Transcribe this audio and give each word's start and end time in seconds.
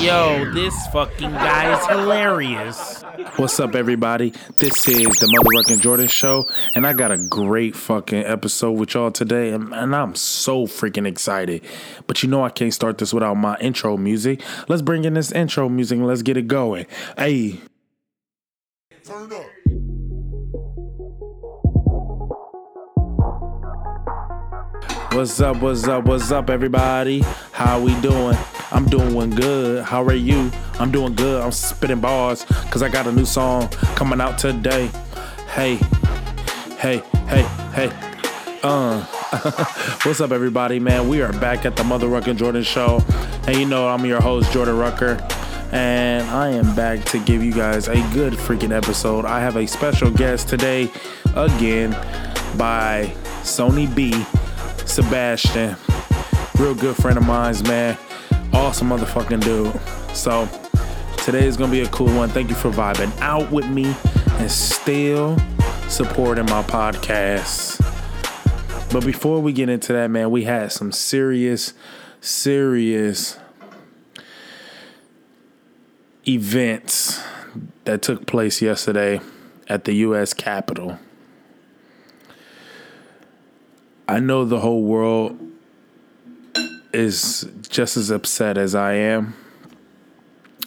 Yo, 0.00 0.48
this 0.52 0.86
fucking 0.88 1.32
guy 1.32 1.76
is 1.76 1.86
hilarious. 1.88 3.02
What's 3.34 3.58
up, 3.58 3.74
everybody? 3.74 4.32
This 4.56 4.86
is 4.86 5.06
the 5.18 5.26
Motherfucking 5.26 5.80
Jordan 5.80 6.06
Show, 6.06 6.48
and 6.76 6.86
I 6.86 6.92
got 6.92 7.10
a 7.10 7.18
great 7.18 7.74
fucking 7.74 8.24
episode 8.24 8.72
with 8.72 8.94
y'all 8.94 9.10
today, 9.10 9.50
and, 9.50 9.74
and 9.74 9.96
I'm 9.96 10.14
so 10.14 10.66
freaking 10.66 11.04
excited. 11.04 11.64
But 12.06 12.22
you 12.22 12.28
know, 12.28 12.44
I 12.44 12.50
can't 12.50 12.72
start 12.72 12.98
this 12.98 13.12
without 13.12 13.34
my 13.34 13.56
intro 13.58 13.96
music. 13.96 14.40
Let's 14.68 14.82
bring 14.82 15.04
in 15.04 15.14
this 15.14 15.32
intro 15.32 15.68
music 15.68 15.98
and 15.98 16.06
let's 16.06 16.22
get 16.22 16.36
it 16.36 16.46
going. 16.46 16.86
Hey. 17.16 17.60
Turn 19.02 19.32
up. 19.32 19.46
What's 25.12 25.40
up, 25.40 25.56
what's 25.60 25.88
up, 25.88 26.04
what's 26.04 26.30
up, 26.30 26.50
everybody? 26.50 27.20
How 27.50 27.80
we 27.80 28.00
doing? 28.00 28.36
I'm 28.70 28.84
doing 28.86 29.30
good. 29.30 29.82
How 29.84 30.04
are 30.04 30.14
you? 30.14 30.50
I'm 30.78 30.90
doing 30.90 31.14
good. 31.14 31.42
I'm 31.42 31.52
spitting 31.52 32.00
bars 32.00 32.44
because 32.44 32.82
I 32.82 32.88
got 32.88 33.06
a 33.06 33.12
new 33.12 33.24
song 33.24 33.68
coming 33.96 34.20
out 34.20 34.36
today. 34.38 34.90
Hey, 35.48 35.76
hey, 36.78 37.02
hey, 37.28 37.42
hey. 37.72 37.90
Uh, 38.62 39.02
what's 40.02 40.20
up, 40.20 40.32
everybody, 40.32 40.78
man? 40.78 41.08
We 41.08 41.22
are 41.22 41.32
back 41.32 41.64
at 41.64 41.76
the 41.76 41.84
Mother 41.84 42.08
Rucker 42.08 42.34
Jordan 42.34 42.62
Show. 42.62 43.02
And 43.46 43.56
you 43.56 43.64
know, 43.64 43.88
I'm 43.88 44.04
your 44.04 44.20
host, 44.20 44.52
Jordan 44.52 44.76
Rucker. 44.76 45.16
And 45.72 46.28
I 46.28 46.50
am 46.50 46.74
back 46.74 47.04
to 47.06 47.18
give 47.18 47.42
you 47.42 47.52
guys 47.52 47.88
a 47.88 47.96
good 48.12 48.34
freaking 48.34 48.74
episode. 48.76 49.24
I 49.24 49.40
have 49.40 49.56
a 49.56 49.66
special 49.66 50.10
guest 50.10 50.48
today, 50.48 50.90
again, 51.34 51.92
by 52.58 53.14
Sonnie 53.42 53.86
B. 53.86 54.12
Sebastian. 54.84 55.76
Real 56.58 56.74
good 56.74 56.96
friend 56.96 57.16
of 57.16 57.24
mine's, 57.24 57.62
man. 57.62 57.96
Awesome 58.58 58.88
motherfucking 58.88 59.44
dude. 59.44 59.80
So 60.16 60.48
today 61.24 61.46
is 61.46 61.56
gonna 61.56 61.70
be 61.70 61.82
a 61.82 61.88
cool 61.90 62.12
one. 62.16 62.28
Thank 62.28 62.50
you 62.50 62.56
for 62.56 62.70
vibing 62.70 63.16
out 63.20 63.52
with 63.52 63.70
me 63.70 63.94
and 64.40 64.50
still 64.50 65.38
supporting 65.86 66.44
my 66.46 66.64
podcast. 66.64 67.80
But 68.92 69.06
before 69.06 69.40
we 69.40 69.52
get 69.52 69.68
into 69.68 69.92
that, 69.92 70.08
man, 70.08 70.32
we 70.32 70.42
had 70.42 70.72
some 70.72 70.90
serious, 70.90 71.72
serious 72.20 73.38
events 76.26 77.22
that 77.84 78.02
took 78.02 78.26
place 78.26 78.60
yesterday 78.60 79.20
at 79.68 79.84
the 79.84 79.92
US 79.94 80.34
Capitol. 80.34 80.98
I 84.08 84.18
know 84.18 84.44
the 84.44 84.58
whole 84.58 84.82
world 84.82 85.47
is 86.92 87.48
just 87.68 87.96
as 87.96 88.10
upset 88.10 88.56
as 88.56 88.74
I 88.74 88.94
am, 88.94 89.34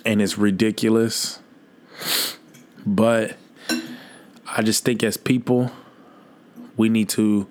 and 0.06 0.22
it's 0.22 0.38
ridiculous. 0.38 1.40
But 2.86 3.38
I 4.48 4.62
just 4.64 4.84
think 4.84 5.04
as 5.04 5.18
people, 5.18 5.72
we 6.78 6.90
need 6.90 7.10
to 7.10 7.48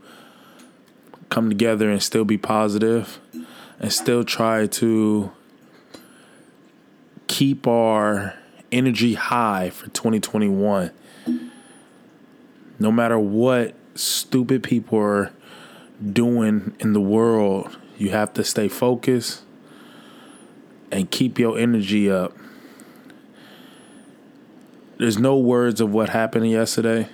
come 1.29 1.49
together 1.49 1.91
and 1.91 2.03
still 2.03 2.25
be 2.25 2.37
positive 2.37 3.21
and 3.79 3.93
still 3.93 4.25
try 4.25 4.67
to 4.67 5.31
keep 7.29 7.67
our 7.67 8.35
energy 8.73 9.15
high 9.15 9.71
for 9.71 9.89
2021. 9.91 10.91
No 12.79 12.91
matter 12.91 13.19
what 13.19 13.75
stupid 13.95 14.63
people 14.63 14.99
are 14.99 15.33
doing 16.13 16.75
in 16.81 16.93
the 16.93 17.01
world, 17.01 17.77
you 18.01 18.09
have 18.09 18.33
to 18.33 18.43
stay 18.43 18.67
focused 18.67 19.43
and 20.91 21.11
keep 21.11 21.39
your 21.39 21.59
energy 21.59 22.11
up. 22.11 22.35
There's 24.97 25.19
no 25.19 25.37
words 25.37 25.83
of 25.83 25.93
what 25.93 26.09
happened 26.09 26.51
yesterday. 26.51 27.11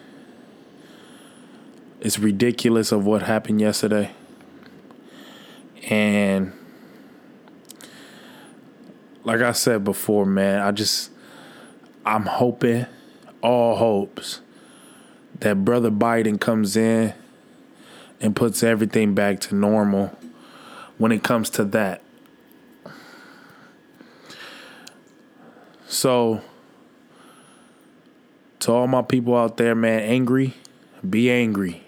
It's 2.00 2.20
ridiculous 2.20 2.92
of 2.92 3.04
what 3.04 3.22
happened 3.22 3.60
yesterday. 3.60 4.12
And 5.90 6.52
like 9.24 9.40
I 9.40 9.52
said 9.52 9.82
before, 9.82 10.24
man, 10.24 10.60
I 10.60 10.70
just 10.70 11.10
I'm 12.04 12.26
hoping 12.26 12.86
all 13.42 13.74
hopes 13.74 14.40
that 15.40 15.64
brother 15.64 15.90
Biden 15.90 16.40
comes 16.40 16.76
in 16.76 17.12
and 18.20 18.36
puts 18.36 18.62
everything 18.62 19.16
back 19.16 19.40
to 19.40 19.54
normal 19.56 20.16
when 20.98 21.12
it 21.12 21.22
comes 21.22 21.50
to 21.50 21.64
that. 21.64 22.02
So, 25.88 26.42
to 28.60 28.72
all 28.72 28.86
my 28.86 29.02
people 29.02 29.36
out 29.36 29.56
there, 29.56 29.74
man, 29.74 30.00
angry, 30.00 30.54
be 31.08 31.30
angry. 31.30 31.82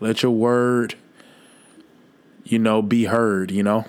Let 0.00 0.22
your 0.22 0.32
word, 0.32 0.94
you 2.44 2.58
know, 2.58 2.80
be 2.82 3.04
heard, 3.04 3.50
you 3.50 3.62
know? 3.62 3.84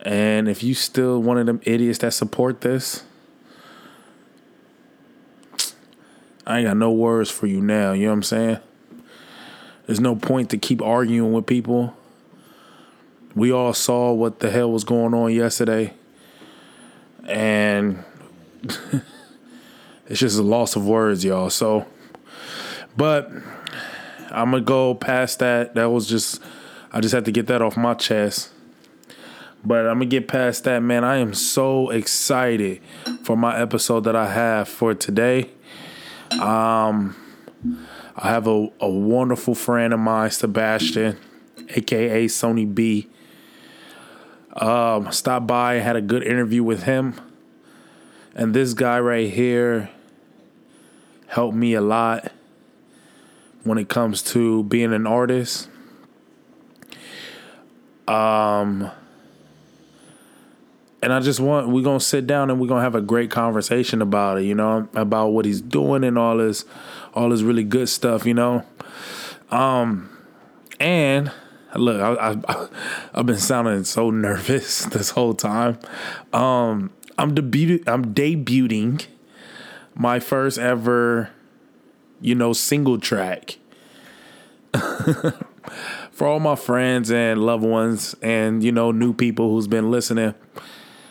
And 0.00 0.48
if 0.48 0.62
you 0.62 0.74
still 0.74 1.20
one 1.20 1.38
of 1.38 1.46
them 1.46 1.60
idiots 1.64 1.98
that 1.98 2.14
support 2.14 2.62
this, 2.62 3.04
I 6.46 6.58
ain't 6.58 6.68
got 6.68 6.76
no 6.78 6.90
words 6.90 7.30
for 7.30 7.46
you 7.46 7.60
now, 7.60 7.92
you 7.92 8.04
know 8.04 8.10
what 8.10 8.14
I'm 8.14 8.22
saying? 8.22 8.58
There's 9.88 10.00
no 10.00 10.16
point 10.16 10.50
to 10.50 10.58
keep 10.58 10.82
arguing 10.82 11.32
with 11.32 11.46
people. 11.46 11.96
We 13.34 13.50
all 13.50 13.72
saw 13.72 14.12
what 14.12 14.40
the 14.40 14.50
hell 14.50 14.70
was 14.70 14.84
going 14.84 15.14
on 15.14 15.32
yesterday. 15.32 15.94
And 17.24 18.04
it's 20.06 20.20
just 20.20 20.38
a 20.38 20.42
loss 20.42 20.76
of 20.76 20.86
words, 20.86 21.24
y'all. 21.24 21.48
So, 21.48 21.86
but 22.98 23.32
I'm 24.30 24.50
going 24.50 24.62
to 24.62 24.66
go 24.66 24.94
past 24.94 25.38
that. 25.38 25.74
That 25.74 25.86
was 25.86 26.06
just, 26.06 26.42
I 26.92 27.00
just 27.00 27.14
had 27.14 27.24
to 27.24 27.32
get 27.32 27.46
that 27.46 27.62
off 27.62 27.78
my 27.78 27.94
chest. 27.94 28.50
But 29.64 29.86
I'm 29.86 30.00
going 30.00 30.10
to 30.10 30.20
get 30.20 30.28
past 30.28 30.64
that, 30.64 30.80
man. 30.80 31.02
I 31.02 31.16
am 31.16 31.32
so 31.32 31.88
excited 31.88 32.82
for 33.22 33.38
my 33.38 33.58
episode 33.58 34.04
that 34.04 34.14
I 34.14 34.30
have 34.30 34.68
for 34.68 34.92
today. 34.92 35.48
Um, 36.38 37.16
I 38.20 38.30
have 38.30 38.48
a, 38.48 38.68
a 38.80 38.88
wonderful 38.88 39.54
friend 39.54 39.94
of 39.94 40.00
mine, 40.00 40.32
Sebastian, 40.32 41.16
aka 41.68 42.26
Sonnie 42.26 42.64
B. 42.64 43.08
Um, 44.54 45.12
stopped 45.12 45.46
by, 45.46 45.74
had 45.74 45.94
a 45.94 46.00
good 46.00 46.24
interview 46.24 46.64
with 46.64 46.82
him. 46.82 47.14
And 48.34 48.54
this 48.54 48.74
guy 48.74 48.98
right 48.98 49.30
here 49.30 49.90
helped 51.28 51.54
me 51.54 51.74
a 51.74 51.80
lot 51.80 52.32
when 53.62 53.78
it 53.78 53.88
comes 53.88 54.22
to 54.22 54.64
being 54.64 54.92
an 54.92 55.06
artist. 55.06 55.68
Um, 58.08 58.90
and 61.02 61.12
I 61.12 61.20
just 61.20 61.38
want 61.38 61.68
we're 61.68 61.84
gonna 61.84 62.00
sit 62.00 62.26
down 62.26 62.50
and 62.50 62.58
we're 62.58 62.66
gonna 62.66 62.80
have 62.82 62.96
a 62.96 63.00
great 63.00 63.30
conversation 63.30 64.02
about 64.02 64.38
it, 64.38 64.44
you 64.44 64.56
know, 64.56 64.88
about 64.94 65.28
what 65.28 65.44
he's 65.44 65.60
doing 65.60 66.02
and 66.02 66.18
all 66.18 66.38
this 66.38 66.64
all 67.14 67.30
this 67.30 67.42
really 67.42 67.64
good 67.64 67.88
stuff, 67.88 68.26
you 68.26 68.34
know. 68.34 68.64
Um 69.50 70.10
and 70.80 71.32
look, 71.74 72.00
I, 72.00 72.36
I 72.48 72.68
I've 73.14 73.26
been 73.26 73.38
sounding 73.38 73.84
so 73.84 74.10
nervous 74.28 74.84
this 74.86 75.10
whole 75.10 75.34
time. 75.34 75.78
Um 76.32 76.90
I'm 77.18 77.34
debut 77.34 77.82
I'm 77.86 78.14
debuting 78.14 79.06
my 79.94 80.20
first 80.20 80.58
ever, 80.58 81.30
you 82.20 82.34
know, 82.34 82.52
single 82.52 82.98
track. 82.98 83.58
For 86.12 86.26
all 86.26 86.40
my 86.40 86.56
friends 86.56 87.10
and 87.10 87.44
loved 87.44 87.64
ones 87.64 88.14
and 88.22 88.62
you 88.62 88.72
know 88.72 88.90
new 88.90 89.12
people 89.12 89.50
who's 89.50 89.66
been 89.66 89.90
listening, 89.90 90.34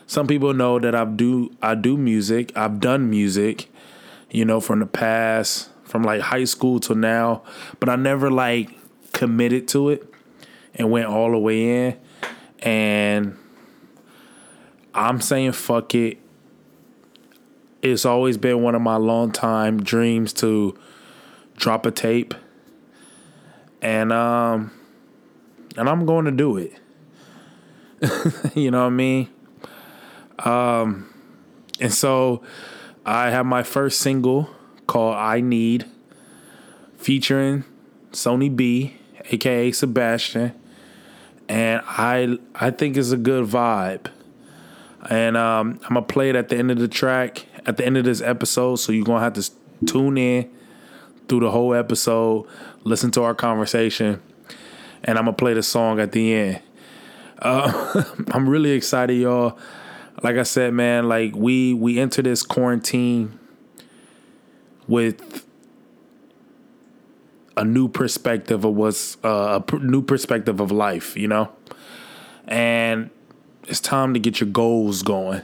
some 0.05 0.25
people 0.25 0.53
know 0.53 0.79
that 0.79 0.95
I 0.95 1.05
do 1.05 1.51
I 1.61 1.75
do 1.75 1.97
music. 1.97 2.55
I've 2.55 2.79
done 2.79 3.09
music, 3.09 3.69
you 4.31 4.45
know, 4.45 4.59
from 4.59 4.79
the 4.79 4.85
past, 4.85 5.69
from 5.87 6.03
like 6.03 6.21
high 6.21 6.43
school 6.43 6.79
to 6.81 6.93
now, 6.93 7.43
but 7.79 7.89
I 7.89 7.95
never 7.95 8.29
like 8.29 8.69
committed 9.13 9.67
to 9.69 9.89
it 9.89 10.13
and 10.75 10.91
went 10.91 11.07
all 11.07 11.31
the 11.31 11.37
way 11.37 11.87
in. 11.87 11.99
And 12.59 13.37
I'm 14.93 15.21
saying 15.21 15.53
fuck 15.53 15.95
it. 15.95 16.19
It's 17.81 18.05
always 18.05 18.37
been 18.37 18.61
one 18.61 18.75
of 18.75 18.81
my 18.81 18.97
long 18.97 19.31
time 19.31 19.81
dreams 19.81 20.33
to 20.33 20.77
drop 21.55 21.85
a 21.85 21.91
tape. 21.91 22.33
And 23.81 24.11
um 24.11 24.71
and 25.77 25.87
I'm 25.87 26.05
going 26.05 26.25
to 26.25 26.31
do 26.31 26.57
it. 26.57 26.73
you 28.55 28.71
know 28.71 28.81
what 28.81 28.87
I 28.87 28.89
mean? 28.89 29.29
Um, 30.39 31.13
and 31.79 31.93
so 31.93 32.41
I 33.05 33.29
have 33.29 33.45
my 33.45 33.63
first 33.63 34.01
single 34.01 34.49
called 34.87 35.15
I 35.15 35.41
Need, 35.41 35.85
featuring 36.97 37.63
Sonnie 38.11 38.49
B, 38.49 38.95
aka 39.29 39.71
Sebastian. 39.71 40.53
And 41.49 41.81
I 41.85 42.37
I 42.55 42.71
think 42.71 42.97
it's 42.97 43.11
a 43.11 43.17
good 43.17 43.45
vibe. 43.45 44.07
And 45.09 45.37
um, 45.37 45.79
I'm 45.83 45.89
gonna 45.89 46.01
play 46.01 46.29
it 46.29 46.35
at 46.35 46.49
the 46.49 46.57
end 46.57 46.71
of 46.71 46.79
the 46.79 46.87
track, 46.87 47.45
at 47.65 47.77
the 47.77 47.85
end 47.85 47.97
of 47.97 48.05
this 48.05 48.21
episode. 48.21 48.77
So 48.77 48.91
you're 48.91 49.05
gonna 49.05 49.23
have 49.23 49.33
to 49.33 49.49
tune 49.85 50.17
in 50.17 50.49
through 51.29 51.41
the 51.41 51.51
whole 51.51 51.73
episode, 51.73 52.47
listen 52.83 53.11
to 53.11 53.23
our 53.23 53.35
conversation, 53.35 54.21
and 55.03 55.17
I'm 55.17 55.25
gonna 55.25 55.37
play 55.37 55.53
the 55.53 55.63
song 55.63 55.99
at 55.99 56.11
the 56.11 56.33
end. 56.33 56.61
Uh, 57.39 58.03
I'm 58.31 58.49
really 58.49 58.71
excited, 58.71 59.15
y'all. 59.15 59.57
Like 60.23 60.37
I 60.37 60.43
said, 60.43 60.73
man, 60.73 61.07
like 61.07 61.35
we 61.35 61.73
we 61.73 61.99
enter 61.99 62.21
this 62.21 62.43
quarantine 62.43 63.37
with 64.87 65.45
a 67.55 67.65
new 67.65 67.87
perspective 67.87 68.63
of 68.63 68.75
what's 68.75 69.17
uh, 69.23 69.59
a 69.67 69.75
new 69.77 70.01
perspective 70.01 70.59
of 70.59 70.71
life, 70.71 71.17
you 71.17 71.27
know, 71.27 71.51
and 72.47 73.09
it's 73.67 73.79
time 73.79 74.13
to 74.13 74.19
get 74.19 74.39
your 74.39 74.49
goals 74.49 75.01
going. 75.03 75.41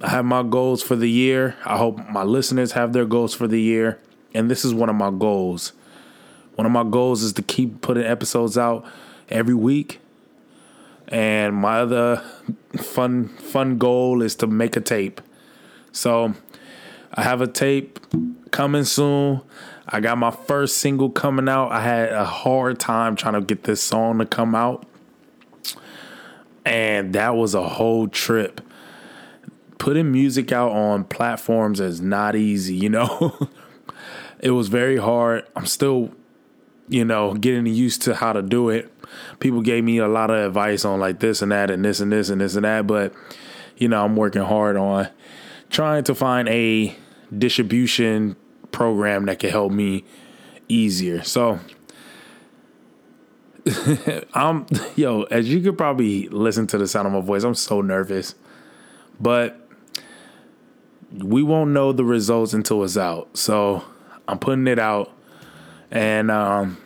I 0.00 0.10
have 0.10 0.24
my 0.24 0.42
goals 0.42 0.82
for 0.82 0.94
the 0.94 1.10
year. 1.10 1.56
I 1.64 1.78
hope 1.78 2.08
my 2.10 2.22
listeners 2.22 2.72
have 2.72 2.92
their 2.92 3.06
goals 3.06 3.34
for 3.34 3.46
the 3.46 3.60
year. 3.60 3.98
And 4.34 4.50
this 4.50 4.64
is 4.64 4.74
one 4.74 4.90
of 4.90 4.96
my 4.96 5.10
goals. 5.10 5.72
One 6.54 6.66
of 6.66 6.72
my 6.72 6.84
goals 6.84 7.22
is 7.22 7.32
to 7.34 7.42
keep 7.42 7.80
putting 7.80 8.04
episodes 8.04 8.58
out 8.58 8.84
every 9.30 9.54
week. 9.54 10.00
And 11.08 11.56
my 11.56 11.80
other 11.80 12.22
fun 12.76 13.28
fun 13.28 13.78
goal 13.78 14.22
is 14.22 14.34
to 14.36 14.46
make 14.46 14.76
a 14.76 14.80
tape. 14.80 15.20
So 15.92 16.34
I 17.16 17.22
have 17.22 17.40
a 17.40 17.46
tape 17.46 17.98
coming 18.50 18.84
soon. 18.84 19.40
I 19.88 20.00
got 20.00 20.18
my 20.18 20.30
first 20.30 20.78
single 20.78 21.10
coming 21.10 21.48
out. 21.48 21.70
I 21.72 21.80
had 21.80 22.12
a 22.12 22.24
hard 22.24 22.78
time 22.78 23.16
trying 23.16 23.34
to 23.34 23.40
get 23.40 23.64
this 23.64 23.82
song 23.82 24.18
to 24.18 24.26
come 24.26 24.54
out. 24.54 24.86
And 26.64 27.14
that 27.14 27.36
was 27.36 27.54
a 27.54 27.62
whole 27.62 28.08
trip. 28.08 28.60
Putting 29.78 30.10
music 30.12 30.52
out 30.52 30.72
on 30.72 31.04
platforms 31.04 31.80
is 31.80 32.00
not 32.00 32.34
easy, 32.34 32.74
you 32.74 32.88
know? 32.88 33.48
it 34.40 34.50
was 34.50 34.68
very 34.68 34.96
hard. 34.96 35.46
I'm 35.54 35.66
still, 35.66 36.10
you 36.88 37.04
know, 37.04 37.34
getting 37.34 37.66
used 37.66 38.02
to 38.02 38.14
how 38.14 38.32
to 38.32 38.42
do 38.42 38.68
it. 38.68 38.92
People 39.38 39.62
gave 39.62 39.84
me 39.84 39.98
a 39.98 40.08
lot 40.08 40.30
of 40.30 40.44
advice 40.44 40.84
on 40.84 40.98
like 40.98 41.20
this 41.20 41.40
and 41.40 41.52
that 41.52 41.70
and 41.70 41.84
this 41.84 42.00
and 42.00 42.12
this 42.12 42.28
and 42.28 42.40
this 42.40 42.56
and 42.56 42.64
that, 42.64 42.86
but 42.86 43.14
you 43.76 43.88
know, 43.88 44.04
I'm 44.04 44.16
working 44.16 44.42
hard 44.42 44.76
on 44.76 45.08
trying 45.70 46.04
to 46.04 46.14
find 46.14 46.48
a 46.48 46.96
distribution 47.36 48.36
program 48.72 49.26
that 49.26 49.38
can 49.38 49.50
help 49.50 49.72
me 49.72 50.04
easier. 50.68 51.22
So 51.22 51.60
I'm 54.34 54.66
yo, 54.94 55.22
as 55.24 55.48
you 55.48 55.60
could 55.60 55.76
probably 55.76 56.28
listen 56.28 56.66
to 56.68 56.78
the 56.78 56.86
sound 56.86 57.06
of 57.06 57.12
my 57.12 57.20
voice, 57.20 57.42
I'm 57.42 57.54
so 57.54 57.80
nervous. 57.80 58.34
But 59.20 59.58
we 61.12 61.42
won't 61.42 61.70
know 61.70 61.92
the 61.92 62.04
results 62.04 62.52
until 62.52 62.84
it's 62.84 62.96
out. 62.96 63.36
So 63.36 63.84
I'm 64.28 64.38
putting 64.38 64.66
it 64.66 64.78
out 64.78 65.12
and 65.90 66.30
um 66.30 66.78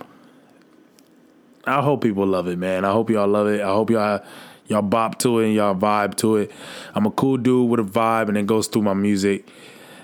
I 1.64 1.82
hope 1.82 2.02
people 2.02 2.26
love 2.26 2.48
it, 2.48 2.58
man. 2.58 2.84
I 2.84 2.92
hope 2.92 3.10
y'all 3.10 3.28
love 3.28 3.46
it. 3.48 3.60
I 3.60 3.68
hope 3.68 3.90
y'all 3.90 4.24
y'all 4.66 4.82
bop 4.82 5.18
to 5.18 5.40
it 5.40 5.46
and 5.46 5.54
y'all 5.54 5.74
vibe 5.74 6.16
to 6.16 6.36
it. 6.36 6.50
I'm 6.94 7.06
a 7.06 7.10
cool 7.10 7.36
dude 7.36 7.68
with 7.68 7.80
a 7.80 7.82
vibe 7.82 8.28
and 8.28 8.38
it 8.38 8.46
goes 8.46 8.68
through 8.68 8.82
my 8.82 8.94
music. 8.94 9.48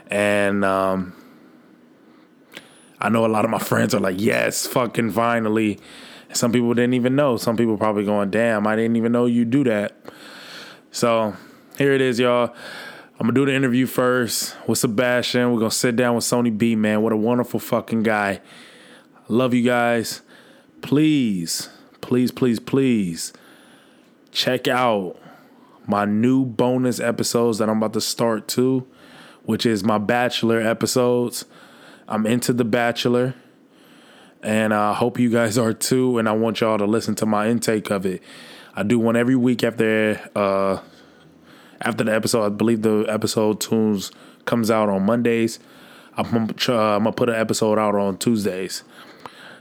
And 0.09 0.65
um 0.65 1.15
I 3.01 3.09
know 3.09 3.27
a 3.27 3.29
lot 3.29 3.45
of 3.45 3.51
my 3.51 3.59
friends 3.59 3.95
are 3.95 4.01
like, 4.01 4.21
yes, 4.21 4.67
fucking 4.67 5.13
finally. 5.13 5.79
Some 6.33 6.53
people 6.53 6.75
didn't 6.75 6.95
even 6.95 7.15
know. 7.15 7.37
Some 7.37 7.57
people 7.57 7.77
probably 7.77 8.05
going, 8.05 8.31
damn, 8.31 8.67
I 8.67 8.75
didn't 8.75 8.97
even 8.97 9.13
know 9.13 9.27
you 9.27 9.45
do 9.45 9.65
that. 9.65 9.97
So 10.91 11.35
here 11.79 11.93
it 11.93 12.01
is, 12.01 12.19
y'all. 12.19 12.55
I'm 13.19 13.27
gonna 13.27 13.33
do 13.33 13.47
the 13.47 13.55
interview 13.55 13.87
first 13.87 14.57
with 14.67 14.79
Sebastian. 14.79 15.53
We're 15.53 15.61
gonna 15.61 15.71
sit 15.71 15.97
down 15.97 16.15
with 16.17 16.25
Sonnie 16.25 16.51
B, 16.51 16.77
man. 16.77 17.03
What 17.03 17.13
a 17.13 17.17
wonderful 17.17 17.61
fucking 17.61 18.03
guy. 18.03 18.41
Love 19.29 19.55
you 19.55 19.63
guys. 19.63 20.23
Please, 20.83 21.71
please, 22.01 22.31
please, 22.31 22.61
please 22.61 23.33
check 24.33 24.69
out 24.69 25.17
my 25.87 26.05
new 26.05 26.45
bonus 26.45 27.01
episodes 27.01 27.59
that 27.59 27.71
I'm 27.71 27.79
about 27.79 27.95
to 27.95 28.01
start 28.01 28.49
too, 28.49 28.87
which 29.47 29.65
is 29.65 29.83
my 29.83 29.99
Bachelor 29.99 30.61
episodes. 30.61 31.47
I'm 32.09 32.27
into 32.27 32.53
The 32.53 32.65
Bachelor, 32.65 33.35
and 34.43 34.75
I 34.75 34.93
hope 34.93 35.19
you 35.19 35.31
guys 35.31 35.57
are 35.57 35.73
too. 35.73 36.19
And 36.19 36.29
I 36.29 36.33
want 36.33 36.61
y'all 36.61 36.79
to 36.79 36.87
listen 36.87 37.15
to 37.17 37.27
my 37.27 37.49
intake 37.49 37.91
of 37.91 38.05
it. 38.05 38.23
I 38.75 38.83
do 38.83 38.99
one 38.99 39.17
every 39.17 39.37
week 39.37 39.65
after 39.65 40.21
uh, 40.37 40.81
after 41.81 42.05
the 42.05 42.15
episode. 42.15 42.45
I 42.45 42.49
believe 42.51 42.83
the 42.83 43.07
episode 43.09 43.61
tunes 43.61 44.13
comes 44.45 44.71
out 44.71 44.89
on 44.89 45.05
Mondays. 45.07 45.59
I'm 46.17 46.31
gonna, 46.31 46.79
I'm 46.79 47.05
gonna 47.05 47.13
put 47.13 47.29
an 47.29 47.35
episode 47.37 47.79
out 47.79 47.95
on 47.95 48.19
Tuesdays, 48.19 48.83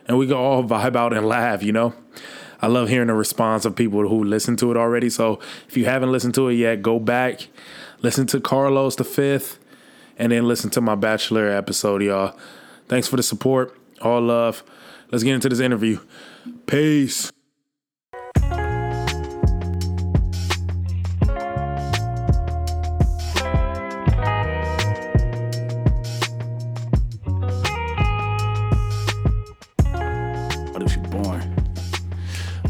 and 0.07 0.17
we 0.17 0.27
can 0.27 0.35
all 0.35 0.63
vibe 0.63 0.95
out 0.95 1.13
and 1.13 1.25
laugh. 1.25 1.63
You 1.63 1.73
know, 1.73 1.93
I 2.61 2.67
love 2.67 2.89
hearing 2.89 3.07
the 3.07 3.13
response 3.13 3.65
of 3.65 3.75
people 3.75 4.07
who 4.07 4.23
listen 4.23 4.55
to 4.57 4.71
it 4.71 4.77
already. 4.77 5.09
So 5.09 5.39
if 5.67 5.77
you 5.77 5.85
haven't 5.85 6.11
listened 6.11 6.33
to 6.35 6.47
it 6.49 6.55
yet, 6.55 6.81
go 6.81 6.99
back, 6.99 7.47
listen 8.01 8.25
to 8.27 8.39
Carlos 8.39 8.95
the 8.95 9.03
Fifth, 9.03 9.59
and 10.17 10.31
then 10.31 10.47
listen 10.47 10.69
to 10.71 10.81
my 10.81 10.95
Bachelor 10.95 11.49
episode, 11.49 12.01
y'all. 12.01 12.37
Thanks 12.87 13.07
for 13.07 13.17
the 13.17 13.23
support. 13.23 13.77
All 14.01 14.21
love. 14.21 14.63
Let's 15.11 15.23
get 15.23 15.35
into 15.35 15.49
this 15.49 15.59
interview. 15.59 15.99
Peace. 16.65 17.31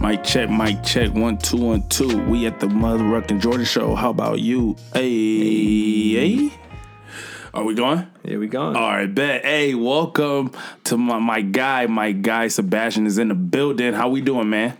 Mic 0.01 0.23
check, 0.23 0.51
mic 0.51 0.83
check, 0.83 1.11
one, 1.15 1.39
two, 1.39 1.57
one, 1.57 1.89
two. 1.89 2.23
We 2.25 2.45
at 2.45 2.59
the 2.59 2.67
motherfucking 2.67 3.41
Georgia 3.41 3.65
show. 3.65 3.95
How 3.95 4.11
about 4.11 4.39
you? 4.39 4.75
Hey, 4.93 6.13
hey. 6.13 6.64
Are 7.55 7.63
we 7.63 7.73
going? 7.73 8.05
Here 8.25 8.37
we 8.37 8.47
go. 8.47 8.61
All 8.61 8.73
right, 8.73 9.05
bet. 9.05 9.45
Hey, 9.45 9.75
welcome 9.75 10.51
to 10.83 10.97
my, 10.97 11.19
my 11.19 11.39
guy. 11.39 11.87
My 11.87 12.11
guy 12.11 12.49
Sebastian 12.49 13.07
is 13.07 13.17
in 13.17 13.29
the 13.29 13.33
building. 13.33 13.93
How 13.93 14.09
we 14.09 14.19
doing, 14.19 14.49
man? 14.49 14.77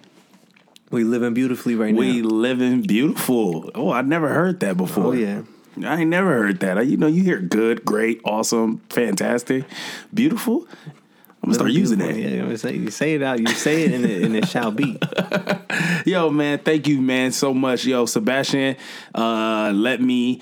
we 0.91 1.05
living 1.05 1.33
beautifully 1.33 1.75
right 1.75 1.95
We 1.95 2.07
now. 2.07 2.13
We 2.15 2.21
living 2.21 2.81
beautiful. 2.81 3.71
Oh, 3.73 3.93
I 3.93 4.01
never 4.01 4.27
heard 4.27 4.59
that 4.59 4.75
before. 4.75 5.05
Oh 5.05 5.11
yeah. 5.13 5.43
I 5.85 6.01
ain't 6.01 6.09
never 6.09 6.27
heard 6.27 6.59
that. 6.59 6.85
You 6.85 6.97
know, 6.97 7.07
you 7.07 7.23
hear 7.23 7.39
good, 7.39 7.85
great, 7.85 8.19
awesome, 8.25 8.81
fantastic, 8.89 9.63
beautiful. 10.13 10.67
I'm 11.45 11.51
gonna 11.51 11.53
start 11.53 11.71
using 11.71 11.99
that. 11.99 12.15
Yeah, 12.15 12.55
say, 12.55 12.75
you 12.75 12.91
say 12.91 13.13
it 13.13 13.21
out. 13.21 13.39
You 13.39 13.47
say 13.47 13.83
it, 13.83 13.93
and 13.93 14.03
it, 14.03 14.23
and 14.23 14.35
it 14.35 14.47
shall 14.49 14.71
be. 14.71 14.99
Yo, 16.05 16.29
man, 16.29 16.59
thank 16.59 16.87
you, 16.87 16.99
man, 16.99 17.31
so 17.31 17.53
much. 17.53 17.85
Yo, 17.85 18.05
Sebastian, 18.05 18.75
uh, 19.13 19.71
let 19.73 20.01
me 20.01 20.41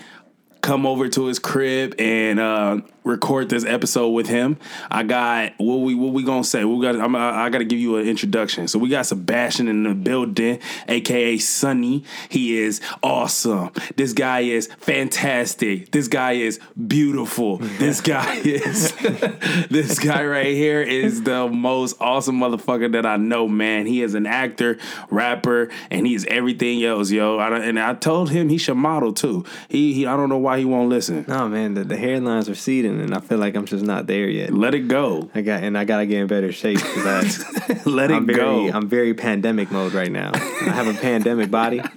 come 0.63 0.85
over 0.87 1.09
to 1.09 1.25
his 1.25 1.37
crib 1.37 1.93
and 1.99 2.39
uh, 2.39 2.79
record 3.03 3.49
this 3.49 3.65
episode 3.65 4.09
with 4.09 4.27
him. 4.27 4.57
I 4.89 5.03
got 5.03 5.53
what 5.57 5.77
we 5.77 5.95
what 5.95 6.13
we 6.13 6.23
gonna 6.23 6.43
say. 6.43 6.63
We 6.65 6.81
got. 6.81 6.99
I'm, 6.99 7.15
I, 7.15 7.45
I 7.45 7.49
got 7.49 7.59
to 7.59 7.65
give 7.65 7.79
you 7.79 7.97
an 7.97 8.07
introduction. 8.07 8.67
So 8.67 8.79
we 8.79 8.89
got 8.89 9.05
Sebastian 9.05 9.67
in 9.67 9.83
the 9.83 9.93
building, 9.93 10.59
aka 10.87 11.37
Sonnie. 11.37 12.03
He 12.29 12.57
is 12.57 12.81
awesome. 13.01 13.71
This 13.95 14.13
guy 14.13 14.41
is 14.41 14.69
fantastic. 14.79 15.91
This 15.91 16.07
guy 16.07 16.33
is 16.33 16.59
beautiful. 16.87 17.61
This 17.83 17.99
guy 18.01 18.35
is. 18.37 18.91
this 19.69 19.99
guy 19.99 20.23
right 20.25 20.53
here 20.53 20.81
is 20.81 21.23
the 21.23 21.47
most 21.49 21.97
awesome 21.99 22.39
motherfucker 22.39 22.91
that 22.93 23.05
I 23.05 23.17
know, 23.17 23.47
man. 23.47 23.85
He 23.85 24.01
is 24.01 24.13
an 24.13 24.25
actor, 24.25 24.77
rapper, 25.09 25.69
and 25.91 26.07
he's 26.07 26.25
everything 26.25 26.83
else, 26.83 27.11
yo. 27.11 27.39
I, 27.39 27.49
don't- 27.49 27.63
and 27.63 27.79
I 27.79 27.93
told 27.95 28.29
him 28.29 28.49
he 28.49 28.57
should 28.57 28.75
model 28.77 29.11
too. 29.11 29.43
He, 29.69 29.93
he 29.93 30.05
I 30.05 30.15
don't 30.15 30.29
know 30.29 30.37
why 30.37 30.59
he 30.59 30.65
won't 30.65 30.89
listen. 30.89 31.25
No 31.27 31.49
man, 31.49 31.73
the, 31.73 31.83
the 31.83 31.95
hairlines 31.95 32.49
are 32.49 32.55
seeding, 32.55 32.92
and 32.99 33.13
I 33.13 33.19
feel 33.19 33.37
like 33.37 33.55
I'm 33.55 33.65
just 33.65 33.83
not 33.83 34.07
there 34.07 34.27
yet. 34.27 34.53
Let 34.53 34.73
it 34.75 34.87
go. 34.87 35.29
I 35.33 35.41
got 35.41 35.63
and 35.63 35.77
I 35.77 35.85
gotta 35.85 36.05
get 36.05 36.21
in 36.21 36.27
better 36.27 36.51
shape 36.51 36.77
because 36.77 37.43
Let 37.85 38.11
it 38.11 38.15
I'm 38.15 38.25
very 38.25 38.37
go. 38.37 38.71
I'm 38.71 38.87
very 38.87 39.13
pandemic 39.13 39.71
mode 39.71 39.93
right 39.93 40.11
now. 40.11 40.31
I 40.33 40.71
have 40.71 40.87
a 40.87 40.93
pandemic 40.93 41.51
body. 41.51 41.81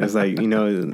It's 0.00 0.14
like 0.14 0.40
you 0.40 0.46
know, 0.46 0.92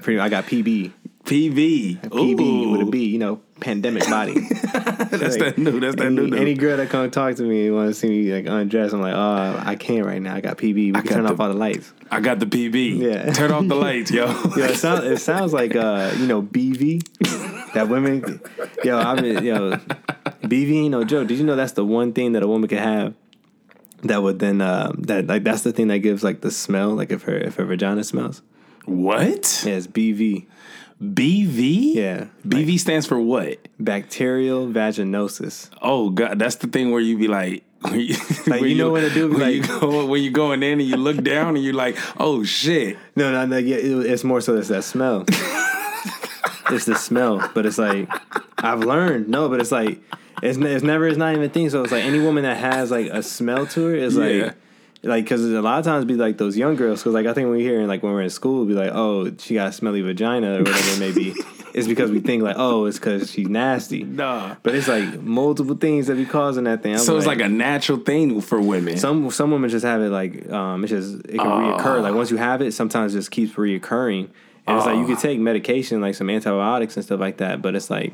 pretty. 0.00 0.20
I 0.20 0.28
got 0.28 0.44
PB, 0.44 0.92
PV. 1.24 2.00
PB 2.02 2.72
with 2.72 2.80
a 2.82 2.90
B, 2.90 3.06
You 3.06 3.18
know, 3.18 3.40
pandemic 3.60 4.04
body. 4.08 4.34
That's 4.74 5.36
that 5.38 5.54
new. 5.56 5.80
That's 5.80 5.96
that 5.96 6.06
any, 6.06 6.26
new. 6.26 6.36
any 6.36 6.54
girl 6.54 6.76
that 6.76 6.90
come 6.90 7.10
talk 7.10 7.36
to 7.36 7.42
me 7.42 7.66
and 7.66 7.74
want 7.74 7.88
to 7.88 7.94
see 7.94 8.08
me 8.08 8.32
like 8.32 8.46
undress, 8.46 8.92
I'm 8.92 9.00
like, 9.00 9.14
oh, 9.14 9.62
I 9.64 9.74
can't 9.76 10.04
right 10.04 10.20
now. 10.20 10.34
I 10.34 10.40
got 10.40 10.58
PB. 10.58 10.74
We 10.74 10.92
can 10.92 11.02
got 11.02 11.08
turn 11.14 11.24
the- 11.24 11.32
off 11.32 11.40
all 11.40 11.48
the 11.48 11.54
lights. 11.54 11.92
I 12.10 12.20
got 12.20 12.40
the 12.40 12.46
PB. 12.46 12.98
Yeah. 12.98 13.32
Turn 13.32 13.50
off 13.52 13.66
the 13.66 13.74
lights, 13.74 14.10
yo. 14.10 14.26
Yo, 14.56 14.64
it 14.64 14.76
sounds 14.76 15.04
it 15.04 15.18
sounds 15.18 15.52
like 15.52 15.74
uh, 15.74 16.12
you 16.18 16.26
know, 16.26 16.42
BV. 16.42 17.72
That 17.72 17.88
women 17.88 18.40
yo, 18.84 18.98
I 18.98 19.20
mean 19.20 19.42
yo 19.42 19.72
BV 20.42 20.74
ain't 20.84 20.90
no 20.92 21.04
joke. 21.04 21.26
Did 21.28 21.38
you 21.38 21.44
know 21.44 21.56
that's 21.56 21.72
the 21.72 21.84
one 21.84 22.12
thing 22.12 22.32
that 22.32 22.42
a 22.42 22.46
woman 22.46 22.68
could 22.68 22.78
have 22.78 23.14
that 24.02 24.22
would 24.22 24.38
then 24.38 24.60
uh 24.60 24.92
that 24.98 25.26
like 25.26 25.42
that's 25.42 25.62
the 25.62 25.72
thing 25.72 25.88
that 25.88 25.98
gives 26.00 26.22
like 26.22 26.42
the 26.42 26.50
smell, 26.50 26.90
like 26.90 27.10
if 27.10 27.22
her 27.22 27.34
if 27.36 27.56
her 27.56 27.64
vagina 27.64 28.04
smells. 28.04 28.42
What? 28.84 29.62
Yeah, 29.66 29.74
it's 29.74 29.86
BV. 29.86 30.44
BV? 31.12 31.94
Yeah, 31.94 32.26
BV 32.46 32.78
stands 32.78 33.06
for 33.06 33.18
what? 33.18 33.58
bacterial 33.78 34.66
vaginosis. 34.68 35.68
Oh 35.82 36.08
god, 36.10 36.38
that's 36.38 36.56
the 36.56 36.68
thing 36.68 36.90
where 36.90 37.00
you 37.00 37.18
be 37.18 37.28
like, 37.28 37.64
when 37.82 38.00
you, 38.00 38.14
Like, 38.46 38.60
when 38.62 38.70
you 38.70 38.76
know 38.76 38.90
what 38.90 39.00
to 39.00 39.10
do, 39.10 39.30
When 39.30 39.40
like- 39.40 39.54
you 39.54 39.62
go, 39.80 40.06
when 40.06 40.22
you 40.22 40.30
going 40.30 40.62
in 40.62 40.80
and 40.80 40.88
you 40.88 40.96
look 40.96 41.22
down 41.22 41.56
and 41.56 41.64
you're 41.64 41.74
like, 41.74 41.96
oh 42.18 42.44
shit. 42.44 42.96
No, 43.16 43.30
no, 43.32 43.44
no. 43.44 43.56
Yeah, 43.58 43.76
it, 43.76 44.06
it's 44.06 44.24
more 44.24 44.40
so 44.40 44.56
it's 44.56 44.68
that 44.68 44.84
smell. 44.84 45.24
it's 46.70 46.86
the 46.86 46.94
smell, 46.96 47.50
but 47.54 47.66
it's 47.66 47.78
like 47.78 48.08
I've 48.58 48.80
learned. 48.80 49.28
No, 49.28 49.48
but 49.48 49.60
it's 49.60 49.72
like 49.72 50.00
it's 50.42 50.56
it's 50.58 50.82
never 50.84 51.06
it's 51.06 51.18
not 51.18 51.32
even 51.32 51.44
a 51.44 51.48
thing. 51.48 51.68
So 51.70 51.82
it's 51.82 51.92
like 51.92 52.04
any 52.04 52.20
woman 52.20 52.44
that 52.44 52.56
has 52.56 52.90
like 52.90 53.06
a 53.06 53.22
smell 53.22 53.66
to 53.66 53.84
her 53.86 53.94
is 53.94 54.16
Yeah. 54.16 54.24
like. 54.44 54.54
Like, 55.04 55.26
cause 55.26 55.42
a 55.44 55.62
lot 55.62 55.78
of 55.78 55.84
times 55.84 56.04
be 56.04 56.14
like 56.14 56.38
those 56.38 56.56
young 56.56 56.76
girls. 56.76 57.02
Cause 57.02 57.12
like 57.14 57.26
I 57.26 57.32
think 57.34 57.48
when 57.48 57.58
we 57.58 57.62
hear 57.62 57.86
like 57.86 58.02
when 58.02 58.12
we're 58.12 58.22
in 58.22 58.30
school, 58.30 58.64
be 58.64 58.74
like, 58.74 58.90
oh, 58.92 59.32
she 59.38 59.54
got 59.54 59.68
a 59.68 59.72
smelly 59.72 60.00
vagina 60.00 60.56
or 60.56 60.58
whatever 60.58 60.90
it 60.90 60.98
may 60.98 61.12
be. 61.12 61.34
It's 61.74 61.88
because 61.88 62.12
we 62.12 62.20
think 62.20 62.44
like, 62.44 62.54
oh, 62.56 62.84
it's 62.86 63.00
because 63.00 63.32
she's 63.32 63.48
nasty. 63.48 64.04
Nah. 64.04 64.54
But 64.62 64.76
it's 64.76 64.86
like 64.86 65.20
multiple 65.20 65.74
things 65.74 66.06
that 66.06 66.14
be 66.14 66.24
causing 66.24 66.64
that 66.64 66.84
thing. 66.84 66.92
I'm 66.92 66.98
So 67.00 67.16
it's 67.16 67.26
like 67.26 67.40
a 67.40 67.48
natural 67.48 67.98
thing 67.98 68.40
for 68.40 68.60
women. 68.60 68.96
some 68.96 69.28
some 69.32 69.50
women 69.50 69.68
just 69.68 69.84
have 69.84 70.00
it 70.00 70.10
like 70.10 70.48
um, 70.50 70.84
it's 70.84 70.92
just 70.92 71.16
it 71.26 71.38
can 71.38 71.40
reoccur. 71.40 72.00
Like 72.00 72.14
once 72.14 72.30
you 72.30 72.36
have 72.36 72.62
it, 72.62 72.72
sometimes 72.74 73.12
it 73.14 73.18
just 73.18 73.32
keeps 73.32 73.54
reoccurring. 73.54 74.28
And 74.68 74.76
it's 74.76 74.86
like 74.86 74.96
you 74.96 75.06
could 75.06 75.18
take 75.18 75.40
medication 75.40 76.00
like 76.00 76.14
some 76.14 76.30
antibiotics 76.30 76.96
and 76.96 77.04
stuff 77.04 77.18
like 77.18 77.38
that, 77.38 77.60
but 77.60 77.74
it's 77.74 77.90
like 77.90 78.12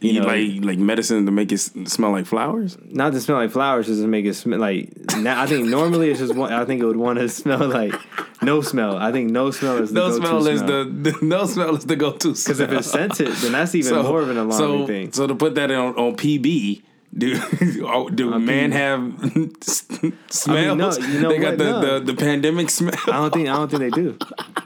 you 0.00 0.20
know, 0.20 0.26
like 0.26 0.64
like 0.64 0.78
medicine 0.78 1.26
to 1.26 1.32
make 1.32 1.52
it 1.52 1.58
smell 1.58 2.12
like 2.12 2.26
flowers? 2.26 2.76
not 2.84 3.12
to 3.12 3.20
smell 3.20 3.38
like 3.38 3.50
flowers, 3.50 3.86
just 3.86 4.00
to 4.00 4.06
make 4.06 4.24
it 4.24 4.34
smell 4.34 4.58
like. 4.58 4.90
Now, 5.16 5.40
I 5.42 5.46
think 5.46 5.68
normally 5.68 6.10
it's 6.10 6.20
just 6.20 6.34
one, 6.34 6.52
I 6.52 6.64
think 6.64 6.82
it 6.82 6.86
would 6.86 6.96
want 6.96 7.18
to 7.18 7.28
smell 7.28 7.68
like 7.68 7.94
no 8.42 8.60
smell. 8.60 8.96
I 8.96 9.12
think 9.12 9.30
no 9.30 9.50
smell 9.50 9.78
is 9.78 9.92
the 9.92 10.00
No 10.00 10.08
go-to 10.08 10.26
smell 10.26 10.46
is 10.46 10.60
the, 10.62 10.84
the 10.84 11.18
no 11.22 11.46
smell 11.46 11.76
is 11.76 11.84
the 11.84 11.96
go 11.96 12.12
to 12.12 12.28
because 12.28 12.60
if 12.60 12.70
it's 12.70 12.90
scented, 12.90 13.28
then 13.28 13.52
that's 13.52 13.74
even 13.74 14.02
more 14.02 14.22
of 14.22 14.30
an 14.30 14.36
alarming 14.36 14.58
so, 14.58 14.86
thing. 14.86 15.12
So 15.12 15.26
to 15.26 15.34
put 15.34 15.54
that 15.56 15.70
on, 15.70 15.94
on 15.96 16.16
PB, 16.16 16.82
do 17.16 17.40
oh, 17.86 18.08
do 18.08 18.32
On 18.34 18.44
men 18.44 18.72
PB. 18.72 18.74
have 18.74 20.12
smells? 20.30 20.98
no, 20.98 21.06
you 21.06 21.20
know 21.20 21.28
they 21.30 21.38
got 21.38 21.50
what? 21.50 21.58
the, 21.58 21.64
No. 21.64 21.98
the 22.00 22.12
the 22.12 22.14
pandemic 22.14 22.70
smell. 22.70 22.94
I 23.06 23.12
don't 23.12 23.32
think 23.32 23.48
I 23.48 23.56
don't 23.56 23.70
think 23.70 23.80
they 23.80 23.90
do. 23.90 24.18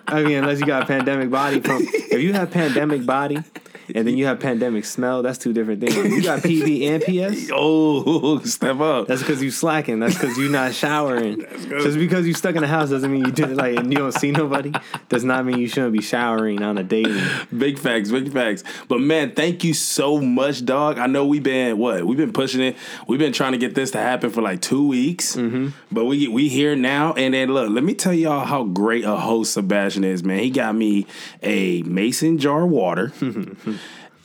I 0.06 0.22
mean, 0.22 0.38
unless 0.38 0.58
you 0.60 0.66
got 0.66 0.82
a 0.82 0.86
pandemic 0.86 1.30
body 1.30 1.60
from 1.60 1.82
if 1.82 2.20
you 2.20 2.32
have 2.32 2.50
pandemic 2.50 3.06
body 3.06 3.38
and 3.94 4.06
then 4.06 4.16
you 4.16 4.26
have 4.26 4.40
pandemic 4.40 4.84
smell, 4.84 5.22
that's 5.22 5.38
two 5.38 5.52
different 5.52 5.80
things. 5.80 5.94
You 5.96 6.22
got 6.22 6.40
PB 6.42 6.82
and 6.88 7.02
PS, 7.02 7.50
Oh, 7.52 8.38
step 8.40 8.80
up. 8.80 9.06
that's 9.08 9.20
because 9.22 9.42
you 9.42 9.50
slacking. 9.50 9.98
That's 10.00 10.14
because 10.14 10.36
you're 10.38 10.50
not 10.50 10.74
showering. 10.74 11.40
Just 11.68 11.98
because 11.98 12.26
you 12.26 12.34
stuck 12.34 12.54
in 12.56 12.62
the 12.62 12.68
house 12.68 12.90
doesn't 12.90 13.10
mean 13.12 13.24
you 13.24 13.32
do 13.32 13.46
like 13.46 13.76
and 13.78 13.92
you 13.92 13.98
don't 13.98 14.12
see 14.12 14.30
nobody. 14.30 14.72
Does 15.08 15.24
not 15.24 15.44
mean 15.44 15.58
you 15.58 15.68
shouldn't 15.68 15.92
be 15.92 16.02
showering 16.02 16.62
on 16.62 16.78
a 16.78 16.82
daily. 16.82 17.20
Big 17.56 17.78
facts, 17.78 18.10
big 18.10 18.32
facts. 18.32 18.64
But 18.88 19.00
man, 19.00 19.32
thank 19.32 19.64
you 19.64 19.74
so 19.74 20.20
much, 20.20 20.64
dog. 20.64 20.98
I 20.98 21.06
know 21.06 21.26
we've 21.26 21.42
been 21.42 21.78
what 21.78 22.04
we've 22.04 22.16
been 22.18 22.32
pushing 22.32 22.60
it. 22.60 22.76
We've 23.08 23.18
been 23.18 23.32
trying 23.32 23.52
to 23.52 23.58
get 23.58 23.74
this 23.74 23.90
to 23.92 23.98
happen 23.98 24.30
for 24.30 24.42
like 24.42 24.60
two 24.60 24.86
weeks, 24.86 25.36
Mm-hmm. 25.36 25.68
but 25.90 26.04
we 26.06 26.28
we 26.28 26.48
here 26.48 26.76
now. 26.76 27.12
And 27.14 27.34
then 27.34 27.52
look, 27.52 27.70
let 27.70 27.84
me 27.84 27.94
tell 27.94 28.12
y'all 28.14 28.44
how 28.44 28.64
great 28.64 29.04
a 29.04 29.16
host 29.16 29.52
Sebastian 29.54 30.04
is, 30.04 30.22
man. 30.24 30.40
He 30.40 30.50
got 30.50 30.74
me 30.74 31.06
a 31.42 31.82
mason 31.82 32.38
jar 32.38 32.66
water, 32.66 33.12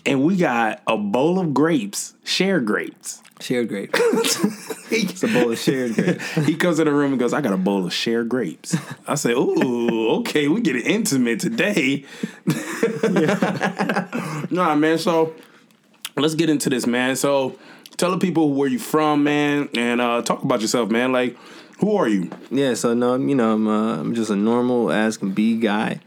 and 0.05 0.23
we 0.23 0.35
got 0.35 0.81
a 0.87 0.97
bowl 0.97 1.39
of 1.39 1.53
grapes, 1.53 2.13
shared 2.23 2.65
grapes. 2.65 3.21
Shared 3.41 3.67
grape. 3.67 3.89
it's 3.93 5.23
a 5.23 5.27
bowl 5.27 5.51
of 5.51 5.59
shared 5.59 5.95
grapes. 5.95 6.23
he 6.45 6.55
comes 6.55 6.79
in 6.79 6.85
the 6.85 6.93
room 6.93 7.11
and 7.11 7.19
goes, 7.19 7.33
I 7.33 7.41
got 7.41 7.51
a 7.51 7.57
bowl 7.57 7.85
of 7.85 7.93
shared 7.93 8.29
grapes. 8.29 8.77
I 9.07 9.15
say, 9.15 9.33
Ooh, 9.33 10.11
okay, 10.19 10.47
we 10.47 10.61
get 10.61 10.77
intimate 10.77 11.41
today. 11.41 12.05
nah, 14.49 14.75
man. 14.75 14.97
So 14.97 15.35
let's 16.15 16.35
get 16.35 16.49
into 16.49 16.69
this, 16.69 16.87
man. 16.87 17.17
So 17.17 17.59
tell 17.97 18.11
the 18.11 18.17
people 18.17 18.53
where 18.53 18.69
you 18.69 18.79
from, 18.79 19.25
man, 19.25 19.67
and 19.75 19.99
uh, 19.99 20.21
talk 20.21 20.43
about 20.43 20.61
yourself, 20.61 20.89
man. 20.89 21.11
Like, 21.11 21.35
who 21.79 21.97
are 21.97 22.07
you? 22.07 22.29
Yeah, 22.49 22.75
so 22.75 22.93
no, 22.93 23.15
you 23.15 23.35
know, 23.35 23.53
I'm 23.53 23.67
uh, 23.67 23.99
I'm 23.99 24.15
just 24.15 24.31
a 24.31 24.35
normal 24.35 24.91
as 24.91 25.17
can 25.17 25.31
be 25.31 25.57
guy, 25.57 25.99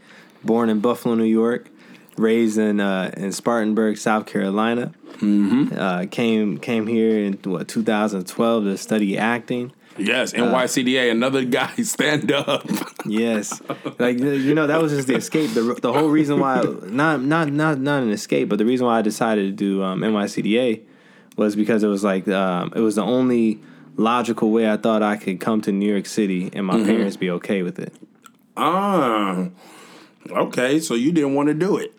born 0.43 0.69
in 0.69 0.79
Buffalo, 0.79 1.13
New 1.13 1.25
York, 1.25 1.69
raised 2.19 2.57
in 2.57 2.79
uh, 2.79 3.11
in 3.15 3.31
Spartanburg, 3.31 3.97
South 3.97 4.25
Carolina. 4.25 4.93
Mm-hmm. 5.17 5.77
Uh, 5.77 6.05
came 6.11 6.57
came 6.57 6.87
here 6.87 7.17
in 7.19 7.33
what 7.43 7.67
2012 7.67 8.63
to 8.63 8.77
study 8.77 9.17
acting. 9.17 9.71
Yes, 9.97 10.31
NYCDA, 10.31 11.11
another 11.11 11.43
guy, 11.57 11.73
stand 11.77 12.31
up. 12.31 12.65
Yes, 13.05 13.61
like 13.97 14.19
you 14.19 14.53
know 14.53 14.67
that 14.67 14.81
was 14.81 14.93
just 14.93 15.07
the 15.07 15.15
escape. 15.15 15.53
The 15.53 15.77
the 15.81 15.91
whole 15.91 16.09
reason 16.09 16.39
why 16.39 16.61
not 16.83 17.21
not 17.21 17.51
not 17.51 17.79
not 17.79 18.03
an 18.03 18.11
escape, 18.11 18.49
but 18.49 18.57
the 18.57 18.65
reason 18.65 18.85
why 18.85 18.99
I 18.99 19.01
decided 19.01 19.45
to 19.45 19.51
do 19.51 19.83
um, 19.83 20.01
NYCDA 20.01 20.81
was 21.35 21.55
because 21.55 21.83
it 21.83 21.87
was 21.87 22.03
like 22.03 22.27
um, 22.27 22.71
it 22.75 22.81
was 22.81 22.95
the 22.95 23.03
only 23.03 23.61
logical 23.97 24.51
way 24.51 24.69
I 24.69 24.77
thought 24.77 25.03
I 25.03 25.17
could 25.17 25.41
come 25.41 25.59
to 25.61 25.71
New 25.71 25.91
York 25.91 26.05
City 26.05 26.49
and 26.53 26.65
my 26.65 26.81
parents 26.83 27.17
be 27.17 27.29
okay 27.31 27.63
with 27.63 27.79
it. 27.79 27.93
Ah, 28.55 29.49
okay, 30.31 30.79
so 30.79 30.93
you 30.95 31.11
didn't 31.11 31.35
want 31.35 31.47
to 31.47 31.53
do 31.53 31.77
it. 31.77 31.93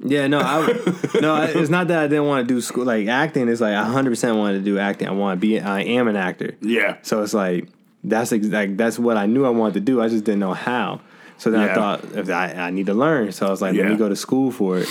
Yeah, 0.00 0.26
no, 0.26 0.38
I, 0.40 0.66
no, 1.20 1.42
it's 1.42 1.70
not 1.70 1.88
that 1.88 1.98
I 2.04 2.06
didn't 2.08 2.26
want 2.26 2.46
to 2.48 2.54
do 2.54 2.60
school. 2.60 2.84
Like 2.84 3.08
acting 3.08 3.48
is 3.48 3.60
like 3.60 3.74
I 3.74 3.84
hundred 3.84 4.10
percent 4.10 4.36
wanted 4.36 4.58
to 4.58 4.64
do 4.64 4.78
acting. 4.78 5.08
I 5.08 5.12
want 5.12 5.38
to 5.38 5.40
be. 5.40 5.60
I 5.60 5.80
am 5.82 6.08
an 6.08 6.16
actor. 6.16 6.56
Yeah. 6.60 6.96
So 7.02 7.22
it's 7.22 7.34
like 7.34 7.68
that's 8.04 8.32
ex- 8.32 8.46
like 8.46 8.76
that's 8.76 8.98
what 8.98 9.16
I 9.16 9.26
knew 9.26 9.44
I 9.44 9.50
wanted 9.50 9.74
to 9.74 9.80
do. 9.80 10.00
I 10.00 10.08
just 10.08 10.24
didn't 10.24 10.40
know 10.40 10.54
how. 10.54 11.00
So 11.36 11.50
then 11.50 11.60
Yeah. 11.60 11.72
I 11.72 11.74
thought 11.74 12.04
if 12.16 12.30
I, 12.30 12.52
I 12.52 12.70
need 12.70 12.86
to 12.86 12.94
learn. 12.94 13.32
So 13.32 13.46
I 13.46 13.50
was 13.50 13.60
like, 13.62 13.74
let 13.74 13.86
me 13.86 13.96
go 13.96 14.08
to 14.08 14.16
school 14.16 14.50
for 14.50 14.78
it. 14.78 14.88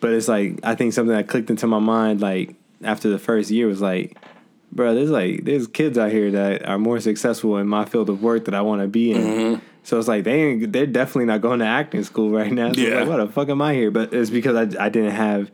But 0.00 0.12
it's 0.12 0.28
like 0.28 0.60
I 0.62 0.74
think 0.74 0.92
something 0.92 1.14
that 1.16 1.28
clicked 1.28 1.50
into 1.50 1.66
my 1.66 1.80
mind 1.80 2.20
like 2.20 2.54
after 2.84 3.08
the 3.08 3.18
first 3.18 3.50
year 3.50 3.66
was 3.66 3.80
like, 3.80 4.16
bro, 4.70 4.94
there's 4.94 5.10
like 5.10 5.44
there's 5.44 5.66
kids 5.66 5.98
out 5.98 6.12
here 6.12 6.30
that 6.30 6.68
are 6.68 6.78
more 6.78 7.00
successful 7.00 7.56
in 7.56 7.66
my 7.66 7.84
field 7.84 8.08
of 8.10 8.22
work 8.22 8.44
that 8.44 8.54
I 8.54 8.60
want 8.60 8.82
to 8.82 8.88
be 8.88 9.12
in. 9.12 9.20
Mm-hmm. 9.22 9.64
So 9.82 9.98
it's 9.98 10.08
like 10.08 10.24
they 10.24 10.42
ain't, 10.42 10.72
they're 10.72 10.86
definitely 10.86 11.26
not 11.26 11.40
going 11.40 11.60
to 11.60 11.66
acting 11.66 12.04
school 12.04 12.30
right 12.30 12.52
now. 12.52 12.72
So 12.72 12.80
Yeah. 12.80 13.00
like, 13.00 13.08
what 13.08 13.16
the 13.18 13.28
fuck 13.32 13.48
am 13.48 13.62
I 13.62 13.74
here? 13.74 13.90
But 13.90 14.12
it's 14.12 14.30
because 14.30 14.54
I 14.76 14.84
I 14.86 14.88
didn't 14.88 15.12
have 15.12 15.50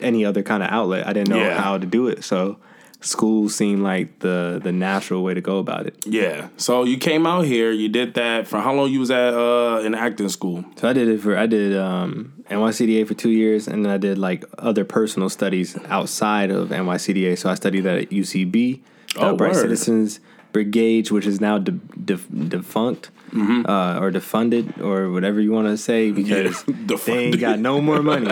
any 0.00 0.24
other 0.24 0.42
kind 0.42 0.62
of 0.62 0.70
outlet. 0.70 1.06
I 1.06 1.12
didn't 1.12 1.28
know 1.30 1.38
Yeah. 1.38 1.60
how 1.60 1.78
to 1.78 1.86
do 1.86 2.08
it. 2.08 2.24
So 2.24 2.58
school 3.00 3.48
seemed 3.48 3.82
like 3.82 4.18
the 4.20 4.58
the 4.62 4.72
natural 4.72 5.22
way 5.22 5.34
to 5.34 5.40
go 5.40 5.58
about 5.58 5.86
it. 5.86 5.94
Yeah. 6.04 6.48
So 6.56 6.82
you 6.84 6.96
came 6.98 7.26
out 7.26 7.44
here, 7.44 7.70
you 7.70 7.88
did 7.88 8.14
that 8.14 8.48
for 8.48 8.58
how 8.58 8.74
long 8.74 8.90
you 8.90 9.00
was 9.00 9.10
at 9.10 9.34
uh 9.34 9.82
in 9.84 9.94
acting 9.94 10.28
school? 10.30 10.64
So 10.76 10.88
I 10.88 10.92
did 10.92 11.06
it 11.08 11.20
for 11.20 11.36
I 11.36 11.46
did 11.46 11.76
um, 11.76 12.32
NYCDA 12.50 13.06
for 13.06 13.14
two 13.14 13.30
years, 13.30 13.68
and 13.68 13.84
then 13.84 13.92
I 13.92 13.98
did 13.98 14.18
like 14.18 14.44
other 14.58 14.84
personal 14.84 15.28
studies 15.28 15.76
outside 15.88 16.50
of 16.50 16.70
NYCDA. 16.70 17.38
So 17.38 17.50
I 17.50 17.54
studied 17.54 17.86
at 17.86 18.10
UCB, 18.10 18.80
Oh, 19.18 19.34
word. 19.34 19.54
Citizens 19.54 20.20
Brigade, 20.52 21.10
which 21.10 21.26
is 21.26 21.40
now 21.40 21.58
de- 21.58 21.72
de- 21.72 22.16
defunct. 22.48 23.10
Mm-hmm. 23.32 23.66
Uh, 23.68 23.98
or 24.00 24.10
defunded 24.12 24.80
or 24.80 25.10
whatever 25.10 25.40
you 25.40 25.50
want 25.52 25.66
to 25.72 25.76
say 25.76 26.10
because 26.12 26.64
Yeah, 26.68 26.96
they 27.06 27.18
ain't 27.26 27.40
got 27.40 27.58
no 27.58 27.80
more 27.80 28.02
money. 28.02 28.26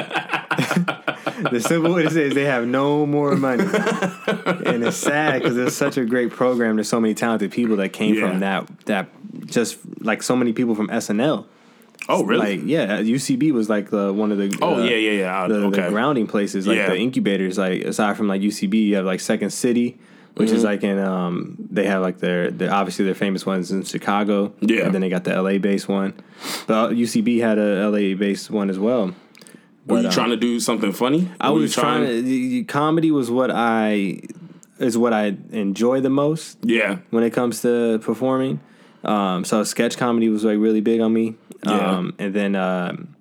the 1.50 1.60
simple 1.66 1.92
way 1.92 2.04
to 2.04 2.10
say 2.10 2.22
is 2.22 2.34
they 2.34 2.44
have 2.44 2.66
no 2.66 3.04
more 3.06 3.34
money, 3.36 3.64
and 4.64 4.84
it's 4.84 4.96
sad 4.96 5.42
because 5.42 5.56
it's 5.56 5.74
such 5.76 5.96
a 5.96 6.04
great 6.04 6.30
program. 6.30 6.76
There's 6.76 6.88
so 6.88 7.00
many 7.00 7.14
talented 7.14 7.50
people 7.52 7.76
that 7.76 7.90
came 7.92 8.14
Yeah. 8.14 8.28
from 8.30 8.40
that 8.40 8.68
that 8.86 9.08
just 9.46 9.78
like 10.00 10.22
so 10.22 10.36
many 10.36 10.52
people 10.52 10.74
from 10.74 10.88
SNL. 10.88 11.46
Oh, 12.08 12.22
really? 12.24 12.58
Like 12.58 12.66
yeah, 12.68 13.00
UCB 13.00 13.50
was 13.52 13.68
like 13.68 13.90
the 13.90 14.12
one 14.12 14.30
of 14.30 14.38
the 14.38 14.56
Oh, 14.62 14.76
uh, 14.76 14.84
yeah, 14.84 14.96
yeah, 14.96 15.10
yeah. 15.12 15.48
the, 15.48 15.54
the 15.58 15.66
Okay. 15.66 15.88
grounding 15.88 16.26
places 16.26 16.66
like 16.66 16.76
Yeah. 16.76 16.90
the 16.90 16.96
incubators. 16.98 17.58
Like 17.58 17.82
aside 17.82 18.16
from 18.16 18.28
like 18.28 18.42
UCB, 18.42 18.74
you 18.88 18.96
have 18.96 19.06
like 19.06 19.20
Second 19.20 19.50
City, 19.50 19.98
which 20.34 20.48
Mm-hmm. 20.48 20.56
is 20.56 20.64
like 20.64 20.82
in 20.82 20.98
um 20.98 21.56
they 21.70 21.86
have 21.86 22.02
like 22.02 22.18
their, 22.18 22.50
their 22.50 22.72
obviously 22.72 23.04
their 23.04 23.14
famous 23.14 23.44
ones 23.46 23.70
in 23.70 23.82
Chicago. 23.84 24.52
Yeah. 24.60 24.84
and 24.84 24.94
then 24.94 25.00
they 25.00 25.08
got 25.08 25.24
the 25.24 25.40
LA 25.40 25.58
based 25.58 25.88
one, 25.88 26.12
but 26.66 26.90
UCB 26.92 27.40
had 27.40 27.58
a 27.58 27.88
LA 27.88 28.14
based 28.16 28.50
one 28.50 28.68
as 28.70 28.78
well. 28.78 29.14
Were 29.86 30.00
you 30.00 30.06
um, 30.08 30.12
trying 30.12 30.30
to 30.30 30.36
do 30.36 30.58
something 30.60 30.92
funny? 30.92 31.30
I 31.40 31.50
Were 31.50 31.60
was 31.60 31.74
trying 31.74 32.06
to. 32.06 32.22
the- 32.22 32.48
the 32.60 32.64
Comedy 32.64 33.10
was 33.10 33.30
what 33.30 33.50
I 33.52 34.20
is 34.78 34.98
what 34.98 35.12
I 35.12 35.36
enjoy 35.52 36.00
the 36.00 36.10
most 36.10 36.58
Yeah. 36.62 36.98
when 37.10 37.22
it 37.22 37.30
comes 37.32 37.62
to 37.62 37.98
performing. 38.00 38.60
Um, 39.04 39.44
so 39.44 39.62
sketch 39.64 39.96
comedy 39.98 40.28
was 40.30 40.42
like 40.44 40.58
really 40.58 40.80
big 40.80 41.00
on 41.00 41.12
me. 41.12 41.36
Yeah. 41.64 41.72
Um, 41.98 42.14
and 42.18 42.34
then 42.34 42.56
um, 42.56 43.13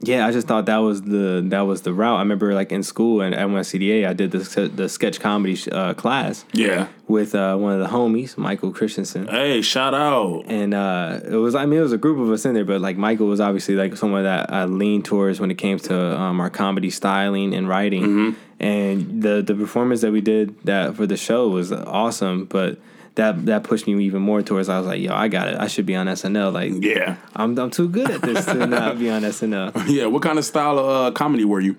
yeah, 0.00 0.26
I 0.26 0.30
just 0.32 0.46
thought 0.46 0.66
that 0.66 0.78
was 0.78 1.02
the 1.02 1.42
that 1.48 1.62
was 1.62 1.82
the 1.82 1.92
route. 1.94 2.16
I 2.16 2.20
remember 2.20 2.52
like 2.54 2.70
in 2.70 2.82
school 2.82 3.22
and 3.22 3.34
at 3.34 3.46
NYCDA, 3.48 4.06
I 4.06 4.12
did 4.12 4.30
the 4.30 4.68
the 4.68 4.88
sketch 4.88 5.20
comedy 5.20 5.58
uh, 5.72 5.94
class 5.94 6.44
Yeah. 6.52 6.88
with 7.08 7.34
uh, 7.34 7.56
one 7.56 7.72
of 7.72 7.80
the 7.80 7.86
homies, 7.96 8.36
Michael 8.36 8.72
Christensen. 8.72 9.26
Hey, 9.28 9.62
shout 9.62 9.94
out. 9.94 10.44
And 10.48 10.74
uh, 10.74 11.20
it 11.24 11.36
was, 11.36 11.54
I 11.54 11.64
mean, 11.66 11.78
it 11.78 11.82
was 11.82 11.92
a 11.92 11.98
group 11.98 12.18
of 12.18 12.30
us 12.30 12.44
in 12.44 12.54
there, 12.54 12.64
but 12.64 12.80
like 12.80 12.96
Michael 12.96 13.26
was 13.26 13.40
obviously 13.40 13.74
like 13.74 13.96
someone 13.96 14.24
that 14.24 14.52
I 14.52 14.64
leaned 14.66 15.04
towards 15.06 15.40
when 15.40 15.50
it 15.50 15.56
came 15.58 15.78
to 15.78 16.20
um, 16.20 16.40
our 16.40 16.50
comedy 16.50 16.90
styling 16.90 17.54
and 17.54 17.68
writing. 17.68 18.36
And 18.60 19.22
the 19.22 19.42
the 19.42 19.54
performance 19.54 20.00
that 20.02 20.12
we 20.12 20.20
did 20.20 20.54
that 20.64 20.94
for 20.96 21.06
the 21.06 21.16
show 21.16 21.48
was 21.48 21.72
awesome, 21.72 22.44
but 22.46 22.78
that 23.16 23.46
that 23.46 23.64
pushed 23.64 23.86
me 23.86 24.04
even 24.04 24.22
more 24.22 24.42
towards. 24.42 24.68
I 24.68 24.78
was 24.78 24.86
like, 24.86 25.00
yo, 25.00 25.12
I 25.14 25.28
got 25.28 25.48
it. 25.48 25.58
I 25.58 25.66
should 25.66 25.84
be 25.86 25.96
on 25.96 26.06
SNL. 26.06 26.52
Like, 26.52 26.72
Yeah. 26.82 27.16
I'm 27.34 27.58
I'm 27.58 27.70
too 27.70 27.88
good 27.88 28.10
at 28.10 28.22
this 28.22 28.44
to 28.46 28.66
not 28.66 28.98
be 28.98 29.10
on 29.10 29.22
SNL. 29.22 29.88
Yeah. 29.88 30.06
What 30.06 30.22
kind 30.22 30.38
of 30.38 30.44
style 30.44 30.78
of 30.78 30.86
uh, 30.88 31.10
comedy 31.12 31.44
were 31.44 31.60
you? 31.60 31.76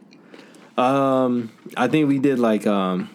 Um, 0.77 1.51
I 1.75 1.88
think 1.88 2.08
we 2.08 2.20
did 2.20 2.38
like 2.39 2.67
um, 2.67 3.10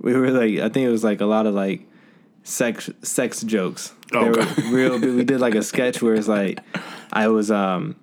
we 0.00 0.14
were 0.14 0.30
like 0.30 0.58
I 0.58 0.68
think 0.68 0.86
it 0.86 0.90
was 0.90 1.04
like 1.04 1.20
a 1.20 1.26
lot 1.26 1.46
of 1.46 1.54
like 1.54 1.82
sex 2.44 2.88
sex 3.02 3.42
jokes. 3.42 3.92
Okay. 4.14 4.62
real. 4.70 4.98
We 4.98 5.24
did 5.24 5.40
like 5.40 5.54
a 5.54 5.62
sketch 5.62 6.00
where 6.00 6.14
it's 6.14 6.28
like 6.28 6.60
I 7.12 7.28
was 7.28 7.50
um 7.50 7.96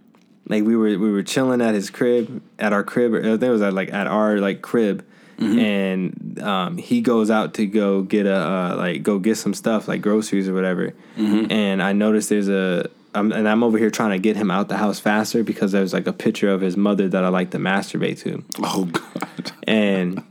like 0.47 0.63
we 0.63 0.75
were 0.75 0.97
we 0.99 1.11
were 1.11 1.23
chilling 1.23 1.61
at 1.61 1.73
his 1.73 1.89
crib 1.89 2.41
at 2.59 2.73
our 2.73 2.83
crib. 2.83 3.13
Or 3.13 3.19
I 3.19 3.23
think 3.23 3.43
it 3.43 3.49
was 3.49 3.61
at 3.61 3.73
like 3.73 3.91
at 3.93 4.07
our 4.07 4.37
like 4.39 4.61
crib. 4.61 5.05
And 5.37 6.39
um, 6.41 6.77
he 6.77 7.01
goes 7.01 7.29
out 7.29 7.53
to 7.55 7.65
go 7.65 8.01
get 8.03 8.25
a 8.25 8.35
uh, 8.35 8.75
like 8.77 9.03
go 9.03 9.19
get 9.19 9.35
some 9.37 9.53
stuff 9.53 9.87
like 9.87 10.01
groceries 10.01 10.47
or 10.47 10.53
whatever. 10.53 10.93
And 11.17 11.81
I 11.83 11.93
noticed 11.93 12.29
there's 12.29 12.49
a 12.49 12.89
I'm, 13.13 13.31
and 13.31 13.47
I'm 13.47 13.63
over 13.63 13.77
here 13.77 13.89
trying 13.89 14.11
to 14.11 14.19
get 14.19 14.35
him 14.35 14.51
out 14.51 14.67
the 14.67 14.77
house 14.77 14.99
faster 14.99 15.41
because 15.43 15.71
there's 15.71 15.93
like 15.93 16.05
a 16.07 16.11
picture 16.13 16.49
of 16.49 16.59
his 16.61 16.75
mother 16.75 17.07
that 17.09 17.23
I 17.23 17.29
like 17.29 17.51
to 17.51 17.57
masturbate 17.57 18.19
to 18.23 18.43
Oh 18.59 18.85
God. 18.85 19.51
and 19.67 20.21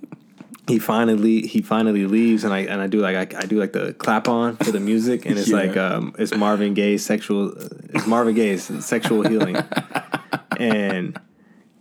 he 0.68 0.78
finally 0.78 1.46
he 1.46 1.61
finally 1.62 2.06
leaves 2.06 2.44
and 2.44 2.52
I 2.54 2.61
and 2.61 2.80
I 2.80 2.87
do 2.87 3.00
like 3.00 3.34
I, 3.34 3.40
I 3.40 3.46
do 3.46 3.58
like 3.58 3.73
the 3.73 3.92
clap 3.94 4.28
on 4.28 4.56
for 4.56 4.70
the 4.73 4.80
music 4.80 5.25
and 5.26 5.38
it's 5.38 5.49
Yeah. 5.50 5.56
like 5.56 5.76
um 5.76 6.14
it's 6.18 6.34
Marvin 6.34 6.73
Gaye's 6.75 7.04
sexual 7.04 7.52
it's 7.94 8.06
Marvin 8.06 8.34
Gaye's 8.34 8.64
sexual 8.84 9.23
healing 9.23 9.56
and 10.58 11.18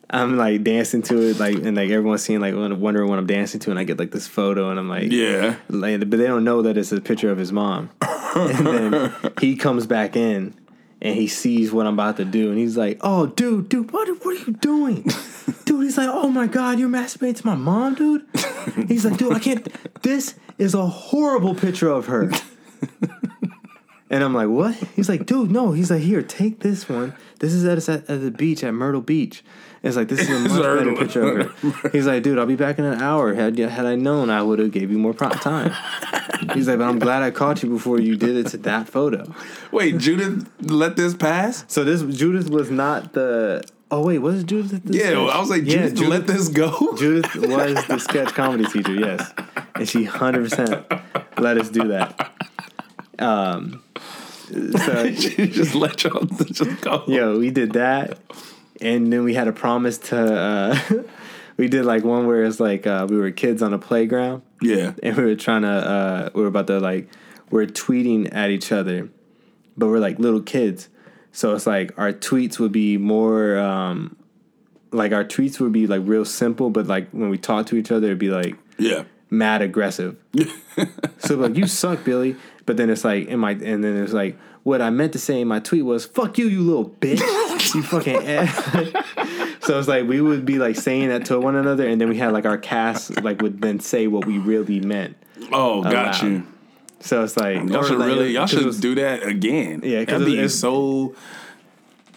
I'm 0.10 0.38
like 0.38 0.64
dancing 0.64 1.02
to 1.04 1.22
it 1.30 1.40
like 1.40 1.56
and 1.56 1.76
like 1.76 1.90
everyone's 1.90 2.24
seeing 2.24 2.40
like 2.40 2.54
wondering 2.56 3.10
what 3.10 3.18
I'm 3.20 3.26
dancing 3.26 3.60
to 3.62 3.72
and 3.72 3.80
I 3.80 3.84
get 3.84 3.98
like 3.98 4.12
this 4.12 4.28
photo 4.28 4.70
and 4.70 4.78
I'm 4.80 4.90
like 4.90 5.12
Yeah. 5.12 5.56
like, 5.70 6.00
but 6.02 6.18
they 6.20 6.28
don't 6.28 6.44
know 6.44 6.62
that 6.64 6.78
it's 6.78 6.92
a 6.92 7.02
picture 7.02 7.32
of 7.32 7.38
his 7.38 7.52
mom. 7.52 7.90
and 8.36 8.68
then 8.68 9.14
he 9.40 9.56
comes 9.56 9.88
back 9.88 10.16
in 10.16 10.54
and 11.02 11.16
he 11.16 11.28
sees 11.28 11.72
what 11.72 11.88
I'm 11.88 11.94
about 11.96 12.18
to 12.18 12.26
do 12.26 12.50
and 12.50 12.58
he's 12.60 12.78
like, 12.78 12.98
"Oh, 13.02 13.26
dude, 13.28 13.70
dude, 13.70 13.92
what 13.92 14.08
what 14.24 14.36
are 14.36 14.46
you 14.46 14.54
doing?" 14.54 15.04
dude, 15.66 15.84
he's 15.84 15.98
like, 15.98 16.10
"Oh 16.12 16.30
my 16.30 16.48
god, 16.48 16.80
you're 16.80 16.90
masturbating 16.90 17.38
to 17.38 17.46
my 17.48 17.56
mom, 17.56 17.96
dude." 17.96 18.26
He's 18.88 19.06
like, 19.06 19.18
"Dude, 19.18 19.34
I 19.34 19.40
can't. 19.40 19.68
This 20.04 20.36
is 20.58 20.74
a 20.74 20.86
horrible 20.86 21.56
picture 21.56 21.90
of 21.90 22.06
her." 22.08 22.32
And 24.10 24.24
I'm 24.24 24.34
like, 24.36 24.50
what? 24.50 24.76
He's 24.96 25.10
like, 25.10 25.26
dude, 25.26 25.50
no. 25.50 25.72
He's 25.72 25.90
like, 25.90 26.02
here, 26.04 26.22
take 26.22 26.60
this 26.60 26.88
one. 26.88 27.16
This 27.40 27.52
is 27.52 27.66
at, 27.66 27.78
at, 27.90 28.08
at 28.08 28.22
the 28.22 28.30
beach, 28.30 28.64
at 28.64 28.72
Myrtle 28.72 29.02
Beach. 29.02 29.44
It's 29.84 29.98
like, 29.98 30.08
this 30.08 30.22
is 30.22 30.30
a 30.30 30.40
much 30.50 30.52
better 30.62 30.76
Myrtle. 30.86 30.96
picture 30.98 31.40
of 31.40 31.52
her. 31.84 31.90
He's 31.92 32.08
like, 32.08 32.24
dude, 32.24 32.40
I'll 32.40 32.46
be 32.46 32.56
back 32.56 32.80
in 32.80 32.86
an 32.86 33.02
hour. 33.02 33.34
Had 33.34 33.58
had 33.60 33.86
I 33.86 33.96
known, 33.96 34.30
I 34.30 34.42
would 34.42 34.60
have 34.60 34.72
gave 34.72 34.90
you 34.90 34.98
more 34.98 35.14
time. 35.14 35.72
He's 36.54 36.68
like, 36.70 36.78
but 36.78 36.86
I'm 36.88 37.00
glad 37.00 37.22
I 37.22 37.32
caught 37.32 37.62
you 37.64 37.70
before 37.70 38.00
you 38.00 38.16
did 38.16 38.38
it 38.38 38.48
to 38.52 38.58
that 38.60 38.88
photo. 38.88 39.34
Wait, 39.72 39.98
Judith 39.98 40.50
let 40.62 40.96
this 40.96 41.14
pass? 41.14 41.66
So 41.68 41.84
this 41.84 42.02
Judith 42.18 42.50
was 42.50 42.72
not 42.72 43.12
the. 43.14 43.64
Oh 43.92 44.06
wait, 44.08 44.20
was 44.20 44.44
Judith? 44.44 44.84
The 44.86 44.98
Yeah, 44.98 45.04
sketch? 45.04 45.18
I 45.36 45.40
was 45.40 45.50
like, 45.50 45.64
Yeah, 45.66 45.90
Judith, 45.90 46.08
let 46.08 46.28
this 46.28 46.48
go. 46.48 46.96
Judith 46.98 47.36
was 47.36 47.86
the 47.86 48.00
sketch 48.00 48.34
comedy 48.34 48.66
teacher, 48.66 48.94
yes, 48.94 49.32
and 49.76 49.88
she 49.88 50.06
hundred 50.06 50.50
percent 50.50 50.86
let 51.38 51.58
us 51.58 51.70
do 51.70 51.90
that. 51.90 52.32
Um, 53.20 53.84
so 54.50 55.14
she 55.14 55.48
just 55.48 55.76
let 55.76 56.04
y'all 56.04 56.26
just 56.26 56.82
go. 56.82 57.04
Yo, 57.08 57.38
we 57.38 57.52
did 57.52 57.74
that, 57.74 58.18
and 58.82 59.12
then 59.12 59.24
we 59.24 59.34
had 59.34 59.48
a 59.48 59.54
promise 59.54 59.98
to. 60.10 60.18
Uh, 60.18 60.80
we 61.58 61.68
did 61.68 61.86
like 61.86 62.04
one 62.04 62.28
where 62.28 62.44
it's 62.44 62.60
like 62.60 62.86
uh, 62.88 63.06
we 63.10 63.18
were 63.18 63.32
kids 63.32 63.62
on 63.62 63.74
a 63.74 63.80
playground, 63.80 64.42
Yeah. 64.62 64.94
and 65.02 65.16
we 65.18 65.24
were 65.24 65.36
trying 65.36 65.62
to. 65.64 65.68
Uh, 65.70 66.30
we 66.34 66.42
were 66.42 66.48
about 66.48 66.68
to 66.68 66.80
like 66.80 67.10
we're 67.52 67.68
tweeting 67.68 68.34
at 68.34 68.50
each 68.50 68.72
other, 68.72 69.10
but 69.78 69.88
we're 69.88 70.00
like 70.00 70.20
little 70.20 70.42
kids, 70.42 70.90
so 71.32 71.54
it's 71.56 71.68
like 71.68 71.98
our 71.98 72.12
tweets 72.14 72.60
would 72.60 72.72
be 72.72 72.98
more. 72.98 73.58
Um, 73.58 74.16
like 74.92 75.12
our 75.12 75.24
tweets 75.26 75.60
would 75.60 75.72
be 75.72 75.88
like 75.88 76.02
real 76.06 76.24
simple, 76.26 76.70
but 76.70 76.86
like 76.86 77.10
when 77.12 77.30
we 77.30 77.38
talk 77.38 77.66
to 77.68 77.76
each 77.76 77.92
other, 77.92 78.08
it'd 78.08 78.20
be 78.20 78.30
like 78.30 78.56
Yeah. 78.78 79.06
mad 79.32 79.64
aggressive. 79.64 80.16
so 81.18 81.36
like 81.36 81.56
you 81.56 81.66
suck, 81.66 82.04
Billy. 82.04 82.36
But 82.68 82.78
then 82.78 82.90
it's 82.92 83.04
like 83.04 83.28
in 83.28 83.40
my 83.40 83.52
and 83.52 83.84
then 83.84 83.98
it's 84.04 84.14
like 84.14 84.38
what 84.64 84.82
I 84.82 84.90
meant 84.90 85.14
to 85.14 85.20
say 85.20 85.42
in 85.42 85.48
my 85.48 85.60
tweet 85.60 85.86
was 85.86 86.06
"fuck 86.06 86.38
you, 86.38 86.48
you 86.48 86.62
little 86.62 86.90
bitch, 86.90 87.20
you 87.76 87.84
fucking." 87.84 88.16
ass." 88.28 88.56
so 89.62 89.78
it's 89.80 89.88
like 89.88 90.08
we 90.08 90.22
would 90.22 90.46
be 90.46 90.58
like 90.60 90.76
saying 90.76 91.10
that 91.10 91.26
to 91.26 91.40
one 91.40 91.56
another, 91.56 91.88
and 91.88 92.00
then 92.00 92.10
we 92.10 92.18
had 92.18 92.34
like 92.34 92.46
our 92.46 92.58
cast 92.58 93.22
like 93.22 93.42
would 93.42 93.62
then 93.62 93.80
say 93.80 94.08
what 94.08 94.26
we 94.26 94.38
really 94.38 94.80
meant. 94.80 95.16
Oh, 95.52 95.84
got 95.84 95.94
Allowed. 95.94 96.24
you. 96.24 96.48
So 97.02 97.24
it's 97.24 97.36
like 97.36 97.68
Y'all 97.70 97.84
should 97.84 97.98
like, 98.00 98.08
really, 98.08 98.32
y'all 98.32 98.48
should 98.48 98.66
was- 98.66 98.80
do 98.80 98.96
that 98.96 99.24
again. 99.24 99.82
Yeah, 99.84 100.06
'cause 100.06 100.20
that'd 100.22 100.34
it's- 100.34 100.56
so. 100.56 101.14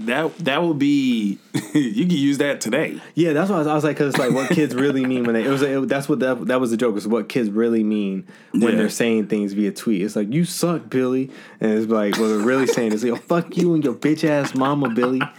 That 0.01 0.37
that 0.41 0.63
would 0.63 0.79
be. 0.79 1.39
you 1.75 2.07
can 2.07 2.11
use 2.11 2.37
that 2.39 2.61
today. 2.61 3.01
Yeah, 3.15 3.33
that's 3.33 3.49
what 3.49 3.57
I 3.57 3.59
was, 3.61 3.67
I 3.67 3.75
was 3.75 3.85
like, 3.85 3.97
because 3.97 4.15
it's 4.15 4.19
like 4.19 4.33
what 4.33 4.51
kids 4.51 4.75
really 4.75 5.07
mean 5.07 5.25
when 5.25 5.35
they. 5.35 5.45
It 5.45 5.49
was. 5.49 5.63
It, 5.63 5.89
that's 5.89 6.07
what 6.09 6.19
that, 6.21 6.47
that 6.49 6.61
was 6.61 6.71
the 6.71 6.77
joke. 6.77 6.97
is 6.97 7.09
what 7.09 7.29
kids 7.31 7.49
really 7.51 7.83
mean 7.83 8.27
when 8.53 8.63
Yeah. 8.63 8.71
they're 8.73 8.89
saying 8.91 9.29
things 9.29 9.55
via 9.55 9.73
tweet. 9.73 10.03
It's 10.03 10.15
like 10.15 10.31
you 10.33 10.45
suck, 10.45 10.91
Billy, 10.91 11.31
and 11.61 11.73
it's 11.73 11.91
like 11.91 12.19
what 12.19 12.29
they're 12.29 12.39
really 12.39 12.67
saying 12.67 12.93
is, 12.93 13.03
"Yo, 13.05 13.17
fuck 13.17 13.57
you 13.57 13.75
and 13.75 13.83
your 13.83 13.95
bitch 13.95 14.23
ass 14.29 14.55
mama, 14.55 14.91
Billy." 14.91 15.23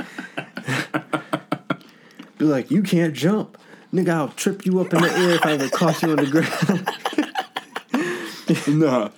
Be 2.39 2.46
like, 2.46 2.70
you 2.70 2.84
can't 2.84 3.13
jump, 3.13 3.58
nigga. 3.93 4.10
I'll 4.10 4.28
trip 4.30 4.63
you 4.65 4.80
up 4.80 4.93
in 4.93 5.02
the 5.02 5.12
air 5.12 5.32
if 5.32 5.46
I 5.46 5.54
ever 5.54 5.70
caught 5.70 6.02
you 6.04 6.12
on 6.12 6.17
the 6.17 6.26
ground. 6.28 6.89
Nah. 8.67 9.10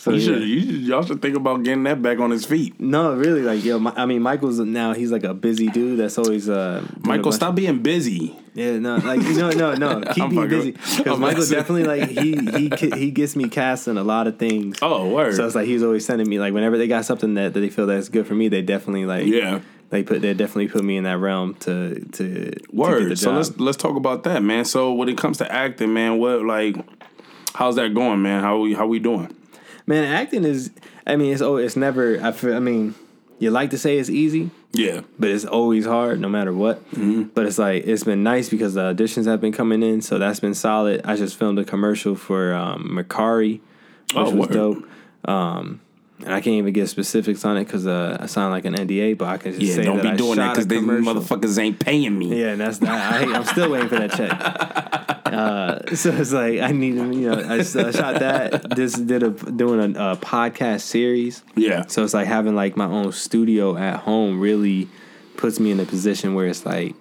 So, 0.00 0.12
you 0.12 0.18
yeah. 0.18 0.24
should, 0.24 0.48
you 0.48 0.60
should, 0.60 0.80
y'all 0.82 1.02
should 1.02 1.20
think 1.20 1.36
about 1.36 1.64
getting 1.64 1.82
that 1.82 2.00
back 2.00 2.20
on 2.20 2.30
his 2.30 2.46
feet. 2.46 2.78
No, 2.78 3.14
really, 3.14 3.42
like 3.42 3.64
yo, 3.64 3.80
my, 3.80 3.92
I 3.96 4.06
mean, 4.06 4.22
Michael's 4.22 4.60
now 4.60 4.94
he's 4.94 5.10
like 5.10 5.24
a 5.24 5.34
busy 5.34 5.66
dude. 5.68 5.98
That's 5.98 6.16
always 6.18 6.48
uh. 6.48 6.86
Michael, 7.00 7.32
stop 7.32 7.56
being 7.56 7.82
busy. 7.82 8.38
Yeah, 8.54 8.78
no, 8.78 8.96
like 8.96 9.20
no, 9.20 9.50
no, 9.50 9.74
no. 9.74 10.00
Keep 10.12 10.24
I'm 10.24 10.30
being 10.30 10.48
busy 10.48 10.72
because 10.72 11.18
Michael 11.18 11.46
definitely 11.46 11.84
like 11.84 12.08
he 12.10 12.36
he 12.36 12.90
he 12.96 13.10
gets 13.10 13.34
me 13.36 13.48
cast 13.48 13.88
in 13.88 13.98
a 13.98 14.04
lot 14.04 14.26
of 14.28 14.38
things. 14.38 14.78
Oh, 14.82 15.08
word. 15.08 15.34
So 15.34 15.46
it's 15.46 15.54
like 15.54 15.66
he's 15.66 15.82
always 15.82 16.04
sending 16.04 16.28
me 16.28 16.38
like 16.38 16.52
whenever 16.52 16.78
they 16.78 16.86
got 16.86 17.04
something 17.04 17.34
that, 17.34 17.54
that 17.54 17.60
they 17.60 17.68
feel 17.70 17.86
that's 17.86 18.08
good 18.08 18.26
for 18.26 18.34
me, 18.34 18.48
they 18.48 18.62
definitely 18.62 19.04
like 19.04 19.26
Yeah. 19.26 19.60
they 19.90 20.02
put 20.02 20.22
they 20.22 20.32
definitely 20.34 20.68
put 20.68 20.84
me 20.84 20.96
in 20.96 21.04
that 21.04 21.18
realm 21.18 21.54
to 21.54 21.94
to 21.94 22.06
to 22.12 22.28
get 22.28 22.70
the 22.70 22.76
Word. 22.76 23.18
So 23.18 23.32
let's 23.32 23.56
let's 23.58 23.76
talk 23.76 23.96
about 23.96 24.24
that, 24.24 24.42
man. 24.42 24.64
So 24.64 24.92
when 24.92 25.08
it 25.08 25.18
comes 25.18 25.38
to 25.38 25.52
acting, 25.52 25.92
man, 25.92 26.18
what 26.18 26.44
like, 26.44 26.76
how's 27.54 27.76
that 27.76 27.94
going, 27.94 28.22
man? 28.22 28.42
How 28.42 28.58
we 28.58 28.74
how 28.74 28.86
we 28.86 28.98
doing? 28.98 29.34
Man, 29.88 30.04
acting 30.04 30.44
is. 30.44 30.70
I 31.06 31.16
mean, 31.16 31.32
it's 31.32 31.42
oh, 31.42 31.56
it's 31.56 31.74
never. 31.76 32.20
I 32.22 32.32
feel. 32.32 32.54
I 32.54 32.60
mean, 32.60 32.94
you 33.38 33.50
like 33.50 33.70
to 33.70 33.78
say 33.78 33.98
it's 33.98 34.10
easy, 34.10 34.50
Yeah. 34.72 35.00
but 35.18 35.30
it's 35.30 35.44
always 35.44 35.86
hard 35.86 36.20
no 36.20 36.28
matter 36.28 36.52
what. 36.52 36.78
Mm-hmm. 36.90 37.22
But 37.34 37.46
it's 37.46 37.58
like 37.58 37.84
it's 37.86 38.04
been 38.04 38.22
nice 38.22 38.48
because 38.48 38.74
the 38.74 38.92
auditions 38.94 39.26
have 39.26 39.40
been 39.40 39.52
coming 39.52 39.82
in, 39.82 40.02
so 40.02 40.18
that's 40.18 40.40
been 40.40 40.54
solid. 40.54 41.00
I 41.04 41.16
just 41.16 41.36
filmed 41.36 41.58
a 41.58 41.64
commercial 41.64 42.14
for 42.14 42.52
um, 42.54 42.88
Macari, 42.92 43.60
which 43.60 44.16
Oh, 44.16 44.24
was 44.24 44.34
word. 44.34 44.50
dope. 44.52 44.88
Um, 45.24 45.80
and 46.24 46.34
I 46.34 46.40
can't 46.40 46.54
even 46.56 46.72
get 46.72 46.88
specifics 46.88 47.44
on 47.44 47.56
it 47.56 47.64
because 47.64 47.86
uh, 47.86 48.16
I 48.20 48.26
sound 48.26 48.52
like 48.52 48.64
an 48.64 48.74
NDA, 48.74 49.16
but 49.18 49.28
I 49.28 49.36
can 49.36 49.52
just 49.52 49.62
Yeah, 49.64 49.74
say 49.76 49.82
don't 49.84 49.96
that 49.98 50.02
be 50.02 50.08
I 50.10 50.16
doing 50.16 50.36
that 50.36 50.50
because 50.54 50.66
these 50.66 50.80
motherfuckers 50.82 51.58
ain't 51.58 51.78
paying 51.78 52.18
me. 52.18 52.40
Yeah, 52.40 52.48
and 52.52 52.60
that's 52.60 52.80
not, 52.80 52.90
I, 52.98 53.32
I'm 53.32 53.44
still 53.44 53.70
waiting 53.70 53.88
for 53.88 53.96
that 53.96 54.12
check. 54.12 55.14
Uh, 55.28 55.94
so 55.94 56.10
it's 56.10 56.32
like 56.32 56.58
I 56.60 56.72
need, 56.72 56.94
you 56.94 57.30
know, 57.30 57.34
I, 57.48 57.62
shot 57.62 58.18
that. 58.18 58.74
This 58.74 58.94
did 58.94 59.22
a 59.22 59.30
doing 59.30 59.94
a, 59.94 60.12
a 60.12 60.16
podcast 60.16 60.80
series. 60.80 61.44
Yeah. 61.54 61.84
So 61.86 62.02
it's 62.02 62.14
like 62.14 62.26
having 62.26 62.56
like 62.56 62.76
my 62.76 62.86
own 62.86 63.12
studio 63.12 63.76
at 63.76 64.00
home 64.00 64.40
really 64.40 64.88
puts 65.36 65.60
me 65.60 65.70
in 65.70 65.78
a 65.78 65.84
position 65.84 66.34
where 66.34 66.46
it's 66.46 66.64
like 66.66 66.96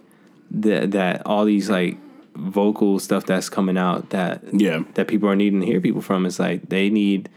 that 0.51 0.91
that 0.91 1.25
all 1.25 1.45
these 1.45 1.69
like 1.69 1.97
vocal 2.35 2.99
stuff 2.99 3.25
that's 3.25 3.49
coming 3.49 3.77
out 3.77 4.09
that 4.11 4.43
Yeah. 4.53 4.83
that 4.95 5.07
people 5.07 5.29
are 5.29 5.35
needing 5.35 5.61
to 5.61 5.65
hear 5.65 5.81
people 5.81 6.01
from. 6.01 6.25
It's 6.25 6.37
like 6.37 6.69
they 6.69 6.89
need 6.89 7.29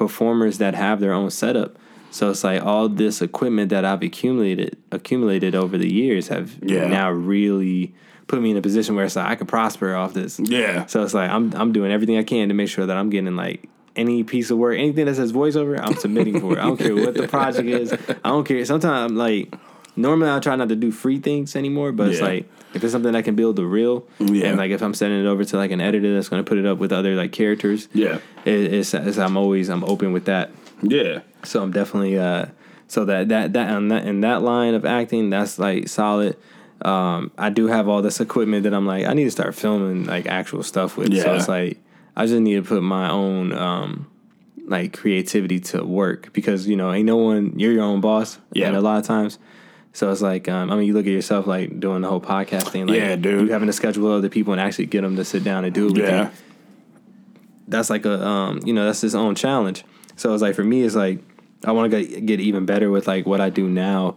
performers 0.00 0.56
that 0.56 0.74
have 0.74 0.98
their 0.98 1.12
own 1.12 1.30
setup. 1.30 1.76
So 2.10 2.30
it's 2.30 2.42
like 2.42 2.62
all 2.62 2.88
this 2.88 3.20
equipment 3.20 3.68
that 3.68 3.84
I've 3.84 4.02
accumulated 4.02 4.78
accumulated 4.90 5.54
over 5.54 5.76
the 5.76 5.92
years 5.92 6.28
have 6.28 6.56
Yeah. 6.62 6.86
now 6.88 7.10
really 7.10 7.94
put 8.26 8.40
me 8.40 8.50
in 8.50 8.56
a 8.56 8.62
position 8.62 8.96
where 8.96 9.04
it's 9.04 9.14
like 9.14 9.26
I 9.28 9.34
could 9.36 9.46
prosper 9.46 9.94
off 9.94 10.14
this. 10.14 10.40
Yeah. 10.40 10.86
So 10.86 11.02
it's 11.04 11.12
like 11.12 11.30
I'm 11.30 11.52
I'm 11.54 11.70
doing 11.72 11.92
everything 11.92 12.16
I 12.16 12.22
can 12.24 12.48
to 12.48 12.54
make 12.54 12.68
sure 12.70 12.86
that 12.86 12.96
I'm 12.96 13.10
getting 13.10 13.36
like 13.36 13.68
any 13.94 14.24
piece 14.24 14.50
of 14.50 14.56
work, 14.56 14.78
anything 14.78 15.04
that 15.04 15.16
says 15.16 15.32
voiceover, 15.32 15.78
I'm 15.78 15.96
submitting 15.96 16.40
for 16.40 16.52
it. 16.54 16.58
I 16.58 16.62
don't 16.62 16.78
care 16.78 16.94
what 16.96 17.12
the 17.14 17.28
project 17.28 17.68
is. 17.68 17.92
I 17.92 18.28
don't 18.30 18.44
care. 18.44 18.64
Sometimes 18.64 19.12
like 19.12 19.54
normally 19.96 20.30
I 20.30 20.38
try 20.38 20.56
not 20.56 20.68
to 20.70 20.76
do 20.76 20.90
free 20.92 21.18
things 21.18 21.54
anymore, 21.56 21.92
but 21.92 22.08
it's 22.08 22.20
like 22.20 22.48
if 22.74 22.82
it's 22.84 22.92
something 22.92 23.12
that 23.12 23.24
can 23.24 23.34
build 23.34 23.58
a 23.58 23.64
reel, 23.66 24.06
Yeah. 24.18 24.46
and 24.48 24.58
like 24.58 24.70
if 24.70 24.82
I'm 24.82 24.94
sending 24.94 25.24
it 25.24 25.28
over 25.28 25.44
to 25.44 25.56
like 25.56 25.70
an 25.72 25.80
editor 25.80 26.14
that's 26.14 26.28
going 26.28 26.42
to 26.44 26.48
put 26.48 26.58
it 26.58 26.66
up 26.66 26.78
with 26.78 26.92
other 26.92 27.14
like 27.16 27.32
characters, 27.32 27.88
Yeah. 27.92 28.18
it, 28.44 28.72
it's, 28.74 28.94
it's 28.94 29.18
I'm 29.18 29.36
always 29.36 29.68
I'm 29.68 29.84
open 29.84 30.12
with 30.12 30.26
that. 30.26 30.50
Yeah. 30.82 31.20
So 31.44 31.62
I'm 31.62 31.72
definitely 31.72 32.18
uh 32.18 32.46
so 32.88 33.04
that 33.04 33.28
that 33.28 33.52
that 33.54 33.70
on 33.70 33.88
that 33.88 34.06
in 34.06 34.20
that 34.20 34.42
line 34.42 34.74
of 34.74 34.84
acting 34.84 35.30
that's 35.30 35.58
like 35.58 35.88
solid. 35.88 36.36
Um 36.82 37.30
I 37.36 37.50
do 37.50 37.66
have 37.66 37.88
all 37.88 38.00
this 38.02 38.20
equipment 38.20 38.62
that 38.64 38.72
I'm 38.74 38.86
like 38.86 39.04
I 39.06 39.12
need 39.14 39.24
to 39.24 39.30
start 39.30 39.54
filming 39.54 40.04
like 40.04 40.26
actual 40.26 40.62
stuff 40.62 40.96
with. 40.96 41.14
So 41.20 41.34
it's 41.34 41.48
like 41.48 41.78
I 42.16 42.26
just 42.26 42.40
need 42.40 42.54
to 42.56 42.62
put 42.62 42.82
my 42.82 43.10
own 43.10 43.52
um 43.52 44.06
like 44.66 44.92
creativity 44.96 45.58
to 45.60 45.84
work 45.84 46.32
because 46.32 46.66
you 46.68 46.76
know 46.76 46.92
ain't 46.92 47.06
no 47.06 47.16
one 47.16 47.58
you're 47.58 47.72
your 47.72 47.82
own 47.82 48.00
boss 48.00 48.38
Yeah. 48.52 48.68
and 48.68 48.76
a 48.76 48.80
lot 48.80 48.98
of 48.98 49.04
times 49.04 49.38
so 49.92 50.10
it's 50.10 50.20
like 50.22 50.48
um, 50.48 50.70
I 50.70 50.76
mean 50.76 50.86
you 50.86 50.92
look 50.94 51.06
at 51.06 51.12
yourself 51.12 51.46
like 51.46 51.80
doing 51.80 52.02
the 52.02 52.08
whole 52.08 52.20
podcast 52.20 52.68
thing 52.68 52.86
like 52.86 52.96
Yeah, 52.96 53.16
dude. 53.16 53.46
you 53.48 53.52
having 53.52 53.66
to 53.66 53.72
schedule 53.72 54.10
other 54.12 54.28
people 54.28 54.52
and 54.52 54.60
actually 54.60 54.86
get 54.86 55.02
them 55.02 55.16
to 55.16 55.24
sit 55.24 55.42
down 55.44 55.64
and 55.64 55.74
do 55.74 55.86
it 55.88 55.92
with 55.92 56.02
Yeah. 56.02 56.24
you 56.24 56.30
that's 57.68 57.90
like 57.90 58.04
a 58.04 58.26
um, 58.26 58.60
you 58.64 58.72
know 58.72 58.84
that's 58.84 59.00
his 59.00 59.14
own 59.14 59.34
challenge. 59.34 59.84
So 60.16 60.32
it's 60.34 60.42
like 60.42 60.54
for 60.54 60.64
me, 60.64 60.82
it's 60.82 60.96
like 60.96 61.20
I 61.64 61.72
want 61.72 61.90
to 61.92 62.04
get, 62.04 62.26
get 62.26 62.40
even 62.40 62.66
better 62.66 62.90
with 62.90 63.06
like 63.06 63.26
what 63.26 63.40
I 63.40 63.50
do 63.50 63.68
now 63.68 64.16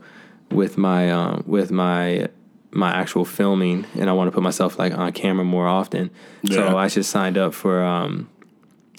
with 0.50 0.78
my 0.78 1.12
um, 1.12 1.44
with 1.46 1.72
my 1.72 2.28
my 2.72 2.92
actual 2.92 3.26
filming, 3.26 3.86
and 3.94 4.10
I 4.10 4.14
want 4.14 4.28
to 4.28 4.32
put 4.32 4.42
myself 4.44 4.80
like 4.80 4.98
on 4.98 5.12
camera 5.14 5.46
more 5.46 5.68
often. 5.68 6.10
Yeah. 6.42 6.56
So 6.70 6.78
I 6.78 6.88
just 6.88 7.12
signed 7.12 7.38
up 7.38 7.54
for 7.54 7.84
um, 7.84 8.28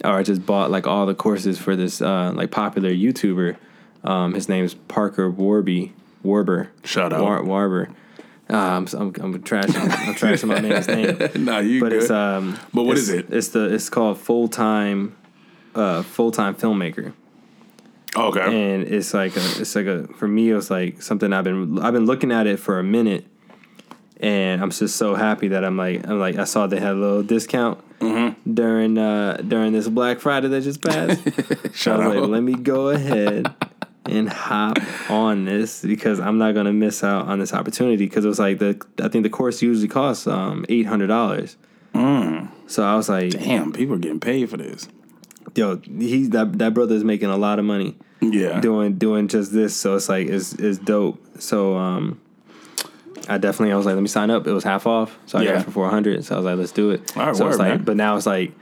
or 0.04 0.12
I 0.12 0.22
just 0.22 0.46
bought 0.46 0.70
like 0.70 0.86
all 0.86 1.06
the 1.06 1.14
courses 1.16 1.58
for 1.58 1.74
this 1.74 2.00
uh, 2.00 2.32
like 2.34 2.50
popular 2.52 2.90
YouTuber. 2.90 3.56
Um, 4.04 4.34
his 4.34 4.48
name's 4.48 4.74
Parker 4.74 5.28
Warby 5.30 5.92
Warber. 6.24 6.70
Shout 6.84 7.12
out. 7.12 7.20
War, 7.22 7.42
Warber. 7.44 7.90
Uh, 8.50 8.56
I'm, 8.56 8.86
I'm 8.92 9.12
I'm 9.20 9.42
trashing 9.42 9.74
I'm 9.76 10.14
trashing 10.14 10.48
my 10.48 10.60
man's 10.60 10.86
name 10.86 11.16
nah, 11.46 11.60
you 11.60 11.80
but 11.80 11.90
good. 11.90 12.02
it's 12.02 12.10
um 12.10 12.58
But 12.74 12.82
what 12.82 12.98
it's, 12.98 13.08
is 13.08 13.10
it? 13.10 13.26
It's 13.32 13.48
the 13.48 13.72
it's 13.72 13.88
called 13.88 14.18
full 14.18 14.48
time 14.48 15.16
uh 15.74 16.02
full 16.02 16.30
time 16.30 16.54
filmmaker. 16.54 17.14
okay. 18.14 18.40
And 18.74 18.84
it's 18.84 19.14
like 19.14 19.34
a 19.36 19.40
it's 19.60 19.74
like 19.74 19.86
a 19.86 20.06
for 20.08 20.28
me 20.28 20.50
it 20.50 20.54
was 20.54 20.70
like 20.70 21.00
something 21.00 21.32
I've 21.32 21.44
been 21.44 21.78
I've 21.78 21.94
been 21.94 22.04
looking 22.04 22.30
at 22.32 22.46
it 22.46 22.58
for 22.60 22.78
a 22.78 22.82
minute 22.84 23.26
and 24.20 24.62
I'm 24.62 24.70
just 24.70 24.96
so 24.96 25.14
happy 25.14 25.48
that 25.48 25.64
I'm 25.64 25.78
like 25.78 26.06
I'm 26.06 26.18
like 26.20 26.36
I 26.36 26.44
saw 26.44 26.66
they 26.66 26.80
had 26.80 26.92
a 26.92 27.00
little 27.00 27.22
discount 27.22 27.80
Mm-hmm. 28.00 28.52
during 28.52 28.98
uh 28.98 29.38
during 29.38 29.72
this 29.72 29.88
Black 29.88 30.20
Friday 30.20 30.48
that 30.48 30.60
just 30.62 30.82
passed. 30.82 31.22
Shout 31.74 32.00
I 32.02 32.08
was 32.08 32.16
out. 32.18 32.22
like, 32.24 32.30
let 32.30 32.42
me 32.42 32.54
go 32.54 32.90
ahead 32.90 33.46
and 34.06 34.28
hop 34.28 34.78
on 35.10 35.44
this 35.44 35.82
because 35.82 36.20
I'm 36.20 36.38
not 36.38 36.54
gonna 36.54 36.72
miss 36.72 37.02
out 37.02 37.26
on 37.26 37.38
this 37.38 37.52
opportunity 37.54 37.96
because 38.04 38.24
it 38.24 38.28
was 38.28 38.38
like 38.38 38.58
the 38.58 38.80
I 39.02 39.08
think 39.08 39.22
the 39.24 39.30
course 39.30 39.62
usually 39.62 39.88
costs 39.88 40.26
um 40.26 40.64
eight 40.68 40.86
hundred 40.86 41.06
dollars. 41.08 41.56
So 42.66 42.82
I 42.82 42.96
was 42.96 43.08
like, 43.08 43.30
Damn, 43.32 43.72
people 43.72 43.94
are 43.94 43.98
getting 43.98 44.20
paid 44.20 44.48
for 44.50 44.56
this. 44.56 44.88
yo, 45.54 45.76
he's 45.86 46.30
that 46.30 46.58
that 46.58 46.74
brother's 46.74 47.04
making 47.04 47.28
a 47.28 47.36
lot 47.36 47.58
of 47.58 47.64
money 47.64 47.96
Yeah. 48.20 48.60
doing 48.60 48.94
doing 48.94 49.28
just 49.28 49.52
this. 49.52 49.76
So 49.76 49.94
it's 49.96 50.08
like 50.08 50.26
it's 50.28 50.54
it's 50.54 50.78
dope. 50.78 51.22
So 51.40 51.76
um, 51.76 52.20
I 53.28 53.38
definitely 53.38 53.72
I 53.72 53.76
was 53.76 53.86
like, 53.86 53.94
let 53.94 54.00
me 54.02 54.08
sign 54.08 54.30
up. 54.30 54.46
It 54.46 54.52
was 54.52 54.64
half 54.64 54.86
off, 54.86 55.18
so 55.26 55.38
I 55.38 55.44
got 55.44 55.56
it 55.56 55.62
for 55.64 55.70
four 55.70 55.90
hundred. 55.90 56.24
So 56.24 56.34
I 56.34 56.38
was 56.38 56.44
like, 56.46 56.56
let's 56.58 56.72
do 56.72 56.90
it. 56.90 57.16
All 57.16 57.26
right, 57.26 57.36
so 57.36 57.46
it's 57.48 57.58
like, 57.58 57.68
man. 57.74 57.84
but 57.84 57.96
now 57.96 58.16
it's 58.16 58.26
like 58.26 58.52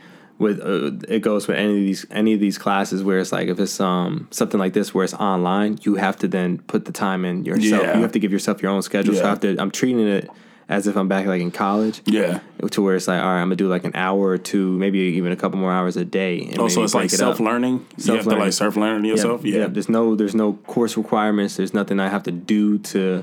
with 0.42 0.60
uh, 0.60 0.90
it 1.08 1.20
goes 1.20 1.48
with 1.48 1.56
any 1.56 1.70
of 1.70 1.76
these 1.76 2.06
any 2.10 2.34
of 2.34 2.40
these 2.40 2.58
classes 2.58 3.02
where 3.02 3.18
it's 3.18 3.32
like 3.32 3.48
if 3.48 3.58
it's 3.58 3.80
um 3.80 4.28
something 4.30 4.60
like 4.60 4.74
this 4.74 4.92
where 4.92 5.04
it's 5.04 5.14
online, 5.14 5.78
you 5.82 5.94
have 5.96 6.16
to 6.18 6.28
then 6.28 6.58
put 6.58 6.84
the 6.84 6.92
time 6.92 7.24
in 7.24 7.44
yourself. 7.44 7.82
Yeah. 7.84 7.96
You 7.96 8.02
have 8.02 8.12
to 8.12 8.18
give 8.18 8.32
yourself 8.32 8.60
your 8.62 8.70
own 8.72 8.82
schedule. 8.82 9.14
So 9.14 9.24
I 9.24 9.28
have 9.28 9.40
to. 9.40 9.56
I'm 9.58 9.70
treating 9.70 10.06
it 10.06 10.28
as 10.68 10.86
if 10.86 10.96
I'm 10.96 11.08
back 11.08 11.26
like 11.26 11.40
in 11.42 11.50
college. 11.50 12.00
Yeah. 12.06 12.40
To 12.70 12.82
where 12.82 12.94
it's 12.96 13.08
like, 13.08 13.20
all 13.20 13.26
right, 13.28 13.40
I'm 13.40 13.46
gonna 13.46 13.56
do 13.56 13.68
like 13.68 13.84
an 13.84 13.92
hour 13.94 14.20
or 14.28 14.38
two, 14.38 14.76
maybe 14.78 14.98
even 15.00 15.32
a 15.32 15.36
couple 15.36 15.58
more 15.58 15.72
hours 15.72 15.96
a 15.96 16.04
day. 16.04 16.40
And 16.44 16.58
Oh, 16.60 16.68
so 16.68 16.82
it's 16.82 16.94
like 16.94 17.06
it 17.12 17.16
self 17.16 17.40
learning. 17.40 17.86
You 17.98 18.14
have 18.14 18.24
to 18.24 18.30
like 18.36 18.52
self 18.52 18.76
learn 18.76 19.04
yourself. 19.04 19.44
Yeah. 19.44 19.66
There's 19.66 19.88
no 19.88 20.14
there's 20.16 20.34
no 20.34 20.54
course 20.54 20.96
requirements. 20.96 21.56
There's 21.56 21.74
nothing 21.74 22.00
I 22.00 22.08
have 22.08 22.22
to 22.24 22.32
do 22.32 22.78
to 22.78 23.22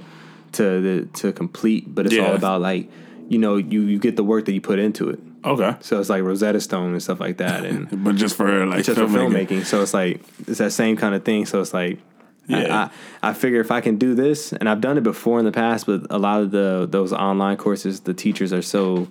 to 0.54 0.64
the 0.82 1.06
to 1.20 1.32
complete. 1.34 1.94
But 1.94 2.06
it's 2.06 2.16
Yeah. 2.16 2.28
all 2.28 2.36
about 2.36 2.62
like 2.62 2.90
you 3.30 3.38
know 3.40 3.56
you 3.58 3.82
you 3.82 4.00
get 4.00 4.16
the 4.16 4.24
work 4.24 4.46
that 4.46 4.54
you 4.54 4.62
put 4.62 4.78
into 4.80 5.10
it. 5.10 5.20
Okay. 5.44 5.76
So 5.82 6.00
it's 6.00 6.10
like 6.10 6.24
Rosetta 6.24 6.60
Stone 6.60 6.92
and 6.92 7.02
stuff 7.02 7.20
like 7.20 7.38
that, 7.38 7.66
and 7.66 7.88
But 8.04 8.16
just 8.16 8.36
for 8.36 8.66
like 8.66 8.84
just 8.84 9.00
for 9.00 9.06
filmmaking. 9.06 9.48
filmmaking. 9.48 9.66
So 9.66 9.82
it's 9.82 9.94
like 9.94 10.22
it's 10.48 10.60
that 10.60 10.72
same 10.72 10.98
kind 10.98 11.16
of 11.16 11.24
thing. 11.24 11.46
So 11.46 11.62
it's 11.62 11.74
like. 11.74 12.00
Yeah. 12.48 12.90
I, 13.22 13.28
I, 13.28 13.30
I 13.30 13.34
figure 13.36 13.62
if 13.62 13.70
I 13.70 13.80
can 13.80 13.98
do 13.98 14.16
this, 14.16 14.54
and 14.54 14.68
I've 14.68 14.82
done 14.82 14.98
it 14.98 15.04
before 15.04 15.38
in 15.38 15.46
the 15.46 15.52
past, 15.52 15.86
but 15.86 16.08
a 16.10 16.18
lot 16.18 16.42
of 16.42 16.50
the 16.50 16.88
those 16.90 17.14
online 17.14 17.58
courses, 17.58 18.00
the 18.00 18.14
teachers 18.16 18.52
are 18.52 18.64
so, 18.64 19.08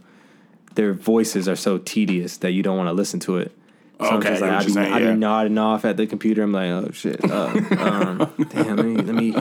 their 0.75 0.93
voices 0.93 1.49
are 1.49 1.55
so 1.55 1.79
tedious 1.79 2.39
that 2.39 2.51
you 2.51 2.65
don't 2.65 2.77
want 2.77 2.89
to 2.89 2.93
listen 2.93 3.21
to 3.21 3.37
it. 3.37 3.53
Okay, 4.01 4.37
I 4.37 4.39
like, 4.39 4.43
I 4.43 4.55
you're 4.55 4.65
be, 4.65 4.73
saying, 4.73 4.93
I 4.93 4.99
yeah. 5.01 5.13
be 5.13 5.19
nodding 5.19 5.59
off 5.59 5.85
at 5.85 5.97
the 5.97 6.07
computer. 6.07 6.45
I'm 6.45 6.53
like, 6.53 6.71
oh 6.71 6.91
shit, 6.93 7.19
uh, 7.29 7.47
um, 7.79 8.33
damn. 8.51 8.77
Let 8.77 8.87
me, 8.87 8.97
let 8.97 9.15
me. 9.15 9.33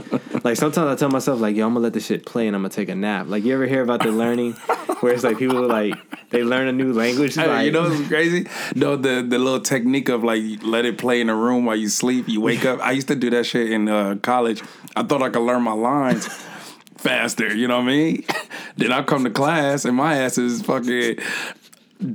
Like 0.43 0.57
sometimes 0.57 0.87
I 0.87 0.95
tell 0.95 1.09
myself, 1.09 1.39
like, 1.39 1.55
yo, 1.55 1.67
I'm 1.67 1.73
gonna 1.73 1.83
let 1.83 1.93
this 1.93 2.07
shit 2.07 2.25
play 2.25 2.47
and 2.47 2.55
I'm 2.55 2.63
gonna 2.63 2.73
take 2.73 2.89
a 2.89 2.95
nap. 2.95 3.27
Like, 3.27 3.43
you 3.43 3.53
ever 3.53 3.67
hear 3.67 3.83
about 3.83 4.01
the 4.01 4.11
learning, 4.11 4.53
where 5.01 5.13
it's 5.13 5.23
like 5.23 5.37
people 5.37 5.67
like 5.67 5.95
they 6.31 6.43
learn 6.43 6.67
a 6.67 6.71
new 6.71 6.91
language. 6.91 7.35
Hey, 7.35 7.47
like, 7.47 7.65
you 7.65 7.71
know 7.71 7.83
what's 7.83 8.07
crazy? 8.07 8.47
No, 8.75 8.95
the 8.95 9.21
the 9.21 9.37
little 9.37 9.59
technique 9.59 10.09
of 10.09 10.23
like 10.23 10.41
let 10.63 10.85
it 10.85 10.97
play 10.97 11.21
in 11.21 11.29
a 11.29 11.35
room 11.35 11.65
while 11.65 11.75
you 11.75 11.89
sleep. 11.89 12.27
You 12.27 12.41
wake 12.41 12.65
up. 12.65 12.79
I 12.81 12.93
used 12.93 13.09
to 13.09 13.15
do 13.15 13.29
that 13.29 13.45
shit 13.45 13.71
in 13.71 13.87
uh, 13.87 14.15
college. 14.23 14.63
I 14.95 15.03
thought 15.03 15.21
I 15.21 15.29
could 15.29 15.43
learn 15.43 15.61
my 15.61 15.73
lines 15.73 16.27
faster. 16.97 17.55
You 17.55 17.67
know 17.67 17.77
what 17.77 17.83
I 17.83 17.91
mean? 17.91 18.25
then 18.77 18.91
I 18.91 19.03
come 19.03 19.23
to 19.23 19.29
class 19.29 19.85
and 19.85 19.95
my 19.95 20.17
ass 20.17 20.39
is 20.39 20.63
fucking 20.63 21.19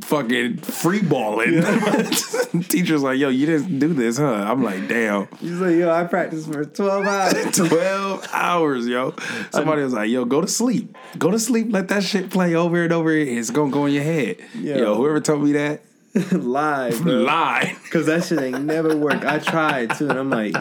fucking 0.02 0.58
free 0.58 1.02
balling. 1.02 1.62
Teacher's 2.68 3.02
like, 3.02 3.18
"Yo, 3.18 3.28
you 3.28 3.46
didn't 3.46 3.78
do 3.78 3.92
this, 3.94 4.18
huh?" 4.18 4.24
I'm 4.32 4.62
like, 4.62 4.88
"Damn." 4.88 5.26
he's 5.40 5.52
like, 5.52 5.76
yo, 5.76 5.90
I 5.90 6.04
practiced 6.04 6.50
for 6.52 6.64
12 6.64 7.06
hours. 7.06 7.56
12 7.56 8.28
hours, 8.32 8.86
yo. 8.86 9.14
Somebody 9.50 9.82
was 9.82 9.92
like, 9.92 10.10
yo, 10.10 10.24
go 10.24 10.40
to 10.40 10.46
sleep. 10.48 10.96
Go 11.18 11.30
to 11.30 11.38
sleep. 11.38 11.68
Let 11.70 11.88
that 11.88 12.02
shit 12.04 12.30
play 12.30 12.54
over 12.54 12.82
and 12.84 12.92
over. 12.92 13.12
It's 13.12 13.50
going 13.50 13.70
to 13.70 13.74
go 13.74 13.86
in 13.86 13.94
your 13.94 14.04
head. 14.04 14.36
Yo. 14.54 14.76
Yo, 14.76 14.94
whoever 14.96 15.20
told 15.20 15.42
me 15.42 15.52
that, 15.52 15.82
Lie, 16.32 16.90
bro. 17.00 17.12
lie. 17.22 17.74
Cause 17.90 18.04
that 18.06 18.24
shit 18.24 18.38
ain't 18.38 18.64
never 18.64 18.94
worked. 18.96 19.24
I 19.24 19.38
tried 19.38 19.96
too, 19.96 20.10
and 20.10 20.18
I'm 20.18 20.28
like, 20.30 20.54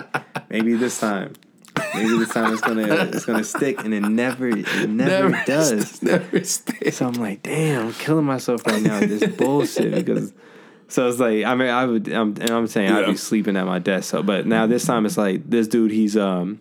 maybe 0.50 0.74
this 0.76 0.98
time, 1.00 1.34
maybe 1.94 2.18
this 2.18 2.30
time 2.34 2.52
it's 2.54 2.62
gonna 2.62 2.88
it's 3.12 3.26
gonna 3.26 3.44
stick, 3.44 3.84
and 3.84 3.94
it 3.94 4.02
never 4.02 4.48
it 4.50 4.90
never, 4.90 5.42
does. 5.46 6.02
Never 6.02 6.44
stays. 6.44 6.98
So 6.98 7.08
I'm 7.08 7.14
like, 7.14 7.44
damn, 7.44 7.88
I'm 7.88 7.94
killing 7.94 8.26
myself 8.26 8.66
right 8.68 8.82
now 8.82 9.00
with 9.00 9.10
this 9.10 9.30
bullshit 9.38 9.94
because. 9.94 10.34
So 10.88 11.08
it's 11.08 11.20
like 11.20 11.46
I 11.46 11.56
mean 11.56 11.70
I 11.70 11.86
would 11.86 12.10
I'm, 12.10 12.36
and 12.42 12.50
I'm 12.50 12.68
saying 12.68 12.92
I'd 12.92 13.06
be 13.06 13.16
sleeping 13.16 13.56
at 13.56 13.66
my 13.66 13.80
desk. 13.80 14.10
So 14.10 14.22
but 14.24 14.46
now 14.46 14.68
this 14.68 14.86
time 14.86 15.06
it's 15.06 15.18
like 15.18 15.50
this 15.50 15.70
dude 15.70 15.90
he's 15.92 16.18
um 16.18 16.60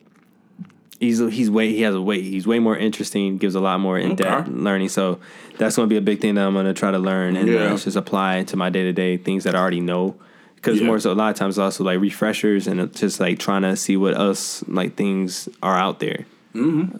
he's 1.01 1.19
he's 1.19 1.51
way 1.51 1.71
he 1.71 1.83
has 1.83 1.97
a 1.97 2.01
way 2.01 2.23
he's 2.23 2.47
way 2.47 2.61
more 2.61 2.77
interesting 2.77 3.39
gives 3.39 3.57
a 3.57 3.61
lot 3.61 3.81
more 3.81 3.99
in 3.99 4.15
depth 4.15 4.47
Okay. 4.49 4.57
learning. 4.57 4.89
So 4.89 5.19
that's 5.59 5.75
gonna 5.75 5.89
be 5.89 5.97
a 5.97 6.01
big 6.01 6.21
thing 6.21 6.37
that 6.37 6.47
I'm 6.47 6.55
gonna 6.55 6.73
try 6.75 6.93
to 6.93 6.99
learn 7.01 7.35
and 7.37 7.49
Yeah. 7.49 7.71
just 7.77 7.97
apply 7.97 8.45
to 8.45 8.57
my 8.57 8.71
day 8.71 8.85
to 8.85 8.93
day 8.93 9.17
things 9.17 9.43
that 9.43 9.57
I 9.57 9.59
already 9.59 9.81
know. 9.81 10.15
Because 10.61 10.81
Yeah. 10.81 10.87
more 10.87 10.99
so 10.99 11.13
a 11.13 11.15
lot 11.15 11.31
of 11.31 11.37
times 11.37 11.59
also 11.59 11.85
like 11.85 12.01
refreshers 12.01 12.67
and 12.67 12.93
just 12.95 13.19
like 13.19 13.39
trying 13.39 13.63
to 13.63 13.75
see 13.77 13.97
what 13.97 14.15
else 14.17 14.63
like 14.69 14.95
things 14.95 15.49
are 15.63 15.77
out 15.79 16.01
there. 16.01 16.27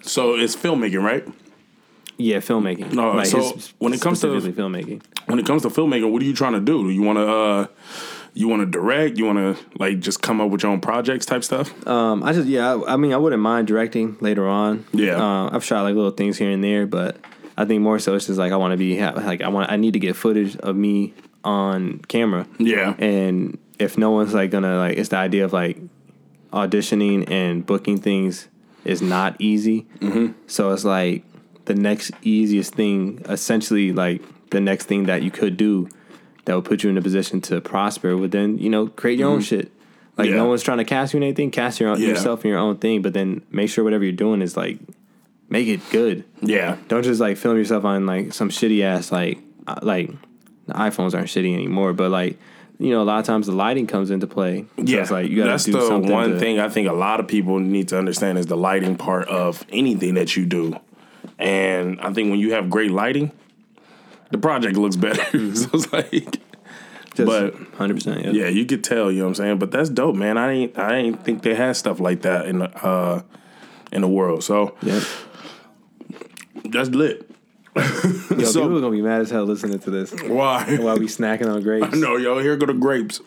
So 0.03 0.35
it's 0.37 0.57
filmmaking, 0.57 1.03
right? 1.03 1.27
Yeah, 2.17 2.39
filmmaking. 2.39 2.93
No, 2.93 3.13
like 3.13 3.27
so 3.27 3.57
when 3.79 3.93
it 3.93 4.01
comes 4.01 4.21
to- 4.21 4.29
filmmaking. 4.29 5.03
When 5.27 5.39
it 5.39 5.47
comes 5.47 5.63
to 5.63 5.69
filmmaking, 5.69 6.11
what 6.11 6.23
are 6.23 6.25
you 6.25 6.35
trying 6.35 6.53
to 6.55 6.61
do? 6.61 6.85
Do 6.85 6.91
you 6.91 7.03
want 7.03 7.19
to, 7.19 7.27
uh, 7.29 7.67
you 8.35 8.49
want 8.49 8.61
to 8.63 8.67
direct? 8.67 9.17
You 9.19 9.27
want 9.27 9.39
to 9.39 9.65
like 9.79 10.01
just 10.01 10.23
come 10.23 10.41
up 10.41 10.51
with 10.51 10.63
your 10.63 10.73
own 10.73 10.81
projects 10.81 11.27
type 11.27 11.45
stuff? 11.45 11.87
Um, 11.87 12.23
I 12.23 12.33
just 12.33 12.49
yeah, 12.49 12.75
I, 12.75 12.95
I 12.95 12.97
mean, 12.97 13.13
I 13.13 13.17
wouldn't 13.17 13.43
mind 13.43 13.67
directing 13.67 14.17
later 14.21 14.47
on. 14.49 14.85
Yeah. 14.93 15.17
uh, 15.23 15.51
I've 15.53 15.65
shot 15.65 15.83
like 15.83 15.95
little 15.95 16.11
things 16.11 16.37
here 16.39 16.51
and 16.51 16.63
there, 16.65 16.87
but 16.87 17.17
I 17.57 17.65
think 17.65 17.83
more 17.83 17.99
so 17.99 18.15
it's 18.15 18.27
just 18.27 18.39
like 18.39 18.53
I 18.53 18.57
want 18.57 18.73
to 18.73 18.77
be 18.79 19.01
like 19.01 19.41
I 19.43 19.49
want 19.49 19.71
I 19.71 19.77
need 19.77 19.93
to 19.95 19.99
get 20.01 20.17
footage 20.17 20.57
of 20.57 20.77
me 20.77 21.13
on 21.45 21.99
camera. 22.09 22.47
Yeah. 22.59 22.95
and 22.99 23.59
if 23.79 23.97
no 23.97 24.11
one's 24.11 24.35
like 24.35 24.51
gonna 24.51 24.77
like, 24.77 24.99
it's 24.99 25.09
the 25.09 25.17
idea 25.17 25.45
of 25.45 25.53
like 25.53 25.79
auditioning 26.53 27.31
and 27.31 27.65
booking 27.65 27.99
things 28.01 28.49
is 28.85 29.03
not 29.03 29.37
easy. 29.41 29.87
Mm-hmm. 30.01 30.33
So 30.47 30.73
it's 30.73 30.85
like 30.85 31.25
the 31.67 31.75
next 31.75 32.13
easiest 32.23 32.75
thing, 32.75 33.23
essentially 33.29 33.93
like 33.93 34.23
the 34.51 34.61
next 34.61 34.87
thing 34.87 35.05
that 35.05 35.23
you 35.23 35.31
could 35.31 35.57
do 35.57 35.89
that 36.45 36.55
would 36.55 36.65
put 36.65 36.83
you 36.83 36.91
in 36.91 36.99
a 36.99 37.03
position 37.03 37.41
to 37.43 37.61
prosper 37.61 38.17
would 38.17 38.33
then 38.33 38.59
you 38.59 38.69
know 38.71 38.87
create 38.89 39.19
your 39.19 39.29
own 39.31 39.41
shit. 39.41 39.71
Like 40.17 40.27
Mm-hmm. 40.27 40.37
Yeah. 40.37 40.43
no 40.43 40.49
one's 40.49 40.63
trying 40.63 40.79
to 40.79 40.85
cast 40.85 41.15
you 41.15 41.19
in 41.19 41.23
anything. 41.23 41.51
Cast 41.51 41.81
your 41.81 41.91
own, 41.91 42.01
Yeah. 42.01 42.09
yourself 42.09 42.45
in 42.45 42.51
your 42.51 42.59
own 42.59 42.77
thing, 42.79 43.01
but 43.01 43.15
then 43.15 43.43
make 43.51 43.71
sure 43.71 43.85
whatever 43.85 44.05
you're 44.05 44.13
doing 44.13 44.43
is 44.43 44.57
like 44.57 44.79
make 45.49 45.69
it 45.69 45.81
good. 45.91 46.25
Yeah. 46.43 46.77
Don't 46.89 47.03
just 47.03 47.21
like 47.21 47.37
film 47.37 47.57
yourself 47.57 47.85
on 47.85 48.05
like 48.07 48.35
some 48.35 48.51
shitty 48.51 48.83
ass 48.83 49.11
like 49.13 49.39
uh, 49.67 49.79
like 49.83 50.11
the 50.73 50.79
iPhones 50.79 51.15
aren't 51.15 51.29
shitty 51.29 51.53
anymore, 51.53 51.93
but 51.93 52.11
like 52.11 52.39
you 52.79 52.91
know 52.91 53.03
a 53.03 53.05
lot 53.05 53.19
of 53.19 53.27
times 53.27 53.47
the 53.47 53.53
lighting 53.53 53.87
comes 53.87 54.11
into 54.11 54.27
play. 54.27 54.65
So 54.79 54.85
Yeah, 54.85 55.01
it's 55.03 55.11
like 55.11 55.29
you 55.29 55.37
gotta 55.37 55.51
that's 55.51 55.65
do 55.65 55.73
the 55.73 55.87
something. 55.87 56.11
one 56.11 56.31
to- 56.31 56.39
thing 56.39 56.59
I 56.61 56.69
think 56.69 56.89
a 56.89 56.93
lot 56.93 57.21
of 57.21 57.29
people 57.29 57.59
need 57.59 57.89
to 57.89 57.99
understand 57.99 58.39
is 58.39 58.47
the 58.47 58.57
lighting 58.57 58.97
part 58.97 59.29
of 59.29 59.65
anything 59.71 60.15
that 60.15 60.37
you 60.37 60.47
do. 60.47 60.79
And 61.39 62.01
I 62.01 62.13
think 62.13 62.31
when 62.31 62.39
you 62.39 62.53
have 62.53 62.71
great 62.71 62.91
lighting, 62.91 63.33
the 64.31 64.39
project 64.39 64.77
looks 64.77 64.97
better. 64.97 65.23
so 65.55 65.69
it's 65.75 65.93
like, 65.93 66.11
just 67.15 67.27
but- 67.27 67.55
hundred 67.77 67.95
percent. 67.95 68.25
Yeah. 68.25 68.33
yeah, 68.33 68.49
you 68.49 68.65
could 68.67 68.83
tell. 68.85 69.11
You 69.11 69.19
know 69.19 69.25
what 69.25 69.29
I'm 69.31 69.35
saying? 69.37 69.59
But 69.59 69.71
that's 69.73 69.89
dope, 69.91 70.15
man. 70.17 70.39
I 70.39 70.53
ain't, 70.53 70.79
I 70.79 70.97
ain't 70.97 71.25
think 71.25 71.43
they 71.43 71.55
had 71.55 71.77
stuff 71.77 72.01
like 72.01 72.23
that 72.23 72.47
in 72.47 72.61
the, 72.61 72.87
uh, 72.87 73.23
in 73.93 74.01
the 74.03 74.09
world. 74.09 74.43
So 74.45 74.75
yeah, 74.83 75.01
that's 76.65 76.91
lit. 76.91 77.30
Yo, 77.77 77.83
So- 78.45 78.63
people 78.63 78.79
are 78.79 78.81
gonna 78.81 78.91
be 78.91 79.03
mad 79.03 79.21
as 79.21 79.31
hell 79.31 79.45
listening 79.45 79.79
to 79.81 79.91
this 79.91 80.13
Why? 80.13 80.77
while 80.81 80.97
we 80.99 81.07
snacking 81.07 81.53
on 81.53 81.63
grapes. 81.63 81.95
no, 81.97 82.17
yo, 82.17 82.39
here 82.39 82.57
go 82.57 82.67
the 82.67 82.75
grapes. 82.75 83.21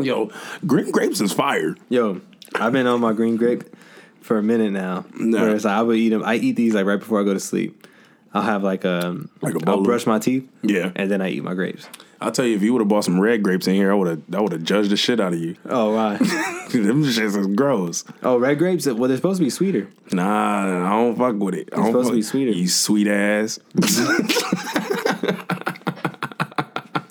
Yo, 0.00 0.30
green 0.66 0.90
grapes 0.90 1.20
is 1.20 1.32
fire. 1.32 1.76
Yo, 1.88 2.20
I've 2.54 2.72
been 2.72 2.86
on 2.86 3.00
my 3.00 3.12
green 3.12 3.36
grape 3.36 3.64
for 4.20 4.38
a 4.38 4.42
minute 4.42 4.72
now. 4.72 5.04
No. 5.18 5.40
Whereas 5.40 5.66
I 5.66 5.82
would 5.82 5.96
eat 5.96 6.10
them. 6.10 6.22
I 6.24 6.36
eat 6.36 6.56
these 6.56 6.74
like 6.74 6.86
right 6.86 6.98
before 6.98 7.20
I 7.20 7.24
go 7.24 7.34
to 7.34 7.40
sleep. 7.40 7.77
I'll 8.38 8.44
have 8.44 8.62
like 8.62 8.84
a, 8.84 9.16
Like 9.42 9.54
a 9.54 9.58
bowl 9.58 9.76
I'll 9.78 9.82
brush 9.82 10.06
my 10.06 10.18
teeth. 10.18 10.48
Yeah. 10.62 10.92
and 10.96 11.10
then 11.10 11.20
I 11.20 11.30
eat 11.30 11.42
my 11.42 11.54
grapes. 11.54 11.88
I'll 12.20 12.32
tell 12.32 12.44
you, 12.44 12.56
if 12.56 12.62
you 12.62 12.72
would 12.72 12.80
have 12.80 12.88
bought 12.88 13.04
some 13.04 13.20
red 13.20 13.42
grapes 13.44 13.68
in 13.68 13.74
here, 13.74 13.92
I 13.92 13.94
would 13.94 14.08
have 14.08 14.22
I 14.34 14.40
would 14.40 14.50
have 14.52 14.64
judged 14.64 14.90
the 14.90 14.96
shit 14.96 15.20
out 15.20 15.32
of 15.32 15.38
you. 15.38 15.54
Oh 15.68 15.92
right. 15.94 16.18
Them 16.72 17.04
shits 17.04 17.36
is 17.36 17.46
gross. 17.54 18.04
oh, 18.22 18.36
red 18.38 18.58
grapes. 18.58 18.86
Well, 18.86 19.06
they're 19.08 19.16
supposed 19.16 19.38
to 19.38 19.44
be 19.44 19.50
sweeter. 19.50 19.88
Nah, 20.12 20.86
I 20.86 20.90
don't 20.90 21.16
fuck 21.16 21.36
with 21.36 21.54
it. 21.54 21.68
I 21.72 21.76
don't 21.76 21.86
supposed 21.86 22.06
to 22.08 22.10
fuck- 22.10 22.16
be 22.16 22.22
sweeter. 22.22 22.50
You 22.50 22.68
sweet 22.68 23.06
ass. 23.08 23.58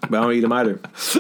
But 0.10 0.20
I 0.20 0.22
don't 0.22 0.34
eat 0.34 0.40
them 0.42 0.54
either. 0.54 0.80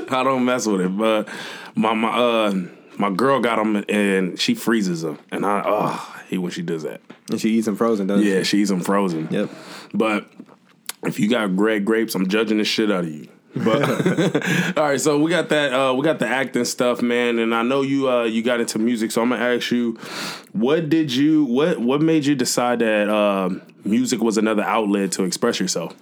I 0.10 0.24
don't 0.24 0.46
mess 0.46 0.66
with 0.66 0.80
it. 0.82 0.98
But 0.98 1.28
my 1.76 1.94
my 1.94 2.08
uh 2.10 2.54
my 2.98 3.10
girl 3.10 3.42
got 3.42 3.58
them 3.58 3.84
and 3.90 4.40
she 4.40 4.56
freezes 4.56 5.02
them, 5.02 5.20
and 5.30 5.46
I 5.46 5.62
oh 5.66 6.17
Hate 6.28 6.38
when 6.40 6.52
she 6.52 6.62
does 6.62 6.84
that. 6.84 7.02
And 7.30 7.40
she 7.40 7.50
eats 7.52 7.66
them 7.66 7.76
frozen, 7.76 8.08
doesn't 8.08 8.26
Yeah, 8.26 8.40
she? 8.40 8.44
she 8.46 8.58
eats 8.62 8.70
them 8.70 8.82
frozen. 8.82 9.28
Yep. 9.32 9.50
But 9.94 10.30
if 11.04 11.20
you 11.20 11.30
got 11.30 11.58
red 11.58 11.86
grapes, 11.86 12.16
I'm 12.16 12.28
judging 12.28 12.58
the 12.58 12.64
shit 12.64 12.92
out 12.92 13.04
of 13.06 13.10
you. 13.10 13.28
But 13.56 13.82
all 14.78 14.84
right, 14.84 15.02
so 15.02 15.20
we 15.20 15.32
got 15.32 15.50
that. 15.50 15.74
Uh, 15.74 15.94
we 15.96 16.04
got 16.04 16.20
the 16.20 16.28
acting 16.28 16.66
stuff, 16.66 17.02
man, 17.02 17.40
and 17.40 17.56
I 17.56 17.64
know 17.64 17.82
you. 17.82 18.10
Uh, 18.10 18.24
you 18.26 18.44
got 18.44 18.60
into 18.60 18.78
music, 18.78 19.10
so 19.12 19.22
I'm 19.22 19.30
gonna 19.30 19.44
ask 19.44 19.72
you, 19.72 19.94
what 20.52 20.90
did 20.90 21.12
you? 21.12 21.46
What 21.46 21.80
What 21.80 22.02
made 22.02 22.26
you 22.26 22.36
decide 22.36 22.80
that 22.80 23.10
um 23.10 23.62
music 23.84 24.22
was 24.22 24.38
another 24.38 24.62
outlet 24.64 25.12
to 25.14 25.24
express 25.24 25.60
yourself? 25.60 25.96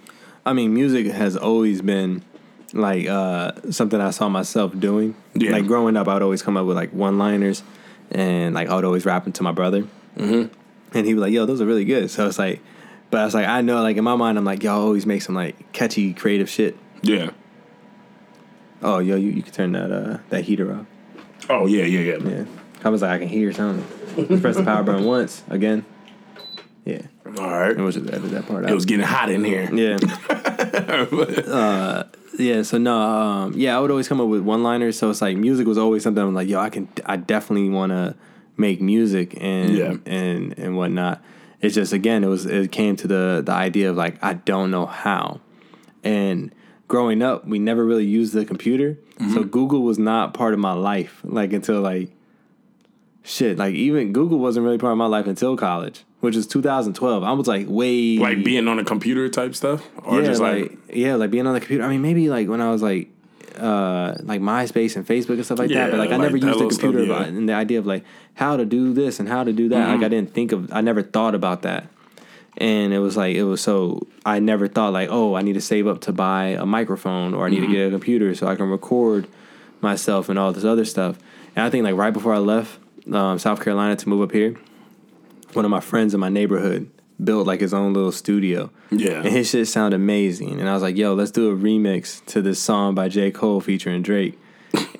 I 0.44 0.52
mean, 0.52 0.74
music 0.74 1.06
has 1.06 1.34
always 1.36 1.80
been 1.80 2.22
like 2.74 3.06
uh, 3.06 3.52
something 3.70 4.00
I 4.02 4.10
saw 4.10 4.28
myself 4.28 4.78
doing. 4.78 5.14
Yeah. 5.34 5.52
Like 5.52 5.66
growing 5.66 5.96
up, 5.96 6.08
I 6.08 6.14
would 6.14 6.22
always 6.22 6.42
come 6.42 6.58
up 6.58 6.66
with 6.66 6.76
like 6.76 6.92
one-liners, 6.92 7.62
and 8.10 8.54
like 8.54 8.68
I 8.68 8.74
would 8.74 8.84
always 8.84 9.06
rap 9.06 9.26
into 9.26 9.42
my 9.42 9.52
brother, 9.52 9.84
mm-hmm. 10.16 10.96
and 10.96 11.06
he 11.06 11.14
was 11.14 11.22
like, 11.22 11.32
"Yo, 11.32 11.46
those 11.46 11.60
are 11.60 11.66
really 11.66 11.84
good." 11.84 12.10
So 12.10 12.26
it's 12.26 12.38
like, 12.38 12.60
but 13.10 13.20
I 13.20 13.24
was 13.24 13.34
like, 13.34 13.46
I 13.46 13.60
know, 13.60 13.82
like 13.82 13.96
in 13.96 14.04
my 14.04 14.16
mind, 14.16 14.38
I'm 14.38 14.44
like, 14.44 14.62
y'all 14.62 14.80
always 14.80 15.06
make 15.06 15.22
some 15.22 15.34
like 15.34 15.72
catchy, 15.72 16.12
creative 16.12 16.48
shit. 16.48 16.76
Yeah. 17.02 17.30
Oh, 18.82 18.98
yo, 18.98 19.16
you, 19.16 19.30
you 19.30 19.42
can 19.42 19.52
turn 19.52 19.72
that 19.72 19.90
uh, 19.90 20.18
that 20.30 20.44
heater 20.44 20.74
off. 20.74 20.86
Oh 21.48 21.66
yeah, 21.66 21.84
yeah, 21.84 22.14
yeah. 22.14 22.28
Yeah, 22.28 22.44
I 22.84 22.88
was 22.88 23.02
like, 23.02 23.12
I 23.12 23.18
can 23.18 23.28
hear 23.28 23.52
something. 23.52 24.40
Press 24.40 24.56
the 24.56 24.64
power 24.64 24.82
button 24.82 25.04
once 25.04 25.42
again. 25.48 25.84
Yeah, 26.84 27.02
All 27.38 27.50
right. 27.50 27.72
and 27.72 27.82
we'll 27.82 27.90
just 27.90 28.08
edit 28.08 28.30
that 28.30 28.46
part 28.46 28.64
out. 28.64 28.70
It 28.70 28.74
was 28.74 28.84
getting 28.84 29.04
hot 29.04 29.28
in 29.28 29.44
here. 29.44 29.68
Yeah. 29.74 29.96
uh, 30.30 32.04
yeah. 32.38 32.62
So 32.62 32.78
no. 32.78 32.96
Um, 32.96 33.54
yeah, 33.56 33.76
I 33.76 33.80
would 33.80 33.90
always 33.90 34.06
come 34.06 34.20
up 34.20 34.28
with 34.28 34.42
one-liners. 34.42 34.96
So 34.96 35.10
it's 35.10 35.20
like 35.20 35.36
music 35.36 35.66
was 35.66 35.78
always 35.78 36.04
something 36.04 36.22
I'm 36.22 36.32
like, 36.32 36.48
yo, 36.48 36.60
I 36.60 36.70
can, 36.70 36.88
I 37.04 37.16
definitely 37.16 37.70
want 37.70 37.90
to 37.90 38.14
make 38.56 38.80
music 38.80 39.36
and 39.40 39.76
Yeah. 39.76 39.96
and 40.06 40.58
and 40.58 40.76
whatnot. 40.76 41.22
It's 41.60 41.74
just 41.74 41.92
again, 41.92 42.24
it 42.24 42.28
was 42.28 42.46
it 42.46 42.70
came 42.72 42.96
to 42.96 43.08
the 43.08 43.42
the 43.44 43.52
idea 43.52 43.90
of 43.90 43.96
like 43.96 44.22
I 44.22 44.34
don't 44.34 44.70
know 44.70 44.86
how, 44.86 45.40
and 46.04 46.54
growing 46.88 47.22
up, 47.22 47.46
we 47.46 47.58
never 47.58 47.84
really 47.84 48.04
used 48.04 48.32
the 48.32 48.44
computer, 48.44 48.98
so 49.18 49.24
mm-hmm. 49.24 49.42
Google 49.48 49.82
was 49.82 49.98
not 49.98 50.34
part 50.34 50.52
of 50.54 50.60
my 50.60 50.72
life 50.72 51.20
like 51.24 51.52
until 51.52 51.80
like 51.80 52.10
shit 53.22 53.58
like 53.58 53.74
even 53.74 54.12
Google 54.12 54.38
wasn't 54.38 54.64
really 54.64 54.78
part 54.78 54.92
of 54.92 54.98
my 54.98 55.06
life 55.06 55.26
until 55.26 55.56
college, 55.56 56.04
which 56.20 56.36
is 56.36 56.46
2012. 56.46 57.24
I 57.24 57.32
was 57.32 57.46
like 57.48 57.66
way 57.68 58.18
Like 58.18 58.44
being 58.44 58.68
on 58.68 58.78
a 58.78 58.84
computer 58.84 59.28
type 59.28 59.54
stuff, 59.54 59.88
or 60.04 60.20
yeah, 60.20 60.26
just 60.26 60.40
like, 60.40 60.70
like, 60.70 60.78
yeah, 60.92 61.16
like 61.16 61.30
being 61.30 61.46
on 61.46 61.54
the 61.54 61.60
computer. 61.60 61.84
I 61.84 61.88
mean, 61.88 62.02
maybe 62.02 62.28
like 62.28 62.48
when 62.48 62.60
I 62.60 62.70
was 62.70 62.82
like 62.82 63.10
uh 63.58 64.16
like 64.22 64.40
MySpace 64.40 64.96
and 64.96 65.06
Facebook 65.06 65.34
and 65.34 65.44
stuff 65.44 65.58
like 65.58 65.70
Yeah, 65.70 65.84
that. 65.86 65.90
But 65.92 65.98
like 65.98 66.08
I 66.10 66.16
like 66.16 66.22
never 66.22 66.36
used 66.36 66.48
a 66.48 66.52
little 66.52 66.70
stuff, 66.70 66.80
computer 66.80 67.04
yeah. 67.06 67.24
Mm-hmm. 67.24 67.36
and 67.38 67.48
the 67.48 67.52
idea 67.54 67.78
of 67.78 67.86
like 67.86 68.04
how 68.34 68.56
to 68.56 68.64
do 68.64 68.92
this 68.92 69.20
and 69.20 69.28
how 69.28 69.44
to 69.44 69.52
do 69.52 69.68
that. 69.70 69.88
Like 69.88 70.04
I 70.04 70.08
didn't 70.08 70.32
think 70.34 70.52
of 70.52 70.72
I 70.72 70.80
never 70.80 71.02
thought 71.02 71.34
about 71.34 71.62
that. 71.62 71.86
And 72.58 72.92
it 72.94 73.00
was 73.00 73.16
like 73.16 73.36
it 73.36 73.44
was 73.44 73.60
so 73.60 74.06
I 74.24 74.38
never 74.38 74.66
thought 74.68 74.92
like, 74.92 75.08
oh, 75.10 75.34
I 75.34 75.42
need 75.42 75.54
to 75.54 75.60
save 75.60 75.86
up 75.86 76.00
to 76.02 76.12
buy 76.12 76.56
a 76.58 76.64
microphone 76.66 77.34
or 77.34 77.46
I 77.46 77.50
need 77.50 77.62
Mm-hmm. 77.62 77.72
to 77.72 77.78
get 77.78 77.88
a 77.88 77.90
computer 77.90 78.34
so 78.34 78.46
I 78.46 78.54
can 78.56 78.68
record 78.70 79.26
myself 79.80 80.28
and 80.28 80.38
all 80.38 80.52
this 80.52 80.64
other 80.64 80.84
stuff. 80.84 81.18
And 81.54 81.64
I 81.64 81.70
think 81.70 81.84
like 81.84 81.94
right 81.96 82.12
before 82.12 82.34
I 82.34 82.38
left 82.38 82.78
um, 83.12 83.38
South 83.38 83.62
Carolina 83.62 83.96
to 83.96 84.08
move 84.08 84.22
up 84.22 84.32
here, 84.32 84.56
one 85.52 85.64
of 85.64 85.70
my 85.70 85.80
friends 85.80 86.14
in 86.14 86.20
my 86.20 86.28
neighborhood 86.30 86.90
built 87.22 87.46
like 87.46 87.60
his 87.60 87.72
own 87.74 87.92
little 87.94 88.12
studio. 88.12 88.70
Yeah. 88.90 89.22
And 89.22 89.28
his 89.28 89.48
shit 89.50 89.68
sounded 89.68 89.96
amazing. 89.96 90.60
And 90.60 90.68
I 90.68 90.74
was 90.74 90.82
like, 90.82 90.96
yo, 90.96 91.14
let's 91.14 91.30
do 91.30 91.50
a 91.50 91.56
remix 91.56 92.24
to 92.26 92.42
this 92.42 92.60
song 92.60 92.94
by 92.94 93.08
J. 93.08 93.30
Cole 93.30 93.60
featuring 93.60 94.02
Drake. 94.02 94.38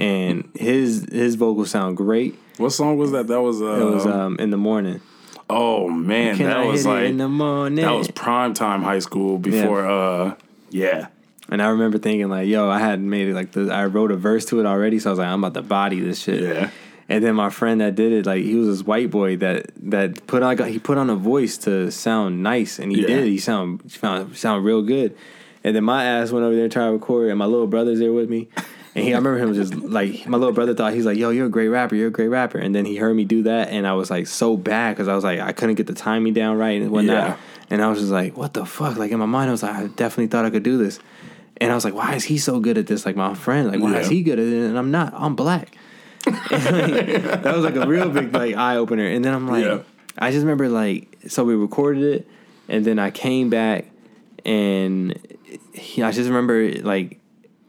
and 0.01 0.49
his 0.55 1.07
his 1.13 1.35
vocals 1.35 1.71
sound 1.71 1.97
great. 1.97 2.35
what 2.57 2.71
song 2.71 2.97
was 2.97 3.11
that? 3.13 3.27
That 3.27 3.41
was 3.43 3.61
uh, 3.61 3.67
It 3.67 3.85
was 3.95 4.07
um 4.07 4.37
in 4.39 4.51
the 4.51 4.57
morning. 4.57 5.01
oh 5.51 5.89
man, 5.89 6.37
Can 6.37 6.47
that 6.47 6.57
I 6.59 6.65
was 6.67 6.87
like 6.87 7.05
in 7.07 7.19
the 7.19 7.29
morning? 7.29 7.85
that 7.85 7.93
was 7.93 8.11
prime 8.11 8.55
time 8.55 8.83
high 8.83 9.01
school 9.01 9.39
before. 9.39 9.85
uh 9.87 10.35
Yeah, 10.71 11.09
and 11.51 11.61
I 11.63 11.69
remember 11.69 11.99
thinking 11.99 12.29
like, 12.31 12.49
yo, 12.49 12.71
I 12.71 12.79
hadn't 12.79 13.09
made 13.11 13.29
it 13.29 13.35
like 13.35 13.53
the 13.53 13.71
I 13.71 13.85
wrote 13.87 14.11
a 14.13 14.17
verse 14.17 14.47
to 14.47 14.61
it 14.61 14.67
already, 14.67 14.99
so 14.99 15.11
I 15.11 15.13
was 15.13 15.19
like, 15.19 15.29
I'm 15.29 15.45
about 15.45 15.55
to 15.61 15.63
body 15.63 16.01
this 16.01 16.21
shit. 16.23 16.43
Yeah. 16.43 16.71
And 17.09 17.23
then 17.23 17.37
my 17.37 17.51
friend 17.51 17.81
that 17.81 17.95
did 17.95 18.13
it, 18.13 18.27
like 18.27 18.43
he 18.43 18.57
was 18.57 18.67
this 18.79 18.87
white 18.87 19.11
boy 19.11 19.37
that 19.37 19.67
that 19.91 20.27
put 20.27 20.43
on 20.43 20.59
he 20.67 20.79
put 20.79 20.99
on 20.99 21.09
a 21.09 21.15
voice 21.17 21.57
to 21.59 21.91
sound 21.93 22.43
nice, 22.43 22.79
and 22.81 22.91
he 22.91 23.03
Yeah. 23.03 23.07
did. 23.09 23.25
He 23.27 23.39
sound 23.39 23.93
found 23.93 24.37
sound 24.37 24.65
real 24.65 24.83
good. 24.83 25.15
And 25.63 25.75
then 25.75 25.85
my 25.85 26.05
ass 26.05 26.31
went 26.33 26.45
over 26.45 26.55
there 26.55 26.69
trying 26.69 26.89
to 26.89 26.93
record, 26.93 27.29
and 27.29 27.39
my 27.39 27.45
little 27.47 27.67
brother's 27.67 27.99
there 27.99 28.13
with 28.13 28.29
me. 28.29 28.49
And 28.95 29.05
he, 29.05 29.13
I 29.13 29.19
remember 29.19 29.39
him 29.39 29.53
just 29.55 29.75
like 29.99 30.27
my 30.27 30.37
little 30.39 30.53
brother 30.55 30.75
thought 30.75 30.95
he's 30.95 31.07
like, 31.07 31.17
"Yo, 31.19 31.31
you're 31.31 31.47
a 31.47 31.51
great 31.51 31.69
rapper. 31.69 31.95
You're 31.95 32.09
a 32.09 32.11
great 32.11 32.29
rapper." 32.29 32.59
And 32.59 32.75
then 32.75 32.85
he 32.85 32.97
heard 32.97 33.15
me 33.15 33.25
do 33.25 33.43
that, 33.45 33.69
and 33.69 33.87
I 33.87 33.93
was 33.93 34.11
like 34.11 34.27
so 34.27 34.57
bad 34.57 34.97
because 34.97 35.07
I 35.07 35.15
was 35.15 35.23
like 35.23 35.39
I 35.39 35.53
couldn't 35.53 35.77
get 35.77 35.87
the 35.87 35.95
timing 35.95 36.33
down 36.35 36.57
right 36.59 36.81
and 36.81 36.91
whatnot. 36.91 37.15
Yeah. 37.29 37.37
And 37.71 37.83
I 37.83 37.89
was 37.89 38.01
just 38.01 38.11
like, 38.11 38.37
"What 38.37 38.53
the 38.55 38.65
fuck?" 38.67 38.97
Like 38.97 39.13
in 39.13 39.19
my 39.21 39.27
mind, 39.27 39.49
I 39.49 39.53
was 39.53 39.63
like, 39.63 39.75
"I 39.77 39.87
definitely 39.87 40.27
thought 40.29 40.45
I 40.45 40.51
could 40.51 40.63
do 40.65 40.77
this." 40.79 40.99
And 41.59 41.71
I 41.71 41.75
was 41.77 41.85
like, 41.85 41.95
"Why 41.95 42.15
is 42.15 42.25
he 42.25 42.37
so 42.39 42.59
good 42.59 42.79
at 42.79 42.87
this?" 42.89 43.07
Like 43.07 43.15
my 43.17 43.35
friend, 43.35 43.71
like 43.71 43.81
why 43.81 43.99
is 43.99 44.09
he 44.09 44.23
good 44.23 44.39
at 44.41 44.47
it 44.47 44.53
and 44.69 44.77
I'm 44.79 44.91
not? 44.91 45.13
I'm 45.17 45.37
black. 45.37 45.77
that 46.51 47.53
was 47.55 47.65
like 47.65 47.77
a 47.77 47.87
real 47.87 48.11
big 48.11 48.33
like 48.33 48.57
eye 48.57 48.77
opener. 48.77 49.07
And 49.07 49.25
then 49.25 49.33
I'm 49.33 49.49
like, 49.49 49.65
Yeah. 49.65 49.81
I 50.19 50.31
just 50.31 50.43
remember 50.43 50.69
like, 50.69 51.19
so 51.29 51.45
we 51.45 51.55
recorded 51.55 52.03
it, 52.03 52.29
and 52.69 52.85
then 52.85 52.99
I 52.99 53.11
came 53.11 53.51
back, 53.51 53.87
and 54.45 55.19
he, 55.73 56.03
I 56.03 56.11
just 56.11 56.29
remember 56.29 56.73
like, 56.83 57.21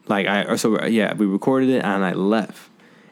like 0.07 0.27
I 0.27 0.43
or 0.43 0.57
so 0.57 0.85
yeah, 0.85 1.13
we 1.13 1.25
recorded 1.25 1.69
it 1.69 1.83
and 1.83 2.05
I 2.05 2.13
left, 2.13 2.69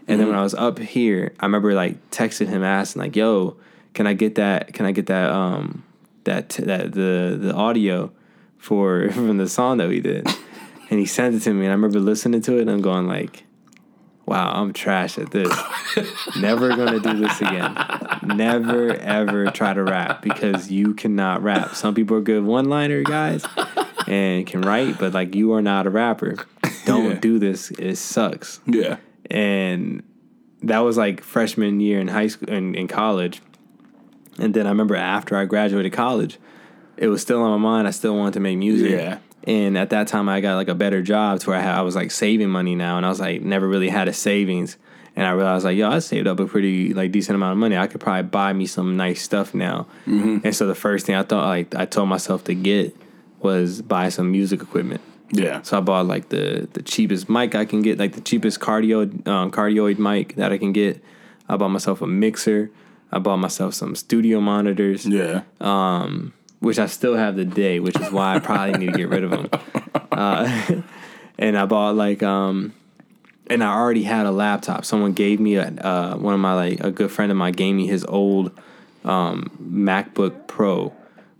and 0.08 0.20
then 0.20 0.28
when 0.28 0.38
I 0.38 0.42
was 0.42 0.54
up 0.54 0.80
here, 0.80 1.34
I 1.40 1.46
remember 1.46 1.74
like 1.74 2.10
texting 2.12 2.48
him 2.48 2.64
asking 2.64 3.02
like, 3.02 3.16
"Yo, 3.16 3.58
can 3.94 4.08
I 4.08 4.14
get 4.14 4.36
that? 4.36 4.74
Can 4.74 4.86
I 4.86 4.92
get 4.92 5.08
that? 5.08 5.32
Um, 5.32 5.84
that 6.24 6.50
that 6.50 6.94
the 6.94 7.38
the 7.40 7.54
audio 7.54 8.12
for 8.58 9.10
from 9.12 9.38
the 9.38 9.50
song 9.50 9.78
that 9.78 9.90
we 9.90 10.00
did?" 10.00 10.28
And 10.90 11.00
he 11.00 11.06
sent 11.08 11.36
it 11.36 11.40
to 11.42 11.54
me, 11.54 11.66
and 11.66 11.70
I 11.70 11.76
remember 11.76 12.00
listening 12.00 12.42
to 12.44 12.58
it, 12.58 12.62
and 12.62 12.70
I'm 12.70 12.82
going 12.82 13.08
like, 13.08 13.44
"Wow, 14.26 14.52
I'm 14.54 14.74
trash 14.74 15.18
at 15.18 15.32
this. 15.32 15.52
Never 16.40 16.70
gonna 16.76 17.00
do 17.00 17.18
this 17.18 17.40
again. 17.42 17.78
Never 18.24 18.94
ever 18.96 19.48
try 19.52 19.74
to 19.74 19.84
rap 19.84 20.22
because 20.22 20.72
you 20.72 20.94
cannot 20.94 21.44
rap. 21.44 21.76
Some 21.76 21.94
people 21.94 22.18
are 22.18 22.22
good 22.22 22.44
one-liner 22.44 23.04
guys 23.04 23.46
and 24.08 24.46
can 24.48 24.62
write, 24.62 24.98
but 25.00 25.14
like 25.14 25.36
you 25.36 25.54
are 25.54 25.62
not 25.62 25.86
a 25.88 25.90
rapper. 25.90 26.36
Don't 26.86 27.06
Yeah. 27.12 27.20
do 27.20 27.40
this. 27.40 27.72
It 27.72 27.96
sucks." 27.98 28.60
yeah, 28.66 28.98
and 29.30 30.04
that 30.64 30.80
was 30.80 30.98
like 30.98 31.22
freshman 31.24 31.80
year 31.80 32.00
in 32.00 32.08
high 32.08 32.28
school 32.28 32.50
in, 32.50 32.74
in 32.76 32.88
college 32.88 33.42
and 34.40 34.54
then 34.56 34.66
i 34.66 34.70
remember 34.70 34.96
after 34.96 35.38
i 35.38 35.46
graduated 35.46 35.94
college 35.94 36.40
it 36.98 37.08
was 37.08 37.22
still 37.22 37.42
on 37.42 37.52
my 37.52 37.58
mind 37.58 37.88
i 37.88 37.92
still 37.92 38.16
wanted 38.18 38.34
to 38.34 38.40
make 38.40 38.58
music 38.58 38.90
Yeah. 38.90 39.20
And 39.48 39.78
at 39.78 39.90
that 39.90 40.08
time 40.08 40.28
i 40.30 40.42
got 40.42 40.56
like 40.56 40.68
a 40.68 40.76
better 40.76 41.02
job 41.02 41.40
to 41.40 41.50
where 41.50 41.60
i, 41.60 41.62
had, 41.62 41.76
I 41.76 41.82
was 41.82 41.96
like 41.96 42.12
saving 42.12 42.50
money 42.50 42.76
now 42.76 42.98
and 42.98 43.06
i 43.06 43.10
was 43.10 43.20
like 43.20 43.42
never 43.42 43.68
really 43.68 43.90
had 43.90 44.08
a 44.08 44.14
savings 44.14 44.78
and 45.16 45.26
i 45.26 45.32
realized 45.32 45.66
like 45.66 45.78
yo 45.78 45.90
i 45.90 46.00
saved 46.00 46.28
up 46.28 46.40
a 46.40 46.46
pretty 46.46 46.94
like 46.94 47.12
decent 47.12 47.36
amount 47.36 47.54
of 47.54 47.58
money 47.58 47.78
i 47.78 47.88
could 47.88 48.02
probably 48.02 48.24
buy 48.24 48.54
me 48.54 48.66
some 48.66 48.98
nice 48.98 49.22
stuff 49.22 49.54
now 49.54 49.88
and 50.44 50.56
so 50.56 50.68
the 50.68 50.76
first 50.76 51.06
thing 51.06 51.16
i 51.16 51.24
thought 51.24 51.46
like 51.46 51.74
i 51.76 51.86
told 51.86 52.10
myself 52.10 52.44
to 52.44 52.54
get 52.54 52.96
was 53.40 53.82
buy 53.82 54.10
some 54.10 54.32
music 54.32 54.62
equipment 54.62 55.02
yeah. 55.32 55.62
so 55.64 55.78
I 55.78 55.82
bought 55.82 56.06
like 56.06 56.30
the 56.30 56.68
the 56.74 56.82
cheapest 56.82 57.30
mic 57.30 57.56
I 57.56 57.66
can 57.66 57.82
get, 57.82 57.98
like 57.98 58.14
the 58.14 58.22
cheapest 58.22 58.60
cardio 58.60 59.28
um, 59.28 59.52
cardioid 59.52 59.98
mic 59.98 60.36
that 60.36 60.52
I 60.52 60.58
can 60.58 60.72
get. 60.72 61.04
I 61.50 61.58
bought 61.58 61.70
myself 61.70 62.02
a 62.02 62.08
mixer. 62.08 62.72
I 63.12 63.20
bought 63.20 63.38
myself 63.38 63.74
some 63.74 63.96
studio 63.96 64.40
monitors, 64.40 65.06
Yeah. 65.06 65.44
Which 66.60 66.80
I 66.80 66.86
still 66.88 67.16
have 67.16 67.36
today, 67.36 67.80
which 67.80 68.00
is 68.00 68.12
why 68.12 68.36
I 68.36 68.40
probably 68.40 68.78
need 68.80 68.92
to 68.94 68.98
get 68.98 69.10
rid 69.10 69.24
of 69.24 69.32
them. 69.32 69.50
Uh, 70.12 70.82
and 71.38 71.58
I 71.58 71.66
bought 71.66 71.96
like 71.96 72.24
um, 72.24 72.74
and 73.48 73.62
I 73.62 73.74
already 73.76 74.04
had 74.04 74.26
a 74.26 74.32
laptop. 74.32 74.86
Someone 74.86 75.12
gave 75.12 75.42
me 75.42 75.56
a 75.56 75.68
uh, 75.68 76.16
one 76.16 76.34
of 76.34 76.40
my 76.40 76.54
like 76.54 76.80
a 76.82 76.90
good 76.92 77.12
friend 77.12 77.32
of 77.34 77.38
mine 77.38 77.52
gave 77.52 77.76
me 77.76 77.86
his 77.88 78.06
old 78.06 78.52
um, 79.04 79.52
MacBook 79.62 80.48
Pro, 80.48 80.94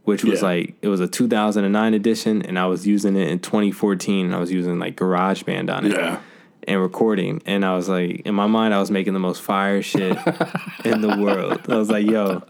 which 0.04 0.26
was 0.26 0.42
Yeah. 0.42 0.48
like 0.48 0.76
it 0.82 0.90
was 0.90 1.00
a 1.00 1.08
2009 1.08 1.94
edition, 1.94 2.42
and 2.42 2.60
I 2.60 2.66
was 2.66 2.86
using 2.86 3.16
it 3.16 3.30
in 3.30 3.40
2014. 3.40 4.26
And 4.26 4.36
I 4.36 4.40
was 4.40 4.52
using 4.52 4.78
like 4.78 4.98
GarageBand 4.98 5.74
on 5.74 5.86
it. 5.86 5.94
Yeah. 5.94 6.20
and 6.68 6.82
recording. 6.82 7.42
And 7.46 7.64
I 7.64 7.76
was 7.76 7.88
like, 7.88 8.22
in 8.26 8.36
my 8.36 8.48
mind, 8.48 8.74
I 8.74 8.80
was 8.80 8.92
making 8.92 9.14
the 9.14 9.20
most 9.20 9.42
fire 9.42 9.82
shit 9.82 10.18
in 10.84 11.00
the 11.00 11.16
world. 11.18 11.62
I 11.70 11.76
was 11.78 11.90
like, 11.90 12.06
yo, 12.08 12.42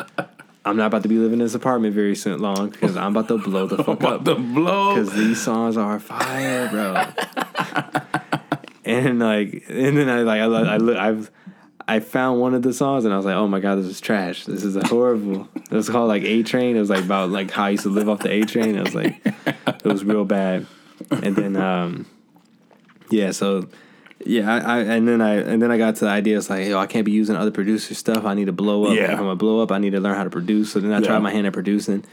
I'm 0.66 0.78
not 0.78 0.88
about 0.88 1.04
to 1.04 1.10
be 1.10 1.18
living 1.18 1.40
in 1.40 1.46
this 1.46 1.54
apartment 1.54 1.94
very 1.94 2.16
soon 2.16 2.40
long 2.40 2.70
because 2.70 2.98
I'm 2.98 3.16
about 3.16 3.28
to 3.28 3.38
blow 3.38 3.68
the 3.68 3.84
fuck 3.84 4.04
up. 4.04 4.26
The 4.26 4.34
blow. 4.34 4.96
Because 4.96 5.14
these 5.14 5.40
songs 5.42 5.78
are 5.78 6.00
fire, 6.00 6.68
bro. 6.70 6.96
and 8.86 9.20
like, 9.20 9.64
and 9.70 9.96
then 9.96 10.10
I 10.10 10.24
like, 10.24 10.42
I, 10.42 10.46
I 10.46 10.78
look, 10.78 10.98
I've, 10.98 11.30
I 11.88 12.00
found 12.00 12.42
one 12.42 12.56
of 12.56 12.64
the 12.64 12.74
songs 12.74 13.06
and 13.06 13.14
I 13.14 13.18
was 13.18 13.28
like, 13.28 13.36
oh 13.36 13.48
my 13.48 13.60
god, 13.60 13.76
this 13.76 13.86
is 13.86 14.02
trash. 14.02 14.46
This 14.46 14.64
is 14.64 14.76
horrible. 14.88 15.48
It 15.56 15.72
was 15.72 15.88
called 15.88 16.08
like 16.08 16.24
A 16.24 16.42
Train. 16.42 16.76
It 16.76 16.80
was 16.80 16.90
like 16.90 17.04
about 17.04 17.30
like 17.30 17.52
how 17.52 17.66
I 17.66 17.70
used 17.70 17.84
to 17.84 17.90
live 17.90 18.10
off 18.10 18.20
the 18.20 18.32
A 18.32 18.42
Train. 18.42 18.76
It 18.76 18.82
was 18.82 18.96
like, 18.96 19.22
it 19.24 19.86
was 19.86 20.04
real 20.04 20.26
bad. 20.26 20.66
And 21.12 21.36
then, 21.36 21.56
um, 21.58 22.08
yeah, 23.12 23.30
so 23.32 23.70
yeah, 24.26 24.50
I, 24.54 24.60
I 24.60 24.80
and 24.82 25.08
then 25.08 25.22
I 25.22 25.36
and 25.36 25.62
then 25.62 25.72
I 25.72 25.78
got 25.78 25.96
to 25.98 26.06
the 26.06 26.12
idea. 26.12 26.38
It's 26.38 26.50
like, 26.50 26.68
yo, 26.68 26.78
I 26.80 26.88
can't 26.88 27.06
be 27.06 27.12
using 27.12 27.36
other 27.36 27.52
producer 27.52 27.94
stuff. 27.94 28.26
I 28.26 28.34
need 28.34 28.46
to 28.46 28.52
blow 28.54 28.86
up. 28.86 28.96
Yeah. 28.96 29.06
If 29.06 29.10
I'm 29.12 29.18
gonna 29.18 29.36
blow 29.36 29.60
up, 29.62 29.72
I 29.72 29.78
need 29.78 29.92
to 29.92 30.00
learn 30.00 30.16
how 30.16 30.24
to 30.24 30.30
produce. 30.30 30.72
So 30.72 30.80
then 30.80 30.92
I 30.92 31.00
Yeah. 31.00 31.08
tried 31.08 31.20
my 31.20 31.32
hand 31.32 31.48
at 31.48 31.54
producing, 31.54 32.04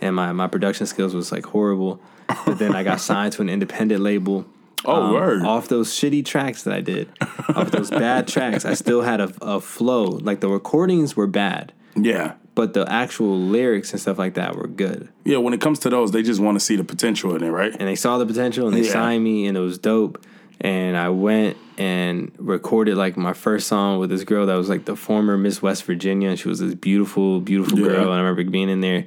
and 0.00 0.16
my 0.16 0.32
my 0.32 0.48
production 0.48 0.86
skills 0.86 1.14
was 1.14 1.30
like 1.30 1.46
horrible. 1.46 2.00
But 2.46 2.58
then 2.58 2.74
I 2.74 2.82
got 2.82 3.00
signed 3.10 3.32
to 3.34 3.42
an 3.42 3.48
independent 3.48 4.00
label. 4.02 4.46
Oh, 4.84 4.94
um, 5.02 5.12
word. 5.12 5.42
Off 5.44 5.68
those 5.68 5.92
shitty 5.92 6.24
tracks 6.24 6.64
that 6.64 6.74
I 6.74 6.80
did, 6.80 7.08
off 7.54 7.70
those 7.70 7.88
bad 8.04 8.26
tracks, 8.26 8.64
I 8.64 8.74
still 8.74 9.02
had 9.02 9.20
a, 9.20 9.32
a 9.40 9.60
flow. 9.60 10.04
Like 10.06 10.40
the 10.40 10.48
recordings 10.48 11.14
were 11.14 11.28
bad, 11.28 11.72
yeah. 11.94 12.32
but 12.56 12.74
the 12.74 12.90
actual 12.90 13.38
lyrics 13.38 13.92
and 13.92 14.00
stuff 14.00 14.18
like 14.18 14.34
that 14.34 14.56
were 14.56 14.66
good. 14.66 15.08
Yeah, 15.24 15.36
when 15.36 15.54
it 15.54 15.60
comes 15.60 15.78
to 15.80 15.90
those, 15.90 16.10
they 16.10 16.24
just 16.24 16.40
want 16.40 16.56
to 16.56 16.60
see 16.60 16.74
the 16.74 16.82
potential 16.82 17.36
in 17.36 17.44
it, 17.44 17.50
right? 17.50 17.70
and 17.78 17.86
they 17.88 17.94
saw 17.94 18.18
the 18.18 18.26
potential 18.26 18.66
and 18.66 18.76
they 18.76 18.82
Yeah. 18.84 18.92
signed 18.92 19.22
me 19.22 19.46
and 19.46 19.56
it 19.56 19.60
was 19.60 19.78
dope 19.78 20.24
and 20.62 20.96
i 20.96 21.08
went 21.10 21.56
and 21.76 22.32
recorded 22.38 22.96
like 22.96 23.16
my 23.16 23.32
first 23.34 23.66
song 23.66 23.98
with 23.98 24.08
this 24.08 24.24
girl 24.24 24.46
that 24.46 24.54
was 24.54 24.68
like 24.68 24.84
the 24.86 24.96
former 24.96 25.36
miss 25.36 25.60
west 25.60 25.84
virginia 25.84 26.28
and 26.30 26.38
she 26.38 26.48
was 26.48 26.60
this 26.60 26.74
beautiful 26.74 27.40
beautiful 27.40 27.78
Yeah. 27.78 27.88
girl 27.88 28.02
and 28.04 28.12
i 28.12 28.18
remember 28.18 28.44
being 28.50 28.68
in 28.70 28.80
there 28.80 29.04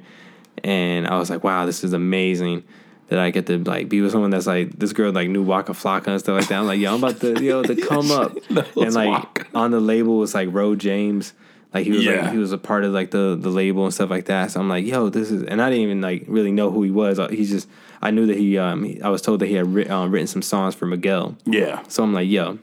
and 0.62 1.06
i 1.08 1.16
was 1.18 1.30
like 1.30 1.42
wow 1.42 1.66
this 1.66 1.82
is 1.82 1.92
amazing 1.92 2.62
that 3.08 3.20
I 3.20 3.30
get 3.30 3.46
to 3.46 3.58
like 3.62 3.88
be 3.88 4.00
with 4.00 4.10
someone 4.10 4.30
that's 4.30 4.48
like 4.48 4.76
this 4.80 4.92
girl 4.92 5.12
like 5.12 5.28
knew 5.28 5.44
Waka 5.44 5.74
Flocka 5.74 6.08
and 6.08 6.18
stuff 6.18 6.40
like 6.40 6.48
that. 6.48 6.58
I'm 6.58 6.66
like, 6.66 6.80
yo, 6.80 6.92
I'm 6.92 6.98
about 7.04 7.20
to 7.20 7.40
yo 7.40 7.62
to 7.62 7.76
come 7.88 8.10
up. 8.10 8.34
knows 8.50 8.66
and 8.74 8.94
like 8.94 9.46
on 9.54 9.70
the 9.70 9.78
label 9.78 10.18
was 10.18 10.34
like 10.34 10.48
Ro 10.50 10.74
James. 10.74 11.32
Like 11.74 11.84
he 11.84 11.92
was 11.92 12.04
Yeah. 12.04 12.22
like 12.22 12.32
he 12.32 12.38
was 12.38 12.52
a 12.52 12.58
part 12.58 12.84
of 12.84 12.92
like 12.92 13.10
the 13.10 13.36
the 13.38 13.50
label 13.50 13.84
and 13.84 13.92
stuff 13.92 14.08
like 14.10 14.26
that. 14.26 14.50
So 14.52 14.60
I'm 14.60 14.68
like, 14.68 14.84
yo, 14.86 15.08
this 15.10 15.30
is 15.30 15.42
and 15.42 15.60
I 15.60 15.68
didn't 15.68 15.84
even 15.84 16.00
like 16.00 16.24
really 16.26 16.52
know 16.52 16.70
who 16.70 16.82
he 16.82 16.90
was. 16.90 17.18
Uh, 17.18 17.28
He's 17.28 17.50
just 17.50 17.68
I 18.00 18.10
knew 18.10 18.26
that 18.26 18.36
he 18.36 18.56
um 18.58 18.84
he, 18.84 19.00
I 19.02 19.08
was 19.08 19.20
told 19.22 19.40
that 19.40 19.46
he 19.46 19.54
had 19.54 19.72
writ, 19.74 19.90
um, 19.90 20.10
written 20.10 20.26
some 20.26 20.42
songs 20.42 20.74
for 20.74 20.86
Miguel. 20.86 21.36
Yeah. 21.44 21.82
So 21.88 22.02
I'm 22.02 22.14
like, 22.14 22.28
yo, 22.28 22.58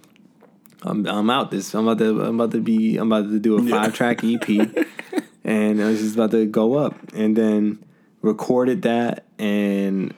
I'm 0.82 1.06
I'm 1.06 1.30
out 1.30 1.52
this. 1.52 1.74
I'm 1.76 1.88
about 1.88 2.00
to 2.04 2.22
I'm 2.24 2.36
about 2.40 2.52
to 2.52 2.62
be 2.62 2.98
I'm 2.98 3.12
about 3.12 3.30
to 3.30 3.40
do 3.40 3.58
a 3.58 3.62
Yeah. 3.62 3.84
five 3.84 3.94
track 3.94 4.24
EP, 4.24 4.48
and 5.44 5.82
I 5.82 5.86
was 5.90 6.00
just 6.02 6.16
about 6.16 6.32
to 6.32 6.46
go 6.46 6.76
up, 6.76 6.96
and 7.14 7.36
then 7.36 7.84
recorded 8.22 8.84
that, 8.84 9.26
and 9.38 10.14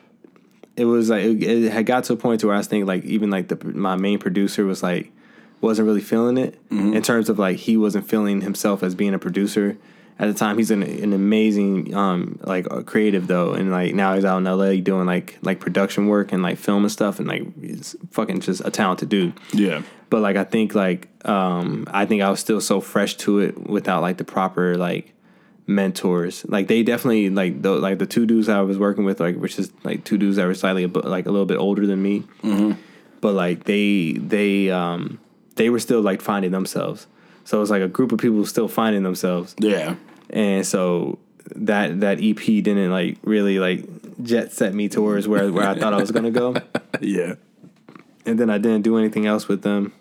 it 0.77 0.85
was 0.85 1.09
like 1.09 1.23
it, 1.23 1.41
it 1.43 1.71
had 1.71 1.85
got 1.85 2.03
to 2.05 2.13
a 2.13 2.17
point 2.17 2.39
to 2.41 2.47
where 2.47 2.55
I 2.55 2.59
was 2.59 2.67
thinking 2.67 2.85
like 2.85 3.03
even 3.05 3.29
like 3.29 3.47
the 3.49 3.57
my 3.73 3.95
main 3.95 4.19
producer 4.19 4.65
was 4.65 4.83
like 4.83 5.11
wasn't 5.65 5.85
really 5.89 6.01
feeling 6.13 6.37
it 6.37 6.51
in 6.69 7.01
terms 7.01 7.27
of 7.29 7.37
like 7.39 7.57
he 7.67 7.75
wasn't 7.77 8.07
feeling 8.07 8.41
himself 8.41 8.83
as 8.83 8.93
being 8.95 9.13
a 9.13 9.19
producer 9.19 9.77
at 10.17 10.27
the 10.27 10.33
time. 10.33 10.57
He's 10.57 10.71
an, 10.71 10.81
an 10.83 11.11
amazing 11.13 11.93
um 11.93 12.39
like 12.43 12.65
uh, 12.71 12.81
creative 12.83 13.27
though, 13.27 13.51
and 13.57 13.69
like 13.71 13.93
now 13.93 14.15
he's 14.15 14.23
out 14.25 14.37
in 14.37 14.43
LA 14.45 14.71
doing 14.89 15.05
like 15.05 15.37
like 15.41 15.59
production 15.59 16.07
work 16.07 16.31
and 16.33 16.41
like 16.47 16.57
film 16.57 16.83
and 16.83 16.91
stuff, 16.91 17.19
and 17.19 17.27
like 17.27 17.43
he's 17.61 17.95
fucking 18.11 18.39
just 18.41 18.61
a 18.63 18.71
talented 18.71 19.09
dude 19.09 19.33
Yeah. 19.51 19.81
but 20.11 20.21
like 20.21 20.37
I 20.37 20.45
think 20.53 20.73
like 20.75 21.01
um 21.27 21.85
I 22.01 22.05
think 22.05 22.21
I 22.21 22.29
was 22.29 22.39
still 22.39 22.61
so 22.61 22.79
fresh 22.79 23.15
to 23.25 23.39
it 23.39 23.53
without 23.75 24.01
like 24.07 24.17
the 24.17 24.23
proper 24.35 24.77
like 24.77 25.11
mentors. 25.67 26.45
Like 26.47 26.67
they 26.67 26.83
definitely 26.83 27.29
like 27.29 27.61
the 27.61 27.71
like 27.71 27.97
the 27.99 28.05
two 28.05 28.25
dudes 28.25 28.49
I 28.49 28.61
was 28.61 28.77
working 28.77 29.03
with 29.05 29.19
like 29.19 29.35
which 29.37 29.57
is 29.59 29.71
like 29.83 30.03
two 30.03 30.17
dudes 30.17 30.35
that 30.37 30.45
were 30.45 30.53
slightly 30.53 30.85
like 30.87 31.25
a 31.25 31.31
little 31.31 31.45
bit 31.47 31.57
older 31.57 31.85
than 31.87 32.01
me. 32.01 32.23
But 33.21 33.33
like 33.33 33.63
they 33.63 34.13
they 34.13 34.69
um 34.69 35.19
they 35.55 35.69
were 35.69 35.79
still 35.79 36.01
like 36.01 36.21
finding 36.21 36.51
themselves. 36.51 37.07
So 37.43 37.61
it's 37.61 37.69
like 37.71 37.81
a 37.81 37.87
group 37.87 38.11
of 38.11 38.19
people 38.19 38.45
still 38.45 38.67
finding 38.67 39.03
themselves. 39.03 39.55
Yeah. 39.59 39.95
And 40.29 40.65
so 40.65 41.19
that 41.55 41.99
that 41.99 42.17
EP 42.23 42.37
didn't 42.37 42.89
like 42.91 43.17
really 43.23 43.59
like 43.59 43.85
jet 44.23 44.51
set 44.51 44.73
me 44.73 44.89
towards 44.89 45.27
where 45.27 45.51
where 45.51 45.67
I 45.67 45.77
thought 45.77 45.93
I 45.93 45.97
was 45.97 46.11
gonna 46.11 46.31
go 46.31 46.55
Yeah. 47.01 47.35
and 48.25 48.39
then 48.39 48.49
I 48.49 48.57
didn't 48.57 48.81
do 48.81 48.97
anything 48.97 49.25
else 49.27 49.47
with 49.47 49.61
them. 49.61 49.93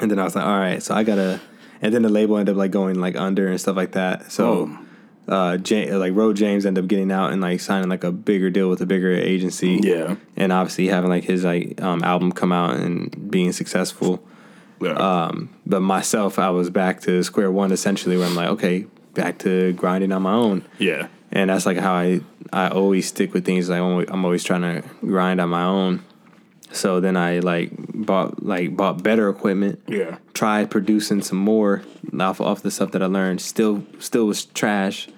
And 0.00 0.10
then 0.10 0.18
I 0.18 0.24
was 0.24 0.34
like, 0.34 0.44
all 0.44 0.58
right, 0.58 0.82
so 0.82 0.94
I 0.94 1.04
gotta. 1.04 1.40
And 1.80 1.94
then 1.94 2.02
the 2.02 2.08
label 2.08 2.36
ended 2.38 2.54
up 2.54 2.58
like 2.58 2.70
going 2.72 3.00
like 3.00 3.16
under 3.16 3.46
and 3.48 3.60
stuff 3.60 3.76
like 3.76 3.92
that. 3.92 4.30
So, 4.32 4.76
uh, 5.28 5.56
James, 5.58 5.92
like 5.92 6.12
Ro 6.14 6.32
James 6.32 6.66
ended 6.66 6.84
up 6.84 6.88
getting 6.88 7.10
out 7.12 7.32
and 7.32 7.40
like 7.40 7.60
signing 7.60 7.88
like 7.88 8.02
a 8.04 8.10
bigger 8.12 8.50
deal 8.50 8.68
with 8.68 8.80
a 8.80 8.86
bigger 8.86 9.12
agency. 9.12 9.78
Yeah. 9.82 10.16
and 10.36 10.52
obviously 10.52 10.88
having 10.88 11.10
like 11.10 11.24
his 11.24 11.44
like 11.44 11.80
um, 11.80 12.02
album 12.02 12.32
come 12.32 12.50
out 12.52 12.76
and 12.76 13.30
being 13.30 13.52
successful. 13.52 14.24
Yeah. 14.82 14.94
Um, 14.94 15.50
but 15.64 15.80
myself, 15.80 16.38
I 16.38 16.50
was 16.50 16.70
back 16.70 17.00
to 17.02 17.22
square 17.22 17.50
one 17.50 17.72
essentially, 17.72 18.16
where 18.16 18.26
I'm 18.26 18.34
like, 18.34 18.48
okay, 18.48 18.86
back 19.14 19.38
to 19.40 19.72
grinding 19.74 20.12
on 20.12 20.22
my 20.22 20.32
own 20.32 20.64
yeah. 20.78 21.08
and 21.30 21.50
that's 21.50 21.66
like 21.66 21.78
how 21.78 21.92
I 21.92 22.20
I 22.52 22.68
always 22.68 23.06
stick 23.06 23.32
with 23.32 23.44
things. 23.44 23.68
Like 23.68 23.78
I'm 23.78 24.24
always, 24.24 24.44
trying 24.44 24.62
to 24.62 24.88
grind 25.00 25.40
on 25.40 25.48
my 25.48 25.64
own. 25.64 26.04
So 26.70 27.00
then 27.00 27.16
I 27.16 27.40
like 27.40 27.70
bought 27.76 28.42
like 28.42 28.76
bought 28.76 29.02
better 29.02 29.28
equipment. 29.28 29.80
Yeah. 29.86 30.18
Tried 30.34 30.70
producing 30.70 31.22
some 31.22 31.38
more 31.38 31.82
off 32.18 32.40
off 32.40 32.62
the 32.62 32.70
stuff 32.70 32.92
that 32.92 33.02
I 33.02 33.06
learned. 33.06 33.40
Still 33.40 33.84
still 33.98 34.26
was 34.26 34.44
trash. 34.46 35.08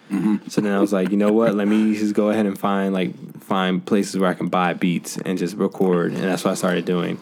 So 0.48 0.60
then 0.60 0.72
I 0.72 0.78
was 0.78 0.92
like, 0.92 1.10
you 1.10 1.16
know 1.16 1.32
what? 1.32 1.54
Let 1.54 1.66
me 1.66 1.96
just 1.96 2.14
go 2.14 2.30
ahead 2.30 2.46
and 2.46 2.56
find 2.56 2.94
like 2.94 3.42
find 3.42 3.84
places 3.84 4.18
where 4.18 4.30
I 4.30 4.34
can 4.34 4.48
buy 4.48 4.74
beats 4.74 5.16
and 5.18 5.38
just 5.38 5.56
record. 5.56 6.12
And 6.12 6.22
that's 6.22 6.44
what 6.44 6.52
I 6.52 6.54
started 6.54 6.84
doing. 6.84 7.20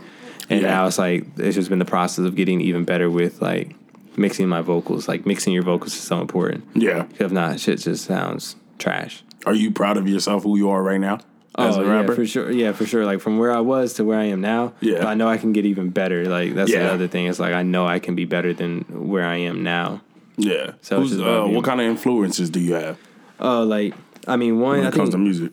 And 0.52 0.62
Yeah. 0.62 0.68
now 0.68 0.86
it's 0.86 0.98
like 0.98 1.26
it's 1.38 1.54
just 1.56 1.68
been 1.70 1.78
the 1.78 1.84
process 1.84 2.24
of 2.24 2.34
getting 2.34 2.60
even 2.60 2.84
better 2.84 3.08
with 3.10 3.40
like 3.40 3.74
mixing 4.16 4.48
my 4.48 4.60
vocals. 4.60 5.08
Like 5.08 5.24
mixing 5.26 5.52
your 5.52 5.62
vocals 5.62 5.94
is 5.94 6.00
so 6.00 6.20
important. 6.20 6.64
Yeah. 6.74 7.06
If 7.18 7.32
not, 7.32 7.60
shit 7.60 7.78
just 7.80 8.04
sounds 8.04 8.56
trash. 8.78 9.22
Are 9.46 9.54
you 9.54 9.70
proud 9.70 9.96
of 9.96 10.08
yourself 10.08 10.42
who 10.44 10.56
you 10.56 10.70
are 10.70 10.82
right 10.82 11.00
now 11.00 11.20
as 11.58 11.76
oh 11.76 11.82
a 11.82 11.84
rapper? 11.88 12.12
yeah, 12.12 12.16
for 12.16 12.26
sure. 12.26 12.50
Yeah, 12.50 12.72
for 12.72 12.86
sure. 12.86 13.04
Like 13.04 13.20
from 13.20 13.38
where 13.38 13.52
I 13.52 13.60
was 13.60 13.94
to 13.94 14.04
where 14.04 14.18
I 14.18 14.24
am 14.24 14.40
now. 14.40 14.74
Yeah. 14.80 14.98
but 14.98 15.06
I 15.06 15.14
know 15.14 15.28
I 15.28 15.38
can 15.38 15.52
get 15.52 15.64
even 15.64 15.88
better. 15.90 16.26
Like 16.26 16.54
that's 16.54 16.70
Yeah. 16.70 16.84
the 16.84 16.92
other 16.92 17.08
thing. 17.08 17.26
It's 17.26 17.38
like 17.40 17.54
I 17.54 17.62
know 17.62 17.86
I 17.86 17.98
can 17.98 18.14
be 18.14 18.24
better 18.26 18.52
than 18.52 18.84
where 18.90 19.26
I 19.26 19.36
am 19.36 19.62
now. 19.62 20.02
yeah. 20.36 20.72
So 20.82 21.02
uh, 21.02 21.46
what 21.48 21.64
kind 21.64 21.80
of 21.80 21.86
influences 21.86 22.50
do 22.50 22.60
you 22.60 22.74
have 22.74 22.98
Oh, 23.40 23.62
like 23.64 23.94
I 24.28 24.36
mean, 24.36 24.60
one 24.60 24.78
when 24.78 24.86
I 24.86 24.90
comes 24.90 25.10
think 25.10 25.12
to 25.12 25.18
music? 25.18 25.52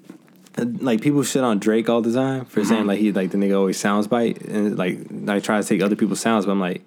Like 0.66 1.02
people 1.02 1.24
shit 1.24 1.44
on 1.44 1.60
Drake 1.60 1.90
all 1.90 2.02
the 2.02 2.14
time 2.14 2.46
for 2.46 2.62
Mm-hmm. 2.62 2.70
saying 2.70 2.88
like 2.88 3.00
he 3.00 3.12
like 3.12 3.32
the 3.32 3.38
nigga 3.38 3.58
always 3.58 3.78
sounds 3.80 4.08
bite 4.08 4.42
and 4.44 4.78
like 4.78 5.00
I 5.28 5.40
try 5.40 5.62
to 5.62 5.68
take 5.68 5.82
other 5.82 5.96
people's 5.96 6.20
sounds, 6.22 6.46
but 6.46 6.52
I'm 6.52 6.60
like 6.60 6.82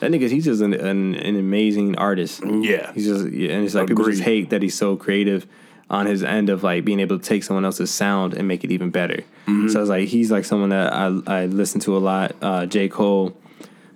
that 0.00 0.10
nigga 0.10 0.28
he's 0.30 0.44
just 0.44 0.60
an, 0.62 0.74
an, 0.74 1.14
an 1.16 1.36
amazing 1.36 1.96
artist. 1.96 2.42
Yeah. 2.44 2.92
He's 2.92 3.06
just 3.06 3.30
yeah, 3.30 3.52
and 3.52 3.64
it's 3.64 3.74
like 3.74 3.88
people 3.88 4.04
just 4.04 4.22
hate 4.22 4.50
that 4.50 4.62
he's 4.62 4.76
so 4.76 4.96
creative 4.96 5.46
on 5.90 6.04
his 6.06 6.22
end 6.22 6.50
of 6.50 6.62
like 6.62 6.84
being 6.84 7.00
able 7.00 7.18
to 7.18 7.24
take 7.24 7.42
someone 7.42 7.64
else's 7.64 7.90
sound 7.90 8.34
and 8.34 8.46
make 8.46 8.62
it 8.62 8.70
even 8.70 8.90
better. 8.90 9.22
Mm-hmm. 9.46 9.68
So 9.68 9.80
it's 9.80 9.88
like 9.88 10.08
he's 10.08 10.30
like 10.30 10.44
someone 10.44 10.68
that 10.70 10.92
I 10.92 11.06
I 11.26 11.46
listen 11.46 11.80
to 11.82 11.96
a 11.96 11.98
lot. 11.98 12.36
Uh, 12.42 12.66
J 12.66 12.88
Cole, 12.88 13.34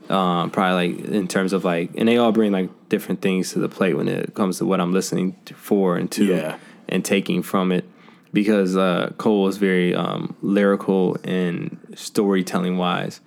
um, 0.08 0.50
probably 0.50 0.88
like 0.96 1.04
in 1.06 1.28
terms 1.28 1.52
of 1.52 1.64
like, 1.64 1.90
and 1.96 2.08
they 2.08 2.16
all 2.16 2.32
bring 2.32 2.50
like 2.52 2.70
different 2.88 3.20
things 3.20 3.52
to 3.52 3.58
the 3.58 3.68
plate 3.68 3.94
when 3.94 4.08
it 4.08 4.34
comes 4.34 4.58
to 4.58 4.66
what 4.66 4.80
I'm 4.80 4.92
listening 4.92 5.36
to 5.46 5.54
for 5.54 5.96
and 5.96 6.10
to 6.12 6.24
Yeah. 6.24 6.58
and 6.88 7.04
taking 7.04 7.42
from 7.42 7.72
it. 7.72 7.84
Because 8.32 8.76
uh, 8.76 9.12
Cole 9.18 9.48
is 9.48 9.58
very 9.58 9.94
um, 9.94 10.34
lyrical 10.40 11.18
and 11.22 11.78
storytelling 11.94 12.78
wise, 12.78 13.20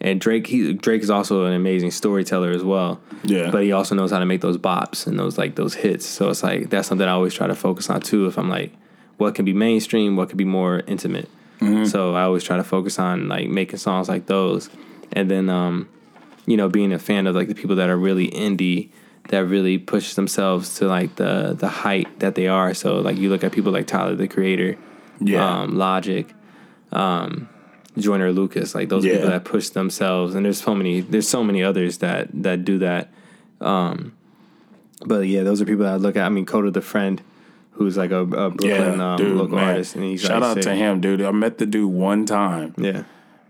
and 0.00 0.20
Drake 0.20 0.46
he 0.46 0.72
Drake 0.72 1.02
is 1.02 1.10
also 1.10 1.44
an 1.44 1.52
amazing 1.52 1.92
storyteller 1.92 2.50
as 2.50 2.64
well. 2.64 3.00
Yeah. 3.22 3.50
But 3.50 3.62
he 3.62 3.72
also 3.72 3.94
knows 3.94 4.10
how 4.10 4.18
to 4.18 4.26
make 4.26 4.40
those 4.40 4.58
bops 4.58 5.06
and 5.06 5.18
those 5.18 5.38
like 5.38 5.54
those 5.54 5.74
hits. 5.74 6.06
So 6.06 6.30
it's 6.30 6.42
like 6.42 6.70
that's 6.70 6.88
something 6.88 7.06
I 7.06 7.12
always 7.12 7.34
try 7.34 7.46
to 7.46 7.54
focus 7.54 7.88
on 7.88 8.00
too. 8.00 8.26
If 8.26 8.36
I'm 8.38 8.48
like, 8.48 8.72
what 9.16 9.34
can 9.34 9.44
be 9.44 9.52
mainstream, 9.52 10.16
what 10.16 10.28
can 10.28 10.38
be 10.38 10.44
more 10.44 10.82
intimate. 10.86 11.28
So 11.86 12.14
I 12.14 12.22
always 12.22 12.44
try 12.44 12.56
to 12.56 12.64
focus 12.64 12.98
on 13.00 13.28
like 13.28 13.48
making 13.48 13.78
songs 13.78 14.08
like 14.08 14.26
those, 14.26 14.70
and 15.12 15.28
then 15.28 15.48
um, 15.48 15.88
you 16.46 16.56
know 16.56 16.68
being 16.68 16.92
a 16.92 16.98
fan 17.00 17.26
of 17.26 17.34
like 17.34 17.48
the 17.48 17.54
people 17.54 17.76
that 17.76 17.88
are 17.88 17.96
really 17.96 18.28
indie 18.30 18.90
that 19.28 19.44
really 19.44 19.78
push 19.78 20.14
themselves 20.14 20.74
to 20.76 20.86
like 20.86 21.16
the 21.16 21.54
the 21.58 21.68
height 21.68 22.18
that 22.20 22.34
they 22.34 22.48
are. 22.48 22.74
So 22.74 22.96
like 23.00 23.16
you 23.16 23.28
look 23.30 23.44
at 23.44 23.52
people 23.52 23.72
like 23.72 23.86
Tyler 23.86 24.14
the 24.14 24.28
Creator, 24.28 24.76
Yeah. 25.20 25.62
um, 25.62 25.76
Logic, 25.76 26.26
um, 26.92 27.48
Joyner 27.96 28.32
Lucas, 28.32 28.74
like 28.74 28.88
those 28.88 29.04
Yeah. 29.04 29.14
people 29.14 29.30
that 29.30 29.44
push 29.44 29.68
themselves, 29.70 30.34
and 30.34 30.44
there's 30.44 30.60
so 30.62 30.74
many 30.74 31.00
there's 31.00 31.28
so 31.28 31.42
many 31.44 31.62
others 31.62 31.98
that 31.98 32.28
that 32.42 32.64
do 32.64 32.78
that. 32.78 33.10
Um, 33.60 34.12
but 35.04 35.26
yeah, 35.28 35.42
those 35.42 35.60
are 35.60 35.64
people 35.64 35.84
that 35.84 35.94
I 35.94 35.96
look 35.96 36.16
at. 36.16 36.24
I 36.24 36.28
mean, 36.28 36.46
Kota 36.46 36.70
the 36.70 36.80
friend, 36.80 37.20
who's 37.72 37.96
like 37.96 38.10
a, 38.10 38.20
a 38.20 38.50
Brooklyn 38.50 39.00
um, 39.00 39.36
local 39.36 39.56
man. 39.56 39.68
artist, 39.68 39.94
and 39.94 40.04
he's 40.04 40.22
Shout 40.22 40.40
like, 40.42 40.50
out 40.50 40.54
sick. 40.54 40.62
to 40.64 40.74
him, 40.74 41.00
dude. 41.00 41.22
I 41.22 41.30
met 41.32 41.58
the 41.58 41.66
dude 41.66 41.92
one 41.92 42.24
time 42.24 42.74
Yeah, 42.78 43.02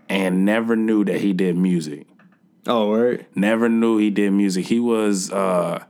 and 0.09 0.45
never 0.45 0.75
knew 0.75 1.03
that 1.05 1.21
he 1.21 1.31
did 1.33 1.55
music. 1.57 2.05
Oh, 2.69 2.93
right. 2.93 3.25
Never 3.35 3.67
knew 3.67 3.97
he 3.97 4.11
did 4.11 4.31
music. 4.31 4.67
He 4.67 4.79
was 4.79 5.31
uh, 5.31 5.83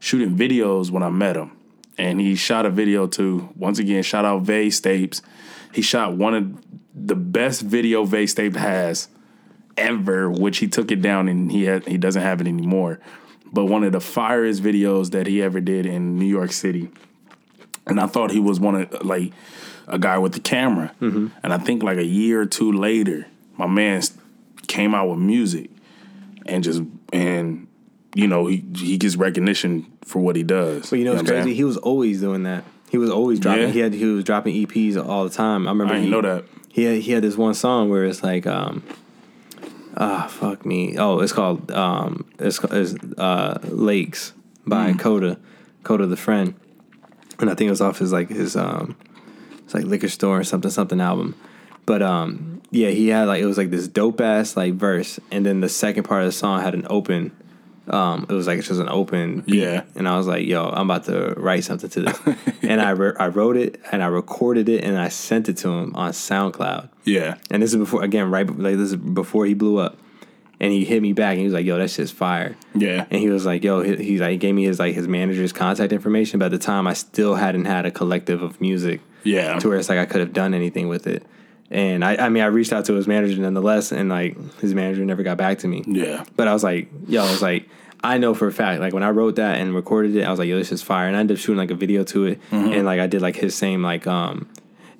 shooting 0.00 0.36
videos 0.36 0.90
when 0.90 1.04
I 1.04 1.08
met 1.08 1.36
him, 1.36 1.52
and 1.96 2.20
he 2.20 2.34
shot 2.34 2.66
a 2.66 2.70
video 2.70 3.06
too. 3.06 3.48
Once 3.54 3.78
again, 3.78 4.02
shout 4.02 4.24
out 4.24 4.42
Vay 4.42 4.66
Stapes. 4.66 5.22
He 5.72 5.82
shot 5.82 6.14
one 6.14 6.34
of 6.34 6.64
the 6.94 7.14
best 7.14 7.62
video 7.62 8.04
Vay 8.04 8.24
Stapes 8.24 8.56
has 8.56 9.08
ever, 9.76 10.28
which 10.28 10.58
he 10.58 10.66
took 10.66 10.90
it 10.90 11.00
down 11.00 11.28
and 11.28 11.52
he 11.52 11.64
had, 11.64 11.86
he 11.86 11.96
doesn't 11.96 12.22
have 12.22 12.40
it 12.40 12.48
anymore. 12.48 12.98
But 13.52 13.66
one 13.66 13.84
of 13.84 13.92
the 13.92 14.00
firest 14.00 14.60
videos 14.62 15.12
that 15.12 15.28
he 15.28 15.40
ever 15.42 15.60
did 15.60 15.86
in 15.86 16.18
New 16.18 16.26
York 16.26 16.50
City, 16.50 16.90
and 17.86 18.00
I 18.00 18.08
thought 18.08 18.32
he 18.32 18.40
was 18.40 18.58
one 18.58 18.74
of 18.74 19.04
like 19.04 19.32
a 19.86 19.96
guy 19.96 20.18
with 20.18 20.32
the 20.32 20.40
camera. 20.40 20.92
And 21.44 21.52
I 21.52 21.58
think 21.58 21.84
like 21.84 21.98
a 21.98 22.04
year 22.04 22.40
or 22.40 22.46
two 22.46 22.72
later, 22.72 23.28
my 23.56 23.68
man 23.68 24.02
came 24.66 24.92
out 24.92 25.08
with 25.08 25.20
music 25.20 25.70
and 26.48 26.64
just 26.64 26.82
and 27.12 27.66
you 28.14 28.26
know 28.26 28.46
he 28.46 28.64
he 28.76 28.98
gets 28.98 29.16
recognition 29.16 29.86
for 30.04 30.20
what 30.20 30.36
he 30.36 30.42
does. 30.42 30.90
But 30.90 30.98
you 30.98 31.04
know 31.04 31.16
I'm 31.16 31.26
crazy? 31.26 31.54
He 31.54 31.64
was 31.64 31.76
always 31.76 32.20
doing 32.20 32.44
that. 32.44 32.64
He 32.90 32.98
was 32.98 33.10
always 33.10 33.40
dropping. 33.40 33.62
Yeah. 33.62 33.68
He 33.70 33.78
had 33.80 33.92
he 33.94 34.04
was 34.06 34.24
dropping 34.24 34.54
EPs 34.54 34.96
all 34.96 35.24
the 35.24 35.30
time. 35.30 35.66
I 35.66 35.70
remember. 35.70 35.92
I 35.92 35.96
didn't 35.96 36.04
he, 36.06 36.10
know 36.10 36.22
that. 36.22 36.44
He 36.70 36.84
had, 36.84 36.98
he 37.02 37.12
had 37.12 37.22
this 37.22 37.36
one 37.36 37.54
song 37.54 37.88
where 37.88 38.04
it's 38.04 38.22
like, 38.22 38.46
um, 38.46 38.82
ah, 39.96 40.26
fuck 40.28 40.66
me. 40.66 40.96
Oh, 40.98 41.20
it's 41.20 41.32
called 41.32 41.70
um, 41.70 42.30
it's, 42.38 42.62
it's 42.64 42.94
uh, 43.18 43.58
Lakes 43.64 44.32
by 44.66 44.92
Mm. 44.92 44.98
Kota, 44.98 45.38
Kota 45.84 46.06
the 46.06 46.16
friend, 46.16 46.54
and 47.38 47.48
I 47.50 47.54
think 47.54 47.68
it 47.68 47.70
was 47.70 47.80
off 47.80 47.98
his 47.98 48.12
like 48.12 48.28
his 48.28 48.56
um, 48.56 48.96
it's 49.64 49.74
like 49.74 49.84
liquor 49.84 50.08
store 50.08 50.40
or 50.40 50.44
something 50.44 50.70
something 50.70 51.00
album, 51.00 51.34
but 51.86 52.02
um, 52.02 52.55
yeah, 52.70 52.88
he 52.88 53.08
had 53.08 53.24
like 53.28 53.42
it 53.42 53.46
was 53.46 53.58
like 53.58 53.70
this 53.70 53.88
dope 53.88 54.20
ass 54.20 54.56
like 54.56 54.74
verse, 54.74 55.18
and 55.30 55.44
then 55.46 55.60
the 55.60 55.68
second 55.68 56.04
part 56.04 56.22
of 56.22 56.28
the 56.28 56.32
song 56.32 56.60
had 56.60 56.74
an 56.74 56.86
open. 56.90 57.32
Um, 57.88 58.26
it 58.28 58.32
was 58.32 58.48
like 58.48 58.58
it's 58.58 58.66
just 58.66 58.80
an 58.80 58.88
open 58.88 59.42
beat. 59.42 59.62
Yeah. 59.62 59.84
and 59.94 60.08
I 60.08 60.16
was 60.16 60.26
like, 60.26 60.44
"Yo, 60.44 60.68
I'm 60.68 60.90
about 60.90 61.04
to 61.04 61.34
write 61.36 61.62
something 61.62 61.88
to 61.90 62.00
this," 62.02 62.20
and 62.62 62.80
I 62.80 62.90
re- 62.90 63.14
I 63.18 63.28
wrote 63.28 63.56
it 63.56 63.80
and 63.92 64.02
I 64.02 64.06
recorded 64.06 64.68
it 64.68 64.82
and 64.82 64.98
I 64.98 65.08
sent 65.08 65.48
it 65.48 65.56
to 65.58 65.68
him 65.68 65.94
on 65.94 66.10
SoundCloud. 66.10 66.88
Yeah, 67.04 67.36
And 67.50 67.62
this 67.62 67.70
is 67.70 67.76
before 67.76 68.02
again, 68.02 68.30
right? 68.30 68.46
Like 68.46 68.76
this 68.76 68.90
is 68.90 68.96
before 68.96 69.46
he 69.46 69.54
blew 69.54 69.78
up, 69.78 69.96
and 70.58 70.72
he 70.72 70.84
hit 70.84 71.00
me 71.00 71.12
back 71.12 71.32
and 71.32 71.38
he 71.38 71.44
was 71.44 71.54
like, 71.54 71.64
"Yo, 71.64 71.78
that 71.78 71.88
shit's 71.90 72.10
fire." 72.10 72.56
yeah, 72.74 73.06
And 73.08 73.20
he 73.20 73.28
was 73.28 73.46
like, 73.46 73.62
"Yo," 73.62 73.82
he, 73.82 73.94
he's 73.96 74.20
like, 74.20 74.32
he 74.32 74.36
gave 74.36 74.56
me 74.56 74.64
his 74.64 74.80
like 74.80 74.96
his 74.96 75.06
manager's 75.06 75.52
contact 75.52 75.92
information. 75.92 76.40
But 76.40 76.46
at 76.46 76.50
the 76.52 76.58
time, 76.58 76.88
I 76.88 76.92
still 76.94 77.36
hadn't 77.36 77.66
had 77.66 77.86
a 77.86 77.92
collective 77.92 78.42
of 78.42 78.60
music 78.60 79.00
yeah. 79.22 79.60
to 79.60 79.68
where 79.68 79.78
it's 79.78 79.88
like 79.88 80.00
I 80.00 80.06
could 80.06 80.20
have 80.20 80.32
done 80.32 80.54
anything 80.54 80.88
with 80.88 81.06
it. 81.06 81.24
And 81.70 82.04
I, 82.04 82.16
I 82.16 82.28
mean, 82.28 82.42
I 82.42 82.46
reached 82.46 82.72
out 82.72 82.84
to 82.86 82.94
his 82.94 83.06
manager 83.08 83.40
nonetheless, 83.40 83.90
and 83.92 84.08
like 84.08 84.36
his 84.60 84.74
manager 84.74 85.04
never 85.04 85.22
got 85.22 85.36
back 85.36 85.58
to 85.60 85.68
me. 85.68 85.82
Yeah. 85.86 86.24
But 86.36 86.46
I 86.48 86.52
was 86.52 86.62
like, 86.62 86.88
yo, 87.08 87.24
I 87.24 87.30
was 87.30 87.42
like, 87.42 87.68
I 88.04 88.18
know 88.18 88.34
for 88.34 88.46
a 88.46 88.52
fact, 88.52 88.80
like 88.80 88.92
when 88.92 89.02
I 89.02 89.10
wrote 89.10 89.36
that 89.36 89.58
and 89.58 89.74
recorded 89.74 90.14
it, 90.14 90.22
I 90.22 90.30
was 90.30 90.38
like, 90.38 90.48
yo, 90.48 90.56
this 90.58 90.70
is 90.70 90.82
fire. 90.82 91.08
And 91.08 91.16
I 91.16 91.20
ended 91.20 91.36
up 91.36 91.40
shooting 91.40 91.56
like 91.58 91.70
a 91.72 91.74
video 91.74 92.04
to 92.04 92.26
it, 92.26 92.40
and 92.50 92.84
like 92.84 93.00
I 93.00 93.06
did 93.06 93.20
like 93.22 93.36
his 93.36 93.54
same 93.54 93.82
like 93.82 94.06
um, 94.06 94.48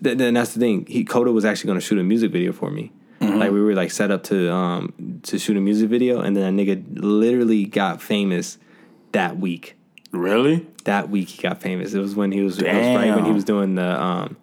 th- 0.03 0.19
then 0.19 0.35
that's 0.35 0.55
the 0.55 0.61
thing. 0.61 0.87
He 0.87 1.05
Kota 1.05 1.31
was 1.31 1.45
actually 1.45 1.69
going 1.69 1.79
to 1.81 1.87
shoot 1.87 1.99
a 1.99 2.03
music 2.03 2.33
video 2.33 2.53
for 2.53 2.71
me. 2.71 2.93
Like 3.21 3.51
we 3.51 3.61
were 3.61 3.75
like 3.75 3.91
set 3.91 4.11
up 4.11 4.23
to 4.25 4.53
um 4.53 5.21
to 5.25 5.39
shoot 5.39 5.57
a 5.57 5.61
music 5.61 5.89
video, 5.89 6.21
and 6.21 6.37
then 6.37 6.59
a 6.59 6.63
nigga 6.65 6.85
literally 6.97 7.65
got 7.65 8.01
famous 8.03 8.59
that 9.13 9.39
week 9.39 9.75
Really? 10.13 10.67
that 10.85 11.11
week 11.11 11.29
he 11.29 11.43
got 11.43 11.61
famous. 11.61 11.93
It 11.95 11.99
was 12.01 12.15
when 12.15 12.33
he 12.33 12.41
was, 12.43 12.59
it 12.59 12.67
was 12.67 12.97
right 12.97 13.15
when 13.15 13.25
he 13.25 13.33
was 13.33 13.45
doing 13.45 13.75
the 13.75 14.01
um 14.03 14.37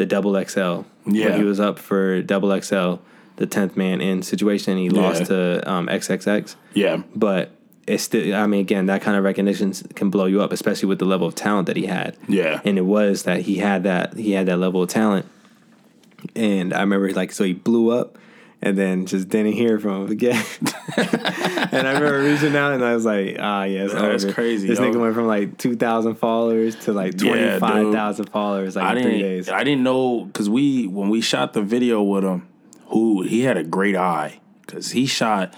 the 0.00 0.06
double 0.06 0.32
XL. 0.42 0.82
Yeah. 1.06 1.26
When 1.28 1.36
he 1.36 1.44
was 1.44 1.60
up 1.60 1.78
for 1.78 2.22
double 2.22 2.58
XL, 2.58 2.94
the 3.36 3.46
tenth 3.46 3.76
man 3.76 4.00
in 4.00 4.22
situation, 4.22 4.72
and 4.72 4.80
he 4.80 4.88
lost 4.88 5.26
to 5.26 5.62
um 5.70 5.88
XXX. 5.88 6.56
Yeah, 6.72 7.02
But 7.14 7.50
it's 7.86 8.02
still 8.04 8.34
I 8.34 8.46
mean 8.46 8.62
again, 8.62 8.86
that 8.86 9.02
kind 9.02 9.16
of 9.18 9.24
recognition 9.24 9.72
can 9.94 10.08
blow 10.08 10.24
you 10.24 10.40
up, 10.40 10.52
especially 10.52 10.88
with 10.88 11.00
the 11.00 11.04
level 11.04 11.26
of 11.26 11.34
talent 11.34 11.66
that 11.66 11.76
he 11.76 11.84
had. 11.84 12.16
Yeah. 12.28 12.62
And 12.64 12.78
it 12.78 12.86
was 12.86 13.24
that 13.24 13.42
he 13.42 13.56
had 13.56 13.82
that 13.84 14.14
he 14.16 14.32
had 14.32 14.46
that 14.46 14.56
level 14.56 14.82
of 14.82 14.88
talent. 14.88 15.26
And 16.34 16.72
I 16.72 16.80
remember 16.80 17.12
like 17.12 17.30
so 17.32 17.44
he 17.44 17.52
blew 17.52 17.90
up 17.90 18.16
and 18.62 18.76
then 18.76 19.06
just 19.06 19.28
didn't 19.28 19.52
hear 19.52 19.78
from 19.78 20.04
him 20.06 20.10
again. 20.12 20.44
and 20.96 21.86
I 21.88 21.92
remember 21.94 22.20
reaching 22.22 22.54
out 22.56 22.72
and 22.72 22.84
I 22.84 22.94
was 22.94 23.04
like, 23.04 23.36
ah, 23.38 23.64
yes, 23.64 23.92
That's 23.92 24.24
crazy, 24.32 24.68
This 24.68 24.78
yo. 24.78 24.84
nigga 24.90 25.00
went 25.00 25.14
from 25.14 25.26
like 25.26 25.56
two 25.58 25.76
thousand 25.76 26.16
followers 26.16 26.76
to 26.84 26.92
like 26.92 27.20
Yeah, 27.22 27.58
twenty 27.58 27.58
five 27.60 27.92
thousand 27.92 28.26
followers 28.30 28.76
like 28.76 28.84
I 28.84 28.90
in 28.90 28.96
didn't. 28.96 29.10
three 29.10 29.22
days. 29.22 29.48
I 29.48 29.64
didn't 29.64 29.82
know 29.82 30.24
because 30.24 30.48
we 30.50 30.86
when 30.86 31.08
we 31.08 31.20
shot 31.20 31.52
the 31.52 31.62
video 31.62 32.02
with 32.02 32.24
him, 32.24 32.48
who 32.86 33.22
he 33.22 33.42
had 33.42 33.56
a 33.56 33.64
great 33.64 33.96
eye 33.96 34.40
because 34.66 34.90
he 34.92 35.06
shot 35.06 35.54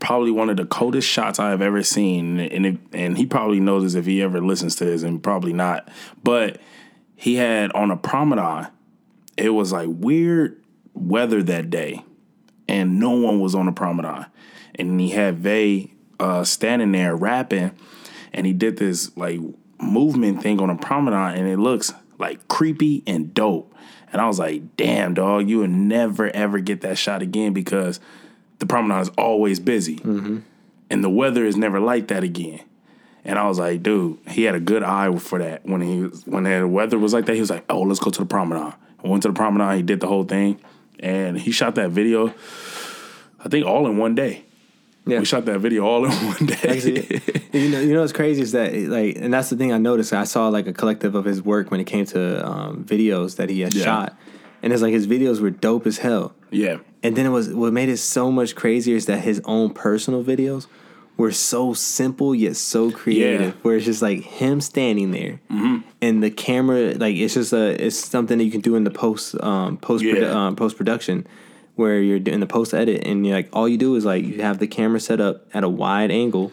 probably 0.00 0.30
one 0.30 0.48
of 0.48 0.56
the 0.56 0.64
coldest 0.64 1.06
shots 1.06 1.38
I 1.38 1.50
have 1.50 1.60
ever 1.62 1.82
seen, 1.82 2.40
and 2.40 2.66
it, 2.66 2.78
and 2.92 3.18
he 3.18 3.26
probably 3.26 3.60
knows 3.60 3.82
this 3.82 3.94
if 3.94 4.06
he 4.06 4.22
ever 4.22 4.40
listens 4.40 4.74
to 4.76 4.84
this, 4.86 5.02
and 5.02 5.22
probably 5.22 5.52
not. 5.52 5.88
But 6.24 6.58
he 7.16 7.34
had 7.36 7.70
on 7.72 7.90
a 7.90 7.96
promenade. 7.98 8.68
It 9.36 9.50
was 9.50 9.72
like 9.72 9.88
weird 9.90 10.62
weather 10.94 11.42
that 11.42 11.68
day, 11.70 12.02
and 12.70 13.00
no 13.00 13.10
one 13.10 13.40
was 13.40 13.54
on 13.54 13.66
the 13.66 13.72
promenade. 13.72 14.26
And 14.76 15.00
he 15.00 15.10
had 15.10 15.38
Vay 15.38 15.92
uh, 16.18 16.44
standing 16.44 16.92
there 16.92 17.16
rapping, 17.16 17.72
and 18.32 18.46
he 18.46 18.52
did 18.52 18.78
this 18.78 19.14
like 19.16 19.40
movement 19.80 20.42
thing 20.42 20.60
on 20.60 20.68
the 20.68 20.76
promenade, 20.76 21.38
and 21.38 21.48
it 21.48 21.58
looks 21.58 21.92
like 22.18 22.46
creepy 22.48 23.02
and 23.06 23.34
dope. 23.34 23.74
And 24.12 24.20
I 24.20 24.26
was 24.26 24.38
like, 24.38 24.76
damn, 24.76 25.14
dog, 25.14 25.48
you 25.48 25.58
will 25.58 25.68
never 25.68 26.28
ever 26.30 26.60
get 26.60 26.80
that 26.82 26.96
shot 26.96 27.22
again 27.22 27.52
because 27.52 28.00
the 28.60 28.66
promenade 28.66 29.02
is 29.02 29.08
always 29.18 29.58
busy. 29.60 29.96
And 30.90 31.04
the 31.04 31.10
weather 31.10 31.44
is 31.44 31.56
never 31.56 31.80
like 31.80 32.08
that 32.08 32.24
again. 32.24 32.60
And 33.24 33.38
I 33.38 33.46
was 33.48 33.58
like, 33.58 33.82
dude, 33.82 34.18
he 34.28 34.44
had 34.44 34.54
a 34.54 34.60
good 34.60 34.82
eye 34.82 35.14
for 35.16 35.38
that. 35.38 35.64
When 35.66 35.80
he 35.80 36.02
was 36.02 36.26
when 36.26 36.44
the 36.44 36.66
weather 36.66 36.98
was 36.98 37.12
like 37.12 37.26
that, 37.26 37.34
he 37.34 37.40
was 37.40 37.50
like, 37.50 37.64
oh, 37.68 37.82
let's 37.82 38.00
go 38.00 38.10
to 38.10 38.20
the 38.20 38.26
promenade. 38.26 38.74
I 39.04 39.08
went 39.08 39.22
to 39.22 39.28
the 39.28 39.34
promenade, 39.34 39.76
he 39.76 39.82
did 39.82 40.00
the 40.00 40.06
whole 40.06 40.24
thing. 40.24 40.60
And 41.02 41.38
he 41.38 41.50
shot 41.50 41.74
that 41.76 41.90
video, 41.90 42.34
I 43.44 43.48
think 43.48 43.66
all 43.66 43.86
in 43.86 43.96
one 43.96 44.14
day. 44.14 44.44
Yeah. 45.06 45.18
We 45.18 45.24
shot 45.24 45.46
that 45.46 45.58
video 45.60 45.84
all 45.86 46.04
in 46.04 46.10
one 46.26 46.46
day. 46.46 47.20
You 47.52 47.70
know, 47.70 47.80
you 47.80 47.94
know 47.94 48.00
what's 48.00 48.12
crazy 48.12 48.42
is 48.42 48.52
that 48.52 48.74
like, 48.74 49.16
and 49.16 49.32
that's 49.32 49.48
the 49.50 49.56
thing 49.56 49.72
I 49.72 49.78
noticed. 49.78 50.12
I 50.12 50.24
saw 50.24 50.48
like 50.48 50.66
a 50.66 50.72
collective 50.74 51.14
of 51.14 51.24
his 51.24 51.42
work 51.42 51.70
when 51.70 51.80
it 51.80 51.84
came 51.84 52.04
to 52.06 52.46
um, 52.46 52.84
videos 52.84 53.36
that 53.36 53.48
he 53.48 53.60
had 53.62 53.74
Yeah. 53.74 53.84
shot, 53.84 54.18
and 54.62 54.72
it's 54.72 54.82
like 54.82 54.92
his 54.92 55.06
videos 55.06 55.40
were 55.40 55.50
dope 55.50 55.86
as 55.86 55.98
hell. 55.98 56.34
yeah. 56.50 56.78
And 57.02 57.16
then 57.16 57.24
it 57.24 57.30
was 57.30 57.48
what 57.48 57.72
made 57.72 57.88
it 57.88 57.96
so 57.96 58.30
much 58.30 58.54
crazier 58.54 58.94
is 58.94 59.06
that 59.06 59.20
his 59.20 59.40
own 59.46 59.72
personal 59.72 60.22
videos 60.22 60.66
were 61.20 61.32
so 61.32 61.74
simple 61.74 62.34
yet 62.34 62.56
so 62.56 62.90
creative. 62.90 63.40
Yeah. 63.40 63.52
Where 63.62 63.76
it's 63.76 63.84
just 63.84 64.02
like 64.02 64.20
him 64.22 64.60
standing 64.60 65.10
there, 65.12 65.40
and 66.06 66.22
the 66.22 66.30
camera, 66.30 66.94
like 66.94 67.14
it's 67.16 67.34
just 67.34 67.52
a 67.52 67.66
it's 67.86 67.96
something 67.96 68.38
that 68.38 68.44
you 68.44 68.50
can 68.50 68.62
do 68.62 68.74
in 68.76 68.84
the 68.84 68.90
post 69.04 69.26
um, 69.42 69.76
post 69.76 70.02
Yeah. 70.04 70.30
um, 70.46 70.56
post 70.56 70.76
production, 70.76 71.26
where 71.76 72.00
you're 72.00 72.18
doing 72.28 72.40
the 72.40 72.46
post 72.46 72.72
edit, 72.74 73.06
and 73.06 73.26
you're 73.26 73.36
like 73.36 73.48
all 73.52 73.68
you 73.68 73.76
do 73.78 73.94
is 73.96 74.04
like 74.04 74.24
you 74.24 74.40
have 74.42 74.58
the 74.58 74.66
camera 74.66 75.00
set 75.00 75.20
up 75.20 75.36
at 75.54 75.62
a 75.64 75.68
wide 75.68 76.10
angle 76.10 76.52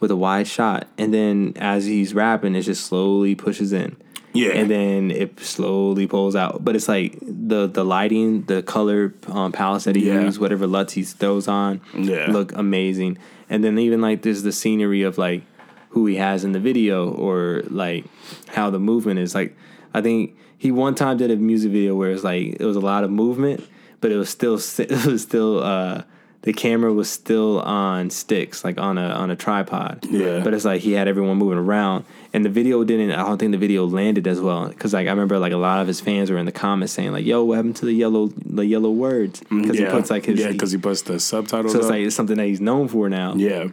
with 0.00 0.10
a 0.10 0.16
wide 0.16 0.46
shot, 0.46 0.86
and 0.96 1.12
then 1.12 1.52
as 1.56 1.84
he's 1.84 2.14
rapping, 2.14 2.54
it 2.54 2.62
just 2.62 2.86
slowly 2.86 3.34
pushes 3.34 3.72
in. 3.72 3.96
Yeah. 4.34 4.50
and 4.60 4.70
then 4.70 5.10
it 5.10 5.40
slowly 5.40 6.06
pulls 6.06 6.36
out. 6.36 6.62
But 6.64 6.76
it's 6.76 6.86
like 6.86 7.18
the 7.22 7.66
the 7.66 7.84
lighting, 7.84 8.42
the 8.44 8.62
color 8.62 9.14
um, 9.26 9.50
palettes 9.52 9.84
that 9.86 9.96
he 9.96 10.06
Yeah. 10.06 10.20
used, 10.26 10.38
whatever 10.38 10.66
LUTs 10.66 10.92
he 10.92 11.02
throws 11.02 11.48
on, 11.48 11.80
Yeah. 11.96 12.30
look 12.30 12.52
amazing. 12.54 13.18
And 13.50 13.64
then 13.64 13.78
even 13.78 14.00
like 14.00 14.22
there's 14.22 14.42
the 14.42 14.52
scenery 14.52 15.02
of 15.02 15.18
like 15.18 15.42
who 15.90 16.06
he 16.06 16.16
has 16.16 16.44
in 16.44 16.52
the 16.52 16.60
video 16.60 17.10
or 17.10 17.62
like 17.68 18.04
how 18.48 18.70
the 18.70 18.78
movement 18.78 19.20
is. 19.20 19.34
Like 19.34 19.56
I 19.94 20.00
think 20.00 20.36
he 20.56 20.70
one 20.70 20.94
time 20.94 21.16
did 21.16 21.30
a 21.30 21.36
music 21.36 21.72
video 21.72 21.94
where 21.94 22.10
it's 22.10 22.24
like 22.24 22.56
it 22.60 22.64
was 22.64 22.76
a 22.76 22.80
lot 22.80 23.04
of 23.04 23.10
movement, 23.10 23.66
but 24.00 24.12
it 24.12 24.16
was 24.16 24.28
still 24.28 24.54
it 24.78 25.06
was 25.06 25.22
still 25.22 25.62
uh 25.62 26.02
the 26.42 26.52
camera 26.52 26.92
was 26.92 27.10
still 27.10 27.60
on 27.60 28.10
sticks, 28.10 28.64
like 28.64 28.78
on 28.78 28.96
a 28.96 29.08
on 29.08 29.30
a 29.30 29.36
tripod. 29.36 30.06
Yeah. 30.08 30.40
But 30.44 30.54
it's 30.54 30.64
like 30.64 30.80
he 30.82 30.92
had 30.92 31.08
everyone 31.08 31.36
moving 31.36 31.58
around, 31.58 32.04
and 32.32 32.44
the 32.44 32.48
video 32.48 32.84
didn't. 32.84 33.10
I 33.12 33.26
don't 33.26 33.38
think 33.38 33.52
the 33.52 33.58
video 33.58 33.84
landed 33.86 34.26
as 34.28 34.40
well 34.40 34.68
because 34.68 34.92
like 34.94 35.06
I 35.08 35.10
remember 35.10 35.38
like 35.38 35.52
a 35.52 35.56
lot 35.56 35.80
of 35.80 35.88
his 35.88 36.00
fans 36.00 36.30
were 36.30 36.38
in 36.38 36.46
the 36.46 36.52
comments 36.52 36.92
saying 36.92 37.10
like, 37.12 37.26
"Yo, 37.26 37.42
what 37.42 37.56
happened 37.56 37.76
to 37.76 37.86
the 37.86 37.92
yellow 37.92 38.28
the 38.28 38.64
yellow 38.64 38.90
words?" 38.90 39.40
Mm, 39.50 39.62
because 39.62 39.80
yeah. 39.80 39.86
he 39.86 39.92
puts 39.92 40.10
like 40.10 40.26
his 40.26 40.38
Yeah, 40.38 40.52
because 40.52 40.70
he 40.70 40.78
puts 40.78 41.02
the 41.02 41.18
subtitles 41.18 41.72
so 41.72 41.78
it's 41.78 41.86
up. 41.86 41.92
like 41.92 42.02
it's 42.02 42.14
something 42.16 42.36
that 42.36 42.46
he's 42.46 42.60
known 42.60 42.88
for 42.88 43.08
now. 43.08 43.34
yeah. 43.34 43.68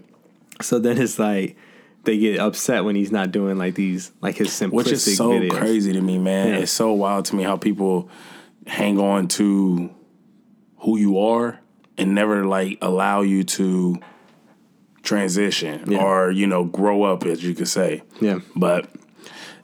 So 0.61 0.79
then 0.79 0.97
it's 0.97 1.19
like 1.19 1.57
they 2.05 2.17
get 2.17 2.39
upset 2.39 2.83
when 2.85 2.95
he's 2.95 3.11
not 3.11 3.31
doing 3.31 3.57
like 3.57 3.75
these 3.75 4.11
like 4.21 4.37
his 4.37 4.49
simplistic 4.49 4.71
Which 4.73 4.91
is 4.91 5.17
so 5.17 5.31
videos. 5.31 5.51
crazy 5.51 5.93
to 5.93 6.01
me, 6.01 6.17
man. 6.17 6.47
Yeah. 6.49 6.57
It's 6.59 6.71
so 6.71 6.93
wild 6.93 7.25
to 7.25 7.35
me 7.35 7.43
how 7.43 7.57
people 7.57 8.09
hang 8.65 8.99
on 8.99 9.27
to 9.27 9.91
who 10.79 10.97
you 10.97 11.19
are 11.19 11.59
and 11.97 12.13
never 12.15 12.45
like 12.45 12.77
allow 12.81 13.21
you 13.21 13.43
to 13.43 13.99
transition 15.03 15.83
Yeah. 15.91 16.03
or 16.03 16.31
you 16.31 16.47
know 16.47 16.63
grow 16.63 17.03
up, 17.03 17.25
as 17.25 17.43
you 17.43 17.53
could 17.53 17.67
say. 17.67 18.03
Yeah. 18.19 18.39
But 18.55 18.89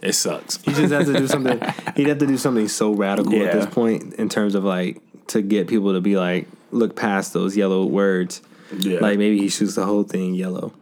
it 0.02 0.14
sucks. 0.14 0.58
He 0.64 0.74
just 0.74 0.92
has 0.94 1.08
to 1.08 1.14
do 1.14 1.28
something. 1.28 1.60
He'd 1.96 2.08
have 2.08 2.20
to 2.20 2.28
do 2.28 2.38
something 2.38 2.68
so 2.68 2.94
radical 2.94 3.34
at 3.46 3.54
this 3.54 3.66
point 3.68 4.14
in 4.16 4.30
terms 4.30 4.56
of 4.56 4.64
like 4.64 5.02
to 5.28 5.42
get 5.42 5.68
people 5.68 5.94
to 5.94 6.02
be 6.02 6.18
like 6.18 6.48
look 6.72 6.96
past 6.96 7.34
those 7.34 7.56
yellow 7.58 7.86
words. 7.86 8.42
Yeah. 8.78 9.00
Like 9.00 9.18
maybe 9.18 9.38
he 9.40 9.50
shoots 9.50 9.76
the 9.76 9.86
whole 9.86 10.04
thing 10.04 10.34
yellow. 10.34 10.74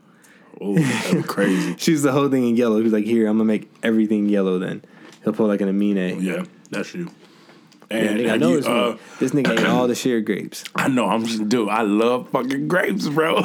Ooh, 0.61 0.75
that'd 0.77 1.15
be 1.15 1.23
crazy. 1.23 1.75
Shoots 1.77 2.01
the 2.01 2.11
whole 2.11 2.27
thing 2.29 2.49
in 2.49 2.57
yellow. 2.57 2.81
He's 2.81 2.91
like, 2.91 3.05
here, 3.05 3.27
I'm 3.27 3.37
gonna 3.37 3.45
make 3.45 3.71
everything 3.81 4.27
yellow. 4.27 4.59
Then 4.59 4.83
he'll 5.23 5.31
pull 5.31 5.47
like 5.47 5.61
an 5.61 5.69
Aminé. 5.71 6.21
Yeah, 6.21 6.43
that's 6.69 6.93
you. 6.93 7.09
Yeah, 7.91 7.97
And, 7.97 8.19
nigga, 8.19 8.31
I 8.31 8.37
know 8.37 8.49
you, 8.49 8.55
this, 8.57 8.65
uh, 8.65 8.69
nigga. 8.69 8.99
this 9.19 9.31
nigga 9.31 9.59
ate 9.59 9.65
all 9.65 9.87
the 9.87 9.95
sheer 10.03 10.21
grapes. 10.21 10.63
I 10.75 10.87
know. 10.87 11.07
I'm 11.07 11.25
just 11.25 11.49
dude. 11.49 11.69
I 11.69 11.81
love 11.81 12.29
fucking 12.29 12.67
grapes, 12.67 13.07
bro. 13.09 13.41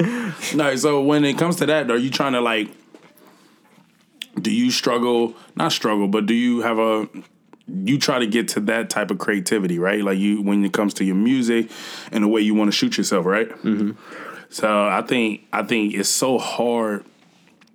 no, 0.54 0.76
so 0.76 1.02
when 1.02 1.24
it 1.24 1.38
comes 1.38 1.56
to 1.56 1.66
that, 1.66 1.90
are 1.90 1.96
you 1.96 2.10
trying 2.10 2.32
to 2.32 2.40
like? 2.40 2.68
Do 4.40 4.52
you 4.52 4.70
struggle? 4.70 5.34
Not 5.54 5.72
struggle, 5.72 6.08
but 6.08 6.26
do 6.26 6.34
you 6.34 6.60
have 6.60 6.78
a? 6.78 7.08
You 7.66 7.98
try 7.98 8.18
to 8.18 8.26
get 8.26 8.48
to 8.48 8.60
that 8.60 8.90
type 8.90 9.10
of 9.10 9.18
creativity, 9.18 9.78
right? 9.78 10.02
Like 10.04 10.18
you, 10.18 10.40
when 10.42 10.64
it 10.64 10.72
comes 10.72 10.94
to 10.94 11.04
your 11.04 11.16
music 11.16 11.70
and 12.12 12.22
the 12.22 12.28
way 12.28 12.40
you 12.42 12.54
want 12.54 12.68
to 12.68 12.72
shoot 12.76 12.96
yourself, 12.96 13.26
right? 13.26 13.48
Mm-hmm. 13.48 13.92
So 14.50 14.86
I 14.86 15.02
think 15.02 15.42
I 15.52 15.62
think 15.62 15.94
it's 15.94 16.08
so 16.08 16.38
hard. 16.38 17.04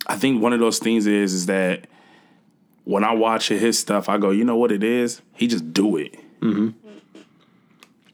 I 0.07 0.15
think 0.15 0.41
one 0.41 0.53
of 0.53 0.59
those 0.59 0.79
things 0.79 1.07
is 1.07 1.33
is 1.33 1.45
that 1.47 1.87
when 2.83 3.03
I 3.03 3.13
watch 3.13 3.49
his 3.49 3.77
stuff, 3.77 4.09
I 4.09 4.17
go, 4.17 4.31
you 4.31 4.43
know 4.43 4.55
what 4.57 4.71
it 4.71 4.83
is? 4.83 5.21
He 5.33 5.47
just 5.47 5.73
do 5.73 5.97
it. 5.97 6.15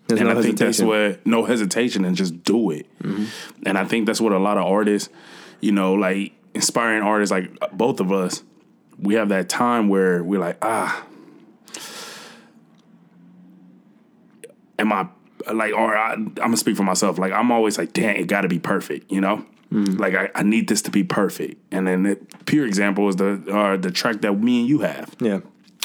There's 0.08 0.22
and 0.22 0.30
no 0.30 0.40
I 0.40 0.42
think 0.42 0.58
that's 0.58 0.78
hesitation. 0.80 0.88
where 0.88 1.20
no 1.26 1.46
hesitation 1.46 2.06
and 2.06 2.16
just 2.16 2.44
do 2.44 2.72
it. 2.72 2.86
And 3.66 3.78
I 3.78 3.86
think 3.86 4.06
that's 4.06 4.22
what 4.22 4.32
a 4.32 4.40
lot 4.40 4.58
of 4.58 4.66
artists, 4.66 5.10
you 5.62 5.72
know, 5.72 5.94
like 5.94 6.34
inspiring 6.54 7.04
artists 7.04 7.32
like 7.32 7.52
both 7.72 8.00
of 8.00 8.12
us, 8.12 8.44
we 9.00 9.16
have 9.16 9.30
that 9.30 9.50
time 9.50 9.90
where 9.90 10.24
we're 10.24 10.40
like, 10.40 10.58
ah, 10.62 11.06
am 14.80 14.94
I 14.94 15.08
like, 15.54 15.74
or 15.74 15.96
I, 15.96 16.14
I'm 16.14 16.34
gonna 16.34 16.58
speak 16.58 16.78
for 16.78 16.84
myself. 16.84 17.18
Like 17.18 17.32
I'm 17.32 17.52
always 17.52 17.78
like, 17.78 17.94
damn, 17.94 18.16
it 18.16 18.28
got 18.28 18.42
to 18.42 18.48
be 18.48 18.60
perfect, 18.60 19.12
you 19.12 19.22
know. 19.22 19.46
Like 19.70 20.16
I, 20.16 20.30
I 20.34 20.44
need 20.44 20.70
this 20.70 20.82
to 20.84 20.92
be 20.92 21.04
perfect, 21.04 21.62
and 21.74 21.88
then 21.88 22.04
the 22.04 22.16
pure 22.46 22.66
example 22.66 23.10
is 23.10 23.18
the 23.18 23.44
uh, 23.54 23.76
the 23.78 23.92
track 23.92 24.22
that 24.22 24.34
me 24.34 24.62
and 24.62 24.70
you 24.70 24.80
have 24.80 25.14
Yeah. 25.20 25.40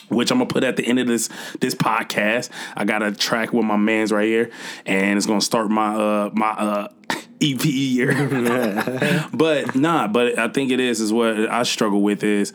which 0.09 0.31
I'm 0.31 0.39
gonna 0.39 0.47
put 0.49 0.63
at 0.63 0.77
the 0.77 0.87
end 0.87 1.01
of 1.01 1.07
this 1.09 1.29
this 1.61 1.75
podcast. 1.75 2.49
I 2.77 2.85
got 2.85 3.03
a 3.03 3.11
track 3.13 3.53
with 3.53 3.65
my 3.65 3.77
man's 3.77 4.13
right 4.13 4.27
here, 4.29 4.51
and 4.87 5.17
it's 5.17 5.27
gonna 5.27 5.41
start 5.41 5.69
my 5.71 5.95
uh 5.97 6.31
my 6.33 6.51
uh 6.51 6.89
EP 7.43 7.65
year. 7.65 8.13
but 9.35 9.75
nah, 9.75 10.07
but 10.07 10.39
I 10.39 10.47
think 10.49 10.71
it 10.71 10.79
is 10.79 11.01
is 11.01 11.13
what 11.13 11.37
I 11.51 11.65
struggle 11.65 12.03
with 12.03 12.23
is 12.23 12.53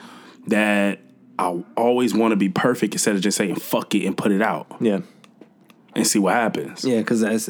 that 0.47 0.99
I 1.37 1.61
always 1.75 2.13
want 2.13 2.31
to 2.31 2.37
be 2.37 2.47
perfect 2.47 2.93
instead 2.93 3.15
of 3.15 3.21
just 3.21 3.37
saying 3.37 3.55
fuck 3.55 3.93
it 3.95 4.05
and 4.05 4.17
put 4.17 4.31
it 4.31 4.41
out 4.41 4.67
Yeah. 4.79 5.01
and 5.93 6.07
see 6.07 6.19
what 6.19 6.33
happens. 6.35 6.85
Yeah, 6.85 6.99
because 6.99 7.19
that's 7.19 7.49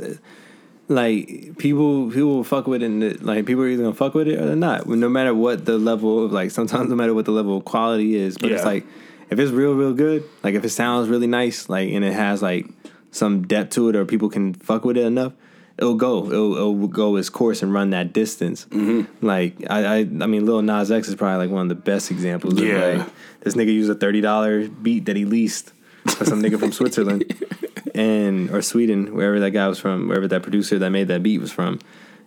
like 0.89 1.57
people 1.57 2.09
people 2.09 2.35
will 2.35 2.43
fuck 2.43 2.67
with 2.67 2.81
it 2.81 2.85
and 2.85 3.21
like 3.21 3.45
people 3.45 3.63
are 3.63 3.67
either 3.67 3.83
gonna 3.83 3.95
fuck 3.95 4.13
with 4.13 4.27
it 4.27 4.39
or 4.39 4.45
they're 4.45 4.55
not. 4.55 4.87
No 4.87 5.09
matter 5.09 5.33
what 5.33 5.65
the 5.65 5.77
level 5.77 6.25
of 6.25 6.31
like 6.31 6.51
sometimes 6.51 6.89
no 6.89 6.95
matter 6.95 7.13
what 7.13 7.25
the 7.25 7.31
level 7.31 7.57
of 7.57 7.65
quality 7.65 8.15
is, 8.15 8.37
but 8.37 8.51
it's 8.51 8.65
like 8.65 8.85
if 9.29 9.37
it's 9.37 9.51
real 9.51 9.73
real 9.73 9.93
good, 9.93 10.23
like 10.43 10.55
if 10.55 10.63
it 10.63 10.69
sounds 10.69 11.09
really 11.09 11.27
nice, 11.27 11.67
like 11.67 11.89
and 11.89 12.05
it 12.05 12.13
has 12.13 12.41
like 12.41 12.67
some 13.11 13.45
depth 13.47 13.71
to 13.71 13.89
it 13.89 13.95
or 13.95 14.05
people 14.05 14.29
can 14.29 14.53
fuck 14.53 14.85
with 14.85 14.97
it 14.97 15.05
enough. 15.05 15.33
It'll 15.77 15.95
go. 15.95 16.25
It'll, 16.25 16.55
it'll 16.55 16.87
go 16.87 17.17
its 17.17 17.29
course 17.29 17.61
and 17.61 17.71
run 17.71 17.91
that 17.91 18.11
distance. 18.11 18.65
Mm-hmm. 18.65 19.25
Like 19.25 19.55
I, 19.69 19.85
I, 19.85 19.97
I 19.99 20.03
mean, 20.03 20.43
Lil 20.45 20.63
Nas 20.63 20.91
X 20.91 21.07
is 21.07 21.13
probably 21.13 21.45
like 21.45 21.53
one 21.53 21.63
of 21.63 21.69
the 21.69 21.75
best 21.75 22.09
examples. 22.09 22.59
Yeah. 22.59 22.75
Of 22.75 22.97
like, 22.99 23.09
this 23.41 23.53
nigga 23.53 23.73
used 23.73 23.89
a 23.91 23.95
thirty 23.95 24.21
dollar 24.21 24.67
beat 24.67 25.05
that 25.05 25.15
he 25.15 25.25
leased 25.25 25.73
for 26.11 26.25
some 26.25 26.41
nigga 26.41 26.59
from 26.59 26.71
Switzerland 26.71 27.23
and 27.95 28.49
or 28.51 28.61
Sweden, 28.61 29.13
wherever 29.15 29.39
that 29.39 29.51
guy 29.51 29.67
was 29.67 29.79
from, 29.79 30.07
wherever 30.07 30.27
that 30.27 30.43
producer 30.43 30.79
that 30.79 30.89
made 30.89 31.07
that 31.07 31.23
beat 31.23 31.39
was 31.39 31.51
from, 31.51 31.79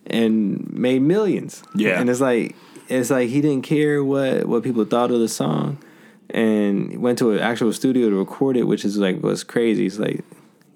and 0.07 0.73
made 0.73 1.03
millions. 1.03 1.63
Yeah. 1.75 2.01
and 2.01 2.11
it's 2.11 2.21
like 2.21 2.57
it's 2.89 3.11
like 3.11 3.29
he 3.29 3.41
didn't 3.41 3.63
care 3.63 4.03
what 4.03 4.47
what 4.47 4.63
people 4.63 4.85
thought 4.85 5.11
of 5.11 5.21
the 5.21 5.29
song, 5.29 5.79
and 6.31 7.01
went 7.01 7.19
to 7.19 7.33
an 7.33 7.39
actual 7.39 7.73
studio 7.73 8.11
to 8.11 8.17
record 8.17 8.57
it, 8.57 8.65
which 8.65 8.85
is 8.85 8.99
like 8.99 9.23
was 9.23 9.45
crazy. 9.45 9.87
It's 9.87 9.99
like 9.99 10.25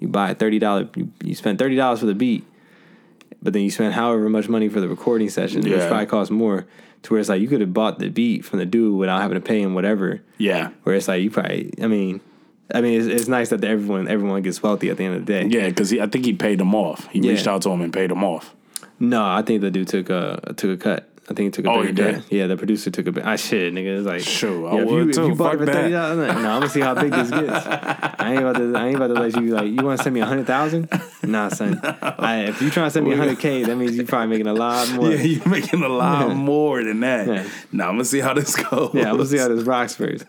you 0.01 0.09
buy 0.09 0.35
thirty 0.35 0.59
dollars, 0.59 0.89
you, 0.97 1.11
you 1.23 1.35
spend 1.35 1.59
thirty 1.59 1.77
dollars 1.77 2.01
for 2.01 2.07
the 2.07 2.15
beat, 2.15 2.45
but 3.43 3.53
then 3.53 3.63
you 3.63 3.71
spend 3.71 3.95
however 3.95 4.29
much 4.29 4.49
money 4.49 4.69
for 4.69 4.81
the 4.81 4.89
recording 4.89 5.29
session, 5.29 5.63
which 5.63 5.81
probably 5.89 6.07
costs 6.07 6.31
more. 6.31 6.67
To 7.03 7.13
where 7.13 7.21
it's 7.21 7.29
like 7.29 7.43
you 7.43 7.49
could 7.49 7.61
have 7.61 7.75
bought 7.75 7.99
the 7.99 8.09
beat 8.09 8.47
from 8.47 8.61
the 8.61 8.65
dude 8.65 8.97
without 8.97 9.21
having 9.21 9.35
to 9.35 9.41
pay 9.41 9.61
him 9.61 9.75
whatever. 9.75 10.23
Yeah. 10.39 10.71
Where 10.85 10.95
it's 10.95 11.07
like 11.07 11.23
you 11.23 11.31
probably, 11.31 11.71
I 11.83 11.87
mean, 11.87 12.23
I 12.73 12.81
mean, 12.81 13.01
it's, 13.01 13.07
it's 13.09 13.29
nice 13.29 13.51
that 13.51 13.63
everyone 13.65 14.09
everyone 14.09 14.41
gets 14.43 14.63
wealthy 14.63 14.91
at 14.91 14.97
the 14.97 15.05
end 15.05 15.17
of 15.17 15.27
the 15.27 15.33
day. 15.33 15.47
Yeah, 15.47 15.69
because 15.69 15.93
I 15.93 16.07
think 16.07 16.25
he 16.25 16.33
paid 16.33 16.59
them 16.59 16.75
off. 16.75 17.09
He 17.09 17.19
Yeah. 17.21 17.33
reached 17.33 17.47
out 17.47 17.63
to 17.63 17.71
him 17.71 17.81
and 17.83 17.93
paid 17.93 18.11
them 18.11 18.25
off. 18.25 18.55
No, 19.01 19.25
I 19.25 19.43
think 19.43 19.61
the 19.61 19.71
dude 19.71 19.89
took 19.89 20.09
a 20.11 20.55
took 20.57 20.71
a 20.71 20.77
cut. 20.83 21.09
I 21.29 21.33
think 21.33 21.39
he 21.57 21.63
took 21.63 21.65
a 21.65 21.71
Oh, 21.71 21.83
bigger 21.83 21.87
he 21.89 21.93
did? 22.13 22.15
cut. 22.23 22.33
Yeah, 22.33 22.47
the 22.49 22.57
producer 22.59 22.91
took 22.91 23.07
a 23.07 23.13
bit. 23.13 23.25
Ah, 23.25 23.37
shit, 23.37 23.73
nigga. 23.73 23.97
It's 23.97 24.07
like, 24.07 24.21
Sure, 24.21 24.69
I 24.69 24.75
yeah, 24.77 24.83
if 24.83 24.89
you, 24.91 24.95
would 24.97 25.09
if 25.09 25.15
too. 25.17 25.27
you 25.29 25.35
bought 25.35 25.53
Fuck 25.53 25.55
it 25.55 25.59
for 25.61 25.65
that. 25.67 25.73
thirty 25.75 25.93
dollars, 25.93 26.17
no, 26.19 26.33
I'm 26.35 26.43
gonna 26.43 26.69
see 26.69 26.81
how 26.81 26.95
big 26.95 27.13
this 27.13 27.31
gets. 27.31 27.67
I 27.67 28.31
ain't 28.33 28.41
about 28.41 28.57
to. 28.57 28.75
I 28.77 28.87
ain't 28.89 28.97
about 28.97 29.07
to 29.09 29.15
let 29.15 29.35
you 29.41 29.49
like. 29.55 29.67
You 29.67 29.77
want 29.85 29.99
to 29.99 30.03
send 30.05 30.15
me 30.15 30.21
a 30.21 30.27
hundred 30.27 30.47
thousand? 30.47 30.89
Nah, 31.23 31.49
son. 31.49 31.81
I, 32.03 32.45
if 32.49 32.61
you 32.63 32.71
trying 32.71 32.87
to 32.87 32.91
send 32.91 33.07
me 33.07 33.13
a 33.15 33.17
hundred 33.17 33.39
k, 33.39 33.63
that 33.65 33.75
means 33.77 33.97
you 33.97 34.05
probably 34.05 34.29
making 34.29 34.47
a 34.49 34.55
lot 34.55 34.91
more. 34.93 35.11
Yeah, 35.11 35.23
you're 35.23 35.49
making 35.49 35.83
a 35.83 35.89
lot 35.89 36.35
more 36.37 36.83
than 36.85 37.01
that. 37.01 37.27
Yeah. 37.27 37.45
Now 37.73 37.89
I'm 37.89 37.95
gonna 37.95 38.05
see 38.05 38.21
how 38.21 38.35
this 38.35 38.55
goes. 38.57 38.91
Yeah, 38.95 39.13
we'll 39.13 39.27
see 39.27 39.39
how 39.39 39.49
this 39.49 39.65
rocks 39.65 39.95
first. 39.95 40.25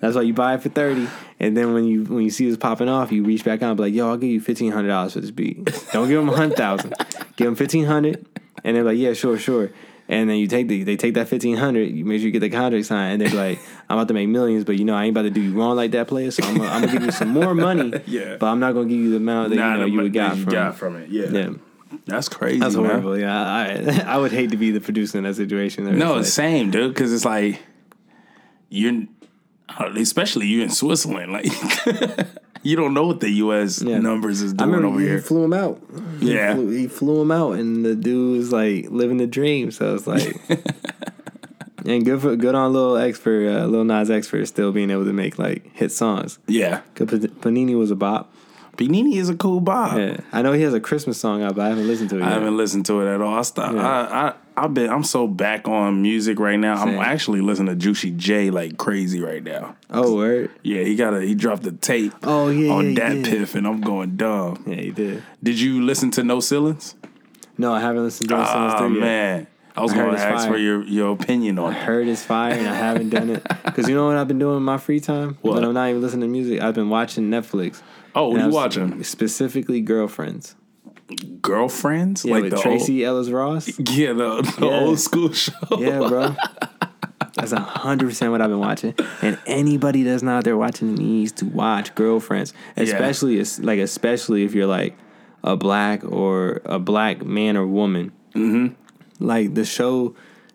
That's 0.00 0.16
why 0.16 0.22
you 0.22 0.32
buy 0.34 0.54
it 0.54 0.62
for 0.62 0.70
thirty, 0.70 1.06
and 1.38 1.56
then 1.56 1.74
when 1.74 1.84
you 1.84 2.04
when 2.04 2.22
you 2.24 2.30
see 2.30 2.48
this 2.48 2.56
popping 2.56 2.88
off, 2.88 3.12
you 3.12 3.22
reach 3.22 3.44
back 3.44 3.62
out 3.62 3.68
and 3.70 3.76
be 3.76 3.82
like, 3.84 3.94
"Yo, 3.94 4.08
I'll 4.08 4.16
give 4.16 4.30
you 4.30 4.40
fifteen 4.40 4.72
hundred 4.72 4.88
dollars 4.88 5.12
for 5.12 5.20
this 5.20 5.30
beat." 5.30 5.64
Don't 5.92 6.08
give 6.08 6.18
them 6.18 6.28
a 6.30 6.36
hundred 6.36 6.56
thousand. 6.56 6.94
Give 7.36 7.46
them 7.46 7.54
fifteen 7.54 7.84
hundred, 7.84 8.26
and 8.64 8.76
they're 8.76 8.84
like, 8.84 8.98
"Yeah, 8.98 9.12
sure, 9.12 9.38
sure." 9.38 9.70
And 10.08 10.28
then 10.28 10.38
you 10.38 10.46
take 10.48 10.66
the 10.68 10.82
they 10.84 10.96
take 10.96 11.14
that 11.14 11.28
fifteen 11.28 11.56
hundred, 11.56 11.90
you 11.90 12.04
make 12.04 12.18
sure 12.20 12.26
you 12.26 12.32
get 12.32 12.40
the 12.40 12.50
contract 12.50 12.86
signed, 12.86 13.22
and 13.22 13.30
they're 13.32 13.38
like, 13.48 13.58
"I'm 13.88 13.96
about 13.98 14.08
to 14.08 14.14
make 14.14 14.28
millions, 14.28 14.64
but 14.64 14.76
you 14.76 14.84
know 14.84 14.94
I 14.94 15.04
ain't 15.04 15.12
about 15.14 15.22
to 15.22 15.30
do 15.30 15.40
you 15.40 15.52
wrong 15.52 15.76
like 15.76 15.90
that, 15.92 16.08
player. 16.08 16.30
So 16.30 16.42
I'm 16.44 16.56
gonna, 16.56 16.68
I'm 16.68 16.80
gonna 16.80 16.92
give 16.92 17.02
you 17.04 17.12
some 17.12 17.28
more 17.28 17.54
money, 17.68 17.92
Yeah. 18.06 18.36
but 18.40 18.46
I'm 18.46 18.58
not 18.60 18.72
gonna 18.72 18.88
give 18.88 18.98
you 18.98 19.10
the 19.10 19.16
amount 19.18 19.50
that 19.50 19.56
Nah, 19.56 19.72
you 19.74 19.78
know 19.80 19.86
you 19.86 20.00
would 20.02 20.12
got 20.12 20.32
from." 20.36 20.44
got 20.52 20.76
from 20.76 20.96
it. 20.96 21.10
Yeah. 21.10 21.26
yeah, 21.30 21.50
That's 22.06 22.28
crazy. 22.28 22.58
that's 22.58 22.74
man. 22.74 22.86
horrible. 22.86 23.18
Yeah, 23.18 23.34
I 23.40 24.02
I 24.06 24.16
would 24.18 24.32
hate 24.32 24.50
to 24.50 24.56
be 24.56 24.70
the 24.70 24.80
producer 24.80 25.18
in 25.18 25.24
that 25.24 25.36
situation. 25.36 25.84
No, 25.98 26.14
like- 26.16 26.24
same, 26.24 26.70
dude. 26.70 26.92
Because 26.94 27.12
it's 27.12 27.24
like 27.24 27.60
you're, 28.68 29.04
especially 29.96 30.46
you 30.46 30.62
in 30.62 30.70
Switzerland. 30.70 31.32
Like 31.32 31.46
you 32.62 32.76
don't 32.76 32.94
know 32.94 33.06
what 33.06 33.20
the 33.20 33.30
U.S. 33.30 33.82
Yeah. 33.82 33.98
numbers 33.98 34.42
is 34.42 34.52
doing 34.52 34.84
over 34.84 35.00
he 35.00 35.06
here. 35.06 35.20
flew 35.20 35.44
him 35.44 35.52
out. 35.52 35.80
He 36.20 36.34
Yeah. 36.34 36.54
flew, 36.54 36.68
he 36.70 36.86
flew 36.88 37.22
him 37.22 37.30
out, 37.30 37.52
and 37.52 37.84
the 37.84 37.94
dude 37.94 38.38
was 38.38 38.52
like 38.52 38.90
living 38.90 39.16
the 39.18 39.26
dream. 39.26 39.70
So 39.70 39.94
it's 39.94 40.06
like, 40.06 40.36
and 41.86 42.04
good 42.04 42.20
for 42.20 42.36
good 42.36 42.54
on 42.54 42.72
Lil 42.72 42.96
X 42.96 43.18
for 43.18 43.48
uh, 43.48 43.66
Lil 43.66 43.84
Nas 43.84 44.10
X 44.10 44.28
for 44.28 44.44
still 44.46 44.72
being 44.72 44.90
able 44.90 45.04
to 45.04 45.12
make 45.12 45.38
like 45.38 45.74
hit 45.74 45.92
songs. 45.92 46.38
Yeah, 46.46 46.80
Cause 46.94 47.08
Panini 47.08 47.76
was 47.78 47.90
a 47.90 47.96
bop. 47.96 48.32
Panini 48.80 49.16
is 49.16 49.28
a 49.28 49.34
cool 49.34 49.60
Bob. 49.60 49.98
Yeah, 49.98 50.16
I 50.32 50.40
know 50.40 50.52
he 50.52 50.62
has 50.62 50.72
a 50.72 50.80
Christmas 50.80 51.18
song 51.20 51.42
out, 51.42 51.54
but 51.54 51.66
I 51.66 51.68
haven't 51.68 51.86
listened 51.86 52.08
to 52.10 52.18
it. 52.18 52.22
I 52.22 52.30
haven't 52.30 52.56
listened 52.56 52.86
to 52.86 53.00
it 53.02 53.14
at 53.14 53.20
all. 53.20 53.34
I 53.38 53.42
stop. 53.42 53.74
Yeah. 53.74 53.86
I, 53.86 54.28
I 54.28 54.34
I've 54.56 54.72
been. 54.74 54.88
I'm 54.88 55.04
so 55.04 55.26
back 55.26 55.68
on 55.68 56.00
music 56.00 56.38
right 56.38 56.58
now. 56.58 56.76
Same. 56.84 56.94
I'm 56.94 57.00
actually 57.00 57.42
listening 57.42 57.74
to 57.74 57.76
Juicy 57.76 58.10
J 58.12 58.50
like 58.50 58.78
crazy 58.78 59.20
right 59.20 59.42
now. 59.42 59.76
Oh, 59.90 60.16
word. 60.16 60.50
Yeah, 60.62 60.82
he 60.82 60.96
got 60.96 61.12
a 61.12 61.20
he 61.20 61.34
dropped 61.34 61.62
the 61.62 61.72
tape. 61.72 62.14
Oh, 62.22 62.48
yeah, 62.48 62.72
on 62.72 62.92
yeah, 62.94 63.08
that 63.08 63.14
did. 63.16 63.24
piff, 63.26 63.54
and 63.54 63.66
I'm 63.66 63.82
going 63.82 64.16
dumb. 64.16 64.64
Yeah, 64.66 64.76
he 64.76 64.90
did. 64.90 65.22
Did 65.42 65.60
you 65.60 65.82
listen 65.82 66.10
to 66.12 66.22
No 66.24 66.40
Ceilings? 66.40 66.94
No, 67.58 67.74
I 67.74 67.80
haven't 67.80 68.02
listened 68.04 68.30
to 68.30 68.36
it 68.36 68.46
Oh 68.48 68.70
since 68.78 68.94
yet. 68.94 69.00
man, 69.00 69.46
I 69.76 69.82
was 69.82 69.92
I 69.92 69.96
going 69.96 70.14
to 70.14 70.20
ask 70.22 70.44
fire. 70.46 70.52
for 70.54 70.58
your 70.58 70.82
your 70.84 71.12
opinion 71.12 71.58
on 71.58 71.74
I 71.74 71.76
it. 71.76 71.82
heard 71.82 72.08
it's 72.08 72.24
fire, 72.24 72.52
and 72.54 72.66
I 72.66 72.74
haven't 72.74 73.10
done 73.10 73.28
it. 73.28 73.44
Cause 73.74 73.88
you 73.90 73.94
know 73.94 74.06
what 74.06 74.16
I've 74.16 74.28
been 74.28 74.38
doing 74.38 74.56
in 74.56 74.62
my 74.62 74.78
free 74.78 75.00
time 75.00 75.36
What? 75.42 75.56
when 75.56 75.64
I'm 75.64 75.74
not 75.74 75.90
even 75.90 76.00
listening 76.00 76.22
to 76.22 76.28
music. 76.28 76.62
I've 76.62 76.74
been 76.74 76.88
watching 76.88 77.28
Netflix. 77.30 77.82
Oh, 78.14 78.28
what 78.30 78.40
are 78.40 78.46
you 78.46 78.52
watching? 78.52 79.02
Specifically, 79.04 79.80
girlfriends. 79.80 80.56
Girlfriends? 81.40 82.24
Yeah, 82.24 82.34
like 82.34 82.50
the 82.50 82.56
Tracee 82.58 83.04
Ellis 83.04 83.28
Ross. 83.30 83.68
Old, 83.78 83.90
yeah, 83.90 84.12
the, 84.12 84.42
the 84.58 84.66
Yeah. 84.66 84.80
old 84.80 84.98
school 85.00 85.32
show. 85.32 85.52
Yeah, 85.78 85.98
bro. 86.08 86.36
That's 87.34 87.52
hundred 87.52 88.08
percent 88.08 88.32
what 88.32 88.40
I've 88.40 88.50
been 88.50 88.58
watching. 88.58 88.94
And 89.22 89.38
anybody 89.46 90.02
that's 90.02 90.22
not 90.22 90.38
out 90.38 90.44
there 90.44 90.56
watching 90.56 90.94
needs 90.94 91.32
to 91.32 91.46
watch 91.46 91.94
Girlfriends, 91.94 92.52
especially 92.76 93.38
as 93.38 93.60
like 93.60 93.78
especially 93.78 94.44
if 94.44 94.52
you're 94.52 94.66
like 94.66 94.96
a 95.44 95.56
black 95.56 96.04
or 96.04 96.60
a 96.64 96.78
black 96.78 97.24
man 97.24 97.56
or 97.56 97.66
woman. 97.66 98.12
Mm-hmm. 98.34 98.74
Like 99.24 99.54
the 99.54 99.64
show 99.64 100.14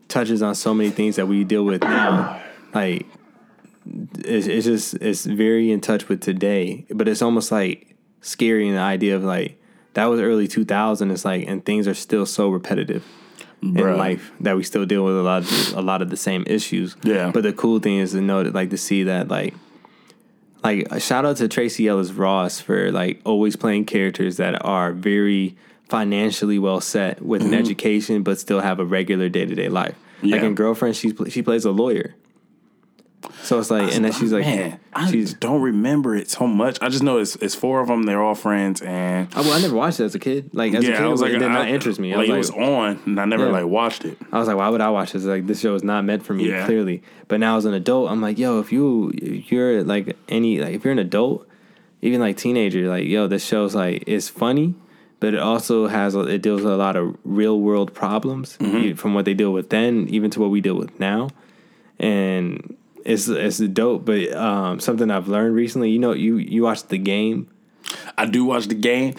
touches 0.09 0.41
on 0.43 0.53
so 0.53 0.73
many 0.73 0.89
things 0.89 1.15
that 1.15 1.27
we 1.27 1.43
deal 1.43 1.63
with 1.65 1.81
now. 1.81 2.41
Like 2.73 3.05
it's, 3.85 4.47
it's 4.47 4.65
just 4.65 4.95
it's 4.95 5.25
very 5.25 5.71
in 5.71 5.81
touch 5.81 6.07
with 6.09 6.21
today, 6.21 6.85
but 6.89 7.07
it's 7.07 7.21
almost 7.21 7.51
like 7.51 7.95
scary 8.21 8.67
in 8.67 8.75
the 8.75 8.81
idea 8.81 9.15
of 9.15 9.23
like 9.23 9.61
that 9.93 10.05
was 10.05 10.19
early 10.19 10.47
2000. 10.47 11.11
It's 11.11 11.25
like 11.25 11.47
and 11.47 11.65
things 11.65 11.87
are 11.87 11.93
still 11.93 12.25
so 12.25 12.49
repetitive 12.49 13.05
Bruh. 13.63 13.91
in 13.91 13.97
life 13.97 14.31
that 14.41 14.55
we 14.55 14.63
still 14.63 14.85
deal 14.85 15.05
with 15.05 15.17
a 15.17 15.21
lot 15.21 15.43
of 15.43 15.73
a 15.77 15.81
lot 15.81 16.01
of 16.01 16.09
the 16.09 16.17
same 16.17 16.43
issues. 16.47 16.95
Yeah. 17.03 17.31
But 17.31 17.43
the 17.43 17.53
cool 17.53 17.79
thing 17.79 17.97
is 17.97 18.11
to 18.11 18.21
know 18.21 18.43
that 18.43 18.53
like 18.53 18.71
to 18.71 18.77
see 18.77 19.03
that 19.03 19.27
like 19.27 19.53
like 20.63 20.87
a 20.91 20.99
shout 20.99 21.25
out 21.25 21.37
to 21.37 21.47
Tracee 21.47 21.87
Ellis 21.87 22.11
Ross 22.11 22.59
for 22.59 22.91
like 22.91 23.21
always 23.23 23.55
playing 23.55 23.85
characters 23.85 24.37
that 24.37 24.65
are 24.65 24.91
very 24.93 25.55
financially 25.89 26.57
well 26.57 26.81
set 26.81 27.21
with 27.21 27.43
an 27.43 27.53
education, 27.53 28.23
but 28.23 28.39
still 28.39 28.61
have 28.61 28.79
a 28.79 28.85
regular 28.85 29.29
day 29.29 29.45
to 29.45 29.55
day 29.55 29.69
life. 29.69 29.95
Like 30.23 30.35
Mm-hmm. 30.35 30.45
In 30.45 30.55
Girlfriend, 30.55 30.95
she's 30.95 31.13
she 31.29 31.43
plays 31.43 31.65
a 31.65 31.71
lawyer. 31.71 32.15
So 33.43 33.59
it's 33.59 33.69
like, 33.69 33.93
and 33.95 34.03
then 34.03 34.11
she's 34.11 34.31
like, 34.33 34.45
man, 34.45 34.79
I 34.93 35.11
she's. 35.11 35.33
don't 35.33 35.61
remember 35.61 36.15
it 36.15 36.29
so 36.29 36.47
much. 36.47 36.77
I 36.81 36.89
just 36.89 37.03
know 37.03 37.19
it's, 37.19 37.35
it's 37.37 37.53
four 37.55 37.79
of 37.81 37.87
them. 37.87 38.03
They're 38.03 38.21
all 38.21 38.33
friends, 38.35 38.81
and 38.81 39.27
I, 39.35 39.41
well, 39.41 39.53
I 39.53 39.61
never 39.61 39.75
watched 39.75 39.99
it 39.99 40.05
as 40.05 40.15
a 40.15 40.19
kid. 40.19 40.49
Like 40.53 40.73
as 40.73 40.83
a 40.83 40.87
kid, 40.91 41.01
I 41.01 41.07
was 41.07 41.21
like, 41.21 41.31
it 41.31 41.39
did 41.39 41.49
not 41.51 41.65
I- 41.67 41.69
interest 41.69 41.99
me. 41.99 42.13
I 42.13 42.17
Like, 42.17 42.29
was 42.29 42.49
it 42.49 42.57
was 42.57 42.67
on, 42.69 42.99
and 43.05 43.19
I 43.19 43.25
never 43.25 43.45
Yeah. 43.45 43.51
like 43.51 43.65
watched 43.65 44.05
it. 44.05 44.17
I 44.31 44.39
was 44.39 44.47
like, 44.47 44.57
why 44.57 44.69
would 44.69 44.81
I 44.81 44.89
watch 44.89 45.11
this? 45.13 45.23
Like 45.23 45.45
this 45.47 45.59
show 45.59 45.75
is 45.75 45.83
not 45.83 46.03
meant 46.05 46.23
for 46.25 46.33
me, 46.33 46.49
Yeah. 46.49 46.65
clearly. 46.65 47.03
But 47.27 47.39
now 47.39 47.57
as 47.57 47.65
an 47.65 47.73
adult, 47.73 48.09
I'm 48.11 48.21
like, 48.21 48.37
yo, 48.39 48.59
if 48.59 48.71
you 48.71 49.11
if 49.15 49.51
you're 49.51 49.83
like 49.83 50.15
any 50.29 50.59
like 50.59 50.73
if 50.73 50.83
you're 50.83 50.93
an 50.93 50.99
adult, 50.99 51.47
even 52.01 52.19
like 52.19 52.37
teenager, 52.37 52.87
like 52.87 53.05
yo, 53.07 53.27
this 53.27 53.45
show's 53.45 53.75
like 53.75 54.03
it's 54.07 54.29
funny, 54.29 54.73
but 55.19 55.33
it 55.33 55.39
also 55.39 55.87
has 55.87 56.15
it 56.15 56.41
deals 56.41 56.61
with 56.63 56.73
a 56.73 56.77
lot 56.77 56.95
of 56.95 57.15
real 57.23 57.59
world 57.59 57.93
problems 57.93 58.57
Mm-hmm. 58.59 58.95
from 58.95 59.13
what 59.13 59.25
they 59.25 59.33
deal 59.33 59.51
with 59.53 59.69
then, 59.69 60.07
even 60.09 60.31
to 60.31 60.39
what 60.39 60.49
we 60.49 60.61
deal 60.61 60.75
with 60.75 60.99
now, 60.99 61.29
and 61.99 62.75
it's 63.05 63.27
it's 63.27 63.59
dope. 63.59 64.05
But 64.05 64.33
um, 64.33 64.79
something 64.79 65.09
I've 65.09 65.27
learned 65.27 65.55
recently, 65.55 65.91
you 65.91 65.99
know, 65.99 66.13
you 66.13 66.37
you 66.37 66.63
watched 66.63 66.89
the 66.89 66.97
game. 66.97 67.49
I 68.17 68.25
do 68.25 68.45
watch 68.45 68.67
the 68.67 68.75
game. 68.75 69.15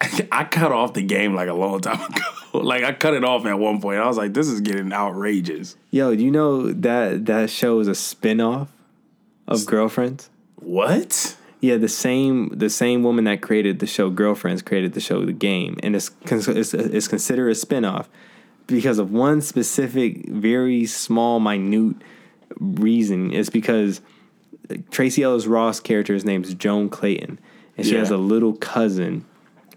I 0.32 0.44
cut 0.44 0.72
off 0.72 0.94
the 0.94 1.02
game 1.02 1.34
like 1.34 1.48
a 1.48 1.54
long 1.54 1.80
time 1.80 2.00
ago. 2.52 2.60
like 2.60 2.84
I 2.84 2.92
cut 2.92 3.14
it 3.14 3.24
off 3.24 3.46
at 3.46 3.58
one 3.58 3.80
point. 3.80 3.98
I 3.98 4.06
was 4.06 4.16
like, 4.16 4.34
this 4.34 4.48
is 4.48 4.60
getting 4.60 4.92
outrageous. 4.92 5.76
Yo, 5.90 6.10
you 6.10 6.30
know 6.30 6.72
that 6.72 7.26
that 7.26 7.50
show 7.50 7.80
is 7.80 7.88
a 7.88 7.94
spin-off 7.94 8.68
of 9.48 9.66
Girlfriends? 9.66 10.30
What? 10.56 11.36
Yeah, 11.60 11.76
the 11.76 11.88
same 11.88 12.50
the 12.50 12.70
same 12.70 13.02
woman 13.02 13.24
that 13.24 13.40
created 13.40 13.78
the 13.78 13.86
show 13.86 14.10
Girlfriends 14.10 14.62
created 14.62 14.94
the 14.94 15.00
show 15.00 15.24
The 15.24 15.32
Game, 15.32 15.78
and 15.82 15.94
it's 15.96 16.10
it's, 16.30 16.74
it's 16.74 17.08
considered 17.08 17.48
a 17.48 17.54
spinoff 17.54 18.06
because 18.66 18.98
of 18.98 19.12
one 19.12 19.40
specific, 19.40 20.28
very 20.28 20.86
small, 20.86 21.40
minute 21.40 21.96
reason. 22.58 23.32
It's 23.32 23.50
because 23.50 24.00
Tracee 24.90 25.22
Ellis 25.22 25.46
Ross' 25.46 25.80
character's 25.80 26.24
name 26.24 26.42
is 26.44 26.54
Joan 26.54 26.88
Clayton, 26.88 27.38
and 27.76 27.86
she 27.86 27.92
Yeah. 27.94 28.00
has 28.00 28.10
a 28.10 28.16
little 28.16 28.54
cousin 28.54 29.24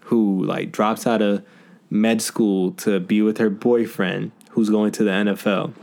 who 0.06 0.44
like 0.44 0.72
drops 0.72 1.08
out 1.08 1.22
of 1.22 1.44
med 1.90 2.22
school 2.22 2.72
to 2.72 3.00
be 3.00 3.22
with 3.22 3.38
her 3.38 3.50
boyfriend 3.50 4.32
who's 4.52 4.70
going 4.70 4.92
to 4.94 5.04
the 5.04 5.12
NFL, 5.12 5.74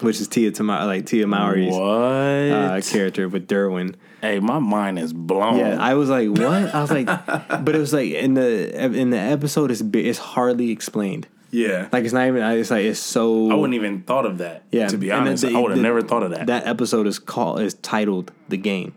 which 0.00 0.20
is 0.20 0.28
Tia 0.28 0.50
Tama- 0.50 0.84
like 0.86 1.06
Tia 1.06 1.26
What? 1.26 1.36
uh, 1.38 2.80
character 2.82 3.28
with 3.28 3.46
Derwin. 3.48 3.94
hey, 4.20 4.40
my 4.40 4.58
mind 4.58 4.98
is 4.98 5.12
blown. 5.12 5.58
Yeah, 5.58 5.76
I 5.80 5.94
was 5.94 6.08
like, 6.08 6.28
what? 6.30 6.74
I 6.74 6.80
was 6.80 6.90
like, 6.90 7.06
but 7.64 7.74
it 7.74 7.78
was 7.78 7.92
like 7.92 8.10
in 8.10 8.34
the 8.34 8.84
in 8.98 9.10
the 9.10 9.18
episode, 9.18 9.70
it's 9.70 9.82
it's 9.92 10.18
hardly 10.18 10.70
explained. 10.70 11.26
Yeah. 11.54 11.88
Like 11.92 12.04
it's 12.04 12.12
not 12.12 12.26
even. 12.26 12.42
It's 12.42 12.70
like 12.70 12.84
it's 12.84 12.98
so. 12.98 13.50
I 13.50 13.54
wouldn't 13.54 13.74
even 13.74 14.02
thought 14.02 14.26
of 14.26 14.38
that. 14.38 14.64
Yeah, 14.72 14.88
To 14.88 14.98
be 14.98 15.10
and 15.10 15.20
honest, 15.20 15.44
the- 15.44 15.54
I 15.54 15.60
would 15.60 15.70
have 15.70 15.80
never 15.80 16.02
thought 16.02 16.22
of 16.24 16.30
that. 16.32 16.46
That 16.48 16.66
episode 16.66 17.06
is 17.06 17.18
called 17.18 17.60
is 17.60 17.74
titled 17.74 18.32
"The 18.48 18.56
Game." 18.56 18.94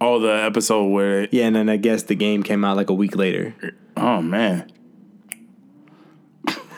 oh, 0.00 0.18
the 0.18 0.32
episode 0.32 0.86
where. 0.86 1.28
Yeah, 1.30 1.46
and 1.46 1.54
then 1.56 1.68
I 1.68 1.76
guess 1.76 2.04
the 2.04 2.14
game 2.14 2.42
came 2.42 2.64
out 2.64 2.76
like 2.76 2.88
a 2.88 2.94
week 2.94 3.16
later. 3.16 3.54
Oh 3.96 4.22
man. 4.22 4.70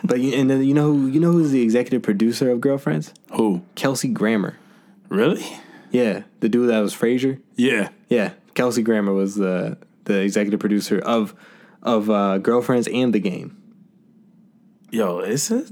But 0.04 0.18
and 0.18 0.50
then 0.50 0.64
you 0.64 0.74
know 0.74 0.92
who 0.92 1.06
you 1.06 1.20
know 1.20 1.30
who's 1.30 1.52
the 1.52 1.62
executive 1.62 2.02
producer 2.02 2.50
of 2.50 2.60
Girlfriends? 2.60 3.14
Who? 3.34 3.62
Kelsey 3.76 4.08
Grammer. 4.08 4.56
Really? 5.08 5.46
Yeah, 5.92 6.22
the 6.40 6.48
dude 6.48 6.68
that 6.70 6.80
was 6.80 6.92
Frasier. 6.94 7.38
Yeah. 7.54 7.90
Yeah, 8.08 8.32
Kelsey 8.54 8.82
Grammer 8.82 9.12
was 9.12 9.36
the 9.36 9.78
the 10.04 10.18
executive 10.20 10.58
producer 10.58 10.98
of 10.98 11.34
of 11.82 12.10
uh, 12.10 12.38
Girlfriends 12.38 12.88
and 12.88 13.12
the 13.14 13.20
game. 13.20 13.61
Yo, 14.92 15.20
it's, 15.20 15.50
a, 15.50 15.64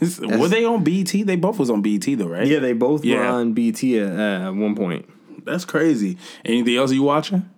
it's 0.00 0.20
were 0.20 0.48
they 0.48 0.64
on 0.64 0.84
BT? 0.84 1.22
They 1.22 1.36
both 1.36 1.58
was 1.58 1.70
on 1.70 1.80
BT 1.82 2.14
though, 2.14 2.28
right? 2.28 2.46
Yeah, 2.46 2.58
they 2.60 2.74
both 2.74 3.04
were 3.04 3.24
on 3.24 3.52
BT 3.54 3.98
at, 3.98 4.12
at 4.12 4.50
one 4.50 4.74
point. 4.76 5.08
That's 5.46 5.64
crazy. 5.64 6.18
Anything 6.44 6.76
else 6.76 6.92
you 6.92 7.02
watching? 7.02 7.48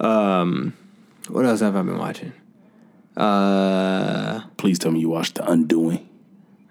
Um, 0.00 0.74
What 1.28 1.44
else 1.44 1.60
have 1.60 1.76
I 1.76 1.82
been 1.82 1.98
watching? 1.98 2.32
Uh, 3.16 4.40
Please 4.56 4.78
tell 4.78 4.90
me 4.92 5.00
you 5.00 5.08
watched 5.10 5.34
The 5.36 5.50
Undoing. 5.50 6.08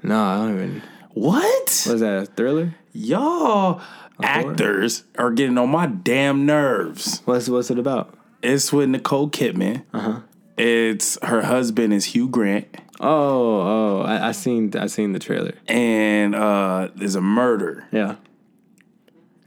no, 0.02 0.20
I 0.24 0.38
don't 0.38 0.54
even. 0.56 0.82
What? 1.14 1.44
What 1.44 1.96
is 1.96 2.00
that? 2.02 2.24
A 2.24 2.26
thriller? 2.26 2.76
Y'all 2.94 3.82
actors 4.24 5.04
are 5.18 5.32
getting 5.32 5.58
on 5.58 5.70
my 5.70 5.86
damn 5.86 6.46
nerves. 6.46 7.22
What's 7.26 7.48
what's 7.50 7.70
it 7.70 7.78
about? 7.80 8.18
It's 8.42 8.74
with 8.74 8.90
Nicole 8.90 9.30
Kidman. 9.30 9.84
Uh-huh. 9.94 10.22
It's 10.58 11.18
her 11.24 11.44
husband 11.44 11.94
is 11.94 12.06
Hugh 12.06 12.28
Grant, 12.28 12.68
Oh, 13.04 13.62
oh, 13.62 14.02
I, 14.06 14.30
I 14.30 14.32
seen 14.32 14.72
I 14.78 14.86
seen 14.88 15.12
the 15.14 15.20
trailer. 15.20 15.54
and 15.68 16.36
uh, 16.36 16.90
there's 16.96 17.16
a 17.16 17.22
murder. 17.22 17.86
Yeah. 17.92 18.16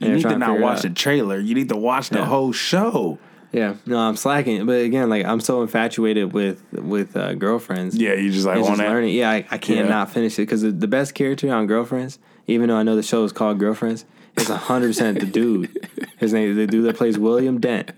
You 0.01 0.09
need 0.15 0.23
to 0.23 0.37
not 0.37 0.59
watch 0.59 0.83
the 0.83 0.91
trailer. 0.91 1.39
You 1.39 1.55
need 1.55 1.69
to 1.71 1.77
watch 1.77 2.11
the 2.11 2.19
Yeah. 2.19 2.25
whole 2.27 2.53
show. 2.53 3.19
Yeah, 3.53 3.75
no, 3.87 3.97
I'm 3.99 4.17
slacking. 4.17 4.67
But 4.67 4.81
again, 4.83 5.09
like 5.09 5.25
I'm 5.25 5.39
so 5.41 5.63
infatuated 5.63 6.33
with 6.33 6.61
with 6.73 7.17
uh, 7.17 7.35
girlfriends. 7.35 7.97
Yeah, 7.97 8.15
you 8.15 8.33
just 8.33 8.45
like 8.47 8.57
on 8.59 8.65
just 8.65 8.79
that. 8.79 8.89
learning. 8.89 9.15
Yeah, 9.15 9.31
I, 9.31 9.47
I 9.51 9.59
can't 9.59 9.87
Yeah. 9.87 9.95
not 9.95 10.11
finish 10.11 10.35
it 10.35 10.43
because 10.43 10.63
the, 10.63 10.73
the 10.73 10.89
best 10.89 11.15
character 11.15 11.51
on 11.55 11.69
Girlfriends, 11.69 12.19
even 12.49 12.69
though 12.69 12.77
I 12.77 12.83
know 12.83 12.97
the 12.97 13.03
show 13.05 13.23
is 13.23 13.33
called 13.33 13.61
Girlfriends, 13.61 14.05
is 14.37 14.49
hundred 14.49 14.89
percent 14.89 15.21
the 15.21 15.27
dude. 15.27 15.89
His 16.19 16.33
name, 16.33 16.57
the 16.57 16.67
dude 16.67 16.85
that 16.87 16.97
plays 16.97 17.17
William 17.17 17.61
Dent. 17.61 17.93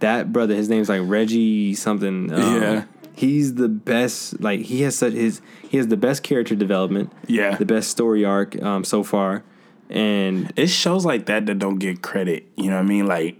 That 0.00 0.32
brother, 0.32 0.54
his 0.56 0.68
name's 0.68 0.88
like 0.88 1.02
Reggie 1.04 1.74
something. 1.74 2.32
Um, 2.32 2.62
Yeah. 2.62 2.84
He's 3.18 3.54
the 3.54 3.68
best. 3.68 4.40
Like 4.40 4.60
he 4.60 4.82
has 4.82 4.96
such 4.96 5.12
his 5.12 5.40
he 5.68 5.76
has 5.76 5.88
the 5.88 5.96
best 5.96 6.22
character 6.22 6.54
development. 6.54 7.12
Yeah. 7.26 7.56
the 7.56 7.66
best 7.66 7.90
story 7.90 8.24
arc 8.24 8.60
um, 8.62 8.84
so 8.84 9.02
far, 9.02 9.44
and 9.90 10.52
it 10.56 10.68
shows 10.68 11.04
like 11.04 11.26
that 11.26 11.46
that 11.46 11.58
don't 11.58 11.78
get 11.78 12.02
credit. 12.02 12.46
You 12.56 12.70
know 12.70 12.76
what 12.76 12.84
I 12.84 12.88
mean? 12.88 13.06
Like 13.06 13.36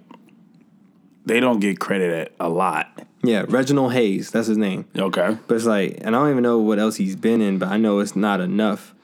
they 1.24 1.40
don't 1.40 1.60
get 1.60 1.78
credit 1.78 2.34
a 2.40 2.48
lot. 2.48 3.06
yeah, 3.22 3.44
Reginald 3.48 3.92
Hayes, 3.92 4.30
that's 4.30 4.46
his 4.48 4.56
name. 4.56 4.86
Okay. 4.96 5.36
But 5.46 5.54
it's 5.54 5.66
like, 5.66 5.98
and 6.00 6.16
I 6.16 6.20
don't 6.20 6.30
even 6.30 6.42
know 6.42 6.58
what 6.58 6.78
else 6.78 6.96
he's 6.96 7.16
been 7.16 7.42
in, 7.42 7.58
but 7.58 7.68
I 7.68 7.76
know 7.76 7.98
it's 7.98 8.16
not 8.16 8.40
enough. 8.40 8.94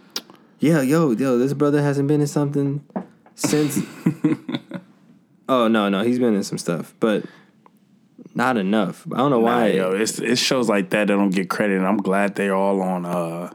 Yeah, 0.58 0.80
yo, 0.80 1.10
yo, 1.10 1.36
this 1.36 1.52
brother 1.52 1.82
hasn't 1.82 2.08
been 2.08 2.22
in 2.22 2.26
something 2.26 2.82
since. 3.34 3.80
oh 5.48 5.68
no, 5.68 5.88
no, 5.90 6.02
he's 6.02 6.18
been 6.18 6.34
in 6.34 6.42
some 6.42 6.58
stuff, 6.58 6.94
but 7.00 7.24
not 8.34 8.56
enough. 8.56 9.06
I 9.12 9.18
don't 9.18 9.30
know 9.30 9.40
Nah, 9.40 9.46
why. 9.46 9.66
yo, 9.68 9.92
it's 9.92 10.18
it's 10.18 10.40
shows 10.40 10.68
like 10.68 10.90
that 10.90 11.06
that 11.08 11.14
don't 11.14 11.30
get 11.30 11.48
credit, 11.50 11.78
and 11.78 11.86
I'm 11.86 11.98
glad 11.98 12.34
they're 12.34 12.54
all 12.54 12.80
on 12.82 13.04
uh 13.06 13.50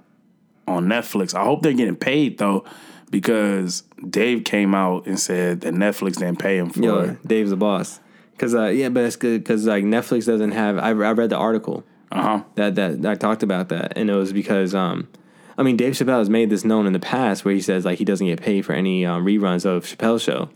on 0.68 0.86
Netflix. 0.88 1.34
I 1.34 1.44
hope 1.44 1.62
they're 1.62 1.74
getting 1.74 1.96
paid 1.96 2.38
though, 2.38 2.64
because 3.10 3.84
Dave 4.10 4.44
came 4.44 4.74
out 4.76 5.06
and 5.08 5.20
said 5.20 5.62
that 5.62 5.74
Netflix 5.74 6.14
didn't 6.18 6.40
pay 6.40 6.58
him 6.58 6.70
for 6.70 6.80
yo, 6.82 7.00
it. 7.00 7.28
Dave's 7.28 7.50
the 7.50 7.58
boss. 7.58 8.00
Cause 8.38 8.56
uh, 8.56 8.68
yeah, 8.68 8.88
but 8.90 9.04
it's 9.04 9.18
good 9.18 9.44
because 9.44 9.66
like 9.66 9.84
Netflix 9.84 10.26
doesn't 10.26 10.52
have. 10.52 10.78
I, 10.78 10.90
I 10.90 11.12
read 11.12 11.30
the 11.30 11.36
article 11.38 11.84
Uh 12.12 12.22
huh. 12.22 12.44
that 12.56 12.76
that 12.76 13.02
that 13.02 13.20
talked 13.20 13.44
about 13.44 13.68
that, 13.70 13.94
and 13.98 14.10
it 14.10 14.16
was 14.16 14.32
because 14.32 14.74
um, 14.74 15.10
I 15.58 15.64
mean 15.64 15.76
Dave 15.76 15.94
Chappelle 15.94 16.20
has 16.20 16.30
made 16.30 16.50
this 16.50 16.64
known 16.64 16.88
in 16.88 16.94
the 16.94 17.00
past 17.02 17.44
where 17.44 17.54
he 17.54 17.60
says 17.62 17.84
like 17.84 17.98
he 18.00 18.06
doesn't 18.06 18.26
get 18.26 18.42
paid 18.42 18.66
for 18.66 18.72
any 18.72 19.06
um, 19.06 19.26
reruns 19.26 19.66
of 19.66 19.84
Chappelle's 19.84 20.24
show 20.24 20.50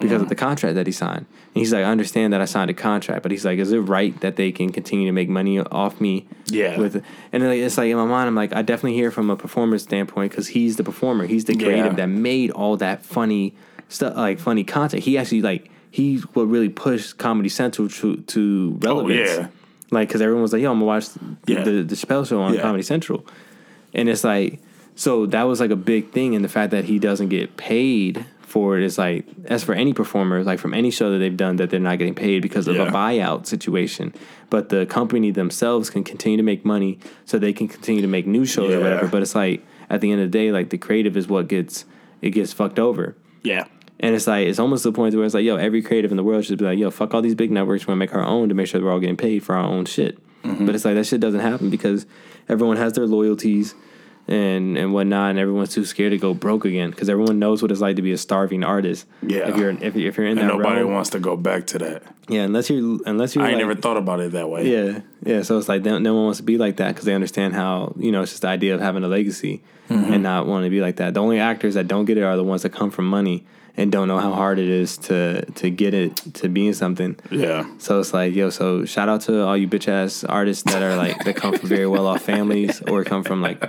because 0.00 0.22
of 0.22 0.28
the 0.28 0.34
contract 0.34 0.74
that 0.74 0.86
he 0.86 0.92
signed. 0.92 1.26
And 1.54 1.60
he's 1.60 1.72
like, 1.72 1.84
I 1.84 1.90
understand 1.90 2.32
that 2.32 2.40
I 2.40 2.44
signed 2.46 2.70
a 2.70 2.74
contract, 2.74 3.22
but 3.22 3.30
he's 3.32 3.44
like, 3.44 3.58
is 3.58 3.72
it 3.72 3.78
right 3.78 4.18
that 4.20 4.36
they 4.36 4.50
can 4.52 4.72
continue 4.72 5.06
to 5.06 5.12
make 5.12 5.28
money 5.28 5.58
off 5.60 6.00
me? 6.00 6.26
Yeah. 6.46 6.78
With 6.78 7.02
and 7.32 7.42
it's 7.42 7.78
like 7.78 7.88
in 7.90 7.96
my 7.96 8.04
mind, 8.04 8.28
I'm 8.28 8.34
like, 8.34 8.52
I 8.54 8.62
definitely 8.62 8.94
hear 8.94 9.10
from 9.10 9.30
a 9.30 9.36
performer 9.36 9.78
standpoint 9.78 10.32
because 10.32 10.48
he's 10.48 10.76
the 10.76 10.84
performer, 10.84 11.26
he's 11.26 11.44
the 11.44 11.54
creative 11.54 11.92
Yeah. 11.92 12.06
that 12.06 12.08
made 12.08 12.50
all 12.50 12.76
that 12.78 13.04
funny 13.04 13.54
stuff, 13.88 14.16
like 14.16 14.38
funny 14.38 14.64
content. 14.64 15.04
He 15.04 15.16
actually 15.16 15.42
like 15.42 15.70
he 15.90 16.16
what 16.32 16.44
really 16.44 16.68
pushed 16.68 17.18
Comedy 17.18 17.48
Central 17.48 17.88
to 17.88 18.16
to 18.16 18.76
relevance. 18.80 19.30
Oh, 19.30 19.40
yeah. 19.42 19.48
Like, 19.90 20.08
because 20.08 20.20
everyone 20.22 20.42
was 20.42 20.52
like, 20.52 20.60
"Yo, 20.62 20.70
I'm 20.72 20.78
gonna 20.78 20.86
watch 20.86 21.06
Yeah. 21.46 21.62
the 21.62 21.82
the 21.82 21.94
Chappelle 21.94 22.26
show 22.26 22.40
on 22.40 22.54
Yeah. 22.54 22.62
Comedy 22.62 22.82
Central," 22.82 23.24
and 23.92 24.08
it's 24.08 24.24
like, 24.24 24.58
so 24.96 25.26
that 25.26 25.44
was 25.44 25.60
like 25.60 25.70
a 25.70 25.76
big 25.76 26.10
thing, 26.10 26.34
and 26.34 26.44
the 26.44 26.48
fact 26.48 26.72
that 26.72 26.86
he 26.86 26.98
doesn't 26.98 27.28
get 27.28 27.56
paid 27.56 28.24
for 28.54 28.78
it 28.78 28.84
is 28.84 28.98
like, 28.98 29.26
as 29.46 29.64
for 29.64 29.74
any 29.74 29.92
performer, 29.92 30.44
like 30.44 30.60
from 30.60 30.72
any 30.74 30.90
show 30.92 31.10
that 31.10 31.18
they've 31.18 31.36
done, 31.36 31.56
that 31.56 31.70
they're 31.70 31.80
not 31.90 31.98
getting 31.98 32.14
paid 32.14 32.40
because 32.40 32.68
of 32.68 32.76
Yeah. 32.76 32.86
a 32.88 32.92
buyout 32.92 33.46
situation. 33.46 34.14
But 34.48 34.68
the 34.68 34.86
company 34.86 35.32
themselves 35.32 35.90
can 35.90 36.04
continue 36.04 36.36
to 36.36 36.44
make 36.44 36.64
money, 36.64 36.98
so 37.24 37.32
they 37.38 37.52
can 37.52 37.66
continue 37.66 38.00
to 38.02 38.06
make 38.16 38.26
new 38.28 38.44
shows 38.44 38.72
or 38.72 38.78
whatever. 38.80 39.08
But 39.08 39.22
it's 39.22 39.34
like 39.34 39.66
at 39.90 40.00
the 40.00 40.12
end 40.12 40.20
of 40.20 40.30
the 40.30 40.38
day, 40.38 40.52
like 40.52 40.70
the 40.70 40.78
creative 40.78 41.16
is 41.16 41.26
what 41.26 41.48
gets 41.48 41.84
it 42.22 42.30
gets 42.30 42.52
fucked 42.52 42.78
over. 42.78 43.16
Yeah. 43.42 43.64
And 43.98 44.14
it's 44.14 44.28
like 44.28 44.46
it's 44.46 44.60
almost 44.60 44.84
to 44.84 44.90
the 44.92 44.96
point 44.96 45.14
where 45.16 45.24
it's 45.24 45.34
like, 45.34 45.44
yo, 45.44 45.56
every 45.56 45.82
creative 45.82 46.12
in 46.12 46.16
the 46.16 46.22
world 46.24 46.44
should 46.44 46.58
be 46.58 46.64
like, 46.64 46.78
yo, 46.78 46.90
fuck 46.92 47.12
all 47.12 47.22
these 47.22 47.34
big 47.34 47.50
networks. 47.50 47.82
We're 47.84 47.92
gonna 47.94 48.04
make 48.06 48.14
our 48.14 48.24
own 48.24 48.48
to 48.50 48.54
make 48.54 48.68
sure 48.68 48.78
that 48.80 48.84
we're 48.86 48.92
all 48.92 49.00
getting 49.00 49.16
paid 49.16 49.42
for 49.42 49.56
our 49.56 49.64
own 49.64 49.84
shit. 49.86 50.14
Mm-hmm. 50.44 50.64
But 50.64 50.76
it's 50.76 50.84
like 50.84 50.94
that 50.94 51.06
shit 51.06 51.20
doesn't 51.20 51.40
happen 51.40 51.70
because 51.70 52.06
everyone 52.48 52.76
has 52.76 52.92
their 52.92 53.06
loyalties. 53.06 53.74
And 54.26 54.78
and 54.78 54.92
whatnot, 54.94 55.30
and 55.30 55.38
everyone's 55.38 55.74
too 55.74 55.84
scared 55.84 56.12
to 56.12 56.18
go 56.18 56.32
broke 56.34 56.64
again 56.64 56.90
because 56.90 57.08
everyone 57.08 57.38
knows 57.38 57.60
what 57.62 57.70
it's 57.70 57.80
like 57.80 57.96
to 57.96 58.02
be 58.02 58.12
a 58.12 58.18
starving 58.18 58.64
artist. 58.64 59.06
Yeah. 59.22 59.48
if 59.48 59.56
you're 59.56 59.70
if, 59.70 59.94
you- 59.96 60.08
if 60.08 60.16
you're 60.16 60.26
in 60.26 60.38
And 60.38 60.48
that 60.50 60.56
nobody 60.56 60.80
realm, 60.80 60.92
wants 60.94 61.10
to 61.10 61.18
go 61.20 61.36
back 61.36 61.66
to 61.68 61.78
that. 61.78 62.02
yeah, 62.28 62.42
unless 62.42 62.70
you're 62.70 62.98
unless 63.06 63.34
you're 63.34 63.44
I 63.44 63.48
like, 63.50 63.58
never 63.58 63.74
thought 63.74 63.96
about 63.98 64.20
it 64.20 64.32
that 64.32 64.48
way. 64.48 64.70
yeah, 64.70 65.00
yeah. 65.24 65.42
So 65.42 65.58
it's 65.58 65.68
like 65.68 65.82
no, 65.82 65.98
no 65.98 66.14
one 66.14 66.24
wants 66.24 66.38
to 66.38 66.44
be 66.44 66.56
like 66.58 66.76
that 66.76 66.88
because 66.88 67.04
they 67.04 67.14
understand 67.14 67.54
how 67.54 67.94
you 67.98 68.12
know 68.12 68.22
it's 68.22 68.32
just 68.32 68.42
the 68.42 68.48
idea 68.48 68.74
of 68.74 68.80
having 68.80 69.04
a 69.04 69.08
legacy 69.08 69.62
Mm-hmm. 69.90 70.14
and 70.14 70.22
not 70.22 70.46
wanting 70.46 70.64
to 70.64 70.70
be 70.74 70.80
like 70.80 70.96
that. 70.96 71.12
The 71.12 71.20
only 71.20 71.38
actors 71.38 71.74
that 71.74 71.86
don't 71.86 72.06
get 72.06 72.16
it 72.16 72.22
are 72.22 72.36
the 72.38 72.42
ones 72.42 72.62
that 72.62 72.70
come 72.72 72.90
from 72.90 73.06
money 73.06 73.44
and 73.76 73.90
don't 73.90 74.06
know 74.08 74.18
how 74.18 74.32
hard 74.32 74.58
it 74.58 74.68
is 74.68 74.96
to 74.98 75.44
to 75.52 75.70
get 75.70 75.94
it 75.94 76.16
to 76.34 76.48
being 76.48 76.72
something. 76.74 77.16
Yeah. 77.30 77.66
So 77.78 78.00
it's 78.00 78.12
like 78.14 78.34
yo. 78.34 78.50
So 78.50 78.84
shout 78.84 79.08
out 79.08 79.22
to 79.22 79.42
all 79.44 79.56
you 79.56 79.68
bitch 79.68 79.88
ass 79.88 80.24
artists 80.24 80.62
that 80.72 80.82
are 80.82 80.96
like 80.96 81.24
that 81.24 81.36
come 81.36 81.56
from 81.58 81.68
very 81.68 81.86
well 81.86 82.06
off 82.06 82.22
families 82.22 82.80
or 82.82 83.04
come 83.04 83.24
from 83.24 83.42
like 83.42 83.62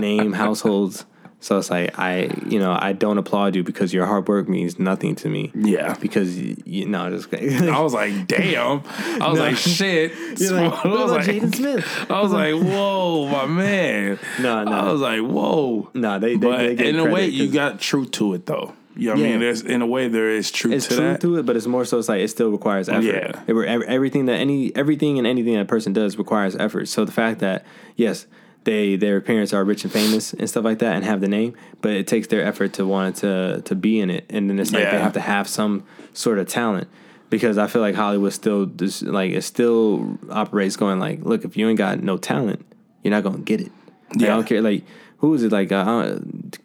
name 0.00 0.32
households. 0.32 1.04
So 1.40 1.58
it's 1.58 1.68
like 1.70 1.98
I, 1.98 2.30
you 2.46 2.58
know, 2.58 2.74
I 2.80 2.94
don't 2.94 3.18
applaud 3.18 3.54
you 3.54 3.62
because 3.62 3.92
your 3.92 4.06
hard 4.06 4.28
work 4.28 4.48
means 4.48 4.78
nothing 4.78 5.14
to 5.16 5.28
me. 5.28 5.52
Yeah. 5.54 5.92
Because 6.00 6.38
you, 6.40 6.86
know, 6.88 7.10
just 7.10 7.28
I 7.34 7.80
was 7.80 7.92
like, 7.92 8.26
damn. 8.26 8.80
I 9.20 9.28
was 9.28 9.38
like, 9.38 9.56
shit. 9.56 10.12
You're 10.40 10.52
like, 10.54 10.72
I 10.86 10.88
was 10.88 11.10
like, 11.12 11.26
Jaden 11.26 11.54
Smith? 11.54 11.86
I 12.10 12.22
was 12.22 12.32
like, 12.32 12.54
whoa, 12.54 13.28
my 13.28 13.44
man. 13.44 14.18
No, 14.40 14.64
no. 14.64 14.72
I 14.72 14.90
was 14.90 15.02
like, 15.02 15.20
whoa. 15.20 15.90
No, 15.92 16.18
they- 16.18 16.36
they- 16.36 16.36
but 16.38 16.56
they 16.56 16.74
get 16.76 16.86
in 16.86 16.98
a 16.98 17.10
way, 17.12 17.26
you 17.26 17.50
got 17.50 17.78
truth 17.78 18.12
to 18.12 18.32
it, 18.32 18.46
though. 18.46 18.72
You 18.96 19.08
know 19.08 19.12
what 19.14 19.20
Yeah. 19.20 19.26
I 19.26 19.30
mean? 19.30 19.40
There's 19.40 19.62
in 19.62 19.82
a 19.82 19.86
way 19.86 20.08
there 20.08 20.30
is 20.30 20.50
truth 20.50 20.74
it's 20.74 20.88
to 20.88 20.96
truth 20.96 21.12
that. 21.12 21.20
to 21.22 21.36
it, 21.38 21.46
but 21.46 21.56
it's 21.56 21.66
more 21.66 21.84
so 21.84 21.98
it's 21.98 22.08
like 22.08 22.20
it 22.20 22.28
still 22.28 22.50
requires 22.50 22.88
effort. 22.88 23.02
Yeah. 23.04 23.42
It, 23.46 23.84
everything 23.86 24.26
that 24.26 24.34
any 24.34 24.74
everything 24.76 25.18
and 25.18 25.26
anything 25.26 25.54
that 25.54 25.62
a 25.62 25.64
person 25.64 25.92
does 25.92 26.16
requires 26.16 26.54
effort. 26.56 26.86
So 26.86 27.04
the 27.04 27.12
fact 27.12 27.40
that 27.40 27.64
yes, 27.96 28.26
they 28.64 28.96
their 28.96 29.20
parents 29.20 29.52
are 29.52 29.64
rich 29.64 29.84
and 29.84 29.92
famous 29.92 30.32
and 30.32 30.48
stuff 30.48 30.64
like 30.64 30.78
that 30.78 30.94
and 30.94 31.04
have 31.04 31.20
the 31.20 31.28
name, 31.28 31.54
but 31.80 31.92
it 31.92 32.06
takes 32.06 32.28
their 32.28 32.42
effort 32.44 32.72
to 32.74 32.86
want 32.86 33.16
to 33.16 33.62
to 33.62 33.74
be 33.74 34.00
in 34.00 34.10
it, 34.10 34.26
and 34.30 34.48
then 34.48 34.58
it's 34.58 34.72
like 34.72 34.90
they 34.90 34.98
have 34.98 35.14
to 35.14 35.20
have 35.20 35.48
some 35.48 35.84
sort 36.12 36.38
of 36.38 36.48
talent. 36.48 36.88
Because 37.30 37.58
I 37.58 37.66
feel 37.66 37.82
like 37.82 37.96
Hollywood 37.96 38.32
still 38.32 38.66
just, 38.66 39.02
like 39.02 39.32
it 39.32 39.42
still 39.42 40.18
operates 40.30 40.76
going 40.76 41.00
like, 41.00 41.24
look, 41.24 41.44
if 41.44 41.56
you 41.56 41.68
ain't 41.68 41.78
got 41.78 42.00
no 42.00 42.16
talent, 42.16 42.64
you're 43.02 43.10
not 43.10 43.24
gonna 43.24 43.38
get 43.38 43.60
it. 43.60 43.72
Like, 44.14 44.22
I 44.22 44.26
don't 44.26 44.46
care. 44.46 44.62
Like 44.62 44.84
who 45.18 45.34
is 45.34 45.42
it? 45.42 45.50
Like 45.50 45.72
uh, 45.72 46.18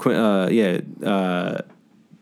uh, 0.06 0.10
uh 0.10 0.50
yeah. 0.52 0.82
Uh, 1.04 1.62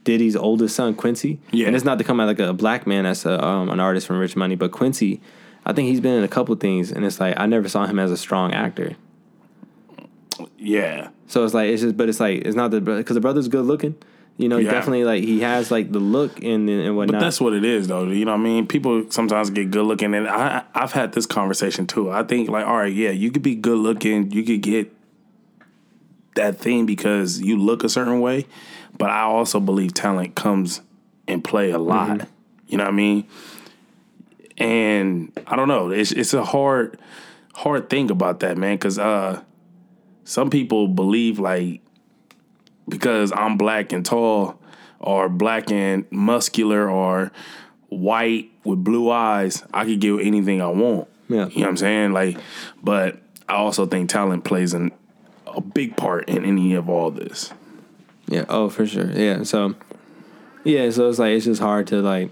Diddy's 0.08 0.38
oldest 0.38 0.74
son, 0.76 0.96
Quincy. 0.96 1.38
Yeah. 1.52 1.68
And 1.68 1.76
it's 1.76 1.84
not 1.84 1.98
to 1.98 2.04
come 2.06 2.20
out 2.22 2.28
like 2.28 2.40
a 2.40 2.54
black 2.54 2.88
man 2.88 3.06
as 3.06 3.26
a, 3.26 3.44
um, 3.46 3.70
an 3.70 3.82
artist 3.82 4.08
from 4.08 4.18
Rich 4.20 4.38
Money, 4.38 4.56
but 4.56 4.72
Quincy, 4.72 5.20
I 5.66 5.74
think 5.74 5.90
he's 5.90 6.00
been 6.00 6.14
in 6.14 6.24
a 6.24 6.30
couple 6.30 6.56
things, 6.56 6.92
and 6.94 7.04
it's 7.06 7.20
like 7.20 7.38
I 7.38 7.46
never 7.46 7.68
saw 7.68 7.86
him 7.86 8.00
as 8.00 8.10
a 8.10 8.16
strong 8.18 8.54
actor. 8.54 8.96
Yeah. 10.58 11.10
So 11.28 11.44
it's 11.44 11.54
like 11.54 11.70
it's 11.70 11.82
just, 11.82 11.98
but 11.98 12.08
it's 12.10 12.20
like 12.20 12.44
it's 12.46 12.56
not 12.56 12.72
the 12.72 12.80
because 12.80 13.16
the 13.16 13.20
brother's 13.22 13.48
good 13.48 13.66
looking. 13.66 13.96
You 14.38 14.48
know, 14.50 14.58
Yeah. 14.58 14.72
definitely 14.72 15.04
like 15.04 15.24
he 15.24 15.40
has 15.42 15.72
like 15.72 15.92
the 15.92 16.00
look 16.00 16.42
and 16.44 16.70
and 16.70 16.96
whatnot. 16.96 17.20
But 17.20 17.26
that's 17.26 17.42
what 17.42 17.54
it 17.54 17.66
is, 17.66 17.88
though. 17.88 18.06
You 18.06 18.24
know 18.24 18.32
what 18.32 18.40
I 18.42 18.44
mean? 18.44 18.68
People 18.68 19.08
sometimes 19.10 19.50
get 19.50 19.72
good 19.72 19.84
looking, 19.86 20.14
and 20.14 20.28
I 20.28 20.64
I've 20.74 20.94
had 20.94 21.12
this 21.14 21.26
conversation 21.26 21.86
too. 21.88 22.10
I 22.12 22.24
think 22.24 22.50
like, 22.50 22.66
all 22.66 22.78
right, 22.78 22.94
yeah, 22.94 23.10
you 23.10 23.32
could 23.32 23.42
be 23.44 23.56
good 23.56 23.80
looking, 23.80 24.32
you 24.32 24.44
could 24.44 24.62
get 24.62 24.94
that 26.36 26.60
thing 26.60 26.86
because 26.86 27.42
you 27.42 27.58
look 27.58 27.84
a 27.84 27.90
certain 27.90 28.22
way, 28.22 28.46
but 28.98 29.10
I 29.10 29.22
also 29.22 29.60
believe 29.60 29.94
talent 29.94 30.36
comes 30.36 30.82
and 31.28 31.44
play 31.44 31.72
a 31.72 31.80
lot. 31.80 32.28
You 32.68 32.78
know 32.78 32.86
what 32.86 32.94
I 32.94 32.96
mean? 32.96 33.28
And 34.58 35.32
I 35.46 35.56
don't 35.56 35.68
know. 35.68 35.92
It's 35.92 36.12
it's 36.12 36.34
a 36.34 36.44
hard 36.44 37.00
hard 37.54 37.90
thing 37.90 38.10
about 38.12 38.40
that, 38.42 38.58
man, 38.58 38.76
because 38.76 38.98
uh, 38.98 39.42
some 40.24 40.50
people 40.50 40.88
believe 40.88 41.40
like 41.40 41.82
because 42.90 43.32
I'm 43.36 43.58
black 43.58 43.92
and 43.92 44.06
tall, 44.06 44.60
or 45.00 45.30
black 45.30 45.72
and 45.72 46.06
muscular, 46.12 46.90
or 46.90 47.32
white 47.90 48.52
with 48.64 48.84
blue 48.84 49.12
eyes, 49.12 49.64
I 49.74 49.86
could 49.86 50.00
get 50.00 50.20
anything 50.22 50.62
I 50.62 50.68
want. 50.68 51.08
Yeah. 51.30 51.48
You 51.48 51.60
know 51.60 51.62
what 51.62 51.70
I'm 51.70 51.78
saying? 51.78 52.14
Like, 52.14 52.38
but 52.82 53.22
I 53.48 53.56
also 53.56 53.86
think 53.86 54.10
talent 54.10 54.44
plays 54.44 54.74
an, 54.74 54.92
a 55.46 55.62
big 55.62 55.98
part 55.98 56.30
in 56.30 56.46
any 56.46 56.74
of 56.74 56.90
all 56.90 57.12
this. 57.12 57.52
Yeah. 58.28 58.46
Oh, 58.50 58.70
for 58.70 58.86
sure. 58.86 59.10
Yeah. 59.12 59.44
So, 59.44 59.76
yeah. 60.64 60.90
So 60.90 61.10
it's 61.10 61.20
like 61.20 61.32
it's 61.32 61.46
just 61.46 61.62
hard 61.62 61.88
to 61.88 62.02
like 62.02 62.32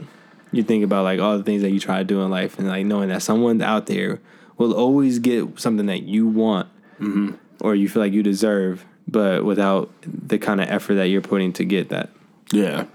you 0.52 0.64
think 0.64 0.84
about 0.84 1.04
like 1.04 1.20
all 1.20 1.38
the 1.38 1.44
things 1.44 1.62
that 1.62 1.72
you 1.72 1.80
try 1.80 2.00
to 2.00 2.04
do 2.04 2.22
in 2.22 2.30
life 2.30 2.58
and 2.60 2.68
like 2.68 2.86
knowing 2.86 3.10
that 3.10 3.22
someone 3.22 3.62
out 3.62 3.88
there 3.88 4.20
will 4.58 4.74
always 4.74 5.20
get 5.20 5.60
something 5.60 5.88
that 5.88 6.04
you 6.04 6.28
want 6.28 6.68
mm-hmm. 7.00 7.36
or 7.60 7.76
you 7.76 7.90
feel 7.90 8.02
like 8.02 8.14
you 8.14 8.24
deserve, 8.24 8.86
but 9.08 9.44
without 9.44 9.92
the 10.02 10.38
kind 10.38 10.62
of 10.62 10.70
effort 10.70 10.96
that 10.96 11.08
you're 11.08 11.22
putting 11.22 11.52
to 11.54 11.66
get 11.66 11.90
that. 11.90 12.10
Yeah. 12.52 12.86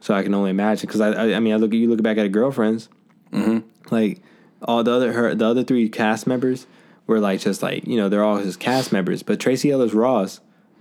So 0.00 0.14
I 0.14 0.22
can 0.22 0.34
only 0.34 0.50
imagine 0.50 0.86
because 0.86 1.00
I, 1.00 1.12
I, 1.12 1.34
I 1.36 1.40
mean, 1.40 1.52
I 1.52 1.56
look 1.56 1.72
at 1.72 1.76
you 1.76 1.88
look 1.88 2.02
back 2.02 2.16
at 2.16 2.22
her 2.22 2.28
girlfriends, 2.28 2.88
mm-hmm. 3.32 3.60
like 3.94 4.22
all 4.62 4.82
the 4.82 4.92
other 4.92 5.12
her 5.12 5.34
the 5.34 5.46
other 5.46 5.62
three 5.62 5.88
cast 5.88 6.26
members 6.26 6.66
were 7.06 7.20
like 7.20 7.40
just 7.40 7.62
like 7.62 7.86
you 7.86 7.96
know 7.96 8.08
they're 8.08 8.24
all 8.24 8.42
just 8.42 8.60
cast 8.60 8.92
members, 8.92 9.22
but 9.22 9.38
Tracee 9.38 9.70
Ellis 9.70 9.92
Ross, 9.92 10.40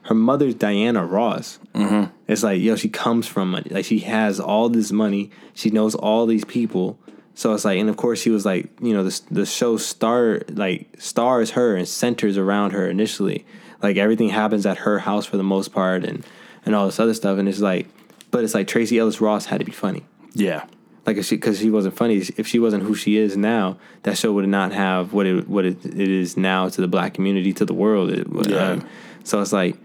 her 0.09 0.15
mother's 0.15 0.55
Diana 0.55 1.05
Ross. 1.05 1.59
Mm-hmm. 1.75 2.11
It's 2.27 2.41
like 2.41 2.59
yo, 2.59 2.75
she 2.75 2.89
comes 2.89 3.27
from 3.27 3.51
money, 3.51 3.69
like 3.69 3.85
she 3.85 3.99
has 3.99 4.39
all 4.39 4.67
this 4.67 4.91
money, 4.91 5.29
she 5.53 5.69
knows 5.69 5.93
all 5.93 6.25
these 6.25 6.43
people. 6.45 6.97
So 7.35 7.53
it's 7.53 7.63
like, 7.63 7.77
and 7.79 7.89
of 7.89 7.95
course 7.95 8.19
she 8.19 8.31
was 8.31 8.43
like, 8.43 8.69
you 8.81 8.91
know, 8.91 9.03
the 9.03 9.21
the 9.29 9.45
show 9.45 9.77
star 9.77 10.41
like 10.49 10.89
stars 10.97 11.51
her 11.51 11.75
and 11.75 11.87
centers 11.87 12.37
around 12.37 12.71
her 12.71 12.89
initially. 12.89 13.45
Like 13.83 13.97
everything 13.97 14.29
happens 14.29 14.65
at 14.65 14.79
her 14.79 14.97
house 14.97 15.27
for 15.27 15.37
the 15.37 15.43
most 15.43 15.71
part, 15.73 16.03
and 16.03 16.25
and 16.65 16.73
all 16.75 16.87
this 16.87 16.99
other 16.99 17.13
stuff. 17.13 17.37
And 17.37 17.47
it's 17.47 17.59
like, 17.59 17.87
but 18.31 18.43
it's 18.43 18.55
like 18.55 18.67
Tracee 18.67 18.97
Ellis 18.97 19.21
Ross 19.21 19.45
had 19.45 19.59
to 19.59 19.65
be 19.65 19.71
funny. 19.71 20.03
Yeah. 20.33 20.65
Like 21.05 21.17
if 21.17 21.25
she 21.27 21.35
because 21.35 21.59
she 21.59 21.69
wasn't 21.69 21.95
funny. 21.95 22.17
If 22.35 22.47
she 22.47 22.57
wasn't 22.57 22.81
who 22.83 22.95
she 22.95 23.15
is 23.17 23.37
now, 23.37 23.77
that 24.03 24.17
show 24.17 24.33
would 24.33 24.49
not 24.49 24.73
have 24.73 25.13
what 25.13 25.27
it 25.27 25.47
what 25.47 25.65
it, 25.65 25.85
it 25.85 26.09
is 26.09 26.35
now 26.35 26.67
to 26.67 26.81
the 26.81 26.87
black 26.87 27.13
community 27.13 27.53
to 27.53 27.63
the 27.63 27.75
world. 27.75 28.09
It, 28.09 28.25
Yeah. 28.49 28.71
um, 28.71 28.87
so 29.23 29.39
it's 29.39 29.53
like 29.53 29.77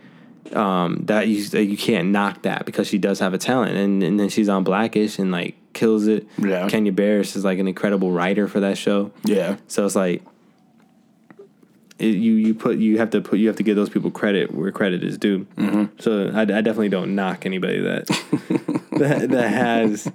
um, 0.53 1.01
that 1.07 1.29
you 1.29 1.61
you 1.61 1.77
can't 1.77 2.09
knock 2.09 2.43
that 2.43 2.67
because 2.67 2.87
she 2.87 2.99
does 2.99 3.19
have 3.21 3.35
a 3.35 3.39
talent, 3.39 3.77
and 3.77 4.03
and 4.03 4.21
then 4.21 4.29
she's 4.29 4.49
on 4.49 4.65
Blackish 4.65 5.19
and 5.19 5.31
like 5.33 5.57
kills 5.73 6.07
it. 6.07 6.27
Yeah. 6.39 6.69
Kenya 6.69 6.93
Barris 6.93 7.37
is 7.37 7.45
like 7.45 7.59
an 7.59 7.69
incredible 7.69 8.13
writer 8.13 8.49
for 8.49 8.61
that 8.61 8.79
show. 8.79 9.13
Yeah. 9.25 9.57
So 9.69 9.85
it's 9.85 9.97
like 9.97 10.23
it, 11.99 12.17
you 12.17 12.33
you 12.33 12.55
put 12.55 12.79
you 12.79 12.99
have 12.99 13.11
to 13.11 13.21
put 13.21 13.39
you 13.39 13.49
have 13.49 13.57
to 13.57 13.63
give 13.63 13.77
those 13.77 13.91
people 13.91 14.11
credit 14.11 14.53
where 14.53 14.71
credit 14.73 15.05
is 15.05 15.19
due. 15.19 15.47
Mm-hmm. 15.57 16.01
So 16.01 16.31
I, 16.35 16.43
I 16.43 16.45
definitely 16.45 16.89
don't 16.89 17.15
knock 17.15 17.45
anybody 17.47 17.81
that 17.81 18.07
that 18.93 19.29
that 19.31 19.53
has 19.53 20.11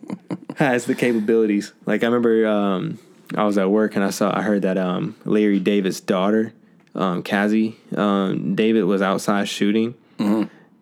has 0.56 0.86
the 0.86 0.96
capabilities. 0.96 1.74
Like 1.86 2.04
I 2.04 2.08
remember 2.08 2.48
um, 2.48 3.00
I 3.36 3.44
was 3.44 3.58
at 3.58 3.70
work 3.70 3.96
and 3.96 4.04
I 4.04 4.10
saw 4.10 4.36
I 4.36 4.42
heard 4.42 4.64
that 4.64 4.78
um, 4.78 5.16
Larry 5.26 5.60
David's 5.60 6.02
daughter, 6.02 6.54
um, 6.96 7.24
Cazzie 7.24 7.78
um, 7.96 8.56
David 8.56 8.84
was 8.84 9.02
outside 9.02 9.48
shooting. 9.48 9.96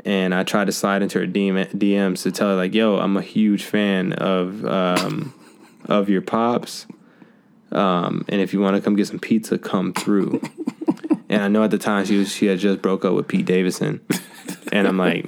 And 0.06 0.34
I 0.34 0.44
tried 0.44 0.66
to 0.66 0.72
slide 0.72 1.02
into 1.02 1.20
her 1.20 1.28
DM, 1.28 1.68
DMs 1.74 2.24
to 2.24 2.32
tell 2.32 2.50
her 2.50 2.56
like, 2.56 2.74
"Yo, 2.74 2.98
I'm 2.98 3.18
a 3.18 3.22
huge 3.22 3.64
fan 3.64 4.14
of 4.14 4.66
um, 4.66 5.34
of 5.86 6.10
your 6.10 6.22
pops, 6.22 6.88
um, 7.72 8.24
and 8.30 8.40
if 8.40 8.54
you 8.54 8.62
want 8.62 8.76
to 8.76 8.82
come 8.82 8.96
get 8.96 9.08
some 9.08 9.20
pizza, 9.20 9.58
come 9.58 9.94
through." 9.94 10.42
and 11.30 11.42
I 11.42 11.48
know 11.48 11.64
at 11.64 11.72
the 11.72 11.78
time 11.78 12.06
she 12.06 12.18
was 12.18 12.32
she 12.32 12.46
had 12.46 12.60
just 12.60 12.82
broke 12.82 13.04
up 13.04 13.14
with 13.14 13.28
Pete 13.28 13.46
Davidson, 13.46 14.00
and 14.72 14.88
I'm 14.88 14.98
like, 14.98 15.26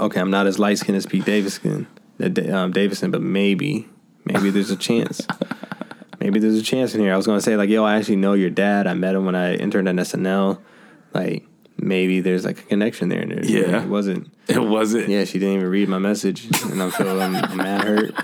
okay, 0.00 0.20
I'm 0.20 0.30
not 0.30 0.46
as 0.46 0.58
light 0.58 0.78
skinned 0.78 0.96
as 0.96 1.06
Pete 1.06 1.24
Davidson, 1.24 1.86
uh, 2.20 2.54
um, 2.54 2.72
Davidson, 2.72 3.10
but 3.10 3.22
maybe 3.22 3.88
maybe 4.24 4.50
there's 4.50 4.70
a 4.70 4.76
chance. 4.76 5.26
Maybe 6.20 6.38
there's 6.38 6.58
a 6.58 6.62
chance 6.62 6.94
in 6.94 7.00
here. 7.00 7.12
I 7.12 7.16
was 7.16 7.26
gonna 7.26 7.40
say 7.40 7.56
like, 7.56 7.68
yo, 7.68 7.84
I 7.84 7.96
actually 7.96 8.16
know 8.16 8.34
your 8.34 8.50
dad. 8.50 8.86
I 8.86 8.94
met 8.94 9.14
him 9.14 9.24
when 9.24 9.34
I 9.34 9.54
interned 9.54 9.88
at 9.88 9.96
SNL. 9.96 10.60
Like 11.12 11.46
maybe 11.82 12.20
there's 12.20 12.44
like 12.44 12.58
a 12.60 12.62
connection 12.62 13.08
there. 13.08 13.20
And 13.20 13.32
there 13.32 13.44
Yeah. 13.44 13.82
it 13.82 13.88
wasn't. 13.88 14.32
It 14.48 14.58
wasn't. 14.58 15.08
Yeah, 15.08 15.24
she 15.24 15.38
didn't 15.38 15.54
even 15.56 15.68
read 15.68 15.88
my 15.88 15.98
message, 15.98 16.46
and 16.70 16.82
I'm 16.82 16.90
feeling 16.90 17.32
mad 17.56 17.84
hurt. 17.84 18.14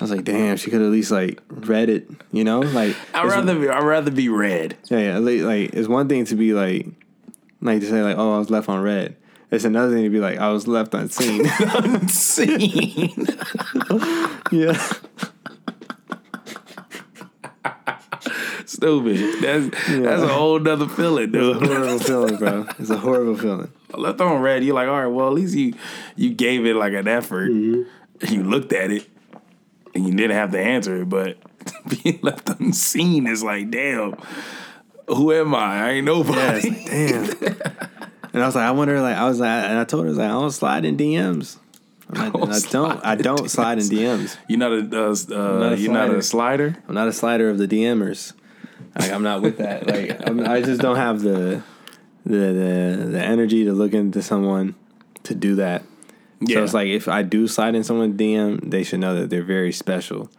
was 0.00 0.10
like, 0.10 0.24
damn, 0.24 0.56
she 0.56 0.70
could 0.70 0.80
at 0.80 0.88
least 0.90 1.10
like 1.10 1.40
read 1.50 1.90
it, 1.90 2.08
you 2.32 2.44
know? 2.44 2.60
Like, 2.60 2.96
I'd 3.14 3.26
rather 3.26 3.58
be, 3.58 3.68
I'd 3.68 3.82
rather 3.82 4.10
be 4.10 4.28
red. 4.28 4.76
yeah, 4.90 4.98
yeah, 4.98 5.18
like, 5.18 5.40
like 5.42 5.74
it's 5.74 5.88
one 5.88 6.08
thing 6.08 6.24
to 6.26 6.36
be 6.36 6.52
like, 6.54 6.86
like 7.60 7.80
to 7.80 7.86
say 7.88 8.02
like, 8.02 8.16
oh, 8.16 8.34
I 8.36 8.38
was 8.38 8.48
left 8.50 8.68
on 8.68 8.80
red. 8.82 9.16
It's 9.50 9.64
another 9.64 9.92
thing 9.94 10.04
to 10.04 10.10
be 10.10 10.20
like, 10.20 10.38
I 10.38 10.50
was 10.50 10.68
left 10.68 10.94
unseen. 10.94 11.46
Unseen. 11.60 13.26
yeah, 14.52 14.80
Stupid. 18.68 19.42
That's 19.42 19.88
that's 19.88 20.22
a 20.22 20.28
whole 20.28 20.58
nother 20.60 20.88
feeling, 20.88 21.34
it's 21.34 21.62
a 21.62 21.66
horrible 21.66 21.98
feeling, 21.98 22.36
bro. 22.36 22.66
It's 22.78 22.90
a 22.90 22.98
horrible 22.98 23.36
feeling. 23.38 23.72
Left 23.94 24.20
on 24.20 24.42
red, 24.42 24.62
you're 24.62 24.74
like, 24.74 24.88
all 24.88 25.00
right, 25.00 25.06
well, 25.06 25.28
at 25.28 25.32
least 25.32 25.56
you 25.56 25.72
you 26.16 26.34
gave 26.34 26.66
it 26.66 26.76
like 26.76 26.92
an 26.92 27.08
effort. 27.08 27.50
Mm-hmm. 27.50 28.34
You 28.34 28.42
looked 28.42 28.74
at 28.74 28.90
it, 28.90 29.08
and 29.94 30.06
you 30.06 30.12
didn't 30.12 30.36
have 30.36 30.50
to 30.52 30.60
answer 30.60 31.00
it, 31.00 31.08
but 31.08 31.38
being 32.02 32.18
left 32.20 32.50
unseen 32.60 33.26
is 33.26 33.42
like, 33.42 33.70
damn. 33.70 34.16
Who 35.06 35.32
am 35.32 35.54
I? 35.54 35.86
I 35.86 35.90
ain't 35.92 36.04
nobody. 36.04 36.68
Yes, 36.68 37.34
damn. 37.34 37.56
And 38.34 38.42
I 38.42 38.46
was 38.46 38.54
like, 38.54 38.64
I 38.66 38.72
wonder, 38.72 39.00
like, 39.00 39.16
I 39.16 39.26
was 39.26 39.40
like, 39.40 39.64
and 39.64 39.78
I 39.78 39.84
told 39.84 40.02
her, 40.02 40.08
I 40.08 40.10
was 40.10 40.18
like, 40.18 40.28
I 40.28 40.32
don't 40.32 40.50
slide 40.50 40.84
in 40.84 40.98
DMs. 40.98 41.56
I'm 42.10 42.30
not- 42.32 42.52
I 42.52 42.60
don't, 42.70 43.06
I 43.06 43.14
don't 43.16 43.50
slide 43.50 43.78
in 43.78 43.84
DMs. 43.84 44.36
You're 44.48 44.58
not 44.58 44.72
a 44.72 44.76
uh, 44.76 45.10
uh, 45.10 45.58
not 45.58 45.72
a 45.72 45.78
you're 45.78 45.92
not 45.92 46.10
a 46.10 46.22
slider. 46.22 46.76
I'm 46.86 46.94
not 46.94 47.08
a 47.08 47.12
slider 47.12 47.48
of 47.48 47.56
the 47.56 47.66
DMers. 47.66 48.34
Like, 48.98 49.12
I'm 49.12 49.22
not 49.22 49.42
with 49.42 49.58
that. 49.58 49.86
Like, 49.88 50.28
I'm, 50.28 50.40
I 50.40 50.60
just 50.60 50.80
don't 50.80 50.96
have 50.96 51.20
the, 51.20 51.62
the, 52.26 52.36
the, 52.36 53.08
the 53.12 53.22
energy 53.22 53.64
to 53.64 53.72
look 53.72 53.94
into 53.94 54.22
someone 54.22 54.74
to 55.24 55.34
do 55.34 55.54
that. 55.56 55.82
So 56.46 56.62
it's 56.64 56.74
like 56.74 56.88
if 56.88 57.08
I 57.08 57.22
do 57.22 57.48
slide 57.48 57.74
in 57.74 57.82
someone's 57.82 58.16
DM, 58.18 58.70
they 58.70 58.84
should 58.84 59.00
know 59.00 59.14
that 59.20 59.30
they're 59.30 59.42
very 59.42 59.72
special. 59.72 60.30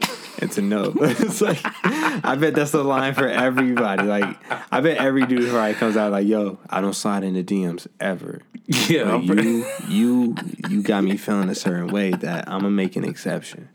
And 0.42 0.52
to 0.54 0.62
know, 0.62 0.94
it's 1.02 1.42
like 1.42 1.60
I 1.64 2.36
bet 2.40 2.56
that's 2.56 2.72
the 2.72 2.84
line 2.84 3.14
for 3.14 3.28
everybody. 3.28 4.04
Like 4.04 4.38
I 4.72 4.80
bet 4.80 4.98
every 4.98 5.26
dude 5.26 5.50
probably 5.50 5.74
comes 5.74 5.98
out 5.98 6.12
like, 6.12 6.28
"Yo, 6.28 6.58
I 6.70 6.80
don't 6.82 6.94
slide 6.96 7.24
into 7.24 7.44
DMs 7.44 7.88
ever." 8.00 8.42
Yeah, 8.88 9.04
Like, 9.06 9.14
I'm 9.16 9.26
pretty- 9.28 9.50
you, 9.50 9.66
you, 9.88 10.36
you 10.70 10.82
got 10.84 11.04
me 11.04 11.18
feeling 11.18 11.50
a 11.50 11.56
certain 11.56 11.88
way 11.88 12.12
that 12.12 12.48
I'm 12.48 12.60
gonna 12.60 12.70
make 12.70 12.96
an 12.96 13.04
exception. 13.04 13.68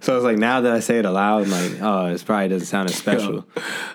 So 0.00 0.14
it's 0.16 0.24
like 0.24 0.36
now 0.36 0.60
that 0.60 0.72
I 0.72 0.80
say 0.80 0.98
it 0.98 1.06
aloud, 1.06 1.44
I'm 1.44 1.50
like, 1.50 1.80
oh, 1.80 2.06
it 2.12 2.22
probably 2.26 2.48
doesn't 2.48 2.66
sound 2.66 2.90
as 2.90 2.94
special, 2.96 3.46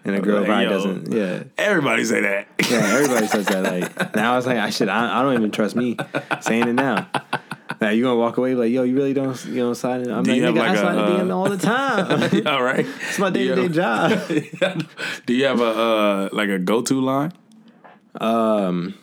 and 0.04 0.16
a 0.16 0.20
girl 0.22 0.38
Like, 0.40 0.48
probably 0.48 0.66
doesn't. 0.66 1.14
Yeah, 1.14 1.44
Everybody 1.58 2.04
say 2.04 2.22
that. 2.22 2.48
yeah, 2.70 2.78
everybody 2.96 3.28
says 3.28 3.46
that. 3.46 3.64
Like 3.64 4.16
now, 4.16 4.38
it's 4.40 4.48
like 4.48 4.58
I 4.58 4.72
should. 4.72 4.90
I, 4.90 5.20
I 5.20 5.22
don't 5.22 5.36
even 5.36 5.52
trust 5.52 5.76
me 5.76 5.96
saying 6.42 6.68
it 6.68 6.74
now. 6.74 7.08
Now 7.82 7.90
you 7.92 8.04
gonna 8.04 8.18
walk 8.18 8.38
away 8.38 8.56
like, 8.56 8.72
yo, 8.72 8.84
you 8.84 8.96
really 8.96 9.14
don't, 9.14 9.44
you 9.46 9.56
know, 9.56 9.74
sign 9.74 10.02
it. 10.02 10.10
I'm 10.10 10.24
Do 10.24 10.32
like, 10.34 10.42
nigga, 10.42 10.58
like 10.58 10.78
I 10.78 10.82
a, 10.82 10.92
in 10.94 11.00
uh, 11.00 11.24
DM 11.24 11.34
all 11.34 11.50
the 11.50 11.58
time. 11.58 12.48
All 12.48 12.62
right. 12.64 12.86
it's 13.08 13.20
my 13.20 13.30
day 13.30 13.48
to 13.48 13.56
day 13.56 13.70
job. 13.70 14.28
Do 15.26 15.34
you 15.34 15.46
have 15.46 15.62
a 15.62 15.64
uh, 15.66 16.30
like 16.34 16.50
a 16.50 16.60
go 16.60 16.82
to 16.82 17.00
line? 17.02 17.32
Um, 18.20 18.96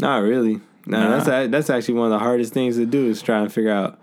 not 0.00 0.18
really. 0.22 0.60
No, 0.86 1.00
Nah. 1.00 1.18
that's 1.24 1.50
that's 1.50 1.70
actually 1.70 1.94
one 1.94 2.06
of 2.06 2.18
the 2.18 2.18
hardest 2.18 2.52
things 2.54 2.76
to 2.76 2.86
do 2.86 3.06
is 3.08 3.20
try 3.22 3.38
and 3.40 3.52
figure 3.52 3.70
out 3.70 4.00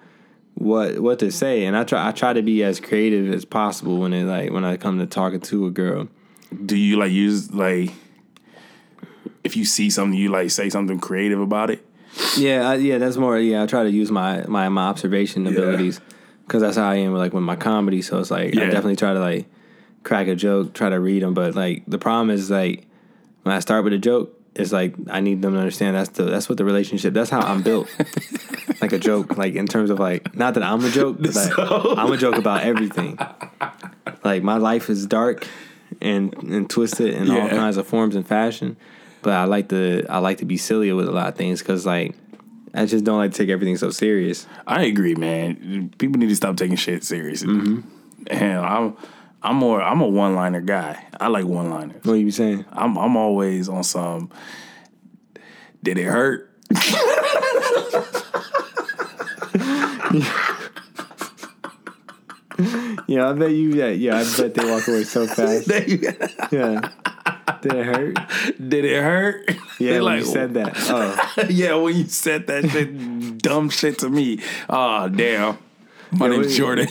what 0.53 0.99
what 0.99 1.20
to 1.20 1.32
say. 1.32 1.66
And 1.66 1.76
I 1.76 1.84
try 1.84 2.07
I 2.07 2.11
try 2.11 2.32
to 2.34 2.41
be 2.41 2.63
as 2.63 2.80
creative 2.80 3.34
as 3.34 3.43
possible 3.43 3.97
when 3.97 4.13
it 4.13 4.24
like 4.26 4.51
when 4.51 4.63
I 4.63 4.78
come 4.78 4.99
to 4.99 5.05
talking 5.05 5.41
to 5.41 5.66
a 5.68 5.72
girl. 5.72 6.07
Do 6.66 6.78
you 6.78 6.97
like 6.97 7.11
use 7.11 7.51
like 7.53 7.91
if 9.43 9.57
you 9.57 9.66
see 9.66 9.89
something 9.89 10.18
you 10.18 10.30
like 10.30 10.51
say 10.51 10.70
something 10.70 10.99
creative 10.99 11.39
about 11.39 11.70
it? 11.70 11.84
Yeah, 12.38 12.70
I, 12.70 12.76
yeah, 12.76 12.97
that's 12.97 13.18
more. 13.18 13.38
Yeah, 13.38 13.63
I 13.63 13.66
try 13.66 13.84
to 13.84 13.89
use 13.91 14.11
my 14.11 14.43
my 14.47 14.70
my 14.70 14.84
observation 14.88 15.47
abilities 15.47 15.99
because 16.45 16.61
that's 16.61 16.78
how 16.78 16.89
I 16.89 16.95
am. 16.95 17.13
Like 17.13 17.34
with 17.34 17.43
my 17.43 17.55
comedy, 17.55 18.01
so 18.01 18.20
it's 18.20 18.32
like 18.32 18.55
I 18.55 18.59
Yeah. 18.61 18.66
definitely 18.70 18.95
try 18.95 19.13
to 19.13 19.20
like 19.20 19.45
crack 20.03 20.28
a 20.28 20.36
joke, 20.36 20.74
try 20.74 20.89
to 20.89 20.99
read 20.99 21.24
them. 21.24 21.34
But 21.34 21.55
like 21.55 21.84
the 21.88 21.97
problem 21.97 22.30
is 22.30 22.49
like 22.49 22.88
when 23.43 23.55
I 23.55 23.59
start 23.59 23.84
with 23.84 23.93
a 23.93 23.97
joke, 23.97 24.39
it's 24.55 24.72
like 24.72 24.95
I 25.09 25.20
need 25.20 25.41
them 25.41 25.53
to 25.53 25.59
understand 25.59 25.95
that's 25.95 26.09
the 26.09 26.24
that's 26.24 26.47
what 26.49 26.57
the 26.57 26.66
relationship. 26.66 27.13
That's 27.13 27.30
how 27.30 27.41
I'm 27.41 27.61
built. 27.63 27.89
like 28.82 28.93
a 28.93 28.99
joke, 28.99 29.38
like 29.38 29.55
in 29.55 29.68
terms 29.68 29.89
of 29.89 29.99
like 29.99 30.36
not 30.36 30.53
that 30.53 30.63
I'm 30.63 30.84
a 30.86 30.89
joke, 30.89 31.18
but 31.20 31.36
like, 31.36 31.53
I'm 31.59 32.11
a 32.11 32.18
joke 32.18 32.36
about 32.38 32.63
everything. 32.63 33.18
Like 34.24 34.41
my 34.43 34.57
life 34.57 34.89
is 34.89 35.05
dark 35.05 35.47
and 36.01 36.34
and 36.43 36.70
twisted 36.70 37.13
in 37.13 37.30
all 37.30 37.38
Yeah. 37.38 37.49
kinds 37.49 37.78
of 37.78 37.88
forms 37.88 38.16
and 38.16 38.26
fashion. 38.26 38.78
But 39.26 39.34
I 39.34 39.45
like 39.45 39.69
to 39.69 40.05
I 40.07 40.19
like 40.19 40.38
to 40.38 40.45
be 40.45 40.55
silly 40.55 40.93
with 40.93 41.09
a 41.09 41.11
lot 41.11 41.30
of 41.30 41.36
things 41.36 41.57
because 41.57 41.84
like 41.84 42.15
I 42.76 42.86
just 42.86 43.03
don't 43.03 43.17
like 43.17 43.32
to 43.32 43.38
take 43.39 43.49
everything 43.49 43.76
so 43.76 43.89
serious. 43.89 44.45
I 44.67 44.84
agree, 44.84 45.15
man. 45.15 45.91
People 45.97 46.19
need 46.19 46.30
to 46.30 46.36
stop 46.36 46.57
taking 46.57 46.76
shit 46.76 47.03
seriously. 47.03 47.47
Mm-hmm. 47.47 48.36
Hell, 48.38 48.63
I'm 48.63 48.97
I'm 49.41 49.55
more 49.55 49.82
I'm 49.82 50.01
a 50.01 50.07
one 50.07 50.36
liner 50.36 50.61
guy. 50.61 51.07
I 51.19 51.30
like 51.30 51.45
one 51.45 51.71
liners. 51.71 52.03
What 52.03 52.13
you 52.13 52.30
saying? 52.30 52.65
I'm 52.71 52.99
I'm 52.99 53.17
always 53.17 53.67
on 53.67 53.84
some. 53.84 54.30
Did 55.82 55.97
it 55.97 56.03
hurt? 56.03 56.51
Yeah, 63.07 63.30
I 63.30 63.34
bet 63.34 63.51
you. 63.51 63.73
Yeah, 63.73 63.89
yeah, 63.89 64.17
I 64.17 64.23
bet 64.23 64.53
they 64.53 64.71
walk 64.71 64.88
away 64.88 65.03
so 65.03 65.28
fast. 65.36 65.67
Yeah, 66.51 66.89
did 67.62 67.74
it 67.74 67.86
hurt? 67.86 68.18
Did 68.70 68.86
it 68.86 69.02
hurt? 69.04 69.50
Yeah, 69.80 69.93
They 69.93 70.02
when 70.02 70.18
you 70.20 70.26
said 70.26 70.54
that. 70.56 70.74
Oh, 70.89 71.46
yeah, 71.50 71.76
when 71.76 71.96
you 71.96 72.06
said 72.06 72.48
that 72.48 72.70
shit, 72.70 73.38
dumb 73.39 73.70
shit 73.70 74.00
to 74.00 74.10
me. 74.10 74.39
Oh 74.70 75.08
damn. 75.10 75.58
My 76.12 76.28
Yeah, 76.28 76.38
name's 76.38 76.56
Jordan. 76.58 76.88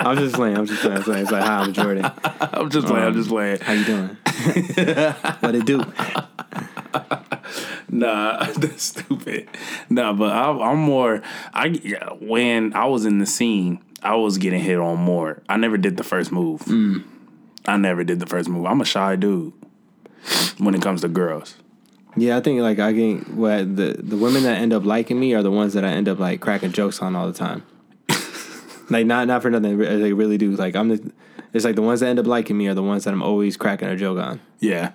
I'm 0.00 0.16
just 0.16 0.34
playing. 0.34 0.56
I'm 0.56 0.66
just 0.66 0.80
playing. 0.82 0.96
I'm 0.96 1.02
playing. 1.04 1.22
It's 1.22 1.30
like, 1.30 1.44
hi, 1.44 1.58
I'm 1.60 1.72
Jordan. 1.72 2.10
I'm 2.24 2.70
just 2.70 2.86
playing. 2.86 3.06
I'm 3.06 3.14
just 3.14 3.28
um, 3.30 3.34
playing. 3.36 3.58
How 3.60 3.72
you 3.72 3.84
doing? 3.84 4.08
what 5.40 5.54
it 5.54 5.64
do? 5.64 5.84
Nah, 7.88 8.44
that's 8.56 8.82
stupid. 8.82 9.48
Nah, 9.90 10.12
but 10.14 10.32
I, 10.32 10.50
I'm 10.50 10.78
more. 10.78 11.22
I 11.52 11.68
when 12.20 12.74
I 12.74 12.86
was 12.86 13.04
in 13.04 13.18
the 13.18 13.26
scene, 13.26 13.80
I 14.02 14.16
was 14.16 14.38
getting 14.38 14.60
hit 14.60 14.78
on 14.78 14.98
more. 14.98 15.42
I 15.48 15.56
never 15.56 15.76
did 15.76 15.96
the 15.96 16.04
first 16.04 16.32
move. 16.32 16.62
Mm. 16.62 17.04
I 17.66 17.76
never 17.76 18.04
did 18.04 18.20
the 18.20 18.26
first 18.26 18.48
move. 18.48 18.66
I'm 18.66 18.80
a 18.80 18.84
shy 18.84 19.16
dude 19.16 19.52
when 20.58 20.74
it 20.74 20.82
comes 20.82 21.00
to 21.02 21.08
girls. 21.08 21.56
Yeah, 22.16 22.36
I 22.36 22.40
think 22.40 22.60
like 22.60 22.78
I 22.78 22.92
get 22.92 23.28
what 23.30 23.76
the 23.76 23.96
the 23.98 24.16
women 24.16 24.42
that 24.42 24.58
end 24.58 24.72
up 24.72 24.84
liking 24.84 25.18
me 25.18 25.32
are 25.34 25.42
the 25.42 25.50
ones 25.50 25.72
that 25.74 25.84
I 25.84 25.88
end 25.88 26.08
up 26.08 26.18
like 26.18 26.40
cracking 26.40 26.72
jokes 26.72 27.00
on 27.00 27.16
all 27.16 27.26
the 27.26 27.32
time. 27.32 27.62
like 28.90 29.06
not 29.06 29.26
not 29.26 29.42
for 29.42 29.50
nothing, 29.50 29.78
they 29.78 30.12
really 30.12 30.38
do. 30.38 30.50
Like 30.52 30.76
I'm 30.76 30.88
the, 30.88 31.12
it's 31.52 31.64
like 31.64 31.76
the 31.76 31.82
ones 31.82 32.00
that 32.00 32.08
end 32.08 32.18
up 32.18 32.26
liking 32.26 32.56
me 32.58 32.66
are 32.68 32.74
the 32.74 32.82
ones 32.82 33.04
that 33.04 33.14
I'm 33.14 33.22
always 33.22 33.56
cracking 33.56 33.88
a 33.88 33.96
joke 33.96 34.18
on. 34.18 34.40
Yeah, 34.60 34.92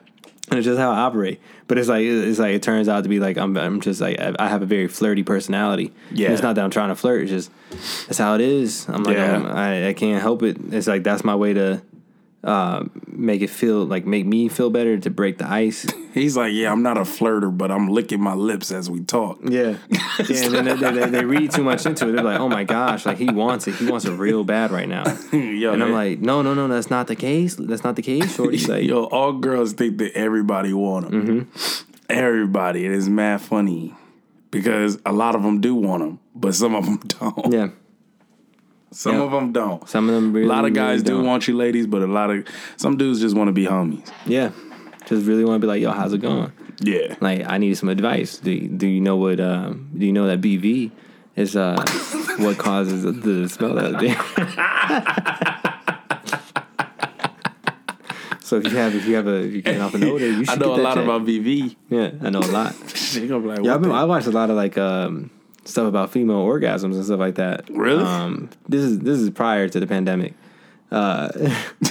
and 0.50 0.60
it's 0.60 0.66
just 0.66 0.80
how 0.80 0.92
I 0.92 1.00
operate. 1.00 1.42
But 1.68 1.78
it's 1.80 1.88
like 1.88 2.04
it's 2.06 2.38
like 2.40 2.54
it 2.54 2.62
turns 2.62 2.88
out 2.88 3.02
to 3.04 3.10
be 3.10 3.20
like 3.20 3.38
I'm 3.38 3.58
I'm 3.58 3.82
just 3.82 4.00
like 4.00 4.20
I 4.20 4.48
have 4.48 4.62
a 4.62 4.66
very 4.68 4.88
flirty 4.88 5.24
personality. 5.24 5.94
Yeah. 6.12 6.28
And 6.28 6.34
it's 6.36 6.44
not 6.44 6.54
that 6.56 6.64
I'm 6.64 6.70
trying 6.72 6.90
to 6.90 6.96
flirt. 6.96 7.24
It's 7.24 7.32
just 7.32 7.52
that's 8.08 8.20
how 8.20 8.36
it 8.36 8.42
is. 8.42 8.88
I'm 8.90 9.04
like 9.04 9.18
Yeah. 9.18 9.32
I'm- 9.34 9.46
I 9.48 9.88
I 9.90 9.94
can't 9.94 10.22
help 10.22 10.44
it. 10.44 10.58
It's 10.72 10.88
like 10.88 11.04
that's 11.04 11.24
my 11.24 11.36
way 11.36 11.54
to 11.54 11.82
uh, 12.48 12.86
make 13.08 13.42
it 13.42 13.50
feel 13.50 13.84
like 13.86 14.06
make 14.06 14.26
me 14.26 14.48
feel 14.48 14.70
better 14.70 14.98
to 14.98 15.10
break 15.10 15.38
the 15.38 15.48
ice. 15.48 15.86
he's 16.14 16.38
like, 16.38 16.54
yeah, 16.54 16.72
I'm 16.72 16.82
not 16.82 16.98
a 16.98 17.02
flirter, 17.02 17.56
but 17.56 17.70
I'm 17.72 17.90
licking 17.90 18.22
my 18.22 18.34
lips 18.34 18.72
as 18.72 18.90
we 18.90 19.02
talk. 19.02 19.40
Yeah, 19.44 19.76
yeah. 19.90 20.46
And 20.46 20.54
then 20.56 20.66
they, 20.66 20.74
they, 20.76 20.92
they, 20.92 21.10
they 21.10 21.26
read 21.26 21.52
too 21.52 21.64
much 21.64 21.86
into 21.86 22.08
it. 22.08 22.14
They're 22.14 22.24
like, 22.24 22.40
oh 22.40 22.48
my 22.48 22.64
gosh, 22.64 23.06
like 23.06 23.18
he 23.18 23.30
wants 23.30 23.68
it. 23.68 23.76
He 23.76 23.86
wants 23.92 24.06
it 24.06 24.14
real 24.14 24.44
bad 24.46 24.72
right 24.72 24.88
now. 24.88 25.04
Yo, 25.34 25.74
And 25.74 25.84
I'm 25.84 25.90
man. 25.90 25.94
like, 25.94 26.20
no, 26.20 26.42
no, 26.42 26.54
no, 26.54 26.70
that's 26.70 26.90
not 26.90 27.08
the 27.08 27.16
case. 27.18 27.56
That's 27.56 27.84
not 27.84 27.98
the 27.98 28.02
case, 28.02 28.34
shorty. 28.36 28.58
Like, 28.66 28.86
Yo, 28.86 29.04
all 29.04 29.34
girls 29.34 29.74
think 29.74 29.98
that 29.98 30.14
everybody 30.14 30.72
want 30.74 31.12
them. 31.12 31.52
Everybody. 32.10 32.86
It 32.86 32.92
is 32.94 33.10
mad 33.10 33.42
funny 33.42 33.94
because 34.52 34.98
a 35.06 35.12
lot 35.12 35.36
of 35.36 35.44
them 35.44 35.60
do 35.60 35.76
want 35.76 36.02
them, 36.02 36.20
but 36.34 36.56
some 36.56 36.74
of 36.76 36.86
them 36.86 37.00
don't. 37.08 37.52
yeah. 37.54 37.68
Some 38.92 39.16
Yeah. 39.16 39.24
of 39.24 39.32
them 39.32 39.52
don't. 39.52 39.88
Some 39.90 40.08
of 40.10 40.16
them 40.16 40.32
really. 40.34 40.48
a 40.48 40.50
lot 40.50 40.66
of 40.66 40.74
guys 40.74 41.02
really 41.02 41.04
do 41.04 41.12
don't. 41.18 41.26
want 41.26 41.48
you 41.48 41.56
ladies, 41.58 41.88
but 41.88 42.02
a 42.02 42.08
lot 42.08 42.30
of 42.32 42.46
some 42.78 42.98
dudes 42.98 43.20
just 43.20 43.36
want 43.36 43.50
to 43.50 43.52
be 43.52 43.66
homies. 43.66 44.10
Yeah. 44.26 44.52
Just 45.06 45.26
really 45.26 45.44
want 45.46 45.62
to 45.62 45.66
be 45.66 45.68
like, 45.68 45.82
yo, 45.82 45.92
how's 45.92 46.14
it 46.14 46.20
going? 46.22 46.52
Yeah. 46.82 47.16
Like, 47.22 47.46
I 47.48 47.58
need 47.58 47.78
some 47.78 47.90
advice. 47.90 48.38
Do 48.38 48.52
you, 48.52 48.68
do 48.70 48.88
you 48.88 49.02
know 49.02 49.16
what? 49.18 49.40
Um, 49.40 49.90
do 49.98 50.06
you 50.06 50.14
know 50.14 50.28
that 50.28 50.42
BV 50.42 50.92
is 51.36 51.56
uh, 51.56 51.76
what 52.40 52.58
causes 52.58 53.04
the, 53.04 53.48
smell 53.50 53.74
that? 53.76 54.00
so 58.42 58.58
if 58.58 58.66
you 58.66 58.78
have 58.78 58.96
if 58.96 59.06
you 59.06 59.16
have 59.16 59.28
a 59.28 59.36
if 59.44 59.54
you're 59.54 59.62
getting 59.62 59.82
off 59.82 59.94
an 59.96 60.04
odor, 60.04 60.26
you 60.28 60.46
should 60.46 60.62
I 60.62 60.66
know 60.66 60.74
a 60.74 60.78
that 60.78 60.84
lot 60.84 60.94
checked. 60.96 61.06
about 61.06 61.26
BV. 61.26 61.76
Yeah, 61.90 62.12
I 62.22 62.30
know 62.30 62.40
a 62.40 62.52
lot. 62.52 62.76
Like, 63.16 63.64
Yeah, 63.64 63.76
I, 63.76 64.02
I 64.02 64.04
watched 64.06 64.28
a 64.28 64.32
lot 64.32 64.50
of 64.50 64.56
like 64.56 64.78
um, 64.78 65.30
stuff 65.68 65.88
about 65.88 66.12
female 66.12 66.44
orgasms 66.46 66.96
and 66.96 67.06
stuff 67.06 67.20
like 67.20 67.36
that. 67.36 67.70
Really? 67.70 68.04
Um, 68.04 68.50
this 68.68 68.82
is 68.84 69.00
this 69.00 69.20
is 69.20 69.30
prior 69.30 69.68
to 69.70 69.80
the 69.80 69.88
pandemic. 69.88 70.34
Uh, 70.90 71.28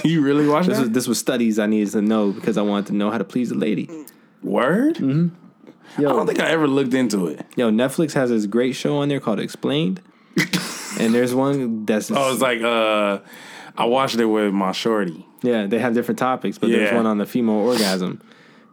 Do 0.01 0.09
you 0.09 0.21
really 0.21 0.47
watch 0.47 0.65
this 0.65 0.79
was 0.79 0.89
this 0.89 1.07
was 1.07 1.19
studies 1.19 1.59
I 1.59 1.67
needed 1.67 1.91
to 1.91 2.01
know 2.01 2.31
because 2.31 2.57
I 2.57 2.63
wanted 2.63 2.87
to 2.87 2.93
know 2.95 3.11
how 3.11 3.17
to 3.17 3.23
please 3.23 3.51
a 3.51 3.55
lady. 3.55 3.89
Word? 4.43 4.95
Mm-hmm. 4.95 6.01
Yo, 6.01 6.09
I 6.09 6.13
don't 6.13 6.27
think 6.27 6.39
I 6.39 6.49
ever 6.49 6.67
looked 6.67 6.93
into 6.93 7.27
it. 7.27 7.45
yo, 7.55 7.69
Netflix 7.71 8.13
has 8.13 8.29
this 8.29 8.45
great 8.45 8.73
show 8.75 8.97
on 8.97 9.07
there 9.09 9.19
called 9.19 9.39
Explained, 9.39 10.01
and 10.99 11.13
there's 11.13 11.33
one 11.33 11.85
that's 11.85 12.11
Oh, 12.11 12.31
it's 12.33 12.41
like 12.41 12.61
uh, 12.61 13.19
I 13.77 13.85
watched 13.85 14.15
it 14.17 14.25
with 14.25 14.53
my 14.53 14.71
shorty. 14.73 15.25
yeah 15.43 15.67
they 15.67 15.79
have 15.79 15.93
different 15.93 16.19
topics, 16.19 16.57
but 16.57 16.69
there's 16.69 16.93
one 16.93 17.05
on 17.05 17.19
the 17.19 17.25
female 17.25 17.55
orgasm, 17.55 18.21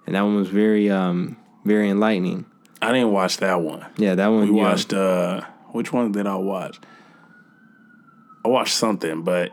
and 0.07 0.15
that 0.17 0.23
one 0.23 0.37
was 0.37 0.49
very 0.49 0.91
um 0.91 1.37
very 1.65 1.89
enlightening. 1.91 2.47
I 2.85 2.93
didn't 2.93 3.13
watch 3.13 3.39
that 3.39 3.61
one. 3.61 3.85
Yeah, 3.97 4.15
that 4.15 4.29
one 4.29 4.49
We 4.51 4.57
yeah. 4.57 4.63
watched 4.69 4.93
uh 4.93 5.43
which 5.73 5.93
one 5.93 6.13
did 6.13 6.27
I 6.27 6.37
watch? 6.37 6.79
I 8.45 8.49
watched 8.49 8.75
something, 8.75 9.23
but 9.23 9.53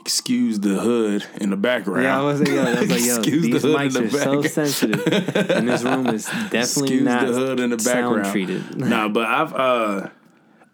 excuse 0.00 0.60
the 0.60 0.78
hood 0.78 1.24
in 1.40 1.50
the 1.50 1.56
background. 1.56 2.04
Yeah, 2.04 2.18
I 2.18 2.22
was 2.22 2.40
like, 2.40 2.48
yo, 2.48 2.62
I 2.64 2.80
was 2.80 2.90
like, 2.90 3.04
yo, 3.04 3.16
Excuse 3.18 3.42
the 3.42 3.52
these 3.52 3.62
hood 3.62 3.80
in 3.80 3.88
mics 3.88 3.92
the 3.92 4.04
are 4.04 4.22
so 4.22 4.42
sensitive, 4.42 5.50
and 5.50 5.68
this 5.68 5.82
room 5.82 6.06
is 6.06 6.24
definitely 6.50 6.60
Excuse 6.60 7.02
not 7.02 7.26
the 7.26 7.32
hood 7.32 7.60
in 7.60 7.70
the 7.70 7.76
background. 7.76 8.24
sound 8.24 8.32
treated. 8.32 8.76
nah, 8.78 9.08
but 9.08 9.26
I've 9.26 9.52
uh 9.54 10.08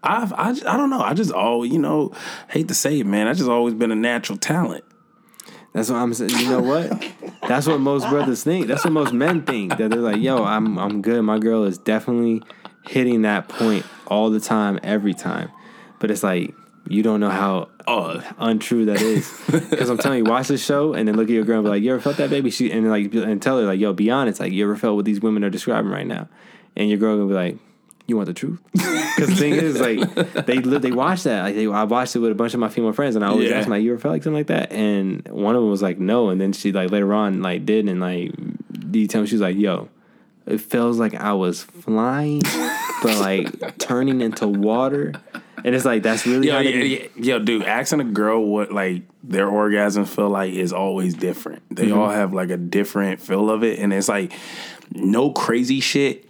I've 0.02 0.32
I, 0.32 0.50
I 0.50 0.76
don't 0.76 0.90
know. 0.90 1.00
I 1.00 1.14
just 1.14 1.32
always, 1.32 1.72
you 1.72 1.78
know, 1.78 2.12
hate 2.48 2.68
to 2.68 2.74
say 2.74 3.00
it, 3.00 3.06
man. 3.06 3.26
I 3.26 3.34
just 3.34 3.48
always 3.48 3.74
been 3.74 3.90
a 3.90 3.96
natural 3.96 4.38
talent. 4.38 4.84
That's 5.72 5.88
what 5.90 5.96
I'm 5.96 6.12
saying. 6.12 6.30
You 6.30 6.50
know 6.50 6.60
what? 6.60 7.02
That's 7.48 7.66
what 7.66 7.80
most 7.80 8.08
brothers 8.08 8.44
think. 8.44 8.66
That's 8.66 8.84
what 8.84 8.92
most 8.92 9.12
men 9.12 9.42
think. 9.42 9.76
That 9.76 9.90
they're 9.90 10.00
like, 10.00 10.20
yo, 10.20 10.44
I'm 10.44 10.78
I'm 10.78 11.02
good. 11.02 11.22
My 11.22 11.38
girl 11.38 11.64
is 11.64 11.78
definitely 11.78 12.42
hitting 12.86 13.22
that 13.22 13.48
point 13.48 13.84
all 14.06 14.30
the 14.30 14.40
time, 14.40 14.78
every 14.82 15.14
time. 15.14 15.50
But 15.98 16.10
it's 16.10 16.22
like 16.22 16.54
you 16.88 17.02
don't 17.02 17.20
know 17.20 17.30
how 17.30 17.68
uh, 17.86 18.20
untrue 18.38 18.86
that 18.86 19.00
is. 19.00 19.40
Because 19.70 19.90
I'm 19.90 19.98
telling 19.98 20.18
you, 20.18 20.30
watch 20.30 20.48
this 20.48 20.64
show 20.64 20.92
and 20.94 21.06
then 21.08 21.16
look 21.16 21.28
at 21.28 21.32
your 21.32 21.44
girl 21.44 21.58
and 21.58 21.64
be 21.64 21.70
like, 21.70 21.82
you 21.82 21.92
ever 21.92 22.00
felt 22.00 22.16
that, 22.18 22.30
baby? 22.30 22.50
She 22.50 22.70
and 22.70 22.88
like 22.90 23.12
and 23.14 23.40
tell 23.40 23.58
her 23.58 23.64
like, 23.64 23.80
yo, 23.80 23.92
be 23.92 24.10
honest. 24.10 24.40
Like, 24.40 24.52
you 24.52 24.64
ever 24.64 24.76
felt 24.76 24.96
what 24.96 25.04
these 25.04 25.20
women 25.20 25.44
are 25.44 25.50
describing 25.50 25.90
right 25.90 26.06
now? 26.06 26.28
And 26.76 26.88
your 26.88 26.98
girl 26.98 27.16
gonna 27.16 27.28
be 27.28 27.34
like, 27.34 27.58
you 28.12 28.16
want 28.16 28.26
the 28.28 28.34
truth? 28.34 28.60
Because 29.14 29.28
the 29.28 29.36
thing 29.36 29.52
is, 29.52 29.78
like, 29.78 30.46
they 30.46 30.58
li- 30.58 30.78
they 30.78 30.90
watch 30.90 31.24
that. 31.24 31.42
Like, 31.42 31.54
they, 31.54 31.66
I 31.66 31.82
watched 31.84 32.16
it 32.16 32.20
with 32.20 32.30
a 32.32 32.34
bunch 32.34 32.54
of 32.54 32.60
my 32.60 32.70
female 32.70 32.94
friends, 32.94 33.14
and 33.14 33.22
I 33.22 33.28
always 33.28 33.50
Yeah. 33.50 33.56
ask 33.56 33.64
them, 33.66 33.72
like, 33.72 33.82
you 33.82 33.92
ever 33.92 34.00
felt 34.00 34.12
like 34.12 34.22
something 34.22 34.38
like 34.40 34.46
that? 34.46 34.72
And 34.72 35.28
one 35.28 35.54
of 35.54 35.60
them 35.60 35.70
was 35.70 35.82
like, 35.82 35.98
no. 35.98 36.30
And 36.30 36.40
then 36.40 36.54
she 36.54 36.72
like 36.72 36.90
later 36.90 37.12
on 37.12 37.42
like 37.42 37.66
did, 37.66 37.88
and 37.90 38.00
like, 38.00 38.32
me 38.38 39.06
she 39.08 39.18
was 39.18 39.32
like, 39.34 39.56
yo, 39.56 39.90
it 40.46 40.62
feels 40.62 40.98
like 40.98 41.14
I 41.14 41.34
was 41.34 41.62
flying, 41.62 42.40
but 43.02 43.18
like 43.20 43.76
turning 43.78 44.22
into 44.22 44.48
water. 44.48 45.12
And 45.64 45.74
it's 45.74 45.84
like 45.84 46.02
that's 46.02 46.26
really 46.26 46.48
Yo, 46.48 46.54
how 46.54 46.60
yeah, 46.60 46.70
they- 46.80 46.86
yeah, 46.86 47.08
yo, 47.16 47.38
dude, 47.38 47.62
asking 47.64 48.00
a 48.00 48.04
girl 48.04 48.42
what 48.44 48.72
like 48.72 49.02
their 49.22 49.46
orgasm 49.46 50.06
feel 50.06 50.30
like 50.30 50.52
is 50.54 50.72
always 50.72 51.12
different. 51.14 51.62
They 51.70 51.88
Mm-hmm. 51.88 51.98
all 51.98 52.08
have 52.10 52.32
like 52.32 52.48
a 52.50 52.56
different 52.56 53.20
feel 53.20 53.50
of 53.50 53.62
it, 53.62 53.78
and 53.78 53.92
it's 53.92 54.08
like 54.08 54.32
no 54.94 55.30
crazy 55.30 55.80
shit. 55.80 56.28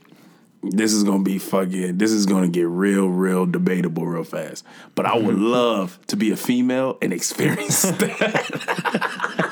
This 0.63 0.93
is 0.93 1.03
gonna 1.03 1.25
be 1.25 1.39
fucking. 1.39 1.99
This 1.99 2.13
is 2.13 2.25
gonna 2.27 2.49
get 2.49 2.69
real, 2.69 3.09
real 3.09 3.47
debatable 3.47 4.07
real 4.07 4.23
fast. 4.25 4.65
But 4.95 5.07
I 5.07 5.11
Mm-hmm. 5.17 5.27
would 5.27 5.39
love 5.39 5.99
to 6.07 6.17
be 6.17 6.31
a 6.31 6.37
female 6.37 6.99
and 7.03 7.13
experience 7.13 7.83
that. 8.03 9.52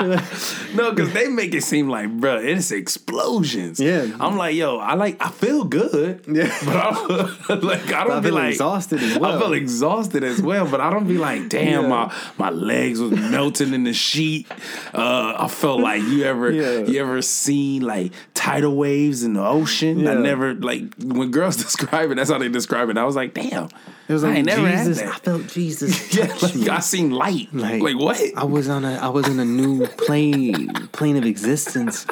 no, 0.74 0.90
because 0.92 1.12
they 1.12 1.28
make 1.28 1.54
it 1.54 1.62
seem 1.62 1.88
like, 1.88 2.10
bro, 2.10 2.36
it's 2.38 2.70
explosions. 2.70 3.78
Yeah. 3.80 4.06
I'm 4.20 4.36
like, 4.36 4.54
yo, 4.54 4.78
I 4.78 4.94
like, 4.94 5.24
I 5.24 5.30
feel 5.30 5.64
good. 5.64 6.24
Yeah. 6.26 6.56
but 6.64 6.76
I'm 6.76 7.60
like, 7.60 7.92
I 7.92 8.04
don't 8.04 8.12
I 8.12 8.20
be 8.20 8.26
feel 8.28 8.34
like 8.34 8.50
exhausted 8.52 9.02
as 9.02 9.18
well. 9.18 9.36
I 9.36 9.38
feel 9.40 9.52
exhausted 9.52 10.24
as 10.24 10.40
well, 10.40 10.66
but 10.70 10.80
I 10.80 10.90
don't 10.90 11.06
be 11.08 11.18
like, 11.18 11.48
damn, 11.48 11.82
Yeah. 11.84 11.88
my 11.88 12.14
my 12.38 12.50
legs 12.50 13.00
was 13.00 13.12
melting 13.12 13.74
in 13.74 13.84
the 13.84 13.92
sheet. 13.92 14.46
Uh, 14.94 15.34
I 15.38 15.48
felt 15.48 15.80
like 15.80 16.02
you 16.02 16.24
ever 16.24 16.50
Yeah. 16.60 16.78
you 16.86 17.00
ever 17.00 17.22
seen 17.22 17.82
like 17.82 18.12
tidal 18.34 18.76
waves 18.76 19.22
in 19.22 19.34
the 19.34 19.44
ocean? 19.46 20.06
I 20.06 20.14
never 20.14 20.54
like 20.54 20.94
when 20.98 21.30
girls 21.30 21.56
describe 21.56 22.10
it. 22.10 22.14
That's 22.16 22.30
how 22.30 22.38
they 22.38 22.48
describe 22.48 22.88
it. 22.90 22.98
I 22.98 23.04
was 23.04 23.16
like, 23.16 23.34
damn, 23.34 23.68
It 24.10 24.14
was 24.14 24.24
I 24.24 24.28
like 24.30 24.36
ain't 24.38 24.46
never 24.46 24.66
had 24.66 24.86
Jesus. 24.88 25.02
I 25.08 25.16
felt 25.18 25.46
Jesus. 25.46 26.14
Yeah, 26.18 26.26
like. 26.42 26.68
I 26.68 26.80
seen 26.80 27.10
light. 27.12 27.48
Like, 27.54 27.80
Like, 27.80 27.96
what? 27.96 28.20
I 28.36 28.42
was 28.44 28.68
on 28.68 28.84
a 28.84 28.94
I 28.96 29.06
was 29.08 29.28
in 29.28 29.38
a 29.38 29.44
new 29.44 29.86
plane 29.86 30.68
plane 30.92 31.16
of 31.16 31.24
existence, 31.24 32.06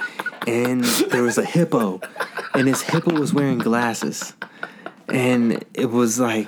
and 0.47 0.85
there 0.85 1.25
was 1.25 1.39
a 1.39 1.45
hippo, 1.45 2.01
and 2.55 2.69
this 2.69 2.83
hippo 2.83 3.19
was 3.19 3.35
wearing 3.35 3.59
glasses, 3.59 4.33
and 5.09 5.65
it 5.75 5.91
was 5.91 6.21
like, 6.21 6.47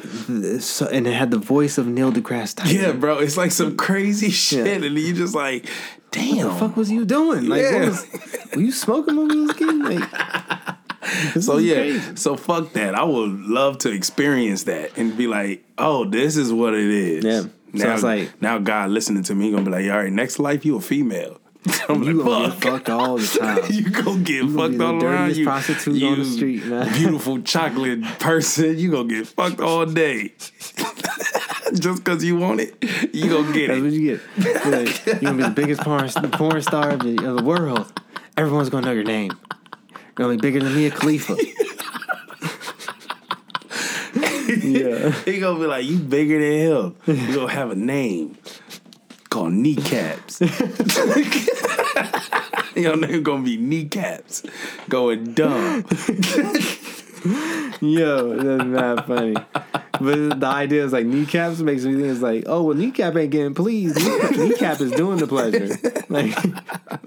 so, 0.60 0.86
and 0.86 1.06
it 1.08 1.14
had 1.14 1.32
the 1.32 1.38
voice 1.38 1.78
of 1.78 1.86
Neil 1.88 2.12
deGrasse 2.12 2.54
Tyson. 2.54 2.76
yeah, 2.80 2.92
bro, 2.92 3.18
it's 3.18 3.36
like 3.36 3.50
some 3.50 3.76
crazy 3.76 4.30
shit, 4.30 4.66
Yeah. 4.66 4.86
and 4.86 4.96
you 4.96 5.14
just 5.14 5.34
like, 5.34 5.66
damn. 6.12 6.46
What 6.46 6.54
the 6.54 6.60
fuck 6.60 6.76
was 6.76 6.90
you 6.92 7.04
doing? 7.04 7.48
Like, 7.48 7.62
Yeah. 7.62 7.80
what 7.80 7.88
was, 7.88 8.06
were 8.54 8.62
you 8.62 8.72
smoking 8.72 9.16
when 9.16 9.28
we 9.28 9.40
was 9.40 9.52
kidding? 9.54 9.82
Like, 9.82 10.08
So 11.40 11.56
yeah, 11.58 11.74
crazy. 11.76 12.16
so 12.16 12.36
fuck 12.36 12.72
that. 12.74 12.94
I 12.94 13.04
would 13.04 13.40
love 13.40 13.78
to 13.78 13.90
experience 13.90 14.64
that 14.64 14.96
and 14.98 15.16
be 15.16 15.26
like, 15.26 15.64
oh, 15.78 16.04
this 16.04 16.36
is 16.36 16.52
what 16.52 16.74
it 16.74 16.88
is. 16.90 17.24
Yeah. 17.24 17.40
So 17.40 17.48
Now, 17.86 17.94
it's 17.94 18.02
like- 18.02 18.42
now 18.42 18.58
God 18.58 18.90
listening 18.90 19.22
to 19.24 19.34
me 19.34 19.46
he 19.46 19.50
gonna 19.52 19.64
be 19.64 19.70
like, 19.70 19.90
all 19.90 19.98
right, 19.98 20.12
next 20.12 20.38
life 20.38 20.64
you 20.64 20.76
a 20.76 20.80
female. 20.80 21.40
I'm 21.88 22.02
you 22.02 22.14
like, 22.14 22.26
gonna 22.26 22.48
get 22.48 22.52
fuck. 22.54 22.62
fucked 22.72 22.90
all 22.90 23.16
the 23.18 23.26
time. 23.38 23.62
you 23.70 23.90
gonna 23.90 24.18
get 24.20 24.40
gonna 24.42 24.56
fucked 24.56 24.78
the 24.78 24.84
all 24.86 25.04
around 25.04 25.36
you. 25.36 25.44
prostitute 25.44 25.94
you 25.96 26.08
on 26.08 26.18
the 26.18 26.24
street, 26.24 26.64
man. 26.66 26.92
Beautiful 26.94 27.40
chocolate 27.42 28.02
person. 28.18 28.78
You 28.78 28.90
gonna 28.90 29.08
get 29.08 29.26
fucked 29.26 29.60
all 29.60 29.86
day. 29.86 30.32
Just 31.74 32.02
cause 32.04 32.24
you 32.24 32.36
want 32.36 32.60
it, 32.60 32.74
you 33.14 33.28
gonna 33.30 33.52
get 33.52 33.68
That's 33.68 33.78
it. 33.78 33.82
what 33.82 33.92
you 33.92 34.18
get. 34.18 34.66
Like, 34.66 35.06
you're 35.06 35.14
gonna 35.32 35.36
be 35.36 35.42
the 35.44 35.50
biggest 35.54 35.80
porn, 35.82 36.08
porn 36.32 36.60
star 36.62 36.90
of 36.90 37.00
the, 37.00 37.24
of 37.28 37.36
the 37.36 37.44
world. 37.44 37.92
Everyone's 38.36 38.70
gonna 38.70 38.86
know 38.86 38.92
your 38.92 39.04
name. 39.04 39.30
Gonna 40.20 40.36
bigger 40.36 40.60
than 40.60 40.74
Mia 40.74 40.90
Khalifa. 40.90 41.34
yeah. 44.62 45.10
He 45.24 45.40
gonna 45.40 45.58
be 45.58 45.64
like, 45.64 45.86
you 45.86 45.98
bigger 45.98 46.38
than 46.38 46.58
him. 46.58 46.94
You 47.06 47.36
gonna 47.36 47.50
have 47.50 47.70
a 47.70 47.74
name 47.74 48.36
called 49.30 49.54
kneecaps. 49.54 50.42
Your 52.76 52.98
name 52.98 53.22
gonna 53.22 53.44
be 53.44 53.56
kneecaps. 53.56 54.44
Going 54.90 55.32
dumb. 55.32 55.86
Yo, 57.80 58.36
that's 58.36 58.64
not 58.64 59.06
funny. 59.06 59.34
But 60.00 60.40
the 60.40 60.46
idea 60.46 60.84
is 60.84 60.92
like 60.92 61.04
kneecaps 61.06 61.60
makes 61.60 61.84
me 61.84 61.94
think 61.94 62.06
it's 62.06 62.22
like, 62.22 62.44
oh 62.46 62.62
well, 62.62 62.76
kneecap 62.76 63.14
ain't 63.16 63.30
getting 63.30 63.54
pleased. 63.54 63.96
Kneecap, 63.98 64.30
kneecap 64.36 64.80
is 64.80 64.92
doing 64.92 65.18
the 65.18 65.26
pleasure. 65.26 65.68
Like 66.08 66.34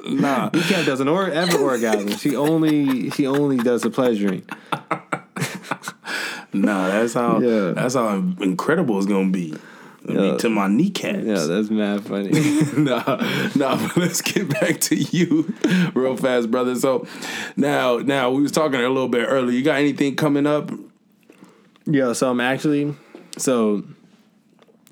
Nah. 0.05 0.49
kneecap 0.53 0.85
doesn't 0.85 1.07
or 1.07 1.29
ever 1.29 1.57
orgasm. 1.57 2.09
She 2.17 2.35
only 2.35 3.09
she 3.11 3.25
only 3.27 3.57
does 3.57 3.81
the 3.81 3.89
pleasuring. 3.89 4.43
Nah, 6.53 6.87
that's 6.89 7.13
how 7.15 7.39
Yeah. 7.39 7.71
that's 7.71 7.95
how 7.95 8.09
incredible 8.41 8.97
it's 8.99 9.07
gonna 9.07 9.31
be. 9.31 9.55
It'll 10.07 10.25
Yeah. 10.31 10.37
to 10.37 10.49
my 10.49 10.67
kneecaps. 10.67 11.25
Yeah, 11.25 11.43
that's 11.45 11.69
mad 11.69 12.01
funny. 12.05 12.29
nah, 12.77 13.03
nah, 13.55 13.75
but 13.87 13.97
let's 13.97 14.21
get 14.21 14.49
back 14.59 14.79
to 14.81 14.95
you 14.95 15.53
real 15.93 16.17
fast, 16.17 16.51
brother. 16.51 16.75
So 16.75 17.07
now 17.55 17.97
now 17.97 18.31
we 18.31 18.41
was 18.41 18.51
talking 18.51 18.79
a 18.79 18.87
little 18.89 19.07
bit 19.07 19.25
earlier. 19.27 19.57
You 19.57 19.63
got 19.63 19.77
anything 19.77 20.15
coming 20.15 20.45
up? 20.45 20.71
Yo, 21.85 22.13
so 22.13 22.29
I'm 22.29 22.39
actually 22.41 22.95
so 23.37 23.83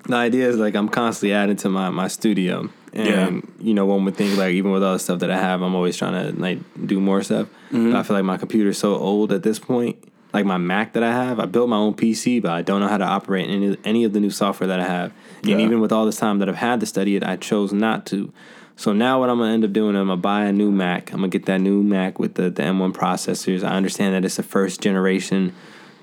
the 0.08 0.16
idea 0.16 0.48
is 0.48 0.56
like 0.56 0.74
I'm 0.74 0.88
constantly 0.88 1.34
adding 1.34 1.56
to 1.56 1.68
my 1.68 1.90
my 1.90 2.08
studio. 2.08 2.68
And 2.94 3.06
Yeah. 3.08 3.40
you 3.60 3.72
know, 3.74 3.86
one 3.86 4.04
would 4.04 4.16
think 4.16 4.36
like 4.36 4.52
even 4.52 4.70
with 4.72 4.82
all 4.82 4.92
the 4.94 4.98
stuff 4.98 5.20
that 5.20 5.30
I 5.30 5.38
have, 5.38 5.62
I'm 5.62 5.74
always 5.74 5.96
trying 5.96 6.34
to 6.34 6.38
like 6.40 6.58
do 6.86 7.00
more 7.00 7.22
stuff. 7.22 7.48
But 7.70 7.94
I 7.94 8.02
feel 8.02 8.16
like 8.16 8.24
my 8.24 8.36
computer's 8.36 8.76
so 8.76 8.96
old 8.96 9.32
at 9.32 9.42
this 9.42 9.58
point. 9.58 9.91
Like 10.32 10.46
my 10.46 10.56
Mac 10.56 10.94
that 10.94 11.02
I 11.02 11.12
have, 11.12 11.38
I 11.38 11.46
built 11.46 11.68
my 11.68 11.76
own 11.76 11.94
PC, 11.94 12.40
but 12.40 12.52
I 12.52 12.62
don't 12.62 12.80
know 12.80 12.88
how 12.88 12.96
to 12.96 13.04
operate 13.04 13.50
any 13.50 13.76
any 13.84 14.04
of 14.04 14.12
the 14.12 14.20
new 14.20 14.30
software 14.30 14.66
that 14.66 14.80
I 14.80 14.84
have. 14.84 15.12
Yeah. 15.42 15.52
And 15.52 15.60
even 15.60 15.80
with 15.80 15.92
all 15.92 16.06
this 16.06 16.16
time 16.16 16.38
that 16.38 16.48
I've 16.48 16.56
had 16.56 16.80
to 16.80 16.86
study 16.86 17.16
it, 17.16 17.22
I 17.22 17.36
chose 17.36 17.72
not 17.72 18.06
to. 18.06 18.32
So 18.76 18.92
now 18.92 19.20
what 19.20 19.28
I'm 19.28 19.38
gonna 19.38 19.52
end 19.52 19.64
up 19.64 19.72
doing, 19.72 19.94
I'm 19.94 20.06
gonna 20.06 20.16
buy 20.16 20.44
a 20.44 20.52
new 20.52 20.70
Mac. 20.70 21.12
I'm 21.12 21.18
gonna 21.18 21.28
get 21.28 21.46
that 21.46 21.60
new 21.60 21.82
Mac 21.82 22.18
with 22.18 22.34
the, 22.34 22.50
the 22.50 22.62
M1 22.62 22.92
processors. 22.92 23.62
I 23.62 23.74
understand 23.74 24.14
that 24.14 24.24
it's 24.24 24.38
a 24.38 24.42
first 24.42 24.80
generation 24.80 25.54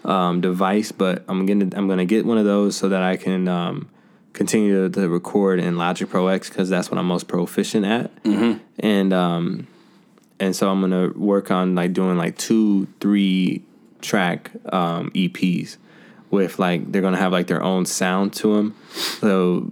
um, 0.05 0.41
device, 0.41 0.91
but 0.91 1.23
I'm 1.27 1.45
gonna 1.45 1.69
I'm 1.75 1.87
gonna 1.87 2.05
get 2.05 2.25
one 2.25 2.37
of 2.37 2.45
those 2.45 2.75
so 2.75 2.89
that 2.89 3.01
I 3.01 3.17
can 3.17 3.47
um, 3.47 3.89
continue 4.33 4.87
to, 4.87 5.01
to 5.01 5.09
record 5.09 5.59
in 5.59 5.77
Logic 5.77 6.07
Pro 6.07 6.27
X 6.27 6.49
because 6.49 6.69
that's 6.69 6.91
what 6.91 6.97
I'm 6.97 7.07
most 7.07 7.27
proficient 7.27 7.85
at. 7.85 8.11
And 8.77 9.11
um, 9.11 9.67
and 10.39 10.55
so 10.55 10.69
I'm 10.69 10.81
gonna 10.81 11.09
work 11.09 11.51
on 11.51 11.75
like 11.75 11.93
doing 11.93 12.17
like 12.17 12.37
two, 12.37 12.87
three 12.99 13.63
track 14.01 14.51
um, 14.71 15.11
EPs 15.11 15.77
with 16.31 16.59
like 16.59 16.91
they're 16.91 17.01
gonna 17.01 17.17
have 17.17 17.31
like 17.31 17.47
their 17.47 17.61
own 17.63 17.85
sound 17.85 18.33
to 18.33 18.55
them. 18.55 18.75
So 19.19 19.71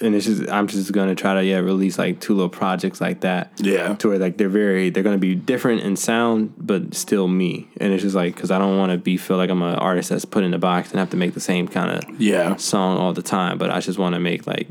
and 0.00 0.14
it's 0.14 0.26
just 0.26 0.48
I'm 0.48 0.66
just 0.68 0.92
gonna 0.92 1.14
try 1.14 1.34
to 1.34 1.44
yeah 1.44 1.58
release 1.58 1.98
like 1.98 2.20
two 2.20 2.34
little 2.34 2.48
projects 2.48 3.00
like 3.00 3.20
that. 3.22 3.52
Yeah. 3.58 3.94
To 3.96 4.08
where 4.08 4.18
like 4.18 4.36
they're 4.38 4.48
very 4.48 4.90
they're 4.90 5.02
gonna 5.02 5.18
be 5.18 5.34
different 5.34 5.82
in 5.82 5.96
sound 5.96 6.54
but 6.58 6.94
still 6.94 7.26
me. 7.28 7.68
And 7.78 7.92
it's 7.92 8.02
just 8.02 8.14
like 8.14 8.34
because 8.34 8.50
I 8.50 8.58
don't 8.58 8.76
want 8.78 8.92
to 8.92 8.98
be 8.98 9.16
feel 9.16 9.36
like 9.36 9.50
I'm 9.50 9.62
an 9.62 9.74
artist 9.76 10.10
that's 10.10 10.24
put 10.24 10.44
in 10.44 10.54
a 10.54 10.58
box 10.58 10.90
and 10.90 10.98
have 11.00 11.10
to 11.10 11.16
make 11.16 11.34
the 11.34 11.40
same 11.40 11.66
kind 11.68 11.90
of 12.04 12.20
Yeah. 12.20 12.56
song 12.56 12.98
all 12.98 13.12
the 13.12 13.22
time. 13.22 13.58
But 13.58 13.70
I 13.70 13.80
just 13.80 13.98
want 13.98 14.14
to 14.14 14.20
make 14.20 14.46
like 14.46 14.68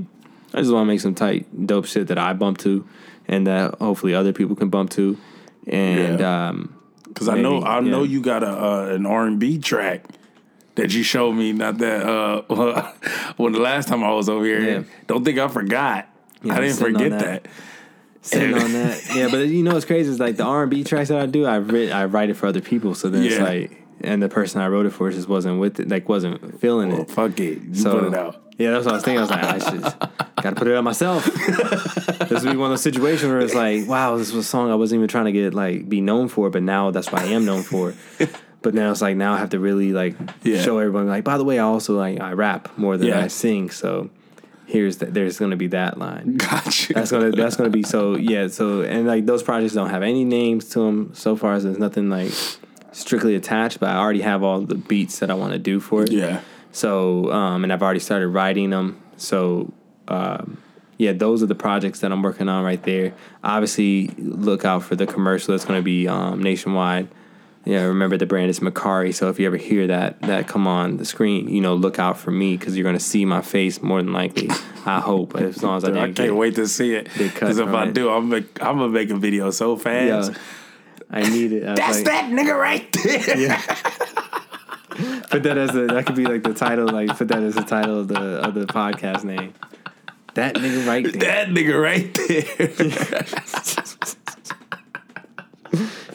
I 0.54 0.60
just 0.62 0.72
want 0.72 0.84
to 0.84 0.88
make 0.88 1.02
some 1.02 1.16
tight 1.16 1.68
dope 1.68 1.86
shit 1.86 2.08
that 2.08 2.18
I 2.18 2.34
bump 2.34 2.58
to 2.60 2.88
and 3.28 3.48
that 3.48 3.76
hopefully 3.80 4.14
other 4.14 4.32
people 4.34 4.56
can 4.56 4.70
bump 4.70 4.92
to. 4.92 5.18
And 5.68 6.20
Yeah. 6.20 6.48
um 6.50 6.74
Because 7.18 7.30
I 7.30 7.42
know 7.42 7.64
I 7.64 7.80
know 7.80 8.04
you 8.04 8.22
got 8.22 8.44
a 8.44 8.50
uh, 8.50 8.86
an 8.90 9.08
R 9.08 9.26
and 9.26 9.40
B 9.40 9.58
track 9.58 10.06
that 10.76 10.94
you 10.94 11.02
showed 11.02 11.34
me. 11.34 11.52
Not 11.52 11.80
that 11.80 12.06
uh, 12.08 12.92
when 13.38 13.54
the 13.54 13.60
last 13.60 13.88
time 13.88 14.04
I 14.04 14.12
was 14.12 14.30
over 14.30 14.46
here. 14.46 14.62
Yeah. 14.62 14.84
Don't 15.08 15.26
think 15.26 15.40
I 15.40 15.48
forgot. 15.48 16.08
Yeah, 16.44 16.56
I 16.56 16.60
didn't 16.60 16.78
forget 16.78 17.10
that. 17.10 17.44
that. 17.44 17.48
sitting 18.22 18.54
on 18.54 18.72
that. 18.74 19.02
Yeah, 19.16 19.30
but 19.32 19.48
you 19.48 19.64
know 19.64 19.74
what's 19.74 19.86
crazy 19.86 20.12
is 20.12 20.20
like 20.20 20.38
the 20.38 20.44
R 20.44 20.62
and 20.62 20.70
B 20.70 20.84
tracks 20.84 21.10
that 21.10 21.20
I 21.20 21.26
do, 21.26 21.48
I 21.48 21.56
writ, 21.56 21.92
I 21.92 22.06
write 22.06 22.30
it 22.30 22.36
for 22.36 22.46
other 22.46 22.62
people. 22.62 22.94
So 22.94 23.10
then 23.10 23.24
it's 23.24 23.40
like, 23.40 23.82
and 24.02 24.22
the 24.22 24.30
person 24.30 24.62
I 24.62 24.68
wrote 24.68 24.86
it 24.86 24.92
for 24.92 25.10
just 25.12 25.28
wasn't 25.28 25.60
with 25.60 25.80
it, 25.80 25.90
like 25.90 26.08
wasn't 26.08 26.60
feeling 26.60 26.92
Well, 26.92 27.02
it. 27.02 27.12
fuck 27.12 27.40
it. 27.40 27.62
You 27.62 27.76
So 27.76 28.00
put 28.00 28.14
it 28.14 28.14
out. 28.14 28.44
Yeah, 28.58 28.72
that's 28.72 28.86
what 28.86 28.94
I 28.94 28.96
was 28.98 29.04
thinking. 29.04 29.20
I 29.20 29.22
was 29.22 29.30
like, 29.30 29.44
ah, 29.44 29.54
I 29.54 29.60
should 29.60 29.82
got 30.44 30.50
to 30.52 30.56
put 30.56 30.68
it 30.68 30.76
out 30.76 30.84
myself. 30.84 31.26
this 32.30 32.44
would 32.44 32.52
be 32.52 32.58
one 32.58 32.68
of 32.68 32.72
those 32.72 32.82
situations 32.82 33.30
where 33.32 33.40
it's 33.40 33.54
like, 33.54 33.88
wow, 33.88 34.18
this 34.18 34.32
was 34.32 34.46
a 34.46 34.50
song 34.50 34.72
I 34.72 34.76
wasn't 34.76 35.00
even 35.00 35.08
trying 35.08 35.26
to 35.26 35.32
get 35.32 35.54
like 35.54 35.88
be 35.88 36.02
known 36.02 36.28
for, 36.28 36.50
but 36.50 36.64
now 36.64 36.90
that's 36.92 37.12
what 37.12 37.22
I 37.22 37.26
am 37.28 37.46
known 37.46 37.64
for. 37.64 37.94
But 38.64 38.74
now 38.74 38.90
it's 38.92 39.02
like 39.04 39.16
now 39.16 39.34
I 39.34 39.38
have 39.38 39.52
to 39.52 39.60
really 39.60 39.94
like 39.94 40.16
Yeah. 40.42 40.60
show 40.62 40.80
everyone 40.80 41.08
like, 41.08 41.24
by 41.24 41.38
the 41.38 41.44
way, 41.46 41.60
I 41.60 41.64
also 41.64 41.96
like 41.96 42.20
I 42.20 42.34
rap 42.34 42.76
more 42.78 42.98
than 42.98 43.10
Yeah. 43.10 43.22
I 43.22 43.28
sing. 43.28 43.70
So 43.70 44.10
here's 44.66 44.98
that 44.98 45.14
there's 45.14 45.38
gonna 45.38 45.56
be 45.56 45.68
that 45.68 46.00
line. 46.00 46.36
Gotcha. 46.38 46.94
That's 46.94 47.12
gonna 47.12 47.32
that's 47.32 47.56
gonna 47.56 47.70
be 47.70 47.84
so 47.84 48.18
yeah 48.18 48.48
so 48.48 48.82
and 48.82 49.06
like 49.08 49.28
those 49.28 49.44
projects 49.44 49.74
don't 49.76 49.92
have 49.92 50.02
any 50.02 50.26
names 50.26 50.70
to 50.70 50.80
them 50.80 51.12
so 51.14 51.36
far. 51.38 51.58
So 51.60 51.66
there's 51.68 51.78
nothing 51.78 52.10
like 52.10 52.32
strictly 52.92 53.36
attached, 53.36 53.80
but 53.80 53.90
I 53.90 53.98
already 53.98 54.22
have 54.22 54.44
all 54.44 54.62
the 54.62 54.76
beats 54.76 55.20
that 55.20 55.30
I 55.30 55.34
want 55.34 55.54
to 55.54 55.60
do 55.60 55.80
for 55.80 56.04
it. 56.04 56.12
yeah. 56.12 56.42
So 56.72 57.32
um, 57.32 57.64
and 57.64 57.74
I've 57.74 57.82
already 57.82 58.00
started 58.00 58.28
writing 58.28 58.70
them. 58.70 59.02
So 59.18 59.74
um, 60.08 60.58
yeah, 60.98 61.14
those 61.14 61.44
are 61.44 61.48
the 61.48 61.56
projects 61.56 62.00
that 62.02 62.12
I'm 62.12 62.22
working 62.22 62.50
on 62.50 62.64
right 62.64 62.82
there. 62.84 63.14
Obviously, 63.44 64.08
look 64.18 64.66
out 64.66 64.84
for 64.84 64.96
the 64.96 65.06
commercial 65.06 65.54
that's 65.54 65.66
going 65.66 65.80
to 65.80 65.84
be 65.84 66.08
um, 66.08 66.42
nationwide. 66.42 67.08
Yeah, 67.66 67.84
remember 67.84 68.16
the 68.16 68.26
brand 68.26 68.50
is 68.50 68.62
Macari. 68.62 69.14
So 69.14 69.30
if 69.30 69.40
you 69.40 69.46
ever 69.46 69.58
hear 69.58 69.88
that 69.88 70.22
that 70.22 70.48
come 70.48 70.68
on 70.68 70.98
the 70.98 71.06
screen, 71.06 71.50
you 71.50 71.60
know, 71.60 71.76
look 71.76 72.00
out 72.00 72.18
for 72.18 72.32
me 72.32 72.56
because 72.56 72.78
you're 72.78 72.86
going 72.86 72.98
to 72.98 73.04
see 73.04 73.26
my 73.26 73.42
face 73.42 73.82
more 73.82 74.02
than 74.02 74.14
likely. 74.14 74.50
I 74.86 75.02
hope 75.02 75.36
as 75.36 75.62
long 75.62 75.78
as 75.78 75.84
I 75.84 75.88
Dude, 75.90 75.98
I 75.98 76.12
can't 76.14 76.36
wait 76.38 76.56
to 76.56 76.68
see 76.68 76.96
it. 76.96 77.10
Because 77.18 77.58
if 77.58 77.68
I 77.68 77.88
it. 77.88 77.94
do, 77.94 78.10
I'm 78.10 78.32
I'm 78.34 78.46
gonna 78.62 78.88
make 78.90 79.10
a 79.10 79.18
video 79.18 79.52
so 79.52 79.76
fast. 79.76 80.32
Yeah, 80.32 80.38
I 81.10 81.22
need 81.22 81.52
it. 81.54 81.68
I 81.68 81.76
That's 81.76 81.98
like, 81.98 82.06
that 82.06 82.32
nigga 82.32 82.58
right 82.58 82.92
there. 83.04 83.38
Yeah. 83.38 83.62
put 85.30 85.44
that 85.44 85.58
as 85.58 85.72
the 85.72 85.88
that 85.88 86.06
could 86.06 86.16
be 86.16 86.26
like 86.26 86.44
the 86.44 86.54
title. 86.54 86.88
Like 86.88 87.18
put 87.18 87.28
that 87.30 87.44
as 87.44 87.56
the 87.56 87.64
title 87.64 88.00
of 88.02 88.08
the 88.08 88.20
of 88.20 88.54
the 88.54 88.66
podcast 88.66 89.24
name. 89.24 89.54
That 90.34 90.56
nigga 90.56 90.86
right 90.88 91.04
there. 91.04 91.22
That 91.22 91.48
nigga 91.50 91.82
right 91.82 92.14
there. 92.14 93.26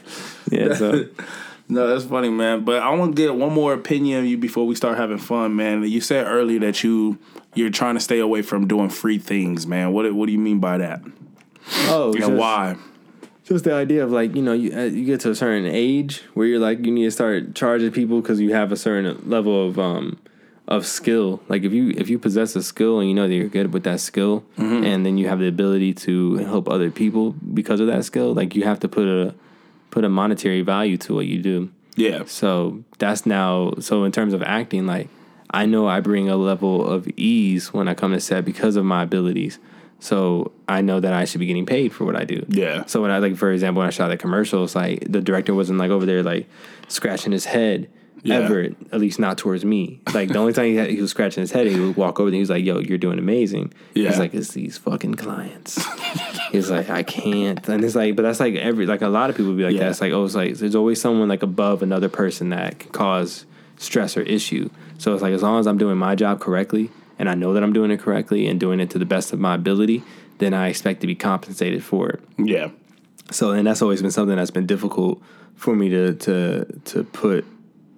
Yeah. 0.52 0.74
So 0.74 1.06
no, 1.68 1.86
that's 1.88 2.04
funny, 2.04 2.28
man. 2.28 2.64
But 2.64 2.82
I 2.82 2.90
want 2.90 3.16
to 3.16 3.22
get 3.22 3.34
one 3.34 3.52
more 3.52 3.72
opinion 3.72 4.20
of 4.20 4.26
you 4.26 4.36
before 4.36 4.66
we 4.66 4.74
start 4.74 4.98
having 4.98 5.18
fun, 5.18 5.56
man. 5.56 5.82
You 5.82 6.00
said 6.00 6.26
earlier 6.26 6.60
that 6.60 6.84
you 6.84 7.18
you're 7.54 7.70
trying 7.70 7.94
to 7.94 8.00
stay 8.00 8.18
away 8.18 8.42
from 8.42 8.68
doing 8.68 8.90
free 8.90 9.18
things, 9.18 9.66
man. 9.66 9.92
What 9.92 10.12
what 10.14 10.26
do 10.26 10.32
you 10.32 10.38
mean 10.38 10.60
by 10.60 10.78
that? 10.78 11.00
oh, 11.88 12.12
And 12.12 12.18
just- 12.18 12.32
why? 12.32 12.76
Just 13.44 13.64
the 13.64 13.74
idea 13.74 14.04
of 14.04 14.12
like 14.12 14.36
you 14.36 14.42
know 14.42 14.52
you 14.52 14.72
uh, 14.76 14.84
you 14.84 15.04
get 15.04 15.20
to 15.20 15.30
a 15.30 15.34
certain 15.34 15.66
age 15.66 16.22
where 16.34 16.46
you're 16.46 16.60
like 16.60 16.84
you 16.84 16.92
need 16.92 17.04
to 17.04 17.10
start 17.10 17.54
charging 17.54 17.90
people 17.90 18.20
because 18.20 18.40
you 18.40 18.52
have 18.54 18.70
a 18.70 18.76
certain 18.76 19.20
level 19.28 19.66
of 19.66 19.78
um 19.78 20.18
of 20.68 20.86
skill. 20.86 21.42
Like 21.48 21.64
if 21.64 21.72
you 21.72 21.92
if 21.96 22.08
you 22.08 22.18
possess 22.18 22.54
a 22.54 22.62
skill 22.62 23.00
and 23.00 23.08
you 23.08 23.14
know 23.14 23.26
that 23.26 23.34
you're 23.34 23.48
good 23.48 23.72
with 23.72 23.82
that 23.82 24.00
skill, 24.00 24.44
and 24.56 25.04
then 25.04 25.18
you 25.18 25.28
have 25.28 25.40
the 25.40 25.48
ability 25.48 25.92
to 25.94 26.36
help 26.36 26.68
other 26.68 26.90
people 26.90 27.32
because 27.32 27.80
of 27.80 27.88
that 27.88 28.04
skill, 28.04 28.32
like 28.32 28.54
you 28.54 28.62
have 28.62 28.78
to 28.80 28.88
put 28.88 29.08
a 29.08 29.34
put 29.90 30.04
a 30.04 30.08
monetary 30.08 30.62
value 30.62 30.96
to 30.98 31.14
what 31.14 31.26
you 31.26 31.42
do. 31.42 31.70
Yeah. 31.96 32.24
So 32.26 32.82
that's 32.98 33.26
now 33.26 33.72
so 33.80 34.04
in 34.04 34.12
terms 34.12 34.34
of 34.34 34.42
acting, 34.42 34.86
like 34.86 35.08
I 35.50 35.66
know 35.66 35.88
I 35.88 36.00
bring 36.00 36.28
a 36.28 36.36
level 36.36 36.86
of 36.86 37.08
ease 37.16 37.72
when 37.72 37.88
I 37.88 37.94
come 37.94 38.12
to 38.12 38.20
set 38.20 38.44
because 38.44 38.76
of 38.76 38.84
my 38.84 39.02
abilities. 39.02 39.58
So 40.02 40.50
I 40.66 40.80
know 40.80 40.98
that 40.98 41.12
I 41.12 41.24
should 41.26 41.38
be 41.38 41.46
getting 41.46 41.64
paid 41.64 41.92
for 41.92 42.04
what 42.04 42.16
I 42.16 42.24
do. 42.24 42.44
Yeah. 42.48 42.86
So 42.86 43.00
when 43.00 43.12
I 43.12 43.18
like 43.18 43.36
for 43.36 43.52
example 43.52 43.78
when 43.80 43.86
I 43.86 43.90
shot 43.90 44.08
that 44.08 44.18
commercial, 44.18 44.64
it's 44.64 44.74
like 44.74 45.04
the 45.08 45.20
director 45.20 45.54
wasn't 45.54 45.78
like 45.78 45.90
over 45.92 46.04
there 46.04 46.24
like 46.24 46.48
scratching 46.88 47.30
his 47.30 47.44
head 47.44 47.88
Yeah. 48.24 48.38
ever, 48.40 48.70
at 48.90 48.98
least 48.98 49.20
not 49.20 49.38
towards 49.38 49.64
me. 49.64 50.00
Like 50.12 50.30
the 50.30 50.38
only 50.38 50.52
time 50.54 50.66
he, 50.66 50.74
had, 50.74 50.90
he 50.90 51.00
was 51.00 51.12
scratching 51.12 51.40
his 51.42 51.52
head, 51.52 51.68
he 51.68 51.78
would 51.78 51.96
walk 51.96 52.18
over 52.18 52.26
and 52.26 52.34
he 52.34 52.40
was 52.40 52.50
like, 52.50 52.64
"Yo, 52.64 52.80
you're 52.80 52.98
doing 52.98 53.20
amazing." 53.20 53.72
Yeah. 53.94 54.08
He's 54.08 54.18
like, 54.18 54.34
"It's 54.34 54.52
these 54.54 54.76
fucking 54.76 55.14
clients." 55.14 55.78
He's 56.50 56.68
like, 56.68 56.90
"I 56.90 57.04
can't," 57.04 57.66
and 57.68 57.84
it's 57.84 57.94
like, 57.94 58.16
but 58.16 58.22
that's 58.22 58.40
like 58.40 58.56
every 58.56 58.86
like 58.86 59.02
a 59.02 59.08
lot 59.08 59.30
of 59.30 59.36
people 59.36 59.54
be 59.54 59.62
like 59.62 59.74
Yeah. 59.74 59.84
that. 59.84 59.90
It's 59.90 60.00
like, 60.00 60.12
oh, 60.12 60.24
it's 60.24 60.34
like 60.34 60.54
there's 60.56 60.74
always 60.74 61.00
someone 61.00 61.28
like 61.28 61.44
above 61.44 61.80
another 61.80 62.08
person 62.08 62.48
that 62.50 62.80
can 62.80 62.90
cause 62.90 63.46
stress 63.78 64.16
or 64.16 64.22
issue. 64.22 64.68
So 64.98 65.12
it's 65.14 65.22
like 65.22 65.32
as 65.32 65.42
long 65.44 65.60
as 65.60 65.66
I'm 65.68 65.78
doing 65.78 65.96
my 65.96 66.14
job 66.16 66.40
correctly 66.40 66.90
and 67.18 67.28
I 67.28 67.34
know 67.34 67.52
that 67.54 67.62
I'm 67.62 67.72
doing 67.72 67.90
it 67.90 68.00
correctly 68.00 68.46
and 68.48 68.58
doing 68.60 68.80
it 68.80 68.90
to 68.90 68.98
the 68.98 69.04
best 69.06 69.32
of 69.32 69.38
my 69.40 69.54
ability, 69.54 70.02
then 70.38 70.54
I 70.54 70.68
expect 70.68 71.00
to 71.02 71.06
be 71.06 71.14
compensated 71.14 71.82
for 71.84 72.08
it. 72.10 72.20
Yeah. 72.38 72.70
So 73.30 73.50
and 73.52 73.66
that's 73.66 73.82
always 73.82 74.02
been 74.02 74.10
something 74.10 74.36
that's 74.36 74.50
been 74.50 74.66
difficult 74.66 75.22
for 75.54 75.74
me 75.76 75.88
to 75.90 76.14
to 76.14 76.64
to 76.86 77.04
put 77.04 77.44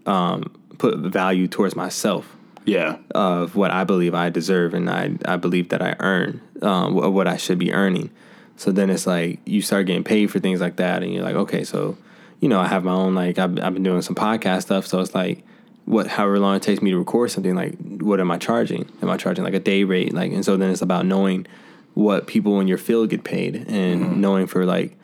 um 0.06 0.52
put 0.78 0.98
value 0.98 1.48
towards 1.48 1.74
myself 1.76 2.36
Yeah. 2.66 2.96
of 3.14 3.56
what 3.56 3.70
I 3.70 3.84
believe 3.84 4.14
I 4.14 4.28
deserve 4.30 4.74
and 4.74 4.90
I 4.90 5.12
I 5.24 5.36
believe 5.36 5.70
that 5.70 5.80
I 5.82 5.96
earn 6.00 6.40
um 6.62 6.94
what 6.94 7.26
I 7.26 7.36
should 7.36 7.58
be 7.58 7.72
earning. 7.72 8.10
So 8.56 8.70
then 8.70 8.90
it's 8.90 9.06
like 9.06 9.40
you 9.46 9.62
start 9.62 9.86
getting 9.86 10.04
paid 10.04 10.30
for 10.30 10.38
things 10.40 10.60
like 10.60 10.76
that 10.76 11.02
and 11.02 11.12
you're 11.12 11.24
like 11.24 11.36
okay 11.36 11.64
so 11.64 11.96
you 12.40 12.48
know 12.48 12.60
I 12.60 12.66
have 12.68 12.84
my 12.84 12.92
own 12.92 13.14
like 13.14 13.38
I've 13.38 13.58
I've 13.60 13.74
been 13.74 13.82
doing 13.82 14.02
some 14.02 14.14
podcast 14.14 14.62
stuff 14.62 14.86
so 14.86 15.00
it's 15.00 15.14
like 15.14 15.42
what 15.84 16.06
however 16.06 16.38
long 16.38 16.56
it 16.56 16.62
takes 16.62 16.80
me 16.80 16.90
to 16.90 16.98
record 16.98 17.30
something 17.30 17.54
like 17.54 17.76
what 18.00 18.20
am 18.20 18.30
I 18.30 18.38
charging? 18.38 18.90
Am 19.02 19.10
I 19.10 19.16
charging 19.16 19.44
like 19.44 19.54
a 19.54 19.60
day 19.60 19.84
rate? 19.84 20.12
Like 20.12 20.32
and 20.32 20.44
so 20.44 20.56
then 20.56 20.70
it's 20.70 20.82
about 20.82 21.06
knowing 21.06 21.46
what 21.94 22.26
people 22.26 22.60
in 22.60 22.68
your 22.68 22.78
field 22.78 23.10
get 23.10 23.24
paid 23.24 23.56
and 23.68 24.02
mm-hmm. 24.02 24.20
knowing 24.20 24.46
for 24.46 24.64
like 24.64 24.96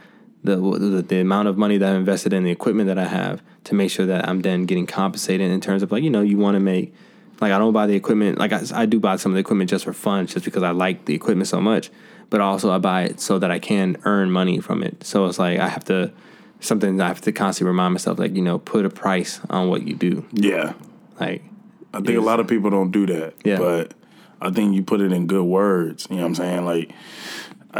the, 0.42 0.56
the 0.56 1.02
the 1.02 1.20
amount 1.20 1.48
of 1.48 1.58
money 1.58 1.76
that 1.76 1.92
I 1.92 1.96
invested 1.96 2.32
in 2.32 2.44
the 2.44 2.50
equipment 2.50 2.88
that 2.88 2.98
I 2.98 3.06
have 3.06 3.42
to 3.64 3.74
make 3.74 3.90
sure 3.90 4.06
that 4.06 4.28
I'm 4.28 4.40
then 4.40 4.64
getting 4.64 4.86
compensated 4.86 5.50
in 5.50 5.60
terms 5.60 5.82
of 5.82 5.92
like 5.92 6.02
you 6.02 6.10
know 6.10 6.22
you 6.22 6.38
want 6.38 6.54
to 6.54 6.60
make 6.60 6.94
like 7.40 7.52
I 7.52 7.58
don't 7.58 7.72
buy 7.72 7.86
the 7.86 7.94
equipment 7.94 8.38
like 8.38 8.52
I, 8.52 8.62
I 8.74 8.86
do 8.86 8.98
buy 8.98 9.16
some 9.16 9.32
of 9.32 9.34
the 9.34 9.40
equipment 9.40 9.70
just 9.70 9.84
for 9.84 9.92
fun 9.92 10.26
just 10.26 10.44
because 10.44 10.62
I 10.62 10.70
like 10.70 11.04
the 11.04 11.14
equipment 11.14 11.48
so 11.48 11.60
much 11.60 11.90
but 12.30 12.40
also 12.40 12.70
I 12.70 12.78
buy 12.78 13.02
it 13.02 13.20
so 13.20 13.38
that 13.40 13.50
I 13.50 13.58
can 13.58 13.96
earn 14.04 14.30
money 14.30 14.60
from 14.60 14.82
it. 14.82 15.04
So 15.04 15.26
it's 15.26 15.38
like 15.38 15.58
I 15.58 15.68
have 15.68 15.84
to 15.86 16.12
something 16.60 17.00
I 17.00 17.08
have 17.08 17.20
to 17.22 17.32
constantly 17.32 17.70
remind 17.70 17.94
myself 17.94 18.18
like 18.18 18.34
you 18.34 18.42
know 18.42 18.58
put 18.58 18.84
a 18.84 18.90
price 18.90 19.40
on 19.50 19.68
what 19.68 19.86
you 19.86 19.94
do 19.94 20.26
Yeah. 20.32 20.74
like 21.18 21.42
I 21.92 22.00
think 22.00 22.18
a 22.18 22.20
lot 22.20 22.40
of 22.40 22.46
people 22.46 22.70
don't 22.70 22.90
do 22.90 23.06
that. 23.06 23.34
Yeah. 23.44 23.58
But 23.58 23.94
I 24.40 24.50
think 24.50 24.74
you 24.74 24.82
put 24.82 25.00
it 25.00 25.12
in 25.12 25.26
good 25.26 25.44
words. 25.44 26.06
You 26.08 26.16
know 26.16 26.22
what 26.22 26.28
I'm 26.28 26.34
saying? 26.36 26.64
Like, 26.64 26.92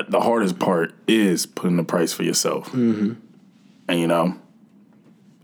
the 0.08 0.20
hardest 0.20 0.58
part 0.58 0.94
is 1.06 1.46
putting 1.46 1.76
the 1.76 1.84
price 1.84 2.12
for 2.12 2.22
yourself. 2.22 2.66
Mm-hmm. 2.68 3.12
And, 3.88 4.00
you 4.00 4.06
know, 4.06 4.36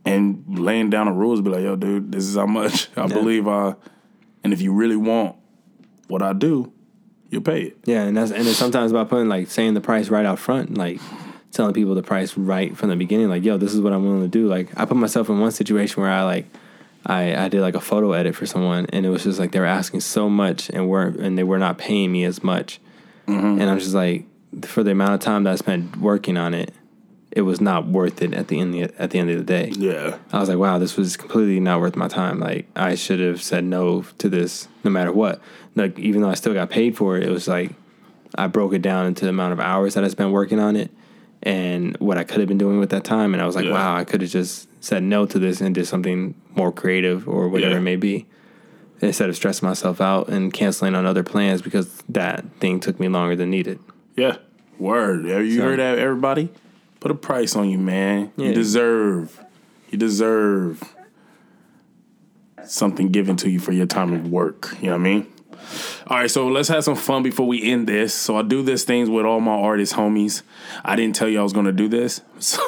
and 0.05 0.45
laying 0.59 0.91
down 0.91 1.07
the 1.07 1.12
rules, 1.12 1.41
be 1.41 1.51
like, 1.51 1.62
yo, 1.62 1.74
dude, 1.76 2.12
this 2.12 2.24
is 2.24 2.37
how 2.37 2.47
much 2.47 2.89
I 2.97 3.07
believe 3.07 3.49
I, 3.49 3.74
and 4.45 4.53
if 4.53 4.61
you 4.61 4.72
really 4.72 4.97
want 4.97 5.37
what 6.07 6.22
I 6.22 6.32
do, 6.32 6.72
you'll 7.30 7.43
pay 7.43 7.62
it. 7.62 7.78
Yeah, 7.84 8.03
and 8.03 8.16
that's 8.16 8.30
and 8.30 8.47
it's 8.47 8.57
sometimes 8.57 8.93
about 8.93 9.09
putting 9.09 9.28
like 9.28 9.51
saying 9.51 9.74
the 9.74 9.80
price 9.80 10.09
right 10.09 10.24
out 10.24 10.39
front, 10.39 10.78
like 10.78 11.01
telling 11.57 11.74
people 11.74 11.94
the 11.94 12.02
price 12.02 12.36
right 12.36 12.76
from 12.76 12.90
the 12.90 12.96
beginning. 12.96 13.28
Like, 13.28 13.44
yo, 13.44 13.57
this 13.57 13.74
is 13.74 13.80
what 13.80 13.92
I'm 13.92 14.04
willing 14.04 14.22
to 14.22 14.28
do. 14.28 14.46
Like, 14.46 14.68
I 14.78 14.84
put 14.84 14.96
myself 14.96 15.28
in 15.28 15.40
one 15.40 15.50
situation 15.50 16.02
where 16.02 16.12
I 16.12 16.22
like, 16.22 16.46
I 17.04 17.36
I 17.36 17.48
did 17.48 17.61
like 17.61 17.74
a 17.74 17.80
photo 17.80 18.12
edit 18.12 18.34
for 18.34 18.46
someone, 18.46 18.86
and 18.92 19.07
it 19.07 19.09
was 19.09 19.24
just 19.24 19.38
like 19.38 19.52
they 19.52 19.61
were 19.61 19.66
asking 19.66 20.00
so 20.00 20.28
much 20.28 20.70
and 20.70 20.88
weren't 20.88 21.18
and 21.18 21.38
they 21.38 21.44
were 21.44 21.59
not 21.59 21.78
paying 21.78 22.12
me 22.12 22.24
as 22.24 22.42
much, 22.42 22.80
mm-hmm. 23.26 23.61
and 23.61 23.62
I'm 23.62 23.78
just 23.78 23.94
like, 23.94 24.26
for 24.62 24.82
the 24.82 24.90
amount 24.90 25.14
of 25.14 25.20
time 25.20 25.44
that 25.44 25.52
I 25.52 25.57
spent 25.57 25.96
working 25.98 26.36
on 26.36 26.52
it, 26.54 26.74
it 27.30 27.42
was 27.42 27.61
not 27.61 27.86
worth 27.86 28.22
it 28.22 28.34
at 28.34 28.48
the 28.48 28.59
end 28.61 28.74
at 28.98 29.11
the 29.11 29.18
end 29.18 29.30
of 29.30 29.36
the 29.36 29.44
day. 29.44 29.68
Yeah. 29.76 30.18
I 30.32 30.40
was 30.40 30.48
like, 30.48 30.59
wow, 30.59 30.78
this 30.78 30.96
was 30.96 31.16
completely 31.16 31.61
not 31.61 31.80
worth 31.80 31.94
my 31.94 32.09
time. 32.09 32.40
Like, 32.40 32.66
I 32.74 32.94
should 32.94 33.20
have 33.20 33.42
said 33.42 33.62
no 33.64 34.02
to 34.18 34.28
this 34.28 34.68
no 34.83 34.91
matter 34.91 35.12
what. 35.12 35.41
Like, 35.74 35.99
even 35.99 36.22
though 36.22 36.30
I 36.30 36.34
still 36.34 36.54
got 36.54 36.70
paid 36.70 36.96
for 36.96 37.16
it, 37.16 37.24
it 37.24 37.30
was 37.30 37.46
like 37.46 37.72
I 38.34 38.46
broke 38.46 38.72
it 38.72 38.83
down 38.83 39.07
into 39.07 39.24
the 39.24 39.30
amount 39.30 39.53
of 39.53 39.61
hours 39.61 39.95
that 39.95 40.03
I 40.03 40.08
spent 40.08 40.33
working 40.33 40.58
on 40.58 40.76
it 40.76 40.91
and 41.42 41.96
what 41.99 42.18
I 42.18 42.25
could 42.25 42.38
have 42.41 42.49
been 42.49 42.58
doing 42.58 42.79
with 42.79 42.91
that 42.91 43.04
time. 43.04 43.33
And 43.34 43.42
I 43.42 43.46
was 43.46 43.54
like, 43.57 43.64
Yeah. 43.67 43.72
wow, 43.72 43.96
I 43.96 44.04
could 44.04 44.21
have 44.21 44.30
just 44.30 44.68
said 44.83 45.03
no 45.03 45.26
to 45.26 45.38
this 45.38 45.61
and 45.61 45.75
did 45.75 45.87
something 45.87 46.34
more 46.54 46.72
creative 46.72 47.29
or 47.29 47.49
whatever 47.49 47.72
Yeah. 47.72 47.79
it 47.79 47.83
may 47.83 47.96
be. 47.96 48.26
Instead 49.00 49.29
of 49.29 49.37
stressing 49.37 49.68
myself 49.68 50.00
out 50.00 50.29
and 50.29 50.53
canceling 50.53 50.95
on 50.95 51.04
other 51.04 51.22
plans 51.22 51.61
because 51.61 52.03
that 52.08 52.45
thing 52.61 52.80
took 52.80 52.99
me 52.99 53.08
longer 53.08 53.37
than 53.37 53.50
needed. 53.50 53.79
Yeah. 54.17 54.37
Word. 54.79 55.26
You 55.26 55.57
So- 55.58 55.63
heard 55.63 55.79
that, 55.79 55.99
everybody? 55.99 56.49
Put 57.00 57.11
a 57.11 57.14
price 57.14 57.54
on 57.54 57.68
you, 57.68 57.79
man. 57.79 58.30
You 58.37 58.53
deserve. 58.54 59.38
You 59.91 59.99
deserve 59.99 60.83
something 62.64 63.11
given 63.11 63.37
to 63.37 63.50
you 63.50 63.58
for 63.61 63.72
your 63.72 63.87
time 63.87 64.13
of 64.13 64.29
work. 64.30 64.75
You 64.80 64.87
know 64.87 64.92
what 64.96 65.00
I 65.00 65.04
mean? 65.04 65.26
All 66.07 66.18
right, 66.18 66.30
so 66.30 66.46
let's 66.49 66.68
have 66.68 66.84
some 66.84 66.96
fun 66.96 67.22
before 67.22 67.46
we 67.46 67.62
end 67.62 67.87
this. 67.87 68.14
So 68.14 68.37
I 68.37 68.42
do 68.42 68.62
this 68.62 68.84
things 68.84 69.11
with 69.11 69.26
all 69.26 69.41
my 69.41 69.54
artist 69.54 69.95
homies. 69.95 70.42
I 70.84 70.96
didn't 70.96 71.16
tell 71.16 71.28
you 71.28 71.41
I 71.41 71.42
was 71.42 71.53
gonna 71.53 71.72
do 71.72 71.88
this, 71.88 72.20
so 72.38 72.61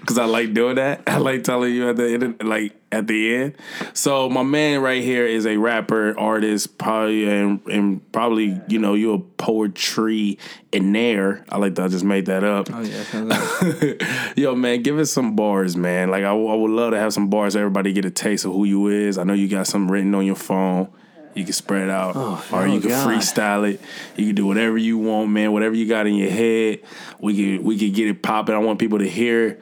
because 0.00 0.18
I 0.18 0.24
like 0.24 0.54
doing 0.54 0.76
that. 0.76 1.02
I 1.06 1.18
like 1.18 1.44
telling 1.44 1.74
you 1.74 1.88
at 1.88 1.96
the 1.96 2.12
end, 2.12 2.42
like 2.42 2.74
at 2.92 3.06
the 3.06 3.34
end. 3.34 3.54
So 3.94 4.28
my 4.28 4.42
man 4.42 4.80
right 4.82 5.02
here 5.02 5.26
is 5.26 5.46
a 5.46 5.56
rapper, 5.56 6.16
artist, 6.18 6.78
probably 6.78 7.28
and 7.28 7.60
and 7.66 8.12
probably 8.12 8.60
you 8.68 8.78
know 8.78 8.94
you're 8.94 9.16
a 9.16 9.18
poetry 9.18 10.38
in 10.70 10.92
there. 10.92 11.44
I 11.48 11.58
like 11.58 11.74
that. 11.76 11.86
I 11.86 11.88
just 11.88 12.04
made 12.04 12.26
that 12.26 12.44
up. 12.44 12.68
Oh, 12.72 12.82
yeah. 12.82 14.32
Yo, 14.36 14.54
man, 14.54 14.82
give 14.82 14.98
us 14.98 15.10
some 15.10 15.34
bars, 15.34 15.76
man. 15.76 16.10
Like 16.10 16.24
I, 16.24 16.30
I 16.30 16.54
would 16.54 16.70
love 16.70 16.92
to 16.92 16.98
have 16.98 17.12
some 17.12 17.28
bars. 17.28 17.54
So 17.54 17.60
everybody 17.60 17.92
get 17.92 18.04
a 18.04 18.10
taste 18.10 18.44
of 18.44 18.52
who 18.52 18.64
you 18.64 18.88
is. 18.88 19.18
I 19.18 19.24
know 19.24 19.32
you 19.32 19.48
got 19.48 19.66
some 19.66 19.90
written 19.90 20.14
on 20.14 20.24
your 20.26 20.36
phone. 20.36 20.92
You 21.34 21.44
can 21.44 21.52
spread 21.52 21.88
out, 21.88 22.16
or 22.52 22.66
you 22.66 22.76
oh, 22.76 22.80
can 22.80 22.88
God. 22.90 23.08
freestyle 23.08 23.72
it. 23.72 23.80
You 24.16 24.26
can 24.26 24.34
do 24.34 24.46
whatever 24.46 24.76
you 24.76 24.98
want, 24.98 25.30
man. 25.30 25.52
Whatever 25.52 25.74
you 25.74 25.86
got 25.86 26.06
in 26.06 26.14
your 26.14 26.30
head, 26.30 26.80
we 27.20 27.36
can 27.36 27.64
we 27.64 27.78
can 27.78 27.92
get 27.92 28.08
it 28.08 28.22
popping. 28.22 28.54
I 28.54 28.58
want 28.58 28.78
people 28.78 28.98
to 28.98 29.08
hear, 29.08 29.60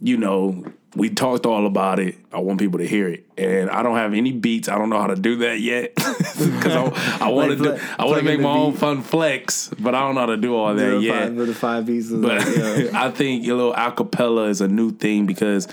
you 0.00 0.16
know, 0.16 0.64
we 0.96 1.10
talked 1.10 1.46
all 1.46 1.66
about 1.66 1.98
it. 1.98 2.16
I 2.32 2.38
want 2.38 2.60
people 2.60 2.78
to 2.78 2.86
hear 2.86 3.08
it, 3.08 3.26
and 3.36 3.68
I 3.70 3.82
don't 3.82 3.96
have 3.96 4.14
any 4.14 4.32
beats. 4.32 4.68
I 4.68 4.78
don't 4.78 4.90
know 4.90 5.00
how 5.00 5.08
to 5.08 5.16
do 5.16 5.36
that 5.38 5.60
yet 5.60 5.94
because 5.96 6.66
I, 6.66 7.26
I 7.26 7.28
want 7.30 7.50
to 7.50 7.56
do. 7.56 7.78
I 7.98 8.04
want 8.04 8.18
to 8.18 8.24
make 8.24 8.40
my 8.40 8.52
the 8.52 8.58
own 8.58 8.74
fun 8.74 9.02
flex, 9.02 9.70
but 9.78 9.94
I 9.94 10.00
don't 10.00 10.14
know 10.14 10.20
how 10.22 10.26
to 10.26 10.36
do 10.36 10.54
all 10.54 10.74
that 10.74 10.90
the 10.90 11.00
yet. 11.00 11.28
five, 11.28 11.36
the 11.36 11.54
five 11.54 11.86
beats. 11.86 12.10
But 12.10 12.38
like, 12.38 12.56
yo. 12.56 12.90
I 12.94 13.10
think 13.10 13.44
a 13.46 13.54
little 13.54 13.74
acapella 13.74 14.48
is 14.48 14.60
a 14.60 14.68
new 14.68 14.92
thing 14.92 15.26
because 15.26 15.66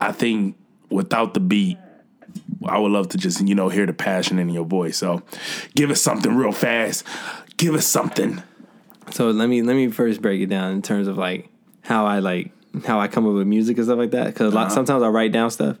I 0.00 0.12
think 0.12 0.56
without 0.90 1.34
the 1.34 1.40
beat, 1.40 1.78
I 2.66 2.78
would 2.78 2.90
love 2.92 3.08
to 3.10 3.18
just 3.18 3.46
you 3.46 3.54
know 3.54 3.68
hear 3.68 3.86
the 3.86 3.92
passion 3.92 4.38
in 4.38 4.48
your 4.48 4.64
voice. 4.64 4.96
So 4.98 5.22
give 5.74 5.90
us 5.90 6.00
something 6.00 6.34
real 6.34 6.52
fast. 6.52 7.04
Give 7.56 7.74
us 7.74 7.86
something. 7.86 8.42
So 9.10 9.30
let 9.30 9.48
me 9.48 9.62
let 9.62 9.74
me 9.74 9.88
first 9.90 10.20
break 10.22 10.40
it 10.40 10.46
down 10.46 10.72
in 10.72 10.82
terms 10.82 11.08
of 11.08 11.16
like 11.18 11.48
how 11.82 12.06
I 12.06 12.18
like 12.18 12.50
how 12.84 13.00
I 13.00 13.08
come 13.08 13.26
up 13.26 13.32
with 13.34 13.46
music 13.46 13.76
and 13.78 13.86
stuff 13.86 13.98
like 13.98 14.10
that. 14.10 14.26
Because 14.26 14.54
Uh-huh. 14.54 14.68
sometimes 14.68 15.02
I 15.02 15.08
write 15.08 15.32
down 15.32 15.50
stuff. 15.50 15.78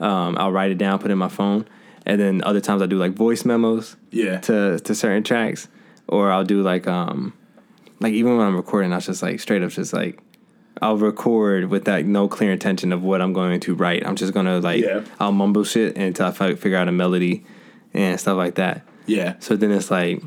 Um, 0.00 0.36
I'll 0.38 0.50
write 0.52 0.72
it 0.72 0.78
down, 0.78 0.98
put 0.98 1.10
it 1.10 1.12
in 1.12 1.18
my 1.18 1.28
phone, 1.28 1.66
and 2.04 2.20
then 2.20 2.42
other 2.42 2.60
times 2.60 2.82
I 2.82 2.86
do 2.86 2.96
like 2.98 3.12
voice 3.12 3.44
memos. 3.44 3.96
Yeah. 4.10 4.40
To 4.40 4.78
to 4.80 4.94
certain 4.94 5.22
tracks, 5.22 5.68
or 6.08 6.30
I'll 6.32 6.44
do 6.44 6.62
like 6.62 6.88
um, 6.88 7.32
like 8.00 8.12
even 8.12 8.36
when 8.36 8.46
I'm 8.46 8.56
recording, 8.56 8.92
I 8.92 8.96
was 8.96 9.06
just 9.06 9.22
like 9.22 9.38
straight 9.40 9.62
up 9.62 9.70
just 9.70 9.92
like. 9.92 10.18
I'll 10.82 10.96
record 10.96 11.66
with 11.70 11.84
that 11.84 12.04
no 12.04 12.28
clear 12.28 12.52
intention 12.52 12.92
of 12.92 13.02
what 13.02 13.22
I'm 13.22 13.32
going 13.32 13.60
to 13.60 13.74
write. 13.74 14.06
I'm 14.06 14.16
just 14.16 14.32
gonna 14.34 14.58
like 14.60 14.82
Yeah. 14.82 15.02
I'll 15.20 15.32
mumble 15.32 15.64
shit 15.64 15.96
until 15.96 16.26
I 16.26 16.32
figure 16.54 16.76
out 16.76 16.88
a 16.88 16.92
melody 16.92 17.44
and 17.92 18.18
stuff 18.18 18.36
like 18.36 18.56
that. 18.56 18.82
Yeah, 19.06 19.34
So 19.38 19.54
then 19.56 19.70
it's 19.70 19.90
like 19.90 20.22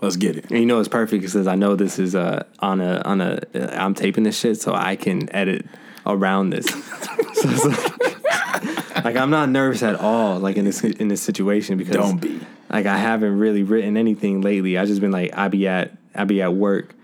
let's 0.00 0.16
get 0.16 0.36
it. 0.36 0.50
and 0.50 0.60
you 0.60 0.66
know 0.66 0.78
it's 0.78 0.88
perfect 0.88 1.22
because 1.22 1.46
I 1.46 1.54
know 1.56 1.74
this 1.76 1.98
is 1.98 2.14
uh, 2.14 2.44
on 2.60 2.80
a 2.80 3.00
on 3.04 3.20
a 3.20 3.40
uh, 3.54 3.66
I'm 3.76 3.94
taping 3.94 4.22
this 4.24 4.38
shit 4.38 4.60
so 4.60 4.74
I 4.74 4.96
can 4.96 5.34
edit 5.34 5.66
around 6.06 6.50
this. 6.50 6.66
so 7.34 7.68
like, 7.68 9.04
like 9.04 9.16
I'm 9.16 9.30
not 9.30 9.48
nervous 9.48 9.82
at 9.82 9.96
all 9.96 10.38
like 10.38 10.56
in 10.56 10.64
this 10.64 10.82
in 10.84 11.08
this 11.08 11.22
situation 11.22 11.76
because 11.78 11.96
Don't 11.96 12.18
be. 12.20 12.40
like 12.70 12.86
I 12.86 12.96
haven't 12.98 13.38
really 13.38 13.62
written 13.62 13.96
anything 13.96 14.40
lately. 14.42 14.78
I 14.78 14.84
just 14.84 15.00
been 15.00 15.10
like 15.12 15.36
I 15.36 15.48
be 15.48 15.66
at 15.66 15.92
I 16.14 16.24
be 16.24 16.42
at 16.42 16.54
work 16.54 16.94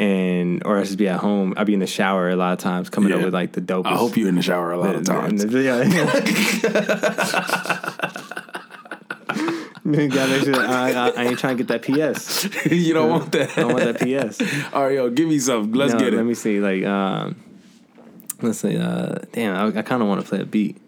and 0.00 0.62
or 0.64 0.78
I 0.78 0.84
just 0.84 0.96
be 0.96 1.08
at 1.08 1.20
home. 1.20 1.52
I 1.58 1.64
be 1.64 1.74
in 1.74 1.80
the 1.80 1.86
shower 1.86 2.30
a 2.30 2.36
lot 2.36 2.54
of 2.54 2.58
times 2.58 2.88
coming 2.88 3.12
up 3.12 3.22
with 3.22 3.34
like 3.34 3.52
the 3.52 3.60
dopest. 3.60 3.86
I 3.86 3.96
hope 3.96 4.16
you're 4.16 4.30
in 4.30 4.34
the 4.34 4.42
shower 4.42 4.72
a 4.72 4.78
lot 4.78 4.94
of 4.94 5.04
times. 5.04 5.44
Yeah. 5.44 5.84
Gotta 9.90 10.28
make 10.28 10.44
sure 10.44 10.56
I, 10.56 10.92
I, 10.92 11.08
I 11.10 11.24
ain't 11.24 11.38
trying 11.38 11.58
to 11.58 11.64
get 11.64 11.68
that 11.68 11.82
PS. 11.82 12.48
you 12.70 12.94
don't 12.94 13.10
want 13.10 13.32
that. 13.32 13.58
I 13.58 13.64
want 13.64 13.78
that 13.78 13.98
PS. 13.98 14.40
All 14.72 14.84
right, 14.84 14.94
yo, 14.94 15.10
give 15.10 15.28
me 15.28 15.38
some. 15.38 15.72
Let's 15.72 15.94
No, 15.94 15.98
get 15.98 16.14
it. 16.14 16.16
Let 16.16 16.26
me 16.26 16.34
see. 16.34 16.60
Like, 16.60 16.84
um, 16.84 17.36
let's 18.40 18.60
see. 18.60 18.76
Uh, 18.76 19.16
damn, 19.32 19.56
I, 19.56 19.80
I 19.80 19.82
kind 19.82 20.00
of 20.00 20.08
want 20.08 20.22
to 20.22 20.28
play 20.28 20.40
a 20.40 20.46
beat. 20.46 20.80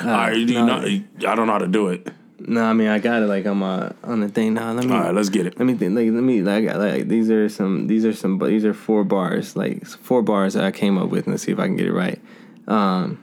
All 0.00 0.08
right, 0.08 0.36
you 0.36 0.54
no. 0.54 0.66
not, 0.66 0.84
I 0.84 1.34
don't 1.34 1.46
know 1.46 1.52
how 1.52 1.58
to 1.58 1.68
do 1.68 1.88
it. 1.88 2.08
No, 2.44 2.64
I 2.64 2.72
mean 2.72 2.88
I 2.88 2.98
got 2.98 3.22
it. 3.22 3.26
Like 3.26 3.46
I'm 3.46 3.62
uh, 3.62 3.90
on 4.02 4.20
the 4.20 4.28
thing 4.28 4.54
now. 4.54 4.72
Let 4.72 4.84
me. 4.84 4.92
All 4.92 5.00
right, 5.00 5.14
let's 5.14 5.28
get 5.28 5.46
it. 5.46 5.58
Let 5.58 5.66
me 5.66 5.74
think. 5.74 5.94
Like, 5.94 6.10
let 6.10 6.22
me. 6.22 6.42
Like, 6.42 6.64
I 6.64 6.66
got, 6.66 6.78
like 6.78 7.08
these 7.08 7.30
are 7.30 7.48
some. 7.48 7.86
These 7.86 8.04
are 8.04 8.12
some. 8.12 8.38
These 8.38 8.64
are 8.64 8.74
four 8.74 9.04
bars. 9.04 9.54
Like 9.54 9.86
four 9.86 10.22
bars 10.22 10.54
that 10.54 10.64
I 10.64 10.72
came 10.72 10.98
up 10.98 11.08
with. 11.08 11.26
And 11.26 11.34
let's 11.34 11.44
see 11.44 11.52
if 11.52 11.58
I 11.58 11.66
can 11.66 11.76
get 11.76 11.86
it 11.86 11.92
right. 11.92 12.20
Um, 12.66 13.20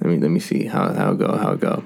let 0.00 0.10
me. 0.10 0.18
Let 0.18 0.30
me 0.30 0.40
see 0.40 0.66
how 0.66 0.92
how 0.92 1.12
it 1.12 1.18
go. 1.18 1.36
How 1.36 1.52
it 1.52 1.60
go. 1.60 1.82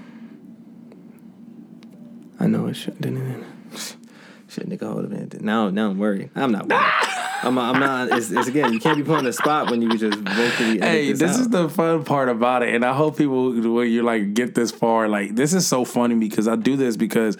I 2.38 2.46
know 2.46 2.66
it 2.66 2.74
should. 2.74 2.94
Shit, 4.48 4.68
nigga, 4.68 4.92
hold 4.92 5.04
it. 5.04 5.10
Man. 5.10 5.30
Now, 5.40 5.70
now 5.70 5.88
I'm 5.88 5.98
worried. 5.98 6.28
I'm 6.34 6.52
not 6.52 6.68
worried. 6.68 6.82
I'm, 7.42 7.58
I'm 7.58 7.80
not. 7.80 8.16
It's, 8.16 8.30
it's 8.30 8.48
again. 8.48 8.72
You 8.72 8.80
can't 8.80 8.96
be 8.96 9.02
put 9.02 9.18
on 9.18 9.24
the 9.24 9.32
spot 9.32 9.70
when 9.70 9.82
you 9.82 9.96
just 9.98 10.18
vocally. 10.18 10.78
Hey, 10.78 11.10
this, 11.10 11.18
this 11.18 11.38
is 11.38 11.48
the 11.48 11.68
fun 11.68 12.04
part 12.04 12.28
about 12.28 12.62
it, 12.62 12.74
and 12.74 12.84
I 12.84 12.92
hope 12.92 13.18
people 13.18 13.52
when 13.52 13.90
you 13.90 14.02
like 14.02 14.34
get 14.34 14.54
this 14.54 14.70
far, 14.70 15.08
like 15.08 15.34
this 15.34 15.52
is 15.52 15.66
so 15.66 15.84
funny 15.84 16.14
because 16.14 16.46
I 16.46 16.56
do 16.56 16.76
this 16.76 16.96
because 16.96 17.36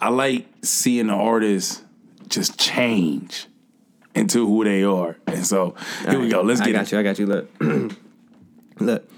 I 0.00 0.10
like 0.10 0.46
seeing 0.62 1.06
the 1.06 1.14
artist 1.14 1.82
just 2.28 2.58
change 2.58 3.46
into 4.14 4.46
who 4.46 4.64
they 4.64 4.84
are, 4.84 5.16
and 5.26 5.46
so 5.46 5.74
here 6.06 6.20
we 6.20 6.28
go. 6.28 6.42
Let's 6.42 6.60
I 6.60 6.66
get 6.66 6.72
got 6.72 6.82
it. 6.82 6.92
you. 6.92 6.98
I 6.98 7.02
got 7.02 7.18
you. 7.18 7.26
Look, 7.26 7.50
look. 8.80 9.10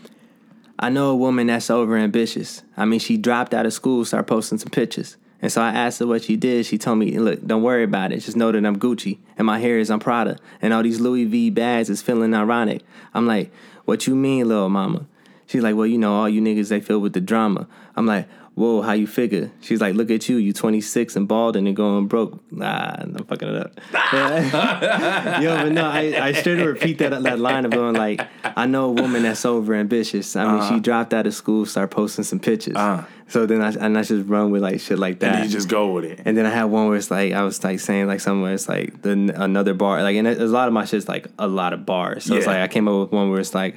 I 0.78 0.90
know 0.90 1.10
a 1.10 1.16
woman 1.16 1.46
that's 1.46 1.70
over 1.70 1.96
ambitious. 1.96 2.62
I 2.76 2.84
mean, 2.84 3.00
she 3.00 3.16
dropped 3.16 3.54
out 3.54 3.64
of 3.64 3.72
school, 3.72 4.04
started 4.04 4.26
posting 4.26 4.58
some 4.58 4.70
pictures. 4.70 5.16
And 5.42 5.52
so 5.52 5.60
I 5.60 5.68
asked 5.68 5.98
her 5.98 6.06
what 6.06 6.24
she 6.24 6.36
did. 6.36 6.64
She 6.66 6.78
told 6.78 6.98
me, 6.98 7.18
"Look, 7.18 7.46
don't 7.46 7.62
worry 7.62 7.84
about 7.84 8.12
it. 8.12 8.20
Just 8.20 8.36
know 8.36 8.50
that 8.52 8.64
I'm 8.64 8.78
Gucci, 8.78 9.18
and 9.36 9.46
my 9.46 9.58
hair 9.58 9.78
is 9.78 9.90
I'm 9.90 10.00
Prada, 10.00 10.38
and 10.62 10.72
all 10.72 10.82
these 10.82 11.00
Louis 11.00 11.24
V 11.24 11.50
bags 11.50 11.90
is 11.90 12.02
feeling 12.02 12.34
ironic." 12.34 12.82
I'm 13.14 13.26
like, 13.26 13.52
"What 13.84 14.06
you 14.06 14.14
mean, 14.14 14.48
little 14.48 14.70
mama?" 14.70 15.06
She's 15.46 15.62
like, 15.62 15.76
"Well, 15.76 15.86
you 15.86 15.98
know, 15.98 16.14
all 16.14 16.28
you 16.28 16.40
niggas 16.40 16.68
they 16.68 16.80
filled 16.80 17.02
with 17.02 17.12
the 17.12 17.20
drama." 17.20 17.68
I'm 17.96 18.06
like, 18.06 18.28
"Whoa, 18.56 18.82
how 18.82 18.92
you 18.92 19.06
figure?" 19.06 19.52
She's 19.60 19.80
like, 19.80 19.94
"Look 19.94 20.10
at 20.10 20.28
you, 20.28 20.38
you 20.38 20.52
26 20.52 21.14
and 21.14 21.28
bald 21.28 21.54
and 21.54 21.66
you're 21.66 21.74
going 21.74 22.08
broke." 22.08 22.40
Nah, 22.50 22.96
I'm 22.98 23.24
fucking 23.24 23.48
it 23.48 23.56
up. 23.56 23.80
Yo, 25.42 25.56
but 25.62 25.72
no, 25.72 25.84
I, 25.84 26.18
I 26.20 26.32
straight 26.32 26.56
to 26.56 26.66
repeat 26.66 26.98
that 26.98 27.22
that 27.22 27.38
line 27.38 27.64
of 27.64 27.70
going 27.70 27.94
like, 27.94 28.26
I 28.42 28.66
know 28.66 28.86
a 28.86 28.92
woman 28.92 29.22
that's 29.22 29.44
over 29.44 29.74
ambitious. 29.74 30.34
I 30.34 30.50
mean, 30.50 30.68
she 30.68 30.80
dropped 30.80 31.14
out 31.14 31.26
of 31.26 31.34
school, 31.34 31.66
started 31.66 31.94
posting 31.94 32.24
some 32.24 32.40
pictures. 32.40 32.74
Uh-huh. 32.74 33.06
So 33.28 33.44
then 33.44 33.60
I 33.60 33.72
and 33.72 33.98
I 33.98 34.02
just 34.02 34.28
run 34.28 34.50
with 34.50 34.62
like 34.62 34.80
shit 34.80 34.98
like 34.98 35.18
that. 35.20 35.36
And 35.36 35.44
you 35.44 35.50
just 35.50 35.68
go 35.68 35.92
with 35.92 36.04
it. 36.04 36.20
And 36.24 36.36
then 36.36 36.46
I 36.46 36.50
had 36.50 36.64
one 36.64 36.88
where 36.88 36.96
it's 36.96 37.10
like 37.10 37.32
I 37.32 37.42
was 37.42 37.62
like 37.62 37.80
saying 37.80 38.06
like 38.06 38.20
somewhere 38.20 38.54
it's 38.54 38.68
like 38.68 39.02
the 39.02 39.10
another 39.36 39.74
bar 39.74 40.02
like 40.02 40.16
and 40.16 40.26
a 40.26 40.46
lot 40.46 40.68
of 40.68 40.74
my 40.74 40.84
shit's 40.84 41.08
like 41.08 41.26
a 41.38 41.48
lot 41.48 41.72
of 41.72 41.84
bars. 41.84 42.24
So 42.24 42.36
it's 42.36 42.46
like 42.46 42.58
I 42.58 42.68
came 42.68 42.88
up 42.88 43.00
with 43.00 43.12
one 43.12 43.30
where 43.30 43.40
it's 43.40 43.54
like 43.54 43.76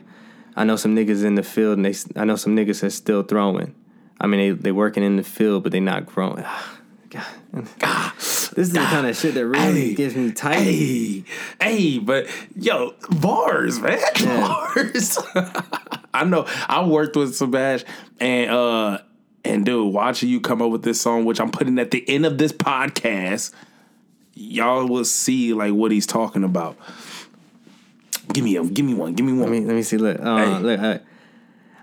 I 0.56 0.64
know 0.64 0.76
some 0.76 0.96
niggas 0.96 1.24
in 1.24 1.36
the 1.36 1.44
field 1.44 1.78
and 1.78 1.86
they 1.86 1.96
I 2.16 2.26
know 2.26 2.36
some 2.36 2.56
niggas 2.56 2.82
that's 2.82 2.96
still 2.96 3.24
throwing. 3.24 3.74
I 4.22 4.28
mean 4.28 4.40
they 4.40 4.50
they 4.52 4.72
working 4.72 5.04
in 5.04 5.16
the 5.16 5.24
field 5.24 5.64
but 5.64 5.72
they 5.72 5.80
not 5.80 6.06
growing. 6.06 6.44
God. 7.80 8.14
this 8.20 8.52
is 8.56 8.74
the 8.74 8.80
kind 8.82 9.08
of 9.08 9.18
shit 9.18 9.34
that 9.34 9.46
really 9.48 9.88
Hey. 9.90 9.94
gives 9.96 10.16
me 10.16 10.32
tight. 10.32 10.58
Hey, 10.60 11.24
hey, 11.60 11.98
but 11.98 12.28
yo, 12.56 12.94
bars, 13.10 13.80
man, 13.80 14.00
Yeah. 14.22 14.42
bars. 14.76 15.18
I 16.14 16.24
know. 16.26 16.46
I 16.68 16.86
worked 16.86 17.16
with 17.16 17.34
Sebastian, 17.36 17.90
and 18.20 18.52
uh, 18.52 19.00
and 19.44 19.66
dude, 19.66 19.92
watching 19.92 20.30
you 20.30 20.40
come 20.40 20.62
up 20.62 20.70
with 20.70 20.84
this 20.84 21.02
song, 21.02 21.26
which 21.26 21.40
I'm 21.40 21.50
putting 21.50 21.80
at 21.80 21.90
the 21.90 22.08
end 22.08 22.28
of 22.28 22.38
this 22.38 22.52
podcast, 22.52 23.54
y'all 24.36 24.88
will 24.88 25.06
see 25.06 25.54
like 25.56 25.74
what 25.74 25.92
he's 25.92 26.06
talking 26.06 26.44
about. 26.44 26.78
Give 28.34 28.44
me 28.44 28.56
a, 28.58 28.64
give 28.64 28.86
me 28.86 28.94
one, 28.94 29.14
give 29.14 29.26
me 29.26 29.32
one. 29.34 29.42
Let 29.42 29.50
me 29.52 29.60
let 29.66 29.76
me 29.76 29.82
see. 29.82 29.98
Look, 29.98 30.20
uh, 30.20 30.38
Hey. 30.38 30.60
look. 30.60 31.02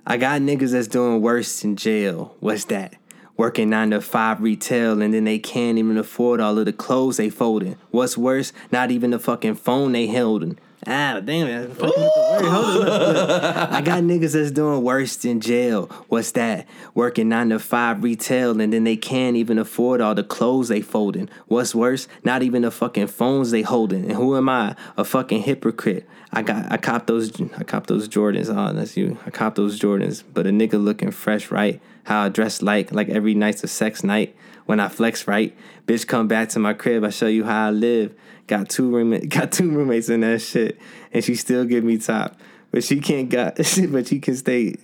I 0.09 0.19
got 0.19 0.41
niggas 0.41 0.71
that's 0.71 0.87
doing 0.87 1.21
worse 1.21 1.65
in 1.65 1.75
jail. 1.75 2.37
What's 2.39 2.67
that? 2.67 2.95
Working 3.37 3.71
nine 3.71 3.91
to 3.91 4.01
five 4.01 4.41
retail, 4.41 5.03
and 5.03 5.13
then 5.13 5.25
they 5.25 5.41
can't 5.41 5.79
even 5.79 5.99
afford 5.99 6.41
all 6.41 6.57
of 6.59 6.65
the 6.65 6.73
clothes 6.73 7.17
they 7.17 7.29
folding. 7.29 7.77
What's 7.91 8.17
worse? 8.17 8.53
Not 8.71 8.93
even 8.93 9.11
the 9.11 9.19
fucking 9.19 9.57
phone 9.57 9.91
they 9.91 10.07
holding. 10.07 10.59
Ah, 10.89 11.21
damn 11.21 11.49
it! 11.49 11.69
Fucking 11.71 11.85
with 11.87 12.15
the 12.15 12.29
word. 12.31 12.45
Hold 12.45 12.65
on, 12.65 12.75
look, 12.75 13.03
look. 13.03 13.43
I 13.73 13.81
got 13.81 14.05
niggas 14.05 14.35
that's 14.35 14.53
doing 14.53 14.85
worse 14.85 15.25
in 15.25 15.41
jail. 15.41 15.87
What's 16.09 16.31
that? 16.33 16.69
Working 16.95 17.29
nine 17.29 17.49
to 17.49 17.59
five 17.59 18.05
retail, 18.05 18.61
and 18.61 18.73
then 18.73 18.85
they 18.85 18.97
can't 18.97 19.37
even 19.37 19.59
afford 19.59 20.01
all 20.01 20.15
the 20.15 20.23
clothes 20.23 20.69
they 20.69 20.81
folding. 20.81 21.29
What's 21.49 21.75
worse? 21.75 22.07
Not 22.23 22.43
even 22.45 22.63
the 22.63 22.71
fucking 22.71 23.09
phones 23.09 23.51
they 23.51 23.63
holding. 23.63 24.05
And 24.05 24.13
who 24.13 24.37
am 24.37 24.49
I? 24.49 24.77
A 24.97 25.05
fucking 25.05 25.43
hypocrite. 25.43 26.07
I 26.33 26.43
got 26.43 26.71
I 26.71 26.77
copped 26.77 27.09
those 27.09 27.33
I 27.57 27.65
copped 27.65 27.89
those 27.89 28.09
Jordans. 28.09 28.49
Oh, 28.49 28.73
that's 28.73 28.97
you. 28.97 29.19
I 29.27 29.31
copped 29.31 29.57
those 29.57 29.81
Jordans. 29.81 30.23
But 30.33 30.47
a 30.47 30.51
nigga 30.51 30.83
looking 30.83 31.11
fresh, 31.11 31.51
right? 31.51 31.81
How 32.05 32.23
I 32.23 32.29
dress 32.29 32.63
like 32.63 32.93
like 32.93 33.09
every 33.09 33.35
night's 33.35 33.65
a 33.65 33.69
sex 33.69 34.05
night. 34.05 34.37
When 34.67 34.81
I 34.81 34.89
flex 34.89 35.29
right, 35.29 35.57
bitch, 35.87 36.07
come 36.07 36.27
back 36.29 36.49
to 36.51 36.59
my 36.59 36.75
crib. 36.75 37.05
I 37.05 37.11
show 37.11 37.29
you 37.29 37.45
how 37.45 37.69
I 37.69 37.71
live. 37.71 38.15
Got 38.47 38.69
two 38.69 38.91
roommate, 38.91 39.29
got 39.31 39.53
two 39.53 39.71
roommates 39.71 40.09
in 40.09 40.21
that 40.21 40.41
shit, 40.41 40.79
and 41.13 41.25
she 41.25 41.35
still 41.35 41.65
give 41.65 41.85
me 41.85 41.99
top. 41.99 42.39
But 42.71 42.85
she 42.85 43.01
can't 43.01 43.29
got, 43.29 43.57
but 43.91 44.07
she 44.07 44.21
can 44.21 44.37
stay, 44.37 44.77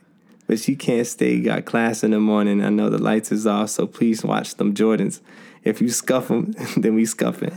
but 0.47 0.59
she 0.59 0.77
can't 0.77 1.07
stay. 1.07 1.41
Got 1.41 1.65
class 1.65 2.03
in 2.03 2.11
the 2.11 2.21
morning. 2.21 2.65
I 2.65 2.71
know 2.71 2.91
the 2.91 2.99
lights 2.99 3.31
is 3.33 3.47
off, 3.47 3.71
so 3.71 3.87
please 3.87 4.25
watch 4.25 4.57
them 4.57 4.75
Jordans. 4.75 5.21
If 5.65 5.81
you 5.81 5.91
scuff 5.91 6.29
them, 6.29 6.53
then 6.77 6.95
we 6.95 7.05
scuffing. 7.05 7.55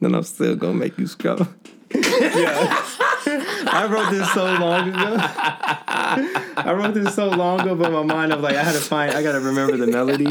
then 0.00 0.14
I'm 0.14 0.22
still 0.22 0.54
gonna 0.56 0.74
make 0.74 0.98
you 0.98 1.06
scrub. 1.06 1.48
I 1.96 3.88
wrote 3.90 4.10
this 4.10 4.32
so 4.32 4.44
long 4.44 4.88
ago. 4.88 5.16
I 6.56 6.72
wrote 6.76 6.94
this 6.94 7.14
so 7.14 7.28
long 7.28 7.60
ago, 7.60 7.74
but 7.74 7.92
my 7.92 8.02
mind 8.02 8.32
of 8.32 8.40
like 8.40 8.56
I 8.56 8.62
had 8.62 8.72
to 8.72 8.80
find. 8.80 9.12
I 9.12 9.22
gotta 9.22 9.40
remember 9.40 9.76
the 9.76 9.86
melody. 9.86 10.26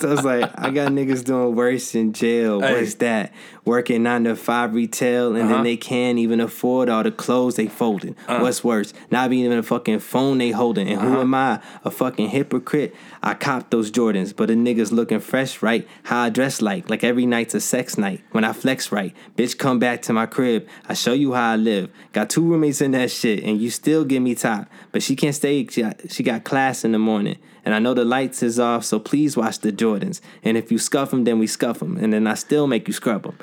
So 0.00 0.12
it's 0.12 0.24
like 0.24 0.50
I 0.58 0.70
got 0.70 0.90
niggas 0.92 1.24
doing 1.24 1.54
worse 1.54 1.94
in 1.94 2.12
jail. 2.12 2.60
Hey. 2.60 2.80
What's 2.80 2.94
that? 2.94 3.32
Working 3.64 4.02
nine 4.02 4.24
to 4.24 4.34
five 4.34 4.74
retail, 4.74 5.36
and 5.36 5.44
Uh-huh. 5.44 5.54
then 5.54 5.62
they 5.62 5.76
can't 5.76 6.18
even 6.18 6.40
afford 6.40 6.88
all 6.88 7.04
the 7.04 7.12
clothes 7.12 7.54
they 7.54 7.68
folding. 7.68 8.16
Uh. 8.26 8.40
What's 8.40 8.64
worse, 8.64 8.92
not 9.12 9.30
being 9.30 9.44
even 9.44 9.58
a 9.58 9.62
fucking 9.62 10.00
phone 10.00 10.38
they 10.38 10.50
holding. 10.50 10.88
And 10.88 10.98
Uh-huh. 10.98 11.10
who 11.10 11.20
am 11.20 11.32
I? 11.34 11.60
A 11.84 11.90
fucking 11.92 12.30
hypocrite. 12.30 12.92
I 13.22 13.34
copped 13.34 13.70
those 13.70 13.92
Jordans, 13.92 14.34
but 14.34 14.50
a 14.50 14.54
niggas 14.54 14.90
looking 14.90 15.20
fresh, 15.20 15.62
right? 15.62 15.86
How 16.02 16.22
I 16.22 16.28
dress 16.30 16.60
like, 16.60 16.90
like 16.90 17.04
every 17.04 17.24
night's 17.24 17.54
a 17.54 17.60
sex 17.60 17.96
night. 17.96 18.20
When 18.32 18.42
I 18.42 18.52
flex 18.52 18.90
right, 18.90 19.14
bitch, 19.36 19.56
come 19.58 19.78
back 19.78 20.02
to 20.02 20.12
my 20.12 20.26
crib. 20.26 20.66
I 20.88 20.94
show 20.94 21.12
you 21.12 21.34
how 21.34 21.52
I 21.52 21.56
live. 21.56 21.88
Got 22.12 22.30
two 22.30 22.42
roommates 22.42 22.80
in 22.80 22.90
that 22.92 23.12
shit, 23.12 23.44
and 23.44 23.60
you 23.60 23.70
still 23.70 24.04
give 24.04 24.24
me 24.24 24.34
top. 24.34 24.66
But 24.90 25.04
she 25.04 25.14
can't 25.14 25.36
stay. 25.36 25.64
She 25.70 25.82
got, 25.82 26.00
she 26.10 26.24
got 26.24 26.42
class 26.42 26.84
in 26.84 26.90
the 26.90 26.98
morning. 26.98 27.36
And 27.64 27.74
I 27.74 27.78
know 27.78 27.94
the 27.94 28.04
lights 28.04 28.42
is 28.42 28.58
off, 28.58 28.84
so 28.84 28.98
please 28.98 29.36
watch 29.36 29.60
the 29.60 29.72
Jordans. 29.72 30.20
And 30.42 30.56
if 30.56 30.72
you 30.72 30.78
scuff 30.78 31.10
them, 31.10 31.24
then 31.24 31.38
we 31.38 31.46
scuff 31.46 31.78
them. 31.78 31.96
And 31.96 32.12
then 32.12 32.26
I 32.26 32.34
still 32.34 32.66
make 32.66 32.88
you 32.88 32.94
scrub 32.94 33.22
them. 33.22 33.38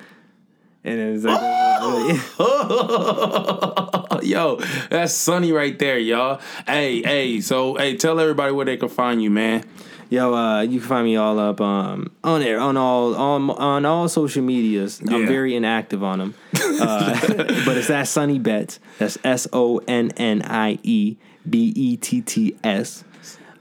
And 0.83 0.99
it's 0.99 1.23
like, 1.25 1.39
Yo, 4.23 4.57
that's 4.89 5.13
Sonnie 5.13 5.51
right 5.51 5.77
there, 5.77 5.97
y'all. 5.97 6.39
Hey, 6.65 7.01
hey, 7.01 7.41
so 7.41 7.75
hey, 7.75 7.95
tell 7.95 8.19
everybody 8.19 8.53
where 8.53 8.65
they 8.65 8.77
can 8.77 8.89
find 8.89 9.21
you, 9.21 9.29
man. 9.29 9.63
Yo, 10.09 10.33
uh, 10.33 10.61
you 10.61 10.79
can 10.79 10.87
find 10.87 11.05
me 11.05 11.15
all 11.17 11.37
up 11.37 11.61
um, 11.61 12.11
on 12.23 12.41
there 12.41 12.59
on 12.59 12.77
all 12.77 13.15
on 13.15 13.49
on 13.51 13.85
all 13.85 14.09
social 14.09 14.41
medias. 14.41 15.01
I'm 15.01 15.27
very 15.27 15.55
inactive 15.55 16.03
on 16.03 16.19
them, 16.19 16.33
uh, 16.55 17.19
but 17.65 17.77
it's 17.77 17.89
that 17.89 18.07
Sonnie 18.07 18.39
Betts. 18.39 18.79
That's 18.97 19.19
S 19.23 19.47
O 19.53 19.77
N 19.87 20.09
N 20.17 20.41
I 20.41 20.79
E 20.81 21.17
B 21.47 21.71
E 21.75 21.97
T 21.97 22.21
T 22.21 22.57
S. 22.63 23.03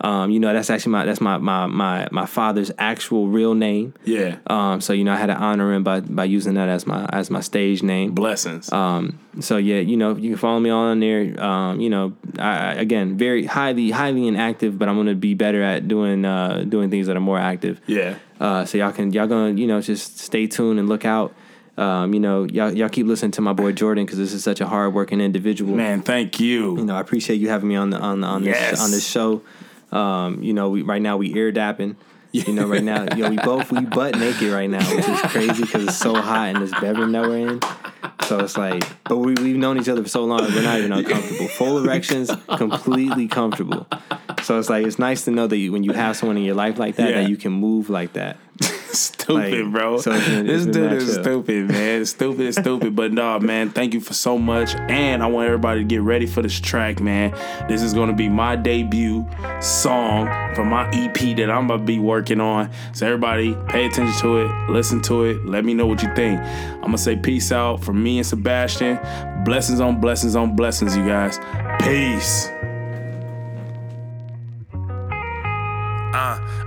Um, 0.00 0.30
you 0.30 0.38
know, 0.38 0.52
that's 0.52 0.70
actually 0.70 0.92
my 0.92 1.04
that's 1.04 1.20
my 1.20 1.38
my 1.38 1.66
my 1.66 2.06
my 2.12 2.26
father's 2.26 2.70
actual 2.78 3.26
real 3.26 3.54
name. 3.54 3.94
Yeah. 4.04 4.36
Um, 4.46 4.80
so 4.80 4.92
you 4.92 5.02
know, 5.02 5.12
I 5.12 5.16
had 5.16 5.26
to 5.26 5.34
honor 5.36 5.72
him 5.72 5.82
by 5.82 6.00
by 6.00 6.24
using 6.24 6.54
that 6.54 6.68
as 6.68 6.86
my 6.86 7.04
as 7.06 7.30
my 7.30 7.40
stage 7.40 7.82
name. 7.82 8.12
Blessings. 8.12 8.72
Um, 8.72 9.18
so 9.40 9.56
yeah, 9.56 9.80
you 9.80 9.96
know, 9.96 10.14
you 10.14 10.30
can 10.30 10.38
follow 10.38 10.60
me 10.60 10.70
on 10.70 11.00
there. 11.00 11.42
Um, 11.42 11.80
you 11.80 11.90
know, 11.90 12.14
I, 12.38 12.74
again, 12.74 13.16
very 13.18 13.44
highly, 13.46 13.90
highly 13.90 14.28
inactive, 14.28 14.78
but 14.78 14.88
I'm 14.88 14.96
gonna 14.96 15.14
be 15.16 15.34
better 15.34 15.62
at 15.62 15.88
doing 15.88 16.24
uh, 16.24 16.64
doing 16.68 16.90
things 16.90 17.08
that 17.08 17.16
are 17.16 17.20
more 17.20 17.38
active. 17.38 17.80
yeah. 17.86 18.14
Uh, 18.40 18.64
so 18.64 18.78
y'all 18.78 18.92
can 18.92 19.12
y'all 19.12 19.26
gonna 19.26 19.52
you 19.58 19.66
know 19.66 19.80
just 19.80 20.20
stay 20.20 20.46
tuned 20.46 20.78
and 20.78 20.88
look 20.88 21.04
out. 21.04 21.34
Um, 21.76 22.12
you 22.14 22.18
know, 22.20 22.44
y'all 22.44 22.72
y'all 22.72 22.88
keep 22.88 23.06
listening 23.06 23.30
to 23.32 23.40
my 23.40 23.52
boy 23.52 23.72
Jordan 23.72 24.04
because 24.04 24.18
this 24.18 24.32
is 24.32 24.42
such 24.44 24.60
a 24.60 24.66
hard 24.66 24.94
working 24.94 25.20
individual. 25.20 25.74
Man, 25.76 26.02
thank 26.02 26.38
You 26.40 26.76
you. 26.76 26.84
know, 26.84 26.94
I 26.96 27.00
appreciate 27.00 27.36
you 27.36 27.48
having 27.48 27.68
me 27.68 27.74
on 27.76 27.90
the 27.90 27.98
on 27.98 28.22
on 28.24 28.44
Yes. 28.44 28.70
this 28.70 28.80
on 28.84 28.90
this 28.92 29.08
show. 29.08 29.42
Um, 29.92 30.42
you 30.42 30.52
know, 30.52 30.70
we 30.70 30.82
right 30.82 31.02
now 31.02 31.16
we 31.16 31.34
ear 31.34 31.52
dapping. 31.52 31.96
You 32.30 32.52
know, 32.52 32.66
right 32.66 32.84
now, 32.84 33.06
you 33.16 33.22
know, 33.24 33.30
we 33.30 33.36
both 33.36 33.72
we 33.72 33.80
butt 33.86 34.14
naked 34.18 34.52
right 34.52 34.68
now, 34.68 34.84
which 34.94 35.08
is 35.08 35.20
crazy 35.22 35.62
because 35.62 35.84
it's 35.88 35.96
so 35.96 36.14
hot 36.14 36.50
in 36.54 36.60
this 36.60 36.70
bedroom 36.78 37.12
that 37.12 37.22
we're 37.22 37.48
in. 37.48 37.60
So 38.24 38.40
it's 38.40 38.58
like, 38.58 38.84
but 39.04 39.16
we 39.16 39.32
we've 39.32 39.56
known 39.56 39.80
each 39.80 39.88
other 39.88 40.02
for 40.02 40.10
so 40.10 40.24
long, 40.26 40.40
we're 40.42 40.60
not 40.62 40.78
even 40.78 40.92
uncomfortable. 40.92 41.48
Full 41.48 41.78
erections, 41.82 42.30
completely 42.58 43.28
comfortable. 43.28 43.86
So 44.42 44.58
it's 44.58 44.68
like 44.68 44.84
it's 44.86 44.98
nice 44.98 45.24
to 45.24 45.30
know 45.30 45.46
that 45.46 45.56
you, 45.56 45.72
when 45.72 45.84
you 45.84 45.92
have 45.92 46.16
someone 46.18 46.36
in 46.36 46.42
your 46.44 46.54
life 46.54 46.78
like 46.78 46.96
that, 46.96 47.08
Yeah. 47.10 47.22
that 47.22 47.30
you 47.30 47.38
can 47.38 47.52
move 47.52 47.88
like 47.88 48.12
that. 48.12 48.36
stupid, 48.92 49.64
Like, 49.64 49.72
bro. 49.72 49.98
so 49.98 50.12
been- 50.12 50.46
this 50.46 50.64
dude 50.66 50.92
is 50.92 51.14
chill. 51.14 51.22
stupid, 51.22 51.68
man. 51.68 52.04
Stupid, 52.06 52.54
stupid. 52.54 52.96
But 52.96 53.12
no, 53.12 53.38
man, 53.38 53.70
thank 53.70 53.92
you 53.94 54.00
for 54.00 54.14
so 54.14 54.38
much. 54.38 54.74
And 54.74 55.22
I 55.22 55.26
want 55.26 55.46
everybody 55.46 55.80
to 55.80 55.84
get 55.84 56.00
ready 56.02 56.26
for 56.26 56.42
this 56.42 56.58
track, 56.58 57.00
man. 57.00 57.32
This 57.68 57.82
is 57.82 57.92
gonna 57.94 58.12
be 58.14 58.28
my 58.28 58.56
debut 58.56 59.26
song 59.60 60.26
from 60.54 60.68
my 60.68 60.88
EP 60.92 61.36
that 61.36 61.50
I'm 61.50 61.66
gonna 61.68 61.82
be 61.82 61.98
working 61.98 62.40
on. 62.40 62.70
So 62.92 63.06
everybody 63.06 63.54
pay 63.68 63.86
attention 63.86 64.18
to 64.20 64.38
it, 64.38 64.70
listen 64.70 65.02
to 65.02 65.24
it, 65.24 65.44
let 65.44 65.64
me 65.64 65.74
know 65.74 65.86
what 65.86 66.02
you 66.02 66.14
think. 66.14 66.40
I'm 66.40 66.82
gonna 66.82 66.98
say 66.98 67.16
peace 67.16 67.52
out 67.52 67.82
from 67.84 68.02
me 68.02 68.18
and 68.18 68.26
Sebastian. 68.26 68.98
Blessings 69.44 69.80
on 69.80 70.00
blessings 70.00 70.34
on 70.36 70.56
blessings, 70.56 70.96
you 70.96 71.06
guys. 71.06 71.38
Peace. 71.82 72.48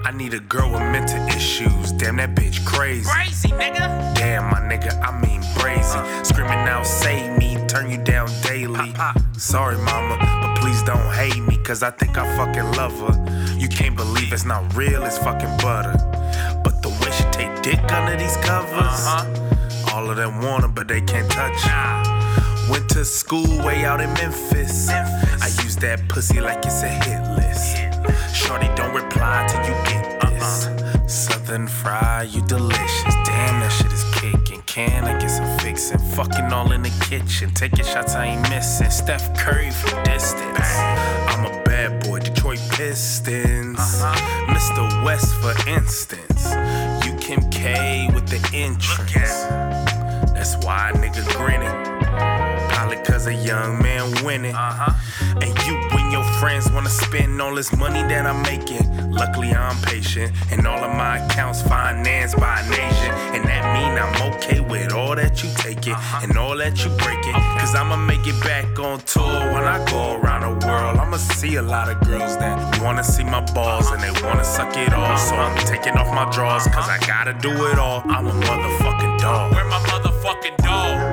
I 0.03 0.11
need 0.14 0.34
a 0.34 0.40
girl 0.40 0.72
with 0.72 0.82
mental 0.82 1.26
issues. 1.28 1.91
Damn, 1.94 2.18
that 2.18 2.36
bitch 2.36 2.65
crazy. 2.65 3.10
Crazy, 3.10 3.49
nigga. 3.49 4.15
Damn, 4.15 4.49
my 4.49 4.60
nigga, 4.60 4.99
I 5.02 5.19
mean 5.19 5.41
brazy. 5.56 5.95
Uh. 5.95 6.23
Screaming 6.23 6.68
out, 6.68 6.86
save 6.86 7.38
me, 7.38 7.57
turn 7.68 7.90
you 7.90 7.98
down 7.98 8.30
daily. 8.41 8.94
Uh, 8.98 9.14
uh. 9.14 9.14
Sorry, 9.38 9.78
mama, 9.78 10.18
but 10.19 10.61
please 10.61 10.82
don't 10.84 11.14
hate 11.14 11.41
me, 11.44 11.57
cause 11.57 11.84
I 11.84 11.91
think 11.91 12.18
I 12.18 12.26
fucking 12.36 12.72
love 12.73 12.98
her. 12.99 13.56
You 13.57 13.68
can't 13.68 13.95
believe 13.95 14.34
it's 14.34 14.45
not 14.45 14.76
real, 14.76 15.03
it's 15.03 15.18
fucking 15.19 15.57
butter. 15.57 15.94
But 16.64 16.82
the 16.82 16.90
way 16.90 17.11
she 17.11 17.23
take 17.32 17.61
dick 17.61 17.91
under 17.91 18.18
these 18.18 18.38
covers, 18.38 18.72
uh-huh. 18.73 19.95
all 19.95 20.10
of 20.10 20.18
them 20.18 20.41
want 20.41 20.64
her, 20.64 20.69
but 20.69 20.88
they 20.88 21.02
can't 21.02 21.30
touch 21.32 21.61
her. 21.61 22.69
Went 22.72 22.90
to 22.90 23.06
school 23.06 23.64
way 23.65 23.86
out 23.86 24.02
in 24.02 24.11
Memphis. 24.14 24.90
I 24.90 25.48
use 25.64 25.76
that 25.78 26.07
pussy 26.07 26.40
like 26.40 26.65
it's 26.65 26.82
a 26.84 26.88
hit 26.88 27.22
list. 27.36 27.90
Shorty, 28.33 28.67
don't 28.75 28.93
reply 28.93 29.47
till 29.49 29.61
you 29.65 29.75
get 29.85 30.21
this. 30.21 30.67
Uh-uh. 30.67 31.07
Southern 31.07 31.67
fry, 31.67 32.23
you 32.23 32.41
delicious. 32.41 33.15
Damn, 33.25 33.59
that 33.59 33.71
shit 33.71 33.91
is 33.91 34.03
kicking. 34.15 34.61
Can 34.65 35.05
I 35.05 35.19
get 35.19 35.29
some 35.29 35.59
fixin'? 35.59 35.99
Fucking 35.99 36.51
all 36.53 36.71
in 36.71 36.81
the 36.81 37.05
kitchen. 37.09 37.51
Taking 37.53 37.83
shots 37.83 38.15
I 38.15 38.27
ain't 38.27 38.49
missing. 38.49 38.89
Steph 38.89 39.37
Curry 39.37 39.71
from 39.71 40.01
distance. 40.03 40.77
I'm 41.27 41.45
a 41.45 41.63
bad 41.63 42.03
boy, 42.05 42.19
Detroit 42.19 42.59
Pistons. 42.71 43.77
Uh-huh. 43.79 44.53
Mr. 44.53 45.03
West, 45.05 45.35
for 45.41 45.53
instance. 45.69 46.53
You 47.05 47.13
Kim 47.17 47.49
K 47.49 48.09
with 48.13 48.27
the 48.27 48.39
entrance. 48.55 49.43
That's 50.33 50.55
why 50.65 50.91
nigga 50.95 51.27
grinning. 51.35 52.01
Cause 52.81 53.27
a 53.27 53.33
young 53.35 53.79
man 53.79 54.11
winning. 54.25 54.55
Uh-huh. 54.55 55.37
And 55.39 55.55
you 55.67 55.75
and 55.99 56.11
your 56.11 56.23
friends 56.39 56.71
wanna 56.71 56.89
spend 56.89 57.39
all 57.39 57.53
this 57.53 57.71
money 57.77 58.01
that 58.01 58.25
I'm 58.25 58.41
making. 58.41 59.11
Luckily, 59.11 59.53
I'm 59.53 59.79
patient, 59.83 60.33
and 60.51 60.65
all 60.65 60.83
of 60.83 60.95
my 60.95 61.19
accounts 61.19 61.61
financed 61.61 62.39
by 62.39 62.61
an 62.61 62.73
Asian. 62.73 63.13
And 63.35 63.45
that 63.45 63.63
mean 63.75 63.93
I'm 64.01 64.33
okay 64.33 64.61
with 64.61 64.93
all 64.93 65.15
that 65.15 65.43
you 65.43 65.51
take 65.57 65.85
it 65.85 65.93
uh-huh. 65.93 66.21
and 66.23 66.37
all 66.37 66.57
that 66.57 66.83
you 66.83 66.89
break 66.97 67.19
it. 67.19 67.35
Cause 67.59 67.75
I'ma 67.75 67.97
make 67.97 68.25
it 68.25 68.41
back 68.43 68.79
on 68.79 68.99
tour 69.01 69.53
when 69.53 69.63
I 69.63 69.77
go 69.91 70.15
around 70.15 70.41
the 70.41 70.65
world. 70.65 70.97
I'ma 70.97 71.17
see 71.17 71.57
a 71.57 71.61
lot 71.61 71.87
of 71.87 71.99
girls 72.07 72.35
that 72.39 72.81
wanna 72.81 73.03
see 73.03 73.23
my 73.23 73.41
balls 73.53 73.91
and 73.91 74.01
they 74.01 74.11
wanna 74.25 74.43
suck 74.43 74.75
it 74.75 74.91
all. 74.91 75.17
So 75.17 75.35
I'm 75.35 75.55
uh-huh. 75.55 75.67
taking 75.67 75.93
off 75.93 76.07
my 76.07 76.31
drawers 76.31 76.65
cause 76.65 76.89
I 76.89 76.97
gotta 77.05 77.33
do 77.33 77.51
it 77.67 77.77
all. 77.77 78.01
I'm 78.05 78.25
a 78.25 78.31
motherfucking 78.31 79.19
dog. 79.19 79.53
Where 79.53 79.65
my 79.65 79.79
motherfucking 79.79 80.57
dog? 80.57 81.10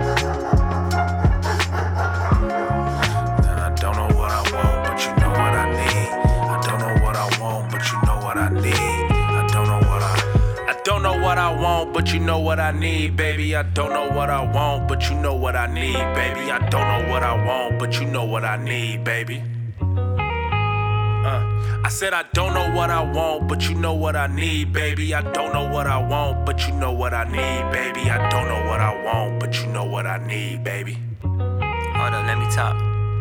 But 12.08 12.14
you 12.14 12.20
know 12.20 12.38
what 12.38 12.58
I 12.58 12.72
need, 12.72 13.16
baby. 13.16 13.54
I 13.54 13.62
don't 13.62 13.92
know 13.92 14.08
what 14.08 14.30
I 14.30 14.40
want, 14.50 14.88
but 14.88 15.10
you 15.10 15.14
know 15.14 15.34
what 15.34 15.54
I 15.54 15.66
need, 15.66 15.92
baby. 15.92 16.50
I 16.50 16.58
don't 16.70 16.88
know 16.88 17.12
what 17.12 17.22
I 17.22 17.34
want, 17.44 17.78
but 17.78 18.00
you 18.00 18.06
know 18.06 18.24
what 18.24 18.46
I 18.46 18.56
need, 18.56 19.04
baby. 19.04 19.42
Uh, 19.78 21.44
I 21.84 21.88
said 21.90 22.14
I 22.14 22.24
don't 22.32 22.54
know 22.54 22.74
what 22.74 22.88
I 22.88 23.02
want, 23.02 23.46
but 23.46 23.68
you 23.68 23.74
know 23.74 23.92
what 23.92 24.16
I 24.16 24.26
need, 24.26 24.72
baby. 24.72 25.12
I 25.12 25.20
don't 25.20 25.52
know 25.52 25.68
what 25.68 25.86
I 25.86 25.98
want, 25.98 26.46
but 26.46 26.66
you 26.66 26.72
know 26.72 26.92
what 26.92 27.12
I 27.12 27.24
need, 27.24 27.72
baby. 27.72 28.08
I 28.08 28.26
don't 28.30 28.48
know 28.48 28.66
what 28.70 28.80
I 28.80 29.04
want, 29.04 29.38
but 29.38 29.60
you 29.60 29.66
know 29.66 29.84
what 29.84 30.06
I 30.06 30.16
need, 30.26 30.64
baby. 30.64 30.96
Hold 31.20 32.14
up, 32.14 32.26
let 32.26 32.38
me 32.38 32.46
talk. 32.50 32.74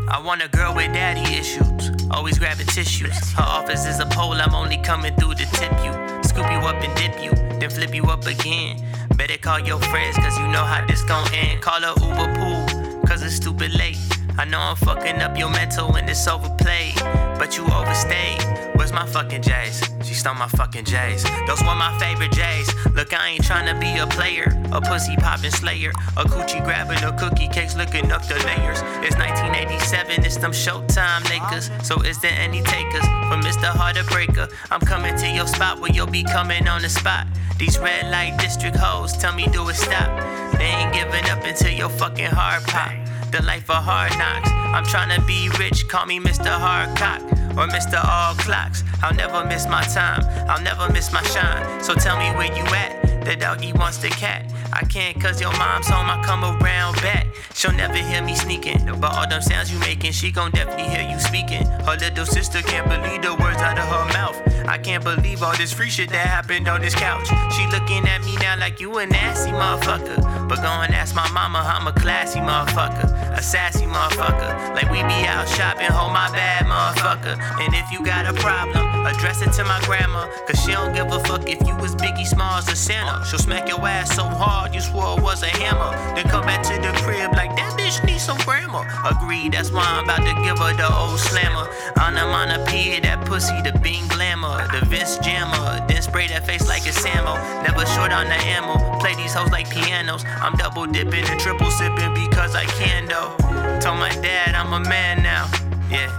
I 0.08 0.22
want 0.24 0.42
a 0.42 0.48
girl 0.48 0.74
with 0.74 0.94
daddy 0.94 1.36
issues, 1.36 1.92
always 2.10 2.40
grabbing 2.40 2.68
tissues. 2.68 3.34
Her 3.34 3.44
office 3.44 3.86
is 3.86 4.00
a 4.00 4.06
pole, 4.06 4.32
I'm 4.32 4.56
only 4.56 4.78
coming 4.78 5.14
through 5.18 5.34
to 5.34 5.46
tip 5.52 5.74
you. 5.84 6.18
Scoop 6.38 6.52
you 6.52 6.60
up 6.60 6.84
and 6.84 6.96
dip 6.96 7.20
you, 7.20 7.32
then 7.58 7.72
flip 7.72 7.96
you 7.96 8.04
up 8.04 8.28
again. 8.28 8.80
Better 9.16 9.40
call 9.40 9.60
your 9.60 9.80
friends, 9.80 10.18
cause 10.18 10.38
you 10.38 10.48
know 10.48 10.64
how 10.64 10.86
this 10.86 11.02
gon' 11.02 11.28
end. 11.34 11.64
Call 11.64 11.84
a 11.84 12.00
Uber 12.00 12.36
pool, 12.36 13.02
cause 13.08 13.24
it's 13.24 13.38
stupid 13.38 13.74
late. 13.74 13.98
I 14.38 14.46
know 14.46 14.60
I'm 14.60 14.76
fucking 14.76 15.20
up 15.20 15.36
your 15.36 15.50
mental 15.50 15.92
when 15.92 16.08
it's 16.08 16.28
overplayed, 16.28 16.94
but 17.40 17.58
you 17.58 17.66
overstayed. 17.66 18.67
Where's 18.88 19.06
my 19.06 19.12
fucking 19.12 19.42
J's? 19.42 19.84
She 20.02 20.14
stole 20.14 20.34
my 20.36 20.48
fucking 20.48 20.86
J's. 20.86 21.26
Those 21.46 21.60
were 21.60 21.76
my 21.76 21.94
favorite 22.00 22.32
J's. 22.32 22.74
Look, 22.96 23.14
I 23.14 23.32
ain't 23.32 23.44
tryna 23.44 23.78
be 23.82 24.00
a 24.00 24.08
player, 24.08 24.58
a 24.72 24.80
pussy 24.80 25.18
poppin' 25.18 25.52
slayer, 25.52 25.90
a 26.16 26.24
coochie 26.24 26.64
grabbing 26.64 27.04
a 27.04 27.12
cookie 27.18 27.50
cakes 27.50 27.76
looking 27.76 28.14
up 28.14 28.26
the 28.30 28.36
layers. 28.36 28.80
It's 29.04 29.18
1987, 29.18 30.24
it's 30.24 30.38
them 30.38 30.54
Showtime 30.54 31.30
Lakers. 31.30 31.70
So 31.86 32.02
is 32.04 32.18
there 32.22 32.32
any 32.32 32.62
takers 32.62 33.04
for 33.28 33.36
Mr. 33.44 33.68
Heartbreaker? 33.68 34.50
I'm 34.72 34.80
coming 34.80 35.18
to 35.18 35.28
your 35.28 35.48
spot 35.48 35.82
where 35.82 35.92
you'll 35.92 36.08
be 36.08 36.24
coming 36.24 36.66
on 36.70 36.82
the 36.82 36.88
spot. 36.88 37.28
These 37.58 37.80
red 37.80 38.10
light 38.10 38.38
district 38.40 38.78
hoes 38.78 39.18
tell 39.18 39.34
me 39.34 39.48
do 39.48 39.68
it 39.68 39.76
stop. 39.76 40.18
They 40.58 40.64
ain't 40.64 40.94
giving 40.94 41.30
up 41.30 41.44
until 41.44 41.74
your 41.74 41.90
fucking 41.90 42.32
heart 42.32 42.64
pop. 42.68 42.94
The 43.32 43.44
life 43.44 43.70
of 43.70 43.84
hard 43.84 44.18
knocks. 44.18 44.50
I'm 44.52 44.86
tryna 44.86 45.26
be 45.28 45.50
rich, 45.60 45.88
call 45.90 46.06
me 46.06 46.20
Mr. 46.20 46.48
Hardcock 46.48 47.22
or 47.58 47.68
Mr. 47.68 48.04
All 48.04 48.36
Clocks. 48.36 48.84
I'll 49.04 49.14
never 49.14 49.46
miss 49.46 49.68
my 49.68 49.84
time, 49.84 50.24
I'll 50.50 50.62
never 50.62 50.92
miss 50.94 51.12
my 51.12 51.22
shine. 51.24 51.84
So 51.84 51.94
tell 51.94 52.18
me 52.18 52.30
where 52.38 52.54
you 52.56 52.64
at. 52.74 53.26
The 53.26 53.36
doggy 53.36 53.74
wants 53.74 53.98
the 53.98 54.10
cat. 54.10 54.50
I 54.74 54.84
can't 54.86 55.20
cause 55.20 55.40
your 55.40 55.52
mom's 55.58 55.88
home, 55.88 56.10
I 56.10 56.22
come 56.24 56.44
around 56.44 56.96
back. 57.02 57.28
She'll 57.54 57.74
never 57.74 57.98
hear 57.98 58.22
me 58.22 58.36
sneaking. 58.36 58.86
But 59.00 59.16
all 59.16 59.28
them 59.28 59.42
sounds 59.42 59.72
you 59.72 59.80
making, 59.80 60.12
she 60.12 60.32
gon' 60.32 60.52
definitely 60.52 60.90
hear 60.90 61.10
you 61.10 61.20
speaking. 61.20 61.66
Her 61.66 61.96
little 61.96 62.26
sister 62.26 62.62
can't 62.62 62.88
believe 62.88 63.22
the 63.22 63.34
words 63.36 63.58
out 63.58 63.78
of 63.78 63.88
her 63.88 64.14
mouth. 64.14 64.36
I 64.68 64.78
can't 64.78 65.04
believe 65.04 65.44
all 65.44 65.56
this 65.56 65.72
free 65.72 65.90
shit 65.90 66.10
that 66.10 66.28
happened 66.28 66.68
on 66.68 66.82
this 66.82 66.94
couch. 66.94 67.28
She 67.56 67.66
looking 67.68 68.06
at 68.08 68.24
me 68.26 68.36
now 68.36 68.60
like 68.60 68.80
you 68.82 68.98
a 68.98 69.06
nasty 69.06 69.52
motherfucker. 69.52 70.50
But 70.50 70.58
go 70.58 70.68
and 70.68 70.94
ask 70.94 71.16
my 71.16 71.30
mama, 71.32 71.60
I'm 71.60 71.88
a 71.88 71.94
classy 71.94 72.40
motherfucker. 72.40 73.38
A 73.38 73.42
sassy 73.42 73.86
motherfucker. 73.86 74.76
Like 74.76 74.92
we 74.92 75.02
be 75.04 75.26
out 75.26 75.48
shopping, 75.48 75.88
hold 75.88 76.12
my 76.12 76.30
bad 76.32 76.66
motherfucker. 76.66 77.40
And 77.62 77.74
if 77.74 77.92
you 77.92 78.06
got 78.06 78.26
a 78.26 78.34
problem, 78.34 79.06
address 79.06 79.42
it 79.42 79.54
to 79.54 79.64
my 79.64 79.80
grandma. 79.86 80.28
Cause 80.48 80.62
she 80.62 80.72
don't 80.72 80.94
give 80.94 81.12
a 81.12 81.20
fuck 81.24 81.48
if 81.50 81.66
you 81.66 81.76
was 81.78 81.96
Biggie 81.96 82.28
Smalls 82.28 82.70
or 82.70 82.76
Santa. 82.76 83.26
She'll 83.26 83.40
smack 83.40 83.70
your 83.70 83.80
ass 83.88 84.16
so 84.16 84.24
hard 84.24 84.57
you 84.74 84.82
swore 84.82 85.20
was 85.22 85.44
a 85.44 85.48
hammer. 85.48 85.92
Then 86.16 86.28
come 86.30 86.46
back 86.46 86.64
to 86.64 86.74
the 86.82 86.92
crib 87.04 87.32
like 87.34 87.56
that 87.56 87.74
bitch 87.78 88.04
needs 88.06 88.24
some 88.24 88.38
grammar. 88.40 88.86
Agreed, 89.06 89.54
that's 89.54 89.72
why 89.72 89.84
I'm 89.84 90.04
about 90.04 90.26
to 90.26 90.34
give 90.44 90.58
her 90.60 90.74
the 90.76 90.88
old 90.94 91.20
slammer. 91.20 91.68
On 92.02 92.18
I'm 92.18 92.34
on 92.34 92.50
a 92.52 92.66
P, 92.66 93.00
that 93.00 93.26
pussy, 93.26 93.62
the 93.62 93.78
bean 93.80 94.08
glamour. 94.08 94.68
The 94.72 94.86
Vince 94.86 95.18
jammer. 95.20 95.86
Then 95.88 96.02
spray 96.02 96.28
that 96.28 96.46
face 96.46 96.68
like 96.68 96.86
a 96.86 96.92
Samo. 96.92 97.36
Never 97.64 97.86
short 97.86 98.12
on 98.12 98.26
the 98.26 98.40
ammo. 98.56 99.00
Play 99.00 99.16
these 99.16 99.34
hoes 99.34 99.52
like 99.52 99.70
pianos. 99.70 100.24
I'm 100.26 100.56
double 100.56 100.86
dipping 100.88 101.26
and 101.26 101.40
triple 101.40 101.72
sipping 101.72 102.14
because 102.14 102.56
I 102.56 102.66
can 102.66 103.06
though. 103.06 103.36
Told 103.80 104.00
my 104.00 104.10
dad 104.22 104.56
I'm 104.56 104.74
a 104.74 104.80
man 104.90 105.24
now. 105.24 105.48
Yeah. 105.90 106.12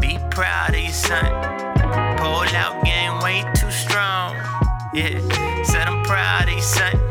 Be 0.00 0.18
proud 0.30 0.74
of 0.74 0.80
your 0.80 0.92
son. 0.92 1.24
Pull 2.18 2.48
out 2.56 2.84
game 2.84 3.20
way 3.20 3.44
too 3.54 3.70
strong. 3.70 4.34
Yeah. 4.94 5.18
Said 5.64 5.88
I'm 5.88 6.04
proud 6.04 6.48
of 6.48 6.54
your 6.54 6.62
son. 6.62 7.01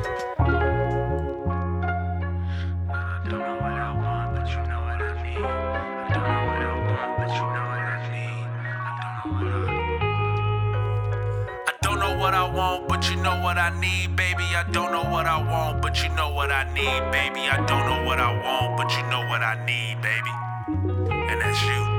But 12.88 13.10
you 13.10 13.16
know 13.18 13.42
what 13.42 13.58
I 13.58 13.70
need, 13.80 14.16
baby. 14.16 14.44
I 14.56 14.64
don't 14.72 14.92
know 14.92 15.04
what 15.04 15.26
I 15.26 15.42
want, 15.42 15.82
but 15.82 16.04
you 16.04 16.10
know 16.10 16.30
what 16.30 16.52
I 16.52 16.64
need, 16.74 17.12
baby. 17.12 17.50
I 17.50 17.58
don't 17.66 17.86
know 17.90 18.04
what 18.04 18.20
I 18.20 18.32
want, 18.44 18.78
but 18.78 18.96
you 18.96 19.04
know 19.10 19.26
what 19.28 19.42
I 19.42 19.56
need, 19.66 20.02
baby. 20.02 20.32
And 21.30 21.42
that's 21.42 21.62
you. 21.66 21.91